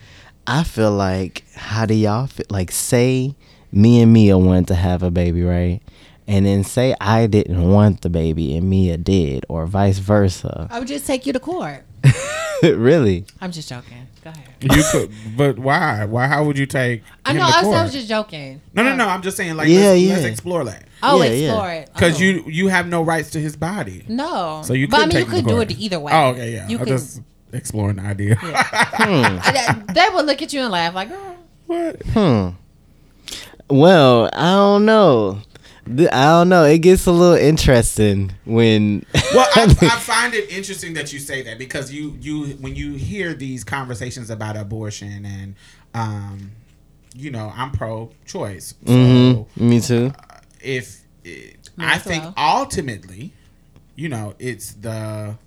I 0.48 0.64
feel 0.64 0.92
like, 0.92 1.44
how 1.56 1.86
do 1.86 1.94
y'all 1.94 2.28
feel? 2.28 2.46
Like, 2.50 2.72
say 2.72 3.36
me 3.72 4.02
and 4.02 4.14
Mia 4.14 4.38
wanted 4.38 4.68
to 4.68 4.76
have 4.76 5.04
a 5.04 5.12
baby, 5.12 5.44
right? 5.44 5.82
And 6.28 6.46
then 6.46 6.64
say 6.64 6.96
I 7.00 7.28
didn't 7.28 7.70
want 7.70 8.02
the 8.02 8.10
baby 8.10 8.58
and 8.58 8.70
Mia 8.70 8.98
did, 8.98 9.46
or 9.48 9.66
vice 9.68 10.00
versa. 10.00 10.68
I 10.72 10.80
would 10.80 10.88
just 10.88 11.06
take 11.06 11.26
you 11.26 11.34
to 11.34 11.40
court. 11.40 11.86
really? 12.76 13.26
I'm 13.42 13.52
just 13.52 13.70
joking. 13.70 14.08
Go 14.24 14.30
ahead. 14.32 14.50
You 14.62 14.84
could, 14.92 15.12
but 15.38 15.60
why? 15.60 16.06
Why? 16.06 16.28
How 16.28 16.44
would 16.44 16.58
you 16.58 16.66
take? 16.66 17.04
I 17.26 17.32
him 17.32 17.38
know. 17.38 17.48
to 17.48 17.56
I 17.58 17.62
was, 17.64 17.76
I 17.76 17.84
was 17.84 17.94
just 17.94 18.08
joking. 18.08 18.62
No, 18.74 18.84
no, 18.84 18.96
no. 18.96 19.08
I'm 19.08 19.22
just 19.22 19.38
saying, 19.38 19.56
like, 19.56 19.68
Yeah, 19.68 19.90
let's, 19.90 20.02
yeah. 20.02 20.14
let's 20.14 20.26
explore 20.26 20.64
that 20.66 20.86
Oh, 21.04 21.22
Yeah, 21.22 21.30
yeah. 21.32 21.48
explore 21.50 21.70
it. 21.72 21.90
because 21.94 22.16
Oh. 22.18 22.24
you 22.24 22.44
you 22.48 22.68
have 22.70 22.88
no 22.88 23.02
rights 23.04 23.30
to 23.32 23.40
his 23.40 23.56
body. 23.56 24.04
No. 24.08 24.62
So 24.66 24.74
you 24.74 24.88
But 24.88 24.98
I 24.98 25.00
mean, 25.06 25.12
you 25.12 25.18
take 25.26 25.28
him 25.28 25.44
could 25.44 25.48
do 25.48 25.60
it 25.62 25.72
either 25.72 26.00
way. 26.00 26.12
Oh, 26.14 26.30
okay, 26.30 26.54
yeah. 26.54 26.68
You 26.68 26.78
I'm 26.80 26.86
could. 26.86 26.92
just 26.98 27.22
exploring 27.54 27.98
the 27.98 28.04
idea. 28.04 28.38
I- 28.42 29.84
they 29.94 30.08
would 30.14 30.26
look 30.26 30.42
at 30.42 30.52
you 30.54 30.62
and 30.62 30.72
laugh 30.72 30.96
like, 30.96 31.10
"Oh, 31.12 31.36
what? 31.68 32.02
Hmm. 32.08 32.50
Well, 33.70 34.30
I 34.34 34.52
don't 34.54 34.86
know. 34.86 35.40
Th- 35.86 36.10
I 36.12 36.24
don't 36.26 36.50
know. 36.50 36.64
It 36.66 36.80
gets 36.80 37.06
a 37.06 37.12
little 37.12 37.36
interesting 37.38 38.32
when. 38.46 39.06
Well, 39.34 39.48
I, 39.56 39.64
I 39.64 40.00
find 40.00 40.34
it 40.34 40.50
interesting 40.50 40.94
that 40.94 41.12
you 41.12 41.20
say 41.20 41.42
that 41.44 41.58
because 41.58 41.92
you 41.92 42.16
you 42.22 42.46
when 42.62 42.74
you 42.76 42.94
hear 42.94 43.34
these 43.34 43.64
conversations 43.66 44.30
about 44.30 44.56
abortion 44.56 45.26
and 45.26 45.56
um, 45.94 46.52
you 47.14 47.32
know, 47.32 47.52
I'm 47.56 47.72
pro-choice. 47.72 48.76
So 48.86 48.92
Mhm, 48.94 49.48
Me 49.58 49.80
too. 49.82 50.14
if 50.62 51.02
it, 51.26 51.70
I 51.78 51.98
think 51.98 52.24
well. 52.24 52.34
ultimately, 52.38 53.34
you 53.96 54.08
know, 54.10 54.36
it's 54.40 54.74
the 54.74 55.38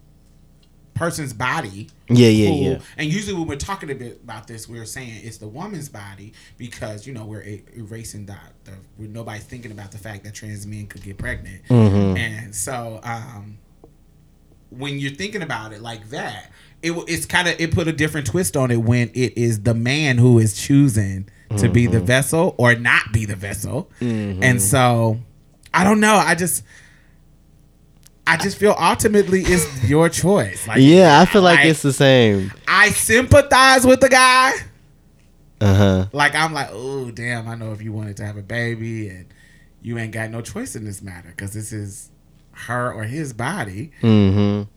person's 0.99 1.33
body. 1.33 1.89
Yeah, 2.09 2.29
yeah, 2.29 2.49
who- 2.49 2.55
yeah. 2.73 2.79
And 2.97 3.13
usually 3.13 3.35
when 3.35 3.47
we're 3.47 3.57
talking 3.57 3.91
a 3.91 3.95
bit 3.95 4.21
about 4.23 4.47
this, 4.47 4.69
we're 4.69 4.85
saying 4.85 5.21
it's 5.23 5.39
the 5.39 5.49
woman's 5.49 5.89
body 5.89 6.33
because 6.57 7.07
you 7.07 7.13
know 7.15 7.25
we're 7.25 7.61
erasing 7.77 8.27
that. 8.27 8.53
The, 8.65 8.73
we're 8.99 9.09
nobody's 9.09 9.45
thinking 9.45 9.71
about 9.73 9.93
the 9.93 9.99
fact 9.99 10.25
that 10.25 10.35
trans 10.35 10.67
men 10.67 10.87
could 10.87 11.03
get 11.03 11.19
pregnant, 11.19 11.63
Mm-hmm. 11.69 12.17
and 12.17 12.55
so 12.55 13.01
um, 13.03 13.59
when 14.71 14.99
you're 14.99 15.13
thinking 15.13 15.43
about 15.43 15.73
it 15.73 15.81
like 15.81 16.11
that, 16.11 16.51
it 16.83 16.93
it's 17.09 17.27
kind 17.27 17.49
of 17.49 17.59
it 17.61 17.73
put 17.73 17.89
a 17.89 17.93
different 17.93 18.27
twist 18.27 18.57
on 18.57 18.71
it 18.71 18.77
when 18.83 19.11
it 19.15 19.37
is 19.37 19.63
the 19.63 19.75
man 19.75 20.19
who 20.19 20.39
is 20.39 20.55
choosing 20.61 21.29
to 21.57 21.69
be 21.69 21.85
Mm-hmm. 21.85 21.93
the 21.95 22.01
vessel 22.01 22.55
or 22.59 22.75
not 22.75 23.13
be 23.13 23.25
the 23.25 23.37
vessel, 23.37 23.91
and 24.01 24.61
so 24.61 25.19
I 25.73 25.85
don't 25.85 26.01
know. 26.01 26.15
I 26.15 26.35
just. 26.35 26.63
I 28.29 28.37
just 28.37 28.59
feel 28.59 28.77
ultimately 28.79 29.41
it's 29.43 29.89
your 29.89 30.11
choice. 30.11 30.69
Like, 30.69 30.83
Yeah, 30.83 31.19
I 31.19 31.25
feel 31.25 31.41
like 31.41 31.65
it's 31.65 31.81
the 31.81 31.95
same. 31.95 32.53
I 32.69 32.91
sympathize 32.91 33.87
with 33.87 34.01
the 34.01 34.11
guy. 34.11 34.53
Uh 35.61 35.75
huh. 35.75 36.07
Like 36.13 36.35
I'm 36.35 36.53
like, 36.53 36.69
oh 36.71 37.11
damn, 37.11 37.49
I 37.49 37.55
know 37.55 37.73
if 37.73 37.83
you 37.83 37.93
wanted 37.93 38.19
to 38.19 38.27
have 38.27 38.37
a 38.37 38.43
baby 38.43 39.09
and 39.09 39.33
you 39.81 39.97
ain't 39.99 40.13
got 40.13 40.31
no 40.31 40.43
choice 40.43 40.77
in 40.77 40.85
this 40.85 41.01
matter 41.01 41.31
because 41.31 41.55
this 41.55 41.73
is 41.73 42.11
her 42.53 42.93
or 42.93 43.05
his 43.05 43.33
body. 43.33 43.93
Mm-hmm. 44.03 44.71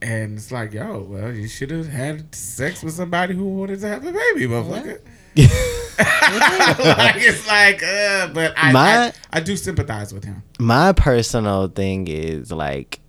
And 0.00 0.36
it's 0.36 0.52
like, 0.52 0.74
yo, 0.74 1.00
well, 1.08 1.32
you 1.32 1.48
should 1.48 1.70
have 1.70 1.88
had 1.88 2.34
sex 2.34 2.82
with 2.82 2.92
somebody 2.92 3.34
who 3.34 3.44
wanted 3.44 3.80
to 3.80 3.88
have 3.88 4.06
a 4.06 4.12
baby, 4.12 4.46
motherfucker. 4.46 5.00
like 5.98 7.16
it's 7.16 7.46
like, 7.46 7.82
uh, 7.82 8.28
but 8.32 8.54
I, 8.56 8.72
My- 8.72 9.06
I 9.06 9.12
I 9.32 9.40
do 9.40 9.56
sympathize 9.56 10.12
with 10.12 10.24
him. 10.24 10.42
My 10.58 10.92
personal 10.92 11.68
thing 11.68 12.08
is 12.08 12.50
like 12.52 13.00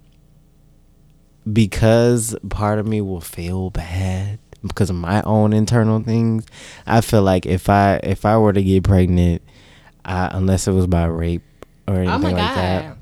because 1.52 2.36
part 2.50 2.80
of 2.80 2.88
me 2.88 3.02
will 3.02 3.22
feel 3.22 3.70
bad 3.72 4.40
because 4.66 4.90
of 4.90 4.96
my 4.96 5.22
own 5.24 5.54
internal 5.54 6.02
things. 6.02 6.46
I 6.86 7.02
feel 7.02 7.22
like 7.24 7.46
if 7.46 7.70
I 7.70 8.00
if 8.04 8.26
I 8.26 8.38
were 8.38 8.54
to 8.54 8.62
get 8.64 8.84
pregnant, 8.84 9.42
I, 10.06 10.30
unless 10.34 10.68
it 10.68 10.72
was 10.72 10.88
by 10.88 11.06
rape 11.06 11.44
or 11.88 11.96
anything 11.96 12.14
oh 12.14 12.18
my 12.20 12.32
like 12.32 12.36
god." 12.38 12.56
that. 12.58 12.98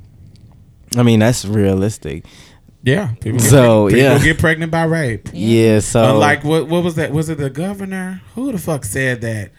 I 0.97 1.03
mean, 1.03 1.19
that's 1.19 1.43
realistic. 1.45 2.25
Yeah, 2.87 3.09
people 3.19 3.39
get, 3.39 3.49
So, 3.49 3.87
people 3.87 3.99
yeah. 4.01 4.17
get 4.23 4.39
pregnant 4.39 4.71
by 4.71 4.85
rape. 4.85 5.27
Yeah. 5.33 5.79
so 5.79 6.11
Unlike 6.13 6.45
what 6.45 6.67
what 6.69 6.85
was 6.85 6.95
that? 6.95 7.11
Was 7.11 7.27
it 7.27 7.37
the 7.37 7.49
governor? 7.49 8.21
Who 8.35 8.53
the 8.53 8.57
fuck 8.57 8.85
said 8.85 9.19
that? 9.21 9.51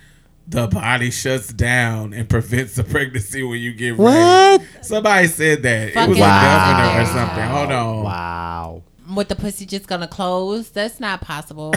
The 0.47 0.66
body 0.66 1.11
shuts 1.11 1.53
down 1.53 2.14
and 2.14 2.26
prevents 2.26 2.76
the 2.76 2.85
pregnancy 2.85 3.43
when 3.43 3.61
you 3.61 3.74
get 3.74 3.99
What? 3.99 4.61
raped. 4.62 4.87
Somebody 4.87 5.26
said 5.29 5.62
that. 5.62 5.89
it 5.91 5.95
was 5.95 5.95
Fucking 5.95 6.14
a 6.14 6.26
governor 6.26 7.03
or 7.03 7.05
something. 7.05 7.45
Hold 7.45 7.70
on. 7.72 8.05
Wow. 8.05 8.83
With 9.14 9.29
the 9.29 9.37
pussy 9.37 9.66
just 9.66 9.87
gonna 9.87 10.09
close? 10.09 10.70
That's 10.70 10.99
not 10.99 11.20
possible. 11.20 11.72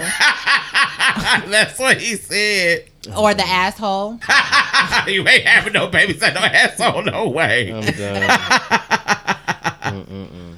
That's 1.48 1.78
what 1.78 1.98
he 1.98 2.16
said. 2.16 2.86
or 3.18 3.34
the 3.34 3.46
asshole. 3.46 4.20
you 5.08 5.28
ain't 5.28 5.44
having 5.46 5.74
no 5.74 5.88
babies 5.88 6.24
at 6.24 6.34
no 6.34 6.40
asshole. 6.40 7.02
No 7.04 7.28
way. 7.28 7.74
I'm 7.74 7.84
done. 7.84 8.22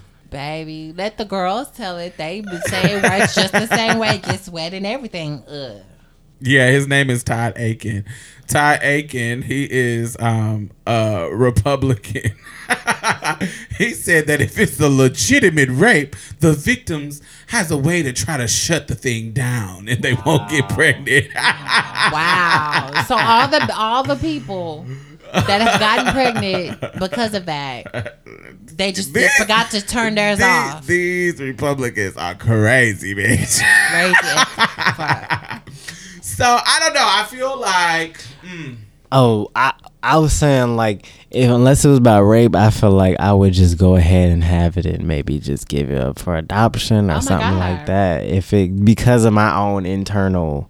Baby, 0.34 0.94
let 0.98 1.20
the 1.20 1.26
girls 1.26 1.70
tell 1.70 2.00
it. 2.00 2.18
They 2.18 2.42
be 2.42 2.58
saying 2.66 3.04
words 3.04 3.36
just 3.36 3.54
the 3.54 3.68
same 3.68 4.00
way, 4.00 4.18
get 4.18 4.44
sweat 4.44 4.74
and 4.74 4.86
everything. 4.86 5.44
Ugh. 5.48 5.82
Yeah, 6.42 6.72
his 6.72 6.88
name 6.88 7.12
is 7.12 7.24
Todd 7.24 7.56
Akin. 7.56 8.04
Todd 8.48 8.84
Akin, 8.84 9.44
he 9.44 9.66
is 9.72 10.18
um, 10.20 10.72
a 10.88 11.30
Republican. 11.32 12.32
he 13.78 13.92
said 13.94 14.28
that 14.28 14.42
if 14.42 14.58
it's 14.58 14.80
a 14.80 14.90
legitimate 14.90 15.70
rape, 15.70 16.16
the 16.40 16.54
victims 16.54 17.22
has 17.48 17.72
a 17.72 17.78
way 17.78 18.02
to 18.02 18.12
try 18.12 18.36
to 18.36 18.48
shut 18.48 18.88
the 18.88 18.96
thing 18.96 19.32
down 19.32 19.88
and 19.88 20.04
they 20.04 20.16
won't 20.26 20.50
get 20.50 20.68
pregnant. 20.70 21.28
Wow. 22.12 23.06
So 23.08 23.16
all 23.16 23.48
the 23.48 23.74
all 23.74 24.04
the 24.04 24.18
people 24.18 24.86
that 25.34 25.62
have 25.62 25.80
gotten 25.80 26.14
pregnant 26.14 27.00
because 27.00 27.34
of 27.34 27.46
that, 27.48 28.20
they 28.66 28.92
just 28.92 29.14
This- 29.14 29.34
forgot 29.36 29.72
to 29.72 29.82
turn 29.82 30.16
theirs 30.16 30.38
these, 30.38 30.48
off. 30.48 30.86
these 30.88 31.42
Republicans 31.42 32.16
are 32.18 32.36
crazy, 32.36 33.16
bitch. 33.16 33.62
Crazy 33.92 34.14
so 36.22 36.46
I 36.46 36.78
don't 36.80 36.94
know. 36.94 37.06
I 37.06 37.26
feel 37.30 37.60
like 37.60 38.20
mm, 38.44 38.76
Oh, 39.12 39.50
I 39.56 39.74
I 40.02 40.18
was 40.18 40.34
saying 40.34 40.76
like 40.76 41.08
if 41.30 41.50
unless 41.50 41.86
it 41.86 41.90
was 41.90 41.98
about 42.00 42.24
rape, 42.24 42.56
I 42.56 42.70
feel 42.70 42.92
like 42.92 43.18
I 43.20 43.34
would 43.34 43.54
just 43.54 43.78
go 43.78 43.96
ahead 43.96 44.32
and 44.32 44.44
have 44.44 44.78
it 44.78 44.86
and 44.86 45.08
maybe 45.08 45.40
just 45.40 45.68
give 45.68 45.92
it 45.92 46.00
up 46.00 46.20
for 46.20 46.36
adoption 46.36 47.10
or 47.10 47.14
Oh 47.14 47.16
my 47.16 47.20
something 47.22 47.58
like 47.58 47.86
that. 47.88 48.26
If 48.26 48.54
it 48.54 48.84
because 48.86 49.26
of 49.26 49.34
my 49.34 49.56
own 49.56 49.86
internal 49.86 50.70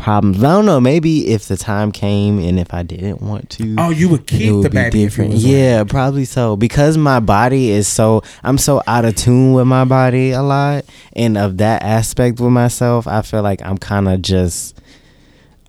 problems. 0.00 0.42
I 0.42 0.48
don't 0.48 0.66
know, 0.66 0.80
maybe 0.80 1.28
if 1.28 1.46
the 1.46 1.56
time 1.56 1.92
came 1.92 2.38
and 2.38 2.58
if 2.58 2.72
I 2.74 2.82
didn't 2.82 3.20
want 3.20 3.50
to 3.50 3.76
oh, 3.78 3.90
you 3.90 4.08
would 4.08 4.26
keep 4.26 4.52
would 4.52 4.64
the 4.64 4.70
baby. 4.70 5.04
different. 5.04 5.34
Yeah, 5.34 5.84
probably 5.84 6.24
so. 6.24 6.56
Because 6.56 6.96
my 6.96 7.20
body 7.20 7.70
is 7.70 7.86
so 7.86 8.22
I'm 8.42 8.58
so 8.58 8.82
out 8.86 9.04
of 9.04 9.16
tune 9.16 9.52
with 9.52 9.66
my 9.66 9.84
body 9.84 10.32
a 10.32 10.42
lot 10.42 10.84
and 11.14 11.38
of 11.38 11.58
that 11.58 11.82
aspect 11.82 12.40
with 12.40 12.52
myself, 12.52 13.06
I 13.06 13.22
feel 13.22 13.42
like 13.42 13.62
I'm 13.62 13.78
kind 13.78 14.08
of 14.08 14.22
just 14.22 14.80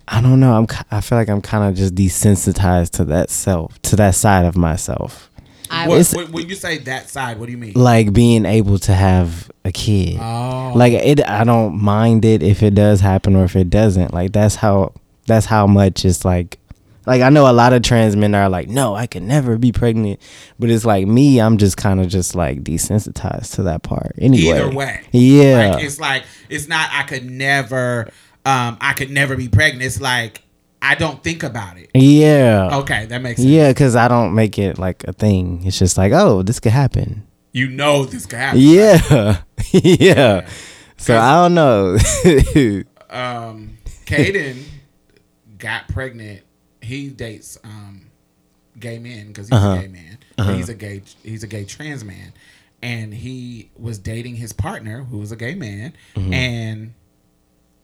I 0.08 0.20
don't 0.20 0.40
know. 0.40 0.54
I'm 0.54 0.66
I 0.90 1.00
feel 1.00 1.16
like 1.16 1.28
I'm 1.28 1.40
kind 1.40 1.68
of 1.68 1.74
just 1.74 1.94
desensitized 1.94 2.90
to 2.92 3.04
that 3.06 3.30
self, 3.30 3.80
to 3.82 3.96
that 3.96 4.14
side 4.14 4.44
of 4.44 4.56
myself. 4.56 5.30
I 5.70 5.88
What, 5.88 5.98
was 5.98 6.12
when 6.12 6.32
when 6.32 6.48
you 6.48 6.54
say 6.54 6.78
that 6.78 7.08
side, 7.10 7.38
what 7.38 7.46
do 7.46 7.52
you 7.52 7.58
mean? 7.58 7.72
Like 7.74 8.12
being 8.12 8.44
able 8.46 8.78
to 8.80 8.92
have 8.94 9.50
a 9.64 9.72
kid. 9.72 10.18
Oh, 10.20 10.72
Like 10.74 10.92
it 10.92 11.26
I 11.28 11.44
don't 11.44 11.80
mind 11.80 12.24
it 12.24 12.42
if 12.42 12.62
it 12.62 12.74
does 12.74 13.00
happen 13.00 13.36
or 13.36 13.44
if 13.44 13.56
it 13.56 13.70
doesn't. 13.70 14.12
Like 14.12 14.32
that's 14.32 14.56
how 14.56 14.92
that's 15.26 15.46
how 15.46 15.66
much 15.66 16.04
it's 16.04 16.24
like 16.24 16.58
Like 17.06 17.22
I 17.22 17.28
know 17.30 17.50
a 17.50 17.52
lot 17.52 17.72
of 17.72 17.82
trans 17.82 18.14
men 18.16 18.34
are 18.34 18.48
like, 18.48 18.68
no, 18.68 18.94
I 18.94 19.06
can 19.06 19.26
never 19.26 19.58
be 19.58 19.72
pregnant. 19.72 20.20
But 20.58 20.70
it's 20.70 20.84
like 20.84 21.06
me, 21.06 21.40
I'm 21.40 21.58
just 21.58 21.76
kind 21.76 22.00
of 22.00 22.08
just 22.08 22.34
like 22.34 22.62
desensitized 22.62 23.54
to 23.56 23.62
that 23.64 23.82
part. 23.82 24.12
Anyway. 24.18 24.56
Either 24.58 24.70
way. 24.70 25.02
Yeah. 25.12 25.72
Like 25.74 25.84
it's 25.84 25.98
like 26.00 26.24
it's 26.48 26.68
not 26.68 26.88
I 26.92 27.02
could 27.04 27.28
never 27.30 28.10
um 28.44 28.76
I 28.80 28.92
could 28.94 29.10
never 29.10 29.36
be 29.36 29.48
pregnant. 29.48 29.84
It's 29.84 30.00
like 30.00 30.42
I 30.84 30.94
don't 30.96 31.22
think 31.22 31.42
about 31.44 31.78
it. 31.78 31.90
yeah. 31.94 32.68
Okay, 32.80 33.06
that 33.06 33.22
makes 33.22 33.40
sense. 33.40 33.48
Yeah, 33.48 33.68
because 33.68 33.94
I 33.96 34.08
don't 34.08 34.34
make 34.34 34.58
it 34.58 34.78
like 34.78 35.04
a 35.04 35.12
thing. 35.12 35.62
It's 35.64 35.78
just 35.78 35.96
like, 35.96 36.12
oh, 36.12 36.42
this 36.42 36.58
could 36.60 36.72
happen. 36.72 37.26
You 37.52 37.68
know 37.68 38.04
this 38.04 38.26
could 38.26 38.38
happen. 38.40 38.60
Yeah. 38.60 39.42
yeah. 39.72 40.48
So 40.96 41.16
I 41.18 41.34
don't 41.34 41.54
know. 41.54 41.96
Um 43.10 43.76
Caden 44.06 44.62
got 45.58 45.86
pregnant. 45.88 46.42
He 46.80 47.08
dates 47.08 47.58
um 47.62 48.06
gay 48.80 48.98
men 48.98 49.28
because 49.28 49.48
he's 49.48 49.52
Uh-huh. 49.58 49.72
a 49.78 49.82
gay 49.82 49.88
man. 49.88 50.18
But 50.36 50.54
He's 50.56 50.68
a 50.70 50.74
gay 50.74 51.02
he's 51.22 51.42
a 51.42 51.46
gay 51.46 51.64
trans 51.64 52.04
man. 52.04 52.32
And 52.82 53.12
he 53.14 53.70
was 53.76 53.98
dating 53.98 54.36
his 54.36 54.52
partner 54.52 55.04
who 55.04 55.18
was 55.18 55.30
a 55.30 55.36
gay 55.36 55.54
man 55.54 55.92
Mm-hmm. 56.16 56.32
and 56.32 56.94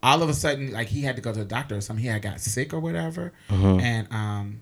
all 0.03 0.23
of 0.23 0.29
a 0.29 0.35
sudden 0.35 0.73
like 0.73 0.89
he 0.89 1.03
had 1.03 1.16
to 1.16 1.23
go 1.23 1.33
to 1.33 1.39
the 1.41 1.45
doctor 1.45 1.77
or 1.77 1.81
something. 1.81 2.03
He 2.03 2.09
had 2.09 2.23
got 2.23 2.41
sick 2.41 2.73
or 2.73 2.81
whatever. 2.81 3.33
Mm-hmm. 3.51 3.81
And 3.81 4.12
um 4.12 4.61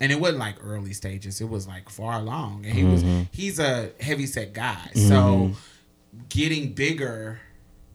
and 0.00 0.10
it 0.10 0.18
wasn't 0.20 0.38
like 0.38 0.56
early 0.62 0.94
stages. 0.94 1.40
It 1.40 1.48
was 1.48 1.68
like 1.68 1.90
far 1.90 2.14
along. 2.14 2.64
And 2.66 2.74
he 2.74 2.84
was 2.84 3.02
Mm-hmm. 3.02 3.22
he's 3.32 3.58
a 3.58 3.90
heavy 4.00 4.26
set 4.26 4.52
guy. 4.54 4.90
So 4.94 5.52
getting 6.28 6.72
bigger 6.72 7.40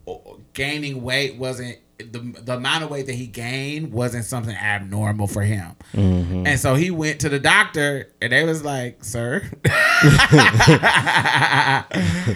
or 0.05 0.37
gaining 0.53 1.01
weight 1.03 1.35
wasn't 1.37 1.79
the, 1.97 2.19
the 2.43 2.57
amount 2.57 2.83
of 2.83 2.89
weight 2.91 3.05
that 3.07 3.15
he 3.15 3.25
gained 3.25 3.91
wasn't 3.93 4.25
something 4.25 4.55
abnormal 4.55 5.27
for 5.27 5.41
him. 5.41 5.75
And 5.93 6.59
so 6.59 6.75
he 6.75 6.91
went 6.91 7.21
to 7.21 7.29
the 7.29 7.39
doctor 7.39 8.11
and 8.21 8.31
they 8.33 8.43
was 8.43 8.63
like, 8.65 9.01
"Sir, 9.03 9.49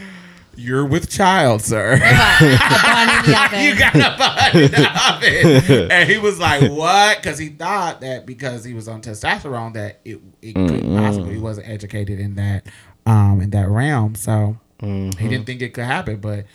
you're 0.59 0.85
with 0.85 1.09
child, 1.09 1.61
sir." 1.61 1.93
A 1.95 1.99
bun 1.99 3.09
in 3.09 3.31
the 3.31 3.41
oven. 3.45 3.63
you 3.63 3.75
got 3.79 3.95
a 3.95 4.15
bun 4.17 4.63
in 4.63 4.71
the 4.71 5.67
oven. 5.73 5.91
And 5.91 6.09
he 6.09 6.17
was 6.17 6.39
like, 6.39 6.69
"What?" 6.71 7.17
Because 7.17 7.37
he 7.37 7.49
thought 7.49 8.01
that 8.01 8.25
because 8.25 8.63
he 8.63 8.73
was 8.73 8.87
on 8.87 9.01
testosterone 9.01 9.73
that 9.73 9.99
it 10.05 10.19
it 10.41 10.53
couldn't 10.53 10.95
possibly. 10.97 11.33
He 11.35 11.39
wasn't 11.39 11.67
educated 11.69 12.19
in 12.19 12.35
that 12.35 12.65
um 13.05 13.41
in 13.41 13.49
that 13.51 13.67
realm, 13.69 14.15
so 14.15 14.57
he 14.81 15.09
didn't 15.27 15.45
think 15.45 15.61
it 15.61 15.73
could 15.73 15.85
happen. 15.85 16.17
But 16.17 16.45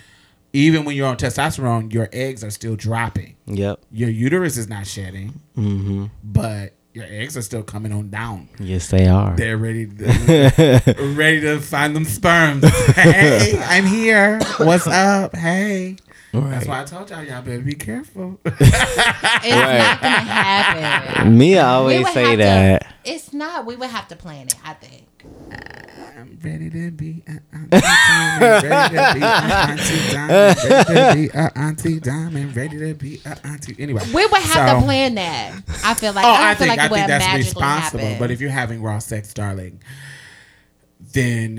even 0.53 0.85
when 0.85 0.95
you're 0.97 1.09
on 1.09 1.17
testosterone, 1.17 1.93
your 1.93 2.09
eggs 2.13 2.45
are 2.45 2.51
still 2.51 2.77
dropping. 2.77 3.35
yep. 3.47 3.81
Your 3.91 4.09
uterus 4.09 4.57
is 4.57 4.69
not 4.69 4.87
shedding, 4.87 5.41
Mm-hmm. 5.59 6.07
but 6.23 6.75
your 6.95 7.05
eggs 7.09 7.37
are 7.37 7.43
still 7.43 7.63
coming 7.63 7.93
on 7.93 8.09
down. 8.09 8.49
Yes, 8.59 8.89
they 8.89 9.07
are. 9.09 9.35
They're 9.37 9.59
ready 9.59 9.87
to 9.87 10.95
ready 11.17 11.41
to 11.43 11.61
find 11.61 11.95
them 11.95 12.05
sperms. 12.05 12.65
Hey, 12.95 13.61
I'm 13.67 13.85
here. 13.85 14.39
What's 14.59 14.87
up? 14.87 15.35
Hey. 15.37 15.97
That's 16.33 16.67
why 16.67 16.81
I 16.81 16.85
told 16.85 17.11
y'all 17.11 17.23
y'all 17.23 17.43
better 17.43 17.61
be 17.61 17.75
careful. 17.75 18.41
It's 19.47 19.51
not 19.51 20.01
gonna 20.01 20.09
happen. 20.09 21.37
Me, 21.39 21.59
I 21.59 21.75
always 21.75 22.11
say 22.13 22.23
have 22.23 22.31
to- 22.33 22.37
that. 22.39 22.95
It's 23.05 23.33
not. 23.35 23.67
We 23.67 23.77
would 23.77 23.91
have 23.91 24.09
to 24.09 24.17
plan 24.17 24.47
it. 24.47 24.55
I 24.65 24.73
think. 24.75 25.07
I'm 26.17 26.39
ready 26.45 26.71
to 26.71 26.91
be 26.93 27.23
a 27.27 27.41
auntie 27.53 27.81
diamond, 27.81 28.65
ready 28.65 28.97
to 28.97 29.15
be 29.15 29.21
a 29.25 29.29
auntie 29.69 30.11
diamond, 30.13 30.57
ready 30.69 30.95
to 30.95 31.15
be 31.15 31.29
a 31.39 31.59
auntie 31.59 32.01
diamond, 32.01 32.57
ready 32.57 32.79
to 32.79 32.95
be 32.95 33.21
a 33.25 33.47
auntie. 33.47 33.77
Anyway, 33.79 34.03
We 34.15 34.25
would 34.27 34.43
have 34.43 34.71
so- 34.71 34.79
to 34.81 34.85
plan 34.85 35.15
that. 35.17 35.53
I 35.85 35.95
feel 35.95 36.13
like. 36.13 36.25
Oh, 36.25 36.29
I 36.29 36.51
I 36.51 36.55
feel 36.55 36.69
think 36.69 36.79
like 36.79 36.91
I 36.91 36.95
think 36.95 37.07
that's 37.09 37.25
magically 37.25 37.39
responsible. 37.61 38.01
happen. 38.05 38.19
But 38.19 38.31
if 38.31 38.41
you're 38.41 38.51
having 38.51 38.83
raw 38.83 38.99
sex, 39.01 39.35
darling, 39.35 39.83
then, 41.13 41.59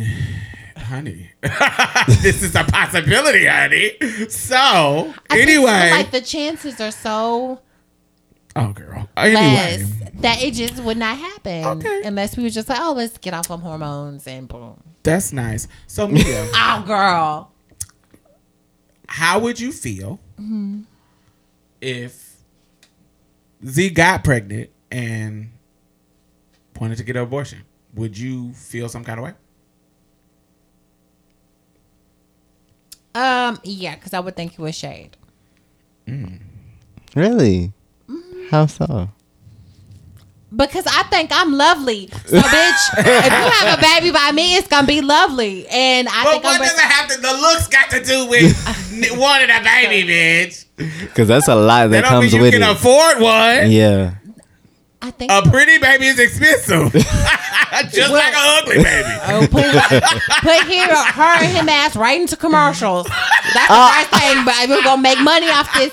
honey, 0.77 1.31
this 2.21 2.41
is 2.41 2.55
a 2.55 2.63
possibility, 2.63 3.45
honey. 3.47 3.91
So 4.29 4.55
I 5.29 5.39
anyway, 5.39 5.47
feel 5.65 5.97
like 5.97 6.11
the 6.11 6.21
chances 6.21 6.79
are 6.79 6.91
so 6.91 7.59
oh 8.55 8.71
girl. 8.73 9.07
Anyway, 9.17 9.41
less 9.41 9.91
that 10.21 10.41
it 10.43 10.53
just 10.53 10.81
would 10.83 10.97
not 10.97 11.17
happen 11.17 11.65
Okay. 11.65 12.01
unless 12.05 12.37
we 12.37 12.43
were 12.43 12.49
just 12.49 12.69
like, 12.69 12.79
oh, 12.81 12.93
let's 12.93 13.17
get 13.17 13.33
off 13.33 13.51
on 13.51 13.59
hormones 13.61 14.25
and 14.27 14.47
boom. 14.47 14.81
that's 15.03 15.33
nice. 15.33 15.67
So 15.87 16.07
Mia, 16.07 16.23
Oh, 16.53 16.83
girl. 16.85 17.51
how 19.07 19.39
would 19.39 19.59
you 19.59 19.71
feel 19.71 20.19
if 21.81 22.37
Z 23.65 23.89
got 23.91 24.23
pregnant 24.23 24.69
and 24.91 25.51
wanted 26.79 26.97
to 26.97 27.03
get 27.03 27.15
an 27.15 27.23
abortion? 27.23 27.63
Would 27.95 28.17
you 28.17 28.51
feel 28.53 28.89
some 28.89 29.03
kind 29.03 29.19
of 29.19 29.25
way? 29.25 29.33
Um, 33.13 33.59
yeah, 33.63 33.95
because 33.95 34.13
I 34.13 34.19
would 34.19 34.35
think 34.35 34.53
it 34.53 34.59
was 34.59 34.75
shade. 34.75 35.15
Really? 37.15 37.71
How 38.51 38.65
so? 38.67 39.09
Because 40.55 40.85
I 40.87 41.03
think 41.03 41.31
I'm 41.33 41.53
lovely. 41.53 42.07
So, 42.25 42.39
bitch, 42.39 42.97
if 42.99 43.05
you 43.25 43.67
have 43.67 43.77
a 43.77 43.81
baby 43.81 44.11
by 44.11 44.31
me, 44.31 44.55
it's 44.55 44.67
gonna 44.67 44.87
be 44.87 45.01
lovely. 45.01 45.67
And 45.67 46.07
I 46.07 46.23
But 46.23 46.31
think 46.31 46.43
what 46.45 46.53
I'm. 46.55 46.61
does 46.61 46.73
it 46.73 46.79
have 46.79 47.09
to? 47.09 47.19
The 47.19 47.33
looks 47.33 47.67
got 47.67 47.89
to 47.89 48.03
do 48.03 48.27
with 48.27 48.93
n- 48.93 49.19
wanting 49.19 49.49
a 49.49 49.61
baby, 49.61 50.07
bitch. 50.09 50.65
Because 50.77 51.27
that's 51.27 51.47
a 51.49 51.55
lot 51.55 51.89
that 51.89 52.01
That 52.03 52.09
don't 52.09 52.21
mean 52.21 52.29
comes 52.29 52.33
you 52.33 52.41
with 52.41 52.53
can 52.53 52.63
it. 52.63 52.69
afford 52.69 53.19
one. 53.19 53.69
yeah. 53.71 54.15
I 55.01 55.11
think. 55.11 55.31
A 55.31 55.41
pretty 55.43 55.77
baby 55.77 56.07
is 56.07 56.17
expensive, 56.19 56.91
just 57.91 58.11
like 58.11 58.33
an 58.33 58.59
ugly 58.63 58.77
baby. 58.77 59.09
Oh, 59.27 59.41
put, 59.51 59.65
put 60.41 60.63
here, 60.67 60.87
her 60.87 61.43
and 61.43 61.51
him 61.51 61.69
ass 61.69 61.95
right 61.95 62.19
into 62.19 62.35
commercials. 62.35 63.05
That's 63.07 63.67
the 63.67 63.73
Uh, 63.75 63.91
first 63.91 64.09
thing, 64.23 64.45
but 64.45 64.67
we're 64.69 64.83
gonna 64.83 65.01
make 65.01 65.19
money 65.19 65.47
off 65.49 65.71
this. 65.75 65.91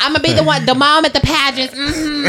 I'm 0.00 0.12
gonna 0.12 0.22
be 0.22 0.32
the 0.32 0.42
one, 0.42 0.64
the 0.66 0.74
mom 0.74 1.04
at 1.04 1.12
the 1.14 1.20
pageants. 1.20 1.74
hmm 1.76 2.26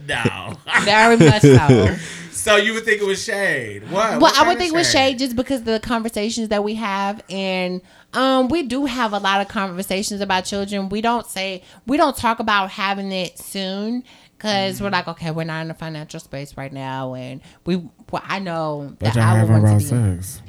No. 0.06 0.56
Very 0.82 1.16
much 1.16 1.42
so. 1.42 1.96
So 2.32 2.56
you 2.56 2.72
would 2.72 2.86
think 2.86 3.02
it 3.02 3.06
was 3.06 3.22
shade? 3.22 3.82
What? 3.90 4.12
Well, 4.12 4.20
What 4.20 4.38
I 4.38 4.44
would 4.46 4.52
of 4.54 4.58
think 4.58 4.72
it 4.72 4.76
was 4.76 4.90
shade 4.90 5.18
just 5.18 5.36
because 5.36 5.60
of 5.60 5.66
the 5.66 5.78
conversations 5.78 6.48
that 6.48 6.64
we 6.64 6.74
have, 6.76 7.22
and 7.28 7.82
um, 8.14 8.48
we 8.48 8.62
do 8.62 8.86
have 8.86 9.12
a 9.12 9.18
lot 9.18 9.42
of 9.42 9.48
conversations 9.48 10.22
about 10.22 10.46
children. 10.46 10.88
We 10.88 11.02
don't 11.02 11.26
say 11.26 11.62
we 11.86 11.98
don't 11.98 12.16
talk 12.16 12.40
about 12.40 12.70
having 12.70 13.12
it 13.12 13.38
soon 13.38 14.04
because 14.38 14.76
Mm-hmm. 14.76 14.84
we're 14.84 14.90
like, 14.90 15.06
okay, 15.08 15.30
we're 15.32 15.44
not 15.44 15.66
in 15.66 15.70
a 15.70 15.74
financial 15.74 16.18
space 16.18 16.56
right 16.56 16.72
now, 16.72 17.12
and 17.14 17.42
we. 17.66 17.76
Well, 18.10 18.22
I 18.24 18.38
know 18.38 18.96
But 18.98 19.12
that 19.12 19.16
I 19.18 19.32
would 19.34 19.38
having 19.50 19.52
want 19.52 19.64
raw 19.64 19.72
to 19.72 19.78
be. 19.78 19.84
sex. 19.84 20.42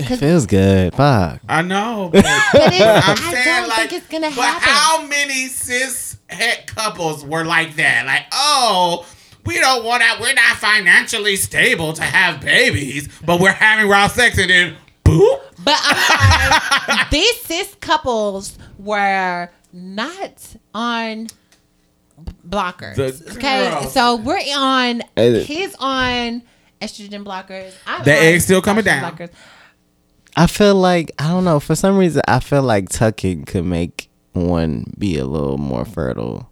It 0.00 0.16
feels 0.16 0.46
good. 0.46 0.94
Fuck. 0.94 1.40
I 1.48 1.62
know, 1.62 2.10
but, 2.12 2.24
But 2.52 2.72
it, 2.74 2.80
I'm 2.82 3.16
I 3.18 3.32
saying 3.32 3.44
don't 3.60 3.68
like, 3.68 3.90
think 3.90 3.92
it's 4.02 4.06
gonna 4.08 4.28
but 4.34 4.44
happen. 4.44 4.68
how 4.72 5.06
many 5.06 5.46
cis 5.48 6.16
het 6.28 6.66
couples 6.66 7.24
were 7.24 7.44
like 7.44 7.76
that? 7.76 8.06
Like, 8.06 8.26
oh, 8.32 9.06
we 9.46 9.58
don't 9.58 9.84
want 9.84 10.02
to. 10.02 10.20
We're 10.20 10.34
not 10.34 10.56
financially 10.56 11.36
stable 11.36 11.92
to 11.94 12.02
have 12.02 12.40
babies, 12.40 13.08
but 13.24 13.40
we're 13.40 13.52
having 13.52 13.88
raw 13.88 14.06
sex, 14.06 14.38
and 14.38 14.50
then 14.50 14.76
boop. 15.04 15.40
But 15.64 15.76
I'm 15.82 16.86
sorry, 16.86 17.04
these 17.10 17.40
cis 17.42 17.74
couples 17.80 18.56
were 18.78 19.50
not 19.72 20.56
on 20.74 21.28
blockers. 22.46 22.96
The 22.96 23.32
okay, 23.36 23.70
girl. 23.70 23.82
so 23.90 24.16
we're 24.16 24.40
on. 24.56 25.02
Uh, 25.16 25.40
He's 25.40 25.74
on 25.78 26.42
estrogen 26.80 27.24
blockers. 27.24 27.72
I'm 27.86 28.04
The 28.04 28.12
on 28.16 28.24
egg's 28.24 28.44
still 28.44 28.62
coming 28.62 28.84
estrogen 28.84 29.16
down. 29.18 29.28
I 30.36 30.46
feel 30.46 30.74
like 30.74 31.10
I 31.18 31.28
don't 31.28 31.44
know. 31.44 31.60
For 31.60 31.74
some 31.74 31.96
reason, 31.98 32.22
I 32.28 32.40
feel 32.40 32.62
like 32.62 32.88
tucking 32.88 33.44
could 33.46 33.64
make 33.64 34.08
one 34.32 34.84
be 34.98 35.18
a 35.18 35.24
little 35.24 35.58
more 35.58 35.84
fertile. 35.84 36.50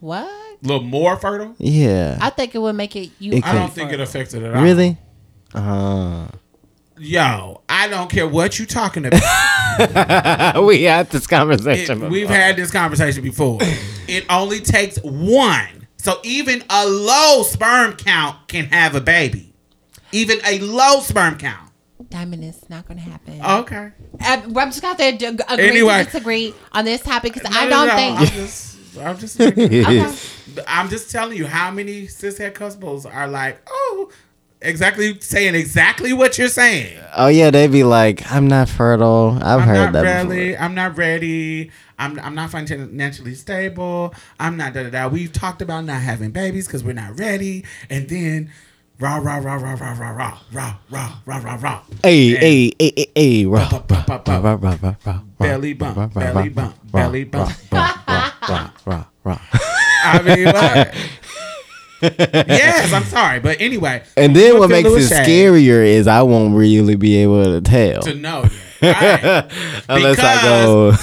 What? 0.00 0.24
A 0.24 0.56
little 0.66 0.82
more 0.82 1.16
fertile. 1.16 1.54
Yeah. 1.58 2.18
I 2.20 2.30
think 2.30 2.54
it 2.54 2.58
would 2.58 2.74
make 2.74 2.96
it 2.96 3.10
you. 3.18 3.32
It 3.34 3.46
I 3.46 3.52
don't 3.52 3.66
could. 3.66 3.74
think 3.74 3.92
it 3.92 4.00
affected 4.00 4.42
it 4.42 4.46
at 4.46 4.54
all. 4.56 4.62
really? 4.62 4.96
Uh. 5.54 6.28
Yo, 7.00 7.60
I 7.68 7.86
don't 7.86 8.10
care 8.10 8.26
what 8.26 8.58
you 8.58 8.66
talking 8.66 9.04
about. 9.06 10.64
we 10.66 10.82
had 10.82 11.08
this 11.10 11.24
It- 11.24 11.28
conversation. 11.28 12.10
we've 12.10 12.28
had 12.28 12.56
this 12.56 12.72
conversation 12.72 13.22
before. 13.22 13.58
It 14.08 14.24
only 14.28 14.58
takes 14.60 14.98
one. 15.04 15.86
So 15.98 16.18
even 16.24 16.64
a 16.68 16.86
low 16.88 17.44
sperm 17.44 17.92
count 17.94 18.48
can 18.48 18.64
have 18.66 18.96
a 18.96 19.00
baby. 19.00 19.52
Even 20.10 20.38
a 20.44 20.58
low 20.58 21.00
sperm 21.00 21.38
count. 21.38 21.67
Diamond 22.10 22.42
is 22.44 22.68
not 22.70 22.86
going 22.88 22.98
to 22.98 23.04
happen. 23.04 23.40
Okay. 23.42 23.76
Um, 23.76 23.92
I, 24.20 24.34
I'm 24.56 24.70
just 24.70 24.80
got 24.82 24.98
to 24.98 25.12
d- 25.16 25.26
agree 25.26 25.68
Anyway. 25.68 25.98
to 25.98 26.04
disagree 26.04 26.54
on 26.72 26.84
this 26.84 27.02
topic 27.02 27.34
because 27.34 27.54
I 27.54 27.64
No, 27.64 27.70
don't 27.70 27.88
no, 27.88 27.96
no, 27.96 28.02
I'm 28.16 28.26
think. 28.26 28.32
just, 28.32 28.98
I'm 28.98 29.18
just, 29.18 29.40
Okay. 29.40 30.62
I'm 30.66 30.88
just 30.88 31.10
telling 31.10 31.36
you 31.36 31.46
how 31.46 31.70
many 31.70 32.06
cishet 32.06 32.54
couples 32.54 33.04
are 33.06 33.28
like, 33.28 33.60
oh, 33.68 34.10
exactly 34.60 35.20
saying 35.20 35.54
exactly 35.54 36.12
what 36.12 36.38
you're 36.38 36.48
saying. 36.48 36.98
Oh 37.14 37.28
yeah, 37.28 37.50
they 37.50 37.66
be 37.68 37.84
like, 37.84 38.30
I'm 38.32 38.48
not 38.48 38.68
fertile. 38.68 39.36
I've 39.42 39.60
I'm 39.60 39.68
heard 39.68 39.74
not 39.76 39.92
that 39.92 40.02
ready. 40.02 40.50
before. 40.52 40.64
I'm 40.64 40.74
not 40.74 40.96
ready. 40.96 41.70
I'm 41.98 42.18
I'm 42.20 42.34
not 42.34 42.50
financially 42.50 43.34
stable. 43.34 44.14
I'm 44.40 44.56
not 44.56 44.72
da 44.72 44.84
da 44.84 44.90
da. 44.90 45.08
We've 45.08 45.32
talked 45.32 45.62
about 45.62 45.84
not 45.84 46.00
having 46.00 46.30
babies 46.30 46.66
because 46.66 46.82
we're 46.82 46.92
not 46.94 47.18
ready. 47.18 47.64
And 47.90 48.08
then 48.08 48.50
rah 49.00 49.16
rah 49.18 49.38
rah 49.38 49.54
rah 49.54 49.74
rah 49.74 49.92
rah 49.92 50.12
rah 50.12 50.38
rah 50.52 50.74
rah 50.90 51.12
rah 51.24 51.38
rah 51.38 51.56
rah. 51.62 51.82
Hey, 52.02 52.30
hey, 52.34 52.72
hey, 52.78 52.92
hey, 52.96 53.06
hey, 53.14 53.46
rah, 53.46 53.68
Ba, 53.70 53.80
ba, 53.86 54.04
ba, 54.06 54.18
ba, 54.24 54.40
rah, 54.42 54.54
rah, 54.56 54.78
rah, 54.82 54.96
rah, 55.06 55.20
Belly 55.38 55.72
bump, 55.72 56.14
belly 56.14 56.48
bump, 56.48 56.74
belly 56.90 57.24
bump. 57.24 57.52
rah, 57.70 57.94
rah, 58.08 58.32
rah, 58.48 58.70
rah, 58.84 59.04
rah. 59.24 59.38
I 60.04 60.22
mean, 60.22 60.46
yes, 62.48 62.92
I'm 62.92 63.04
sorry, 63.04 63.40
but 63.40 63.60
anyway. 63.60 64.02
And 64.16 64.34
then 64.34 64.58
what 64.58 64.70
makes 64.70 64.88
it 64.88 65.12
scarier 65.12 65.84
is 65.86 66.06
I 66.06 66.22
won't 66.22 66.56
really 66.56 66.96
be 66.96 67.16
able 67.18 67.44
to 67.44 67.60
tell 67.60 68.02
to 68.02 68.14
know. 68.14 68.44
Right. 68.80 69.50
unless 69.88 70.18
I 70.20 70.42
go. 70.42 70.94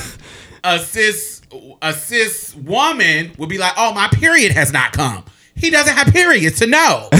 a 0.63 0.79
cis 0.79 1.41
a 1.81 1.93
cis 1.93 2.55
woman 2.55 3.33
would 3.37 3.49
be 3.49 3.57
like, 3.57 3.73
"Oh, 3.77 3.93
my 3.93 4.07
period 4.07 4.53
has 4.53 4.71
not 4.71 4.93
come." 4.93 5.25
He 5.55 5.69
doesn't 5.69 5.95
have 5.95 6.07
periods 6.13 6.59
to 6.59 6.67
know. 6.67 7.09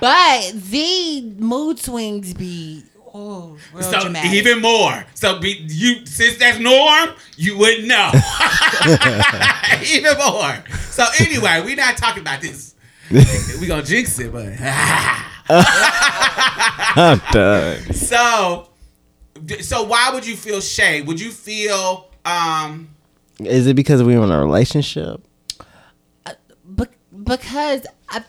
But 0.00 0.52
the 0.70 1.22
mood 1.38 1.78
swings 1.78 2.34
be 2.34 2.84
oh 3.14 3.56
real 3.72 3.82
so 3.82 4.00
dramatic. 4.00 4.32
even 4.32 4.60
more. 4.60 5.04
So 5.14 5.38
be 5.38 5.64
you 5.68 6.04
since 6.06 6.36
that's 6.38 6.58
norm, 6.58 7.10
you 7.36 7.56
wouldn't 7.56 7.86
know. 7.86 8.10
even 9.86 10.16
more. 10.18 10.62
So 10.90 11.04
anyway, 11.20 11.62
we're 11.64 11.76
not 11.76 11.96
talking 11.96 12.20
about 12.20 12.40
this. 12.40 12.74
we 13.60 13.66
gonna 13.66 13.82
jinx 13.82 14.18
it, 14.18 14.32
but 14.32 14.52
I'm 15.48 17.20
done. 17.32 17.94
so 17.94 18.68
so 19.60 19.84
why 19.84 20.10
would 20.12 20.26
you 20.26 20.36
feel 20.36 20.60
shame? 20.60 21.06
Would 21.06 21.20
you 21.20 21.30
feel 21.30 22.10
um 22.24 22.88
Is 23.40 23.66
it 23.66 23.74
because 23.74 24.02
we 24.02 24.16
were 24.18 24.24
in 24.24 24.30
a 24.30 24.38
relationship? 24.38 25.25
Be- 27.26 27.36
because 27.36 27.86
I, 28.08 28.22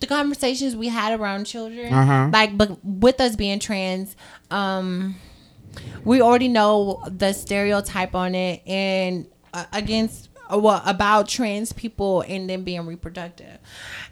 the 0.00 0.06
conversations 0.06 0.74
we 0.76 0.88
had 0.88 1.18
around 1.18 1.44
children, 1.44 1.92
Uh-huh. 1.92 2.30
like 2.32 2.56
but 2.56 2.82
with 2.84 3.20
us 3.20 3.36
being 3.36 3.58
trans, 3.58 4.16
um, 4.50 5.16
we 6.04 6.20
already 6.20 6.48
know 6.48 7.02
the 7.06 7.32
stereotype 7.32 8.14
on 8.14 8.34
it 8.34 8.62
and 8.66 9.26
uh, 9.54 9.64
against 9.72 10.28
uh, 10.52 10.58
well 10.58 10.82
about 10.84 11.28
trans 11.28 11.72
people 11.72 12.22
and 12.22 12.50
them 12.50 12.64
being 12.64 12.84
reproductive 12.86 13.58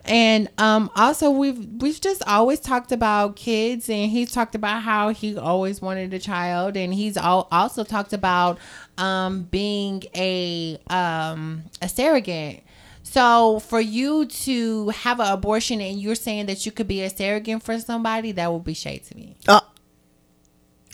and 0.04 0.48
um 0.58 0.88
also 0.94 1.30
we've 1.30 1.58
we've 1.82 2.00
just 2.00 2.22
always 2.28 2.60
talked 2.60 2.92
about 2.92 3.34
kids 3.34 3.88
and 3.90 4.08
he's 4.10 4.30
talked 4.30 4.54
about 4.54 4.82
how 4.82 5.08
he 5.08 5.36
always 5.36 5.82
wanted 5.82 6.14
a 6.14 6.18
child 6.20 6.76
and 6.76 6.94
he's 6.94 7.16
al- 7.16 7.48
also 7.50 7.82
talked 7.82 8.12
about 8.12 8.56
um 8.98 9.42
being 9.50 10.02
a 10.14 10.78
um 10.90 11.62
a 11.82 11.88
surrogate 11.88 12.62
so 13.10 13.58
for 13.60 13.80
you 13.80 14.26
to 14.26 14.88
have 14.90 15.18
an 15.20 15.26
abortion 15.32 15.80
and 15.80 16.00
you're 16.00 16.14
saying 16.14 16.46
that 16.46 16.64
you 16.66 16.72
could 16.72 16.86
be 16.88 17.02
a 17.02 17.10
surrogate 17.10 17.62
for 17.62 17.78
somebody 17.78 18.32
that 18.32 18.52
would 18.52 18.64
be 18.64 18.74
shade 18.74 19.02
to 19.04 19.16
me 19.16 19.36
uh. 19.48 19.60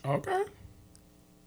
Okay. 0.06 0.42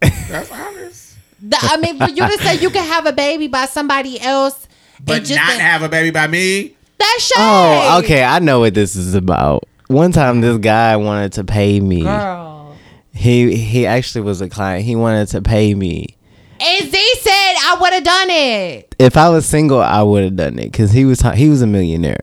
That's 0.00 0.50
honest. 0.50 1.16
The- 1.40 1.56
I 1.60 1.76
mean, 1.76 1.96
for 1.98 2.08
you 2.08 2.26
to 2.26 2.38
say 2.42 2.56
you 2.58 2.70
can 2.70 2.84
have 2.84 3.06
a 3.06 3.12
baby 3.12 3.46
by 3.46 3.66
somebody 3.66 4.20
else, 4.20 4.66
But 5.04 5.18
and 5.18 5.26
just 5.26 5.40
not 5.40 5.56
a- 5.56 5.60
have 5.60 5.82
a 5.82 5.88
baby 5.88 6.10
by 6.10 6.26
me. 6.26 6.74
that's 6.98 7.32
oh, 7.36 7.80
shade. 7.80 7.88
Oh, 7.94 7.98
okay. 8.04 8.24
I 8.24 8.40
know 8.40 8.58
what 8.60 8.74
this 8.74 8.96
is 8.96 9.14
about. 9.14 9.62
One 9.86 10.10
time, 10.12 10.40
this 10.40 10.58
guy 10.58 10.96
wanted 10.96 11.32
to 11.34 11.44
pay 11.44 11.78
me. 11.80 12.02
girl. 12.02 12.76
He 13.14 13.54
he 13.56 13.86
actually 13.86 14.22
was 14.22 14.40
a 14.40 14.48
client. 14.48 14.84
He 14.84 14.96
wanted 14.96 15.28
to 15.28 15.40
pay 15.42 15.74
me. 15.74 16.16
And 16.60 16.90
Z 16.90 17.14
said 17.20 17.27
I 17.70 17.76
would 17.80 17.92
have 17.92 18.04
done 18.04 18.30
it. 18.30 18.94
If 18.98 19.16
I 19.16 19.28
was 19.28 19.44
single, 19.46 19.80
I 19.80 20.02
would 20.02 20.24
have 20.24 20.36
done 20.36 20.58
it 20.58 20.72
because 20.72 20.90
he 20.92 21.04
was 21.04 21.20
he 21.34 21.48
was 21.48 21.60
a 21.62 21.66
millionaire. 21.66 22.20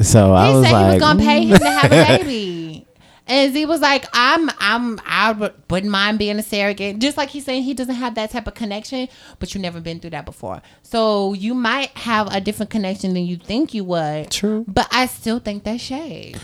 So 0.00 0.32
I 0.32 0.50
was 0.54 0.64
said 0.64 0.72
like, 0.72 0.86
he 0.86 0.92
was 0.94 1.00
gonna 1.00 1.20
pay 1.22 1.46
him 1.46 1.58
to 1.58 1.70
have 1.70 1.92
a 1.92 1.94
"Mm." 1.94 2.18
baby. 2.18 2.86
And 3.26 3.52
Z 3.52 3.64
was 3.66 3.80
like, 3.80 4.06
I'm, 4.12 4.50
I'm, 4.58 4.98
I 5.06 5.30
would- 5.30 5.54
wouldn't 5.70 5.92
mind 5.92 6.18
being 6.18 6.36
a 6.40 6.42
surrogate. 6.42 6.98
Just 6.98 7.16
like 7.16 7.28
he's 7.28 7.44
saying, 7.44 7.62
he 7.62 7.74
doesn't 7.74 7.94
have 7.94 8.16
that 8.16 8.30
type 8.30 8.48
of 8.48 8.54
connection, 8.54 9.06
but 9.38 9.54
you've 9.54 9.62
never 9.62 9.80
been 9.80 10.00
through 10.00 10.10
that 10.10 10.24
before. 10.24 10.62
So 10.82 11.32
you 11.34 11.54
might 11.54 11.90
have 11.98 12.26
a 12.34 12.40
different 12.40 12.70
connection 12.70 13.14
than 13.14 13.26
you 13.26 13.36
think 13.36 13.72
you 13.72 13.84
would. 13.84 14.32
True. 14.32 14.64
But 14.66 14.88
I 14.90 15.06
still 15.06 15.38
think 15.38 15.62
that's 15.62 15.80
shade. 15.80 16.40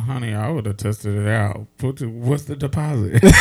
Honey, 0.00 0.34
I 0.34 0.50
would 0.50 0.66
have 0.66 0.76
tested 0.76 1.14
it 1.14 1.28
out. 1.28 1.66
Put 1.78 1.98
the, 1.98 2.08
what's 2.08 2.44
the 2.44 2.56
deposit? 2.56 3.22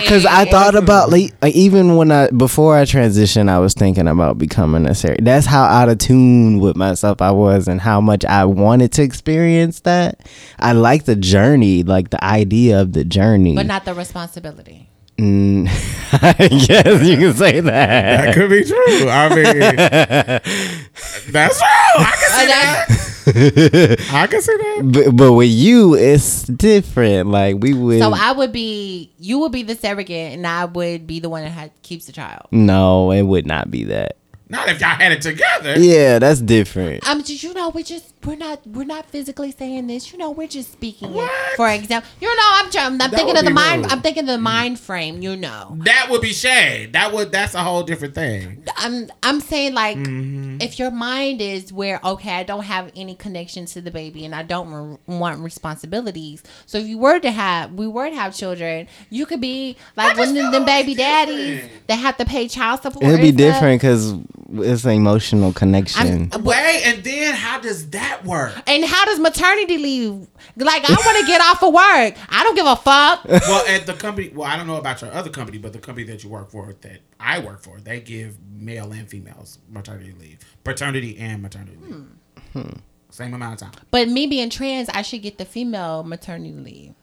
Because 0.00 0.24
I 0.26 0.44
thought 0.46 0.74
about 0.74 1.10
like, 1.10 1.32
like 1.42 1.54
even 1.54 1.96
when 1.96 2.10
I 2.10 2.28
before 2.30 2.76
I 2.76 2.82
transitioned, 2.82 3.48
I 3.48 3.58
was 3.58 3.74
thinking 3.74 4.08
about 4.08 4.38
becoming 4.38 4.86
a 4.86 4.94
surrogate. 4.94 5.24
That's 5.24 5.46
how 5.46 5.64
out 5.64 5.88
of 5.88 5.98
tune 5.98 6.58
with 6.60 6.76
myself 6.76 7.22
I 7.22 7.30
was, 7.30 7.68
and 7.68 7.80
how 7.80 8.00
much 8.00 8.24
I 8.24 8.44
wanted 8.44 8.92
to 8.92 9.02
experience 9.02 9.80
that. 9.80 10.20
I 10.58 10.72
like 10.72 11.04
the 11.04 11.16
journey, 11.16 11.82
like 11.82 12.10
the 12.10 12.22
idea 12.24 12.80
of 12.80 12.92
the 12.92 13.04
journey. 13.04 13.54
But 13.54 13.66
not 13.66 13.84
the 13.84 13.94
responsibility. 13.94 14.88
Mm, 15.18 15.68
I 16.22 16.48
guess 16.48 17.06
you 17.06 17.16
can 17.16 17.34
say 17.34 17.60
that. 17.60 18.24
that 18.24 18.34
could 18.34 18.50
be 18.50 18.64
true. 18.64 19.08
I 19.08 19.28
mean, 19.28 19.44
that's 21.32 21.58
true. 21.58 21.68
I 21.98 22.12
can 22.18 22.30
see 22.30 22.46
that. 22.46 24.06
I 24.12 24.26
can 24.26 24.42
see 24.42 24.56
that. 24.56 24.82
But, 24.92 25.16
but 25.16 25.32
with 25.34 25.50
you, 25.50 25.94
it's 25.94 26.42
different. 26.44 27.28
Like 27.30 27.56
we 27.60 27.74
would. 27.74 28.00
So 28.00 28.12
I 28.12 28.32
would 28.32 28.50
be, 28.52 29.12
you 29.18 29.38
would 29.38 29.52
be 29.52 29.62
the 29.62 29.76
surrogate, 29.76 30.32
and 30.34 30.46
I 30.46 30.64
would 30.64 31.06
be 31.06 31.20
the 31.20 31.28
one 31.28 31.44
that 31.44 31.50
had, 31.50 31.70
keeps 31.82 32.06
the 32.06 32.12
child. 32.12 32.48
no, 32.50 33.12
it 33.12 33.22
would 33.22 33.46
not 33.46 33.70
be 33.70 33.84
that. 33.84 34.16
Not 34.48 34.68
if 34.68 34.80
y'all 34.80 34.90
had 34.90 35.10
it 35.12 35.22
together. 35.22 35.78
Yeah, 35.78 36.18
that's 36.18 36.40
different. 36.40 37.08
Um, 37.08 37.22
just 37.22 37.42
you 37.42 37.54
know, 37.54 37.70
we 37.70 37.82
just 37.82 38.13
we're 38.26 38.36
not 38.36 38.66
we're 38.66 38.84
not 38.84 39.06
physically 39.10 39.52
saying 39.52 39.86
this. 39.86 40.12
You 40.12 40.18
know, 40.18 40.30
we're 40.30 40.48
just 40.48 40.72
speaking 40.72 41.10
it. 41.10 41.14
What? 41.16 41.30
For 41.56 41.68
example, 41.68 42.08
you 42.20 42.28
know, 42.28 42.42
I'm 42.42 42.70
trying. 42.70 43.00
I'm 43.00 43.10
thinking 43.10 43.36
of 43.36 43.44
the 43.44 43.50
mind. 43.50 43.82
rude. 43.84 43.92
I'm 43.92 44.00
thinking 44.00 44.22
of 44.24 44.28
the 44.28 44.38
mind 44.38 44.78
frame. 44.80 45.20
You 45.22 45.36
know, 45.36 45.76
That 45.84 46.08
would 46.10 46.20
be 46.22 46.32
shade. 46.32 46.92
That 46.94 47.12
would. 47.12 47.32
That's 47.32 47.54
a 47.54 47.62
whole 47.62 47.82
different 47.82 48.14
thing. 48.14 48.64
I'm 48.76 49.08
I'm 49.22 49.40
saying 49.40 49.74
like 49.74 49.96
Mm-hmm. 49.96 50.60
if 50.60 50.78
your 50.78 50.90
mind 50.90 51.40
is 51.40 51.72
where 51.72 52.00
okay, 52.04 52.32
I 52.34 52.42
don't 52.42 52.64
have 52.64 52.90
any 52.96 53.14
connection 53.14 53.66
to 53.66 53.80
the 53.80 53.90
baby 53.90 54.24
and 54.24 54.34
I 54.34 54.42
don't 54.42 54.70
re- 54.70 54.96
want 55.06 55.40
responsibilities. 55.40 56.42
So 56.66 56.78
if 56.78 56.86
you 56.86 56.98
were 56.98 57.18
to 57.18 57.30
have, 57.30 57.72
we 57.72 57.86
were 57.86 58.08
to 58.08 58.14
have 58.14 58.34
children, 58.34 58.86
you 59.10 59.26
could 59.26 59.40
be 59.40 59.76
like 59.96 60.16
one 60.16 60.36
of 60.36 60.52
them 60.52 60.64
baby 60.64 60.94
daddies 60.94 61.60
different. 61.62 61.86
that 61.88 61.94
have 61.96 62.16
to 62.18 62.24
pay 62.24 62.48
child 62.48 62.82
support. 62.82 63.04
It'd 63.04 63.20
be 63.20 63.32
different 63.32 63.80
because 63.80 64.14
it's 64.54 64.84
an 64.84 64.92
emotional 64.92 65.52
connection. 65.52 66.30
I'm- 66.32 66.44
Wait, 66.44 66.82
and 66.84 67.02
then 67.02 67.34
how 67.34 67.58
does 67.60 67.88
that 67.90 68.13
work? 68.22 68.52
And 68.66 68.84
how 68.84 69.04
does 69.06 69.18
maternity 69.18 69.78
leave? 69.78 70.28
Like, 70.56 70.88
I 70.88 70.92
want 70.92 71.18
to 71.20 71.26
get 71.26 71.40
off 71.40 71.62
of 71.62 71.72
work. 71.72 72.14
I 72.28 72.42
don't 72.44 72.54
give 72.54 72.66
a 72.66 72.76
fuck. 72.76 73.24
well, 73.48 73.66
at 73.66 73.86
the 73.86 73.94
company, 73.94 74.28
well, 74.28 74.46
I 74.46 74.56
don't 74.56 74.66
know 74.66 74.76
about 74.76 75.00
your 75.00 75.10
other 75.12 75.30
company, 75.30 75.56
but 75.58 75.72
the 75.72 75.78
company 75.78 76.06
that 76.08 76.22
you 76.22 76.30
work 76.30 76.50
for, 76.50 76.74
that 76.82 77.00
I 77.18 77.38
work 77.38 77.62
for, 77.62 77.80
they 77.80 78.00
give 78.00 78.36
male 78.52 78.92
and 78.92 79.08
females 79.08 79.58
maternity 79.70 80.14
leave, 80.20 80.38
paternity 80.64 81.16
and 81.18 81.40
maternity 81.42 81.76
leave, 81.80 82.04
Hmm. 82.52 82.78
same 83.10 83.34
amount 83.34 83.62
of 83.62 83.72
time. 83.72 83.82
But 83.90 84.08
me 84.08 84.26
being 84.26 84.50
trans, 84.50 84.88
I 84.90 85.02
should 85.02 85.22
get 85.22 85.38
the 85.38 85.44
female 85.44 86.04
maternity 86.04 86.52
leave. 86.52 86.94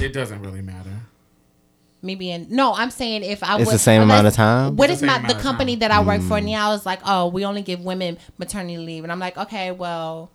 It 0.00 0.12
doesn't 0.12 0.40
really 0.42 0.62
matter. 0.62 0.93
Me 2.04 2.14
being 2.14 2.46
no, 2.50 2.74
I'm 2.74 2.90
saying 2.90 3.22
if 3.24 3.42
I 3.42 3.54
It's 3.56 3.60
was 3.66 3.70
the 3.72 3.78
same 3.78 4.02
amount 4.02 4.26
of 4.26 4.34
time? 4.34 4.76
What 4.76 4.90
It's 4.90 5.02
if 5.02 5.08
the 5.08 5.20
my 5.20 5.26
the 5.26 5.40
company 5.40 5.76
that 5.76 5.90
I 5.90 6.02
work 6.02 6.20
for 6.20 6.38
Mm. 6.38 6.50
now 6.50 6.72
is 6.74 6.84
like, 6.84 7.00
oh, 7.04 7.28
we 7.28 7.44
only 7.44 7.62
give 7.62 7.80
women 7.80 8.18
maternity 8.38 8.76
leave, 8.78 9.02
and 9.04 9.10
I'm 9.12 9.18
like, 9.18 9.36
okay, 9.38 9.70
well, 9.72 10.30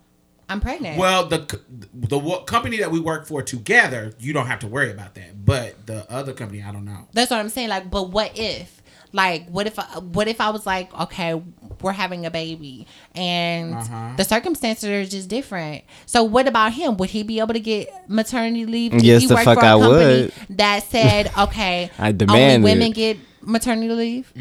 I'm 0.48 0.60
pregnant. 0.60 0.98
Well, 0.98 1.26
the 1.28 1.60
the 1.94 2.18
wo- 2.18 2.40
company 2.42 2.78
that 2.78 2.90
we 2.90 2.98
work 2.98 3.26
for 3.26 3.40
together, 3.42 4.12
you 4.18 4.32
don't 4.32 4.48
have 4.48 4.58
to 4.60 4.66
worry 4.66 4.90
about 4.90 5.14
that. 5.14 5.44
But 5.46 5.86
the 5.86 6.10
other 6.10 6.32
company, 6.32 6.60
I 6.62 6.72
don't 6.72 6.84
know. 6.84 7.06
That's 7.12 7.30
what 7.30 7.38
I'm 7.38 7.48
saying. 7.48 7.68
Like, 7.68 7.88
but 7.88 8.10
what 8.10 8.36
if? 8.36 8.79
Like, 9.12 9.48
what 9.48 9.66
if? 9.66 9.78
I, 9.78 9.82
what 9.98 10.28
if 10.28 10.40
I 10.40 10.50
was 10.50 10.66
like, 10.66 10.92
okay, 11.00 11.42
we're 11.80 11.92
having 11.92 12.26
a 12.26 12.30
baby, 12.30 12.86
and 13.14 13.74
Uh-huh. 13.74 14.12
the 14.16 14.24
circumstances 14.24 14.84
are 14.88 15.04
just 15.04 15.28
different. 15.28 15.82
So, 16.06 16.22
what 16.22 16.46
about 16.46 16.72
him? 16.74 16.96
Would 16.98 17.10
he 17.10 17.22
be 17.24 17.40
able 17.40 17.54
to 17.54 17.60
get 17.60 17.88
maternity 18.08 18.66
leave? 18.66 18.94
if 18.94 19.02
Yes, 19.02 19.22
he 19.22 19.26
the 19.28 19.34
worked 19.34 19.44
fuck 19.46 19.58
for 19.58 19.64
a 19.64 19.68
I 19.68 19.74
would. 19.74 20.32
That 20.50 20.84
said, 20.84 21.30
okay, 21.38 21.90
I 21.98 22.12
demand 22.12 22.64
only 22.64 22.72
women 22.72 22.92
it. 22.92 22.94
get 22.94 23.16
maternity 23.42 23.92
leave. 23.92 24.32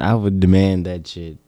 I 0.00 0.14
would 0.14 0.38
demand 0.38 0.86
that 0.86 1.06
shit. 1.08 1.38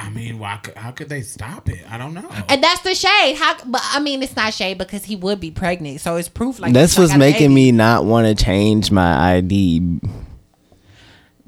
I 0.00 0.10
mean, 0.10 0.38
why? 0.38 0.58
could- 0.62 0.76
How 0.76 0.90
could 0.92 1.08
they 1.08 1.22
stop 1.22 1.68
it? 1.68 1.80
I 1.90 1.98
don't 1.98 2.14
know. 2.14 2.28
And 2.48 2.62
that's 2.62 2.82
the 2.82 2.94
shade. 2.94 3.34
How? 3.36 3.56
But 3.64 3.80
I 3.84 3.98
mean, 3.98 4.22
it's 4.22 4.36
not 4.36 4.54
shade 4.54 4.78
because 4.78 5.04
he 5.04 5.16
would 5.16 5.40
be 5.40 5.50
pregnant, 5.50 6.00
so 6.00 6.16
it's 6.16 6.28
proof. 6.28 6.60
Like 6.60 6.72
That's 6.72 6.92
he's 6.92 6.98
not 6.98 7.02
what's 7.02 7.12
got 7.12 7.16
a 7.16 7.18
making 7.18 7.52
me 7.54 7.72
not 7.72 8.04
want 8.04 8.26
to 8.26 8.44
change 8.44 8.90
my 8.92 9.36
ID. 9.36 10.00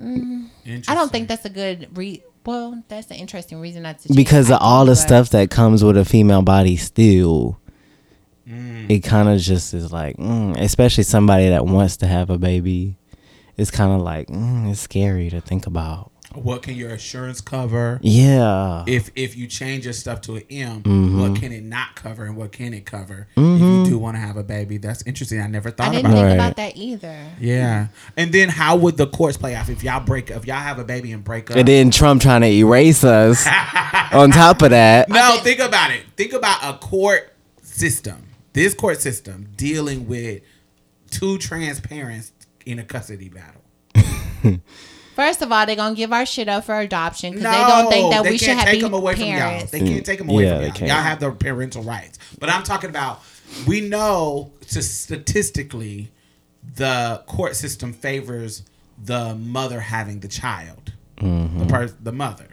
I 0.01 0.94
don't 0.94 1.10
think 1.12 1.28
that's 1.28 1.44
a 1.44 1.51
good 1.51 1.89
re- 1.97 2.22
Well, 2.47 2.82
that's 2.89 3.10
an 3.10 3.16
interesting 3.16 3.60
reason 3.60 3.82
not 3.82 3.98
to. 4.01 4.09
change 4.09 4.16
because 4.16 4.51
of 4.51 4.59
all 4.60 4.85
the 4.86 4.93
but- 4.93 4.97
stuff 4.97 5.31
that 5.31 5.51
comes 5.51 5.85
with 5.85 5.97
a 5.97 6.05
female 6.05 6.43
body 6.43 6.77
still 6.77 7.59
Mm. 8.48 8.90
it 8.90 9.01
kind 9.01 9.28
of 9.28 9.39
just 9.40 9.74
is 9.74 9.93
like 9.93 10.16
mm, 10.16 10.59
especially 10.59 11.05
somebody 11.05 11.51
that 11.51 11.66
wants 11.66 11.98
to 11.98 12.06
have 12.06 12.31
a 12.31 12.39
baby 12.39 12.97
it's 13.56 13.70
kind 13.70 13.93
of 13.93 14.01
like 14.01 14.27
mm, 14.28 14.68
it's 14.70 14.81
scary 14.81 15.28
to 15.31 15.40
think 15.40 15.66
about 15.66 16.10
What 16.35 16.62
can 16.62 16.74
your 16.74 16.90
insurance 16.90 17.40
cover? 17.43 18.01
yeah 18.02 18.82
If 18.89 19.10
if 19.14 19.36
you 19.36 19.47
change 19.47 19.85
your 19.85 19.93
stuff 19.93 20.22
to 20.22 20.36
an 20.36 20.43
M, 20.51 20.82
Mm-hmm. 20.82 21.20
what 21.20 21.36
can 21.40 21.52
it 21.52 21.62
not 21.62 21.94
cover 21.94 22.24
and 22.24 22.35
what 22.36 22.51
can 22.51 22.72
it 22.74 22.86
cover? 22.86 23.28
If 23.36 23.60
you 23.60 23.80
do 23.80 23.80
want 24.01 24.16
to 24.16 24.20
have 24.20 24.36
a 24.36 24.43
baby, 24.43 24.78
that's 24.78 25.02
interesting. 25.06 25.40
I 25.40 25.47
never 25.47 25.68
I 25.68 25.72
thought 25.72 25.93
didn't 25.93 26.06
about. 26.06 26.14
think 26.14 26.24
it. 26.24 26.28
Right. 26.28 26.35
about 26.35 26.56
that 26.56 26.77
either. 26.77 27.27
Yeah, 27.39 27.89
and 28.16 28.32
then 28.32 28.48
how 28.48 28.77
would 28.77 28.97
the 28.97 29.06
courts 29.06 29.36
play 29.36 29.55
out 29.55 29.68
if 29.68 29.85
y'all 29.85 30.01
break? 30.05 30.31
Up, 30.31 30.39
if 30.39 30.47
y'all 30.47 30.56
have 30.56 30.78
a 30.78 30.85
baby 30.85 31.12
and 31.12 31.22
break 31.22 31.51
up? 31.51 31.56
and 31.56 31.68
then 31.68 31.90
trump 31.90 32.22
trying 32.22 32.40
to 32.40 32.48
erase 32.48 33.05
us 33.05 33.47
on 34.12 34.31
top 34.31 34.62
of 34.62 34.70
that 34.70 35.09
No, 35.09 35.39
think 35.43 35.60
about 35.60 35.90
it. 35.90 36.02
Think 36.16 36.32
about 36.32 36.59
a 36.62 36.78
court 36.78 37.32
system. 37.62 38.27
This 38.52 38.74
court 38.74 39.01
system 39.01 39.48
dealing 39.56 40.09
with 40.09 40.43
two 41.10 41.39
trans 41.39 41.81
parents 41.81 42.32
in 42.66 42.78
a 42.78 42.85
custody 42.85 43.28
battle. 43.28 43.62
First 45.16 45.43
of 45.43 45.52
all, 45.52 45.66
they're 45.66 45.77
gonna 45.77 45.94
give 45.94 46.12
our 46.12 46.24
shit 46.24 46.48
up 46.48 46.64
for 46.64 46.78
adoption 46.78 47.32
because 47.35 47.44
No, 47.44 47.51
they 47.51 47.59
don't 47.59 47.90
think 47.90 48.12
that 48.12 48.24
we 48.24 48.39
should 48.39 48.48
have 48.56 48.68
a. 48.68 48.70
They 48.70 48.70
can't 48.70 48.70
take 48.70 48.78
be 48.78 48.81
them 48.81 48.94
away 48.94 49.14
from 49.14 49.22
y'all. 49.24 49.32
parents. 49.39 49.70
They 49.70 49.81
can't 49.81 50.06
take 50.06 50.18
them 50.18 50.28
away 50.31 50.44
Yeah, 50.44 50.72
from 50.72 50.86
y'all. 50.86 50.94
Y'all 50.97 51.02
have 51.05 51.20
the 51.20 51.31
parental 51.32 51.82
rights. 51.82 52.18
But 52.39 52.48
I'm 52.48 52.62
talking 52.62 52.89
about 52.90 53.22
we 53.66 53.81
know 53.81 54.52
to 54.68 54.82
statistically 54.82 56.10
the 56.77 57.22
court 57.27 57.56
system 57.56 57.93
favors 57.93 58.62
the 59.02 59.35
mother 59.35 59.81
having 59.81 60.20
the 60.20 60.28
child, 60.28 60.93
Mm-hmm. 61.18 61.59
the 61.59 61.66
per- 61.66 61.86
the 62.01 62.12
mother. 62.12 62.48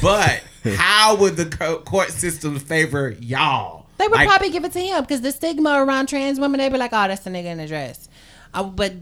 But 0.00 0.42
how 0.76 1.16
would 1.16 1.36
the 1.36 1.46
co- 1.46 1.80
court 1.80 2.10
system 2.10 2.58
favor 2.58 3.16
y'all? 3.20 3.86
They 3.98 4.06
would 4.06 4.14
Like, 4.16 4.28
probably 4.28 4.50
give 4.50 4.64
it 4.64 4.72
to 4.72 4.80
him 4.80 5.00
because 5.02 5.22
the 5.22 5.32
stigma 5.32 5.82
around 5.84 6.06
trans 6.08 6.38
women, 6.38 6.58
they'd 6.60 6.70
be 6.70 6.78
like, 6.78 6.92
"Oh, 6.92 7.08
that's 7.08 7.26
a 7.26 7.30
nigga 7.30 7.46
in 7.46 7.60
a 7.60 7.66
dress," 7.66 8.08
uh, 8.54 8.62
but 8.62 8.92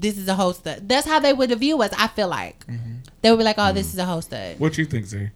this 0.00 0.16
is 0.18 0.26
a 0.28 0.34
host. 0.34 0.60
stud. 0.60 0.88
That's 0.88 1.06
how 1.06 1.20
they 1.20 1.32
would 1.32 1.50
view 1.58 1.80
us. 1.82 1.92
I 1.98 2.08
feel 2.08 2.28
like 2.28 2.66
Mm-hmm. 2.66 2.92
they 3.22 3.30
would 3.30 3.36
be 3.38 3.44
like, 3.44 3.56
"Oh, 3.58 3.72
this 3.72 3.92
is 3.92 3.98
a 3.98 4.04
host." 4.06 4.28
stud." 4.28 4.58
What 4.58 4.76
you 4.78 4.84
think, 4.86 5.06
Z? 5.06 5.28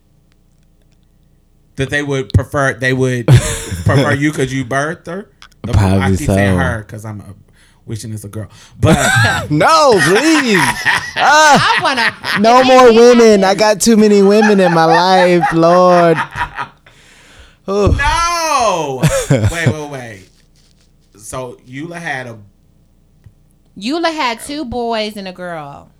That 1.77 1.91
they 1.91 2.03
would 2.03 2.33
prefer 2.33 2.75
they 2.75 2.93
would 2.93 3.27
prefer 3.85 4.13
you 4.15 4.31
because 4.31 4.53
you 4.53 4.65
birthed 4.65 5.07
her. 5.07 5.31
The- 5.63 5.71
I 5.71 5.73
Probably 5.73 6.17
keep 6.17 6.27
saying 6.27 6.59
her 6.59 6.79
because 6.81 7.05
I'm 7.05 7.21
uh 7.21 7.25
wishing 7.85 8.13
it's 8.13 8.25
a 8.25 8.29
girl, 8.29 8.49
but 8.81 8.97
no 9.51 9.93
please 9.93 10.59
I 11.17 11.79
wanna 11.83 12.41
no 12.41 12.63
more 12.63 12.93
women 12.93 13.43
i 13.43 13.55
got 13.57 13.81
too 13.81 13.97
many 13.97 14.23
women 14.23 14.61
in 14.61 14.73
my 14.73 14.85
life 14.85 15.53
lord 15.53 16.17
no. 17.67 19.03
wait, 19.31 19.51
wait, 19.51 19.91
wait. 19.91 20.29
So 21.17 21.55
Eula 21.67 21.97
had 21.97 22.27
a 22.27 22.39
Eula 23.77 24.13
had 24.13 24.41
two 24.41 24.65
boys 24.65 25.17
and 25.17 25.29
a 25.29 25.33
girl. 25.33 25.91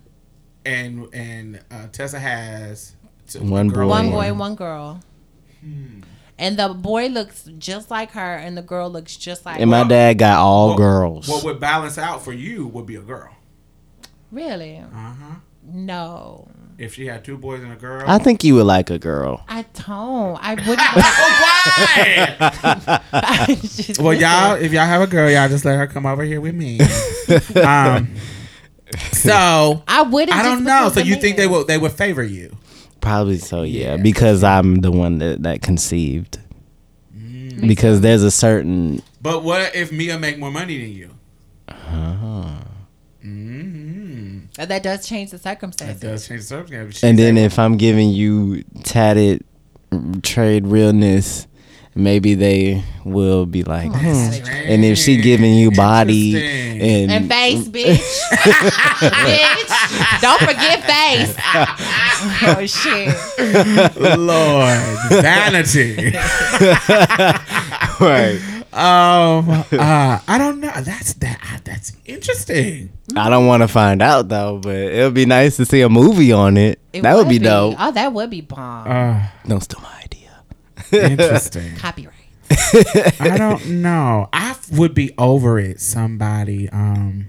and 0.65 1.07
and 1.13 1.61
uh, 1.71 1.87
Tessa 1.91 2.19
has 2.19 2.95
two, 3.27 3.39
One 3.39 3.69
girl 3.69 3.87
boy. 3.87 3.93
One 3.93 4.09
boy, 4.11 4.33
one 4.33 4.55
girl. 4.55 5.01
And 6.43 6.57
the 6.57 6.69
boy 6.69 7.07
looks 7.07 7.43
just 7.57 7.89
like 7.89 8.11
her, 8.11 8.35
and 8.35 8.57
the 8.57 8.61
girl 8.61 8.89
looks 8.91 9.15
just 9.15 9.45
like. 9.45 9.59
and 9.61 9.69
my 9.69 9.83
dad 9.85 10.17
got 10.17 10.39
all 10.39 10.69
What- 10.69 10.77
girls 10.77 11.27
What 11.29 11.43
would 11.45 11.59
balance 11.59 11.97
out 11.97 12.23
for 12.23 12.33
you 12.33 12.67
would 12.67 12.85
be 12.85 12.95
a 12.95 13.01
girl. 13.01 13.29
Really? 14.31 14.77
Uh 14.79 14.83
huh. 14.91 15.35
No, 15.65 16.49
If 16.77 16.95
she 16.95 17.05
had 17.05 17.23
two 17.23 17.37
boys 17.37 17.63
and 17.63 17.71
a 17.71 17.77
girl. 17.77 18.03
i 18.05 18.17
think 18.17 18.43
you 18.43 18.55
would 18.55 18.65
like 18.65 18.89
a 18.89 18.99
girl 18.99 19.45
I 19.47 19.63
don't. 19.87 20.37
I 20.43 20.55
wouldn't. 20.55 20.77
Why? 23.11 23.55
Just 23.61 23.97
Well, 24.03 24.13
y'all, 24.13 24.55
if 24.55 24.73
y'all 24.73 24.85
have 24.85 25.01
a 25.01 25.07
girl, 25.07 25.29
y'all 25.31 25.47
just 25.47 25.63
let 25.63 25.77
her 25.77 25.87
come 25.87 26.05
over 26.05 26.23
here 26.23 26.41
with 26.41 26.55
me. 26.55 26.79
um, 27.63 28.13
so 29.13 29.83
I 29.87 30.01
wouldn't. 30.01 30.37
I 30.37 30.43
don't 30.43 30.63
know. 30.65 30.89
So 30.93 30.99
of 31.01 31.07
you 31.07 31.15
think 31.15 31.37
they 31.37 31.45
men. 31.47 31.55
would 31.57 31.67
they 31.67 31.77
would 31.77 31.93
favor 31.93 32.23
you? 32.23 32.57
Probably 33.03 33.37
so, 33.37 33.63
yeah, 33.63 33.95
Yeah. 33.95 33.97
because 33.97 34.43
I'm 34.43 34.75
the 34.81 34.91
one 34.91 35.17
that, 35.19 35.43
that 35.43 35.61
conceived. 35.61 36.39
Mm. 37.15 37.67
Because 37.67 38.01
there's 38.01 38.23
a 38.23 38.31
certain 38.31 39.01
But 39.21 39.43
what 39.43 39.75
if 39.75 39.91
Mia 39.91 40.17
make 40.17 40.39
more 40.39 40.51
money 40.51 40.79
than 40.79 40.93
you? 40.95 41.09
Uh, 41.67 42.59
That 44.55 44.83
does 44.83 45.05
change 45.07 45.31
the 45.31 45.37
circumstances. 45.39 45.99
That 45.99 46.19
circumstances. 46.19 46.19
does 46.21 46.27
change 46.27 46.41
the 46.41 46.47
circumstance. 46.47 47.03
and 47.03 47.19
then 47.19 47.37
if 47.37 47.59
I'm 47.59 47.75
giving 47.77 48.09
you 48.09 48.63
tatted 48.83 49.43
trade 50.21 50.65
realness, 50.67 51.47
maybe 51.95 52.35
they 52.35 52.83
will 53.03 53.45
be 53.45 53.63
like, 53.63 53.91
hmm. 53.91 53.95
and 54.71 54.85
if 54.85 54.97
she 54.97 55.17
giving 55.21 55.55
you 55.55 55.71
body 55.71 56.35
Interesting. 56.35 56.62
And, 56.81 57.11
And 57.11 57.27
face, 57.29 57.67
bitch. 57.69 58.19
bitch. 58.99 60.21
Don't 60.21 60.39
forget 60.39 60.83
face. 60.83 61.35
oh, 62.43 62.65
shit. 62.65 64.19
Lord 64.19 64.97
vanity. 65.09 65.95
right. 67.99 68.39
um, 68.73 69.49
uh, 69.49 70.19
I 70.27 70.37
don't 70.37 70.59
know. 70.59 70.71
That's 70.81 71.13
that. 71.15 71.61
That's 71.63 71.93
interesting. 72.05 72.91
I 73.15 73.29
don't 73.29 73.45
want 73.47 73.61
to 73.63 73.67
find 73.67 74.01
out 74.01 74.29
though, 74.29 74.59
but 74.59 74.75
it 74.75 75.03
would 75.03 75.13
be 75.13 75.25
nice 75.25 75.57
to 75.57 75.65
see 75.65 75.81
a 75.81 75.89
movie 75.89 76.31
on 76.31 76.57
it. 76.57 76.79
It 76.93 77.03
that 77.03 77.15
would 77.15 77.29
be 77.29 77.39
dope. 77.39 77.75
Oh, 77.79 77.91
that 77.91 78.13
would 78.13 78.29
be 78.29 78.41
bomb. 78.41 78.87
Uh, 78.87 79.27
Don't 79.47 79.61
steal 79.61 79.81
my 79.81 80.01
idea. 80.03 81.09
interesting. 81.11 81.75
Copyright. 81.77 82.13
I 82.51 83.35
don't 83.37 83.81
know. 83.81 84.29
I 84.33 84.55
would 84.71 84.93
be 84.93 85.13
over 85.17 85.59
it. 85.59 85.79
Somebody 85.79 86.69
um 86.69 87.27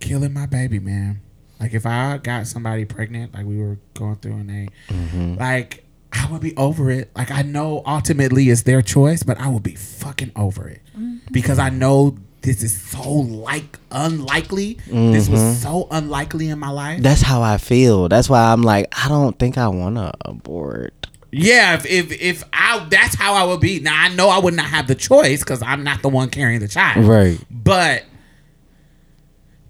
killing 0.00 0.32
my 0.32 0.46
baby, 0.46 0.78
man. 0.78 1.20
Like 1.60 1.74
if 1.74 1.86
I 1.86 2.18
got 2.18 2.46
somebody 2.46 2.84
pregnant, 2.84 3.34
like 3.34 3.46
we 3.46 3.58
were 3.58 3.78
going 3.94 4.16
through, 4.16 4.34
and 4.34 4.50
they 4.50 4.68
mm-hmm. 4.88 5.36
like. 5.36 5.82
I 6.12 6.30
would 6.30 6.40
be 6.40 6.56
over 6.56 6.90
it. 6.90 7.10
Like 7.14 7.30
I 7.30 7.42
know 7.42 7.82
ultimately 7.84 8.48
it's 8.48 8.62
their 8.62 8.80
choice, 8.80 9.22
but 9.22 9.38
I 9.38 9.48
would 9.48 9.62
be 9.62 9.74
fucking 9.74 10.32
over 10.34 10.66
it 10.66 10.80
mm-hmm. 10.96 11.18
because 11.30 11.58
I 11.58 11.68
know 11.68 12.16
this 12.40 12.62
is 12.62 12.80
so 12.80 13.10
like 13.10 13.78
unlikely. 13.90 14.78
This 14.86 15.28
was 15.28 15.40
mm-hmm. 15.40 15.52
so 15.54 15.88
unlikely 15.90 16.48
in 16.48 16.58
my 16.58 16.70
life. 16.70 17.02
That's 17.02 17.20
how 17.20 17.42
I 17.42 17.58
feel. 17.58 18.08
That's 18.08 18.30
why 18.30 18.50
I'm 18.50 18.62
like, 18.62 18.86
I 18.96 19.08
don't 19.08 19.38
think 19.38 19.58
I 19.58 19.68
want 19.68 19.96
to 19.96 20.14
abort. 20.22 21.08
Yeah, 21.36 21.74
if, 21.74 21.86
if 21.86 22.12
if 22.12 22.44
I 22.52 22.86
that's 22.90 23.14
how 23.14 23.34
I 23.34 23.44
would 23.44 23.60
be. 23.60 23.80
Now 23.80 23.94
I 23.94 24.08
know 24.08 24.28
I 24.28 24.38
would 24.38 24.54
not 24.54 24.66
have 24.66 24.86
the 24.86 24.94
choice 24.94 25.40
because 25.40 25.62
I'm 25.62 25.84
not 25.84 26.02
the 26.02 26.08
one 26.08 26.30
carrying 26.30 26.60
the 26.60 26.68
child. 26.68 27.04
Right. 27.04 27.38
But 27.50 28.04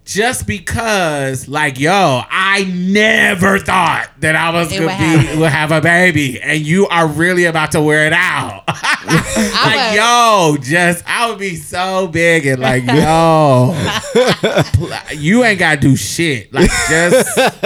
just 0.07 0.47
because, 0.47 1.47
like, 1.49 1.77
yo, 1.79 2.21
I 2.31 2.63
never 2.73 3.59
thought 3.59 4.07
that 4.21 4.35
I 4.37 4.49
was 4.51 4.71
It 4.71 4.75
gonna 4.79 4.85
would 4.87 4.97
be 4.97 5.03
happen. 5.25 5.39
would 5.41 5.49
have 5.51 5.71
a 5.73 5.81
baby, 5.81 6.39
and 6.41 6.65
you 6.65 6.87
are 6.87 7.05
really 7.07 7.43
about 7.45 7.71
to 7.73 7.81
wear 7.81 8.07
it 8.07 8.13
out. 8.13 8.63
like, 9.05 9.95
yo, 9.97 10.55
just 10.61 11.03
I 11.07 11.29
would 11.29 11.39
be 11.39 11.55
so 11.55 12.07
big 12.07 12.45
and 12.45 12.61
like, 12.61 12.83
yo, 12.87 13.73
you 15.13 15.43
ain't 15.43 15.59
gotta 15.59 15.79
do 15.79 15.95
shit. 15.97 16.53
Like, 16.53 16.69
just 16.89 17.35
Just 17.35 17.61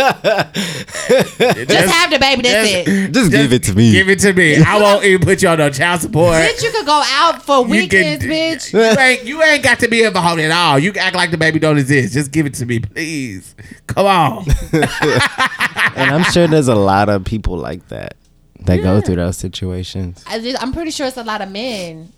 have 1.94 2.10
the 2.12 2.18
baby. 2.20 2.42
That's 2.42 2.72
just- 2.72 2.88
it. 2.88 3.12
Just, 3.12 3.32
give 3.32 3.54
it 3.54 3.64
to 3.64 3.74
me. 3.76 3.92
Give 3.92 4.10
it 4.10 4.20
to 4.20 4.34
me. 4.34 4.58
I 4.64 4.80
won't 4.82 5.04
even 5.06 5.22
put 5.26 5.42
you 5.44 5.50
on 5.50 5.58
no 5.60 5.70
child 5.70 6.02
support. 6.02 6.34
Bitch, 6.34 6.64
you 6.64 6.72
could 6.72 6.86
go 6.86 7.02
out 7.06 7.42
for 7.44 7.60
You 7.68 7.88
can- 7.88 8.20
weekends, 8.20 8.26
bitch. 8.26 8.74
You 8.74 9.00
ain't, 9.00 9.24
you 9.26 9.42
ain't 9.44 9.64
got 9.64 9.80
to 9.80 9.88
be 9.88 10.04
involved 10.04 10.42
at 10.42 10.52
all. 10.52 10.80
You 10.80 10.92
can 10.92 11.04
act 11.04 11.16
like 11.16 11.32
the 11.32 11.38
baby 11.38 11.60
don't 11.60 11.78
exist. 11.78 12.14
Just 12.14 12.31
give 12.32 12.46
it 12.46 12.54
to 12.56 12.66
me, 12.66 12.80
please. 12.80 13.56
Come 13.88 14.06
on. 14.06 14.46
and 15.96 16.12
I'm 16.12 16.24
sure 16.32 16.48
there's 16.48 16.68
a 16.68 16.76
lot 16.76 17.10
of 17.10 17.24
people 17.26 17.58
like 17.58 17.88
that 17.90 18.16
that 18.62 18.78
go 18.84 19.02
through 19.02 19.16
those 19.16 19.38
situations. 19.38 20.24
I 20.28 20.40
just- 20.40 20.62
I'm 20.62 20.72
pretty 20.72 20.92
sure 20.92 21.08
it's 21.08 21.18
a 21.18 21.24
lot 21.24 21.42
of 21.42 21.50
men 21.52 22.12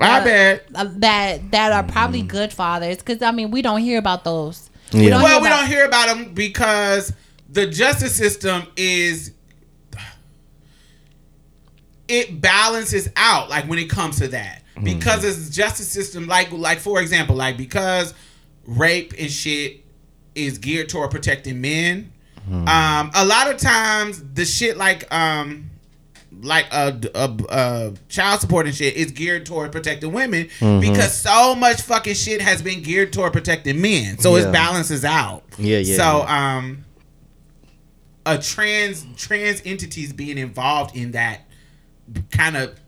I 0.00 0.20
Uh, 0.20 0.24
bet. 0.24 0.66
uh, 0.74 0.86
that 0.96 1.50
that 1.52 1.72
are 1.72 1.82
probably 1.84 2.22
Mm. 2.22 2.28
good 2.28 2.52
fathers. 2.52 2.96
Because 2.98 3.22
I 3.22 3.30
mean, 3.30 3.50
we 3.50 3.62
don't 3.62 3.80
hear 3.80 3.98
about 3.98 4.24
those. 4.24 4.68
Yeah. 4.92 5.10
don't 5.10 5.22
Well, 5.22 5.40
we 5.40 5.46
about- 5.48 5.60
don't 5.60 5.68
hear 5.68 5.84
about 5.84 6.08
them 6.08 6.34
because 6.34 7.12
the 7.48 7.66
justice 7.66 8.14
system 8.14 8.64
is 8.76 9.30
it 12.08 12.40
balances 12.40 13.08
out 13.16 13.48
like 13.50 13.64
when 13.68 13.78
it 13.78 13.90
comes 13.90 14.18
to 14.18 14.28
that 14.28 14.62
because 14.82 15.24
it's 15.24 15.48
justice 15.54 15.88
system 15.88 16.26
like 16.26 16.52
like 16.52 16.78
for 16.78 17.00
example 17.00 17.34
like 17.34 17.56
because 17.56 18.14
rape 18.66 19.14
and 19.18 19.30
shit 19.30 19.84
is 20.34 20.58
geared 20.58 20.88
toward 20.88 21.10
protecting 21.10 21.60
men. 21.60 22.12
Um 22.48 23.10
a 23.14 23.24
lot 23.24 23.50
of 23.52 23.56
times 23.58 24.22
the 24.34 24.44
shit 24.44 24.76
like 24.76 25.12
um 25.14 25.70
like 26.42 26.66
a, 26.70 27.00
a, 27.14 27.30
a 27.48 27.92
child 28.08 28.40
support 28.42 28.66
and 28.66 28.74
shit 28.74 28.94
is 28.94 29.10
geared 29.10 29.46
toward 29.46 29.72
protecting 29.72 30.12
women 30.12 30.48
because 30.60 31.16
so 31.18 31.54
much 31.54 31.80
fucking 31.80 32.14
shit 32.14 32.42
has 32.42 32.60
been 32.60 32.82
geared 32.82 33.10
toward 33.12 33.32
protecting 33.32 33.80
men. 33.80 34.18
So 34.18 34.36
Yeah. 34.36 34.48
it 34.48 34.52
balances 34.52 35.04
out. 35.04 35.44
Yeah, 35.58 35.78
yeah, 35.78 35.96
so 35.96 36.18
yeah. 36.18 36.56
um 36.58 36.84
a 38.26 38.38
trans 38.38 39.06
trans 39.16 39.62
entities 39.64 40.12
being 40.12 40.36
involved 40.38 40.94
in 40.96 41.12
that 41.12 41.42
kind 42.32 42.56
of 42.56 42.78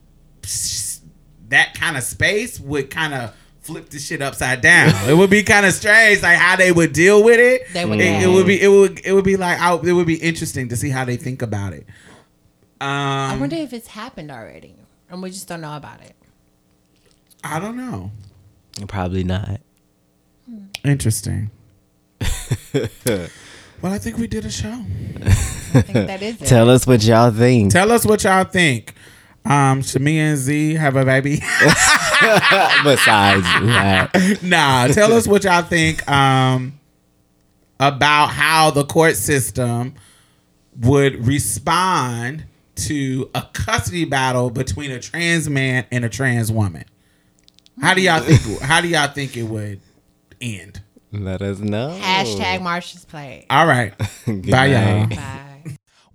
that 1.49 1.75
kind 1.75 1.97
of 1.97 2.03
space 2.03 2.61
would 2.61 2.91
kind 2.91 3.15
of 3.15 3.35
flip 3.69 3.91
the 3.91 3.99
shit 3.99 4.23
upside 4.23 4.63
down. 4.63 4.89
it 5.09 5.15
would 5.15 5.29
be 5.31 5.43
kind 5.43 5.67
of 5.67 5.73
strange, 5.73 6.23
like 6.23 6.39
how 6.39 6.57
they 6.57 6.73
would 6.73 6.93
deal 6.95 7.23
with 7.23 7.39
it. 7.39 7.71
They 7.75 7.85
would 7.85 8.01
It, 8.01 8.23
it 8.23 8.27
would 8.27 8.47
be. 8.47 8.61
It 8.61 8.69
would. 8.69 9.01
It 9.05 9.13
would 9.13 9.25
be 9.25 9.37
like. 9.37 9.61
I, 9.61 9.75
it 9.75 9.93
would 9.93 10.07
be 10.07 10.17
interesting 10.17 10.69
to 10.71 10.77
see 10.77 10.89
how 10.91 11.05
they 11.05 11.17
think 11.17 11.43
about 11.43 11.75
it. 11.75 11.87
I 12.81 13.33
Um, 13.35 13.41
wonder 13.41 13.57
if 13.57 13.73
it's 13.75 13.89
happened 13.89 14.31
already, 14.31 14.75
and 15.11 15.23
we 15.23 15.31
just 15.31 15.47
don't 15.49 15.61
know 15.61 15.77
about 15.77 16.01
it. 16.01 16.15
I 17.45 17.61
don't 17.61 17.77
know. 17.77 18.11
Probably 18.89 19.23
not. 19.25 19.61
Interesting. 20.85 21.51
well, 22.73 23.93
I 23.93 23.99
think 23.99 24.17
we 24.17 24.27
did 24.27 24.45
a 24.45 24.51
show. 24.51 24.71
I 25.75 25.83
think 25.83 25.93
that 26.07 26.23
is 26.23 26.37
it. 26.43 26.47
Tell 26.47 26.71
us 26.71 26.87
what 26.87 27.03
y'all 27.05 27.31
think. 27.31 27.73
Tell 27.73 27.91
us 27.93 28.07
what 28.07 28.25
y'all 28.25 28.45
think. 28.45 28.95
Um, 29.49 29.81
Shamia 29.81 30.19
and 30.19 30.37
Z 30.39 30.75
have 30.75 30.97
a 30.97 31.07
baby. 31.07 31.37
Besides 32.85 33.45
that, 33.45 34.39
nah, 34.43 34.89
tell 34.89 35.13
us 35.15 35.27
what 35.27 35.45
y'all 35.45 35.63
think 35.63 36.07
um, 36.09 36.79
about 37.81 38.27
how 38.27 38.71
the 38.71 38.85
court 38.85 39.17
system 39.17 39.95
would 40.81 41.27
respond 41.27 42.45
to 42.75 43.31
a 43.35 43.43
custody 43.55 44.05
battle 44.05 44.51
between 44.51 44.91
a 44.91 45.01
trans 45.01 45.49
man 45.49 45.87
and 45.91 46.05
a 46.05 46.11
trans 46.11 46.53
woman. 46.53 46.85
How 47.81 47.95
do 47.95 48.03
y'all 48.03 48.21
think? 48.21 48.61
How 48.61 48.83
do 48.83 48.89
y'all 48.89 49.09
think 49.09 49.37
it 49.37 49.45
would 49.45 49.81
end? 50.43 50.83
let 51.11 51.41
us 51.41 51.59
know. 51.59 51.99
Hashtag 52.01 52.61
Marsha's 52.61 53.07
Plate. 53.07 53.47
All 53.49 53.67
right, 53.67 53.95
Good 54.27 54.51
bye, 54.51 54.67
y'all. 54.67 55.07
Bye. 55.07 55.45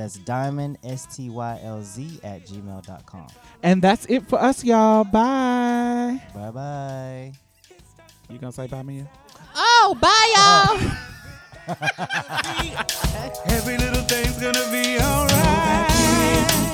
That's 0.00 0.14
diamond, 0.14 0.78
S 0.82 1.04
T 1.14 1.28
Y 1.28 1.60
L 1.62 1.82
Z, 1.82 2.20
at 2.24 2.46
gmail.com. 2.46 3.26
And 3.62 3.82
that's 3.82 4.06
it 4.06 4.26
for 4.26 4.40
us, 4.40 4.64
y'all. 4.64 5.04
Bye. 5.04 6.22
Bye 6.34 6.50
bye. 6.50 7.32
You 8.30 8.38
gonna 8.38 8.50
say 8.50 8.66
bye, 8.66 8.82
Mia? 8.82 9.06
Oh, 9.54 9.94
bye, 10.00 10.32
y'all. 10.34 11.76
Every 13.54 13.76
little 13.76 14.02
thing's 14.04 14.38
gonna 14.40 14.70
be 14.72 14.98
alright. 15.02 16.69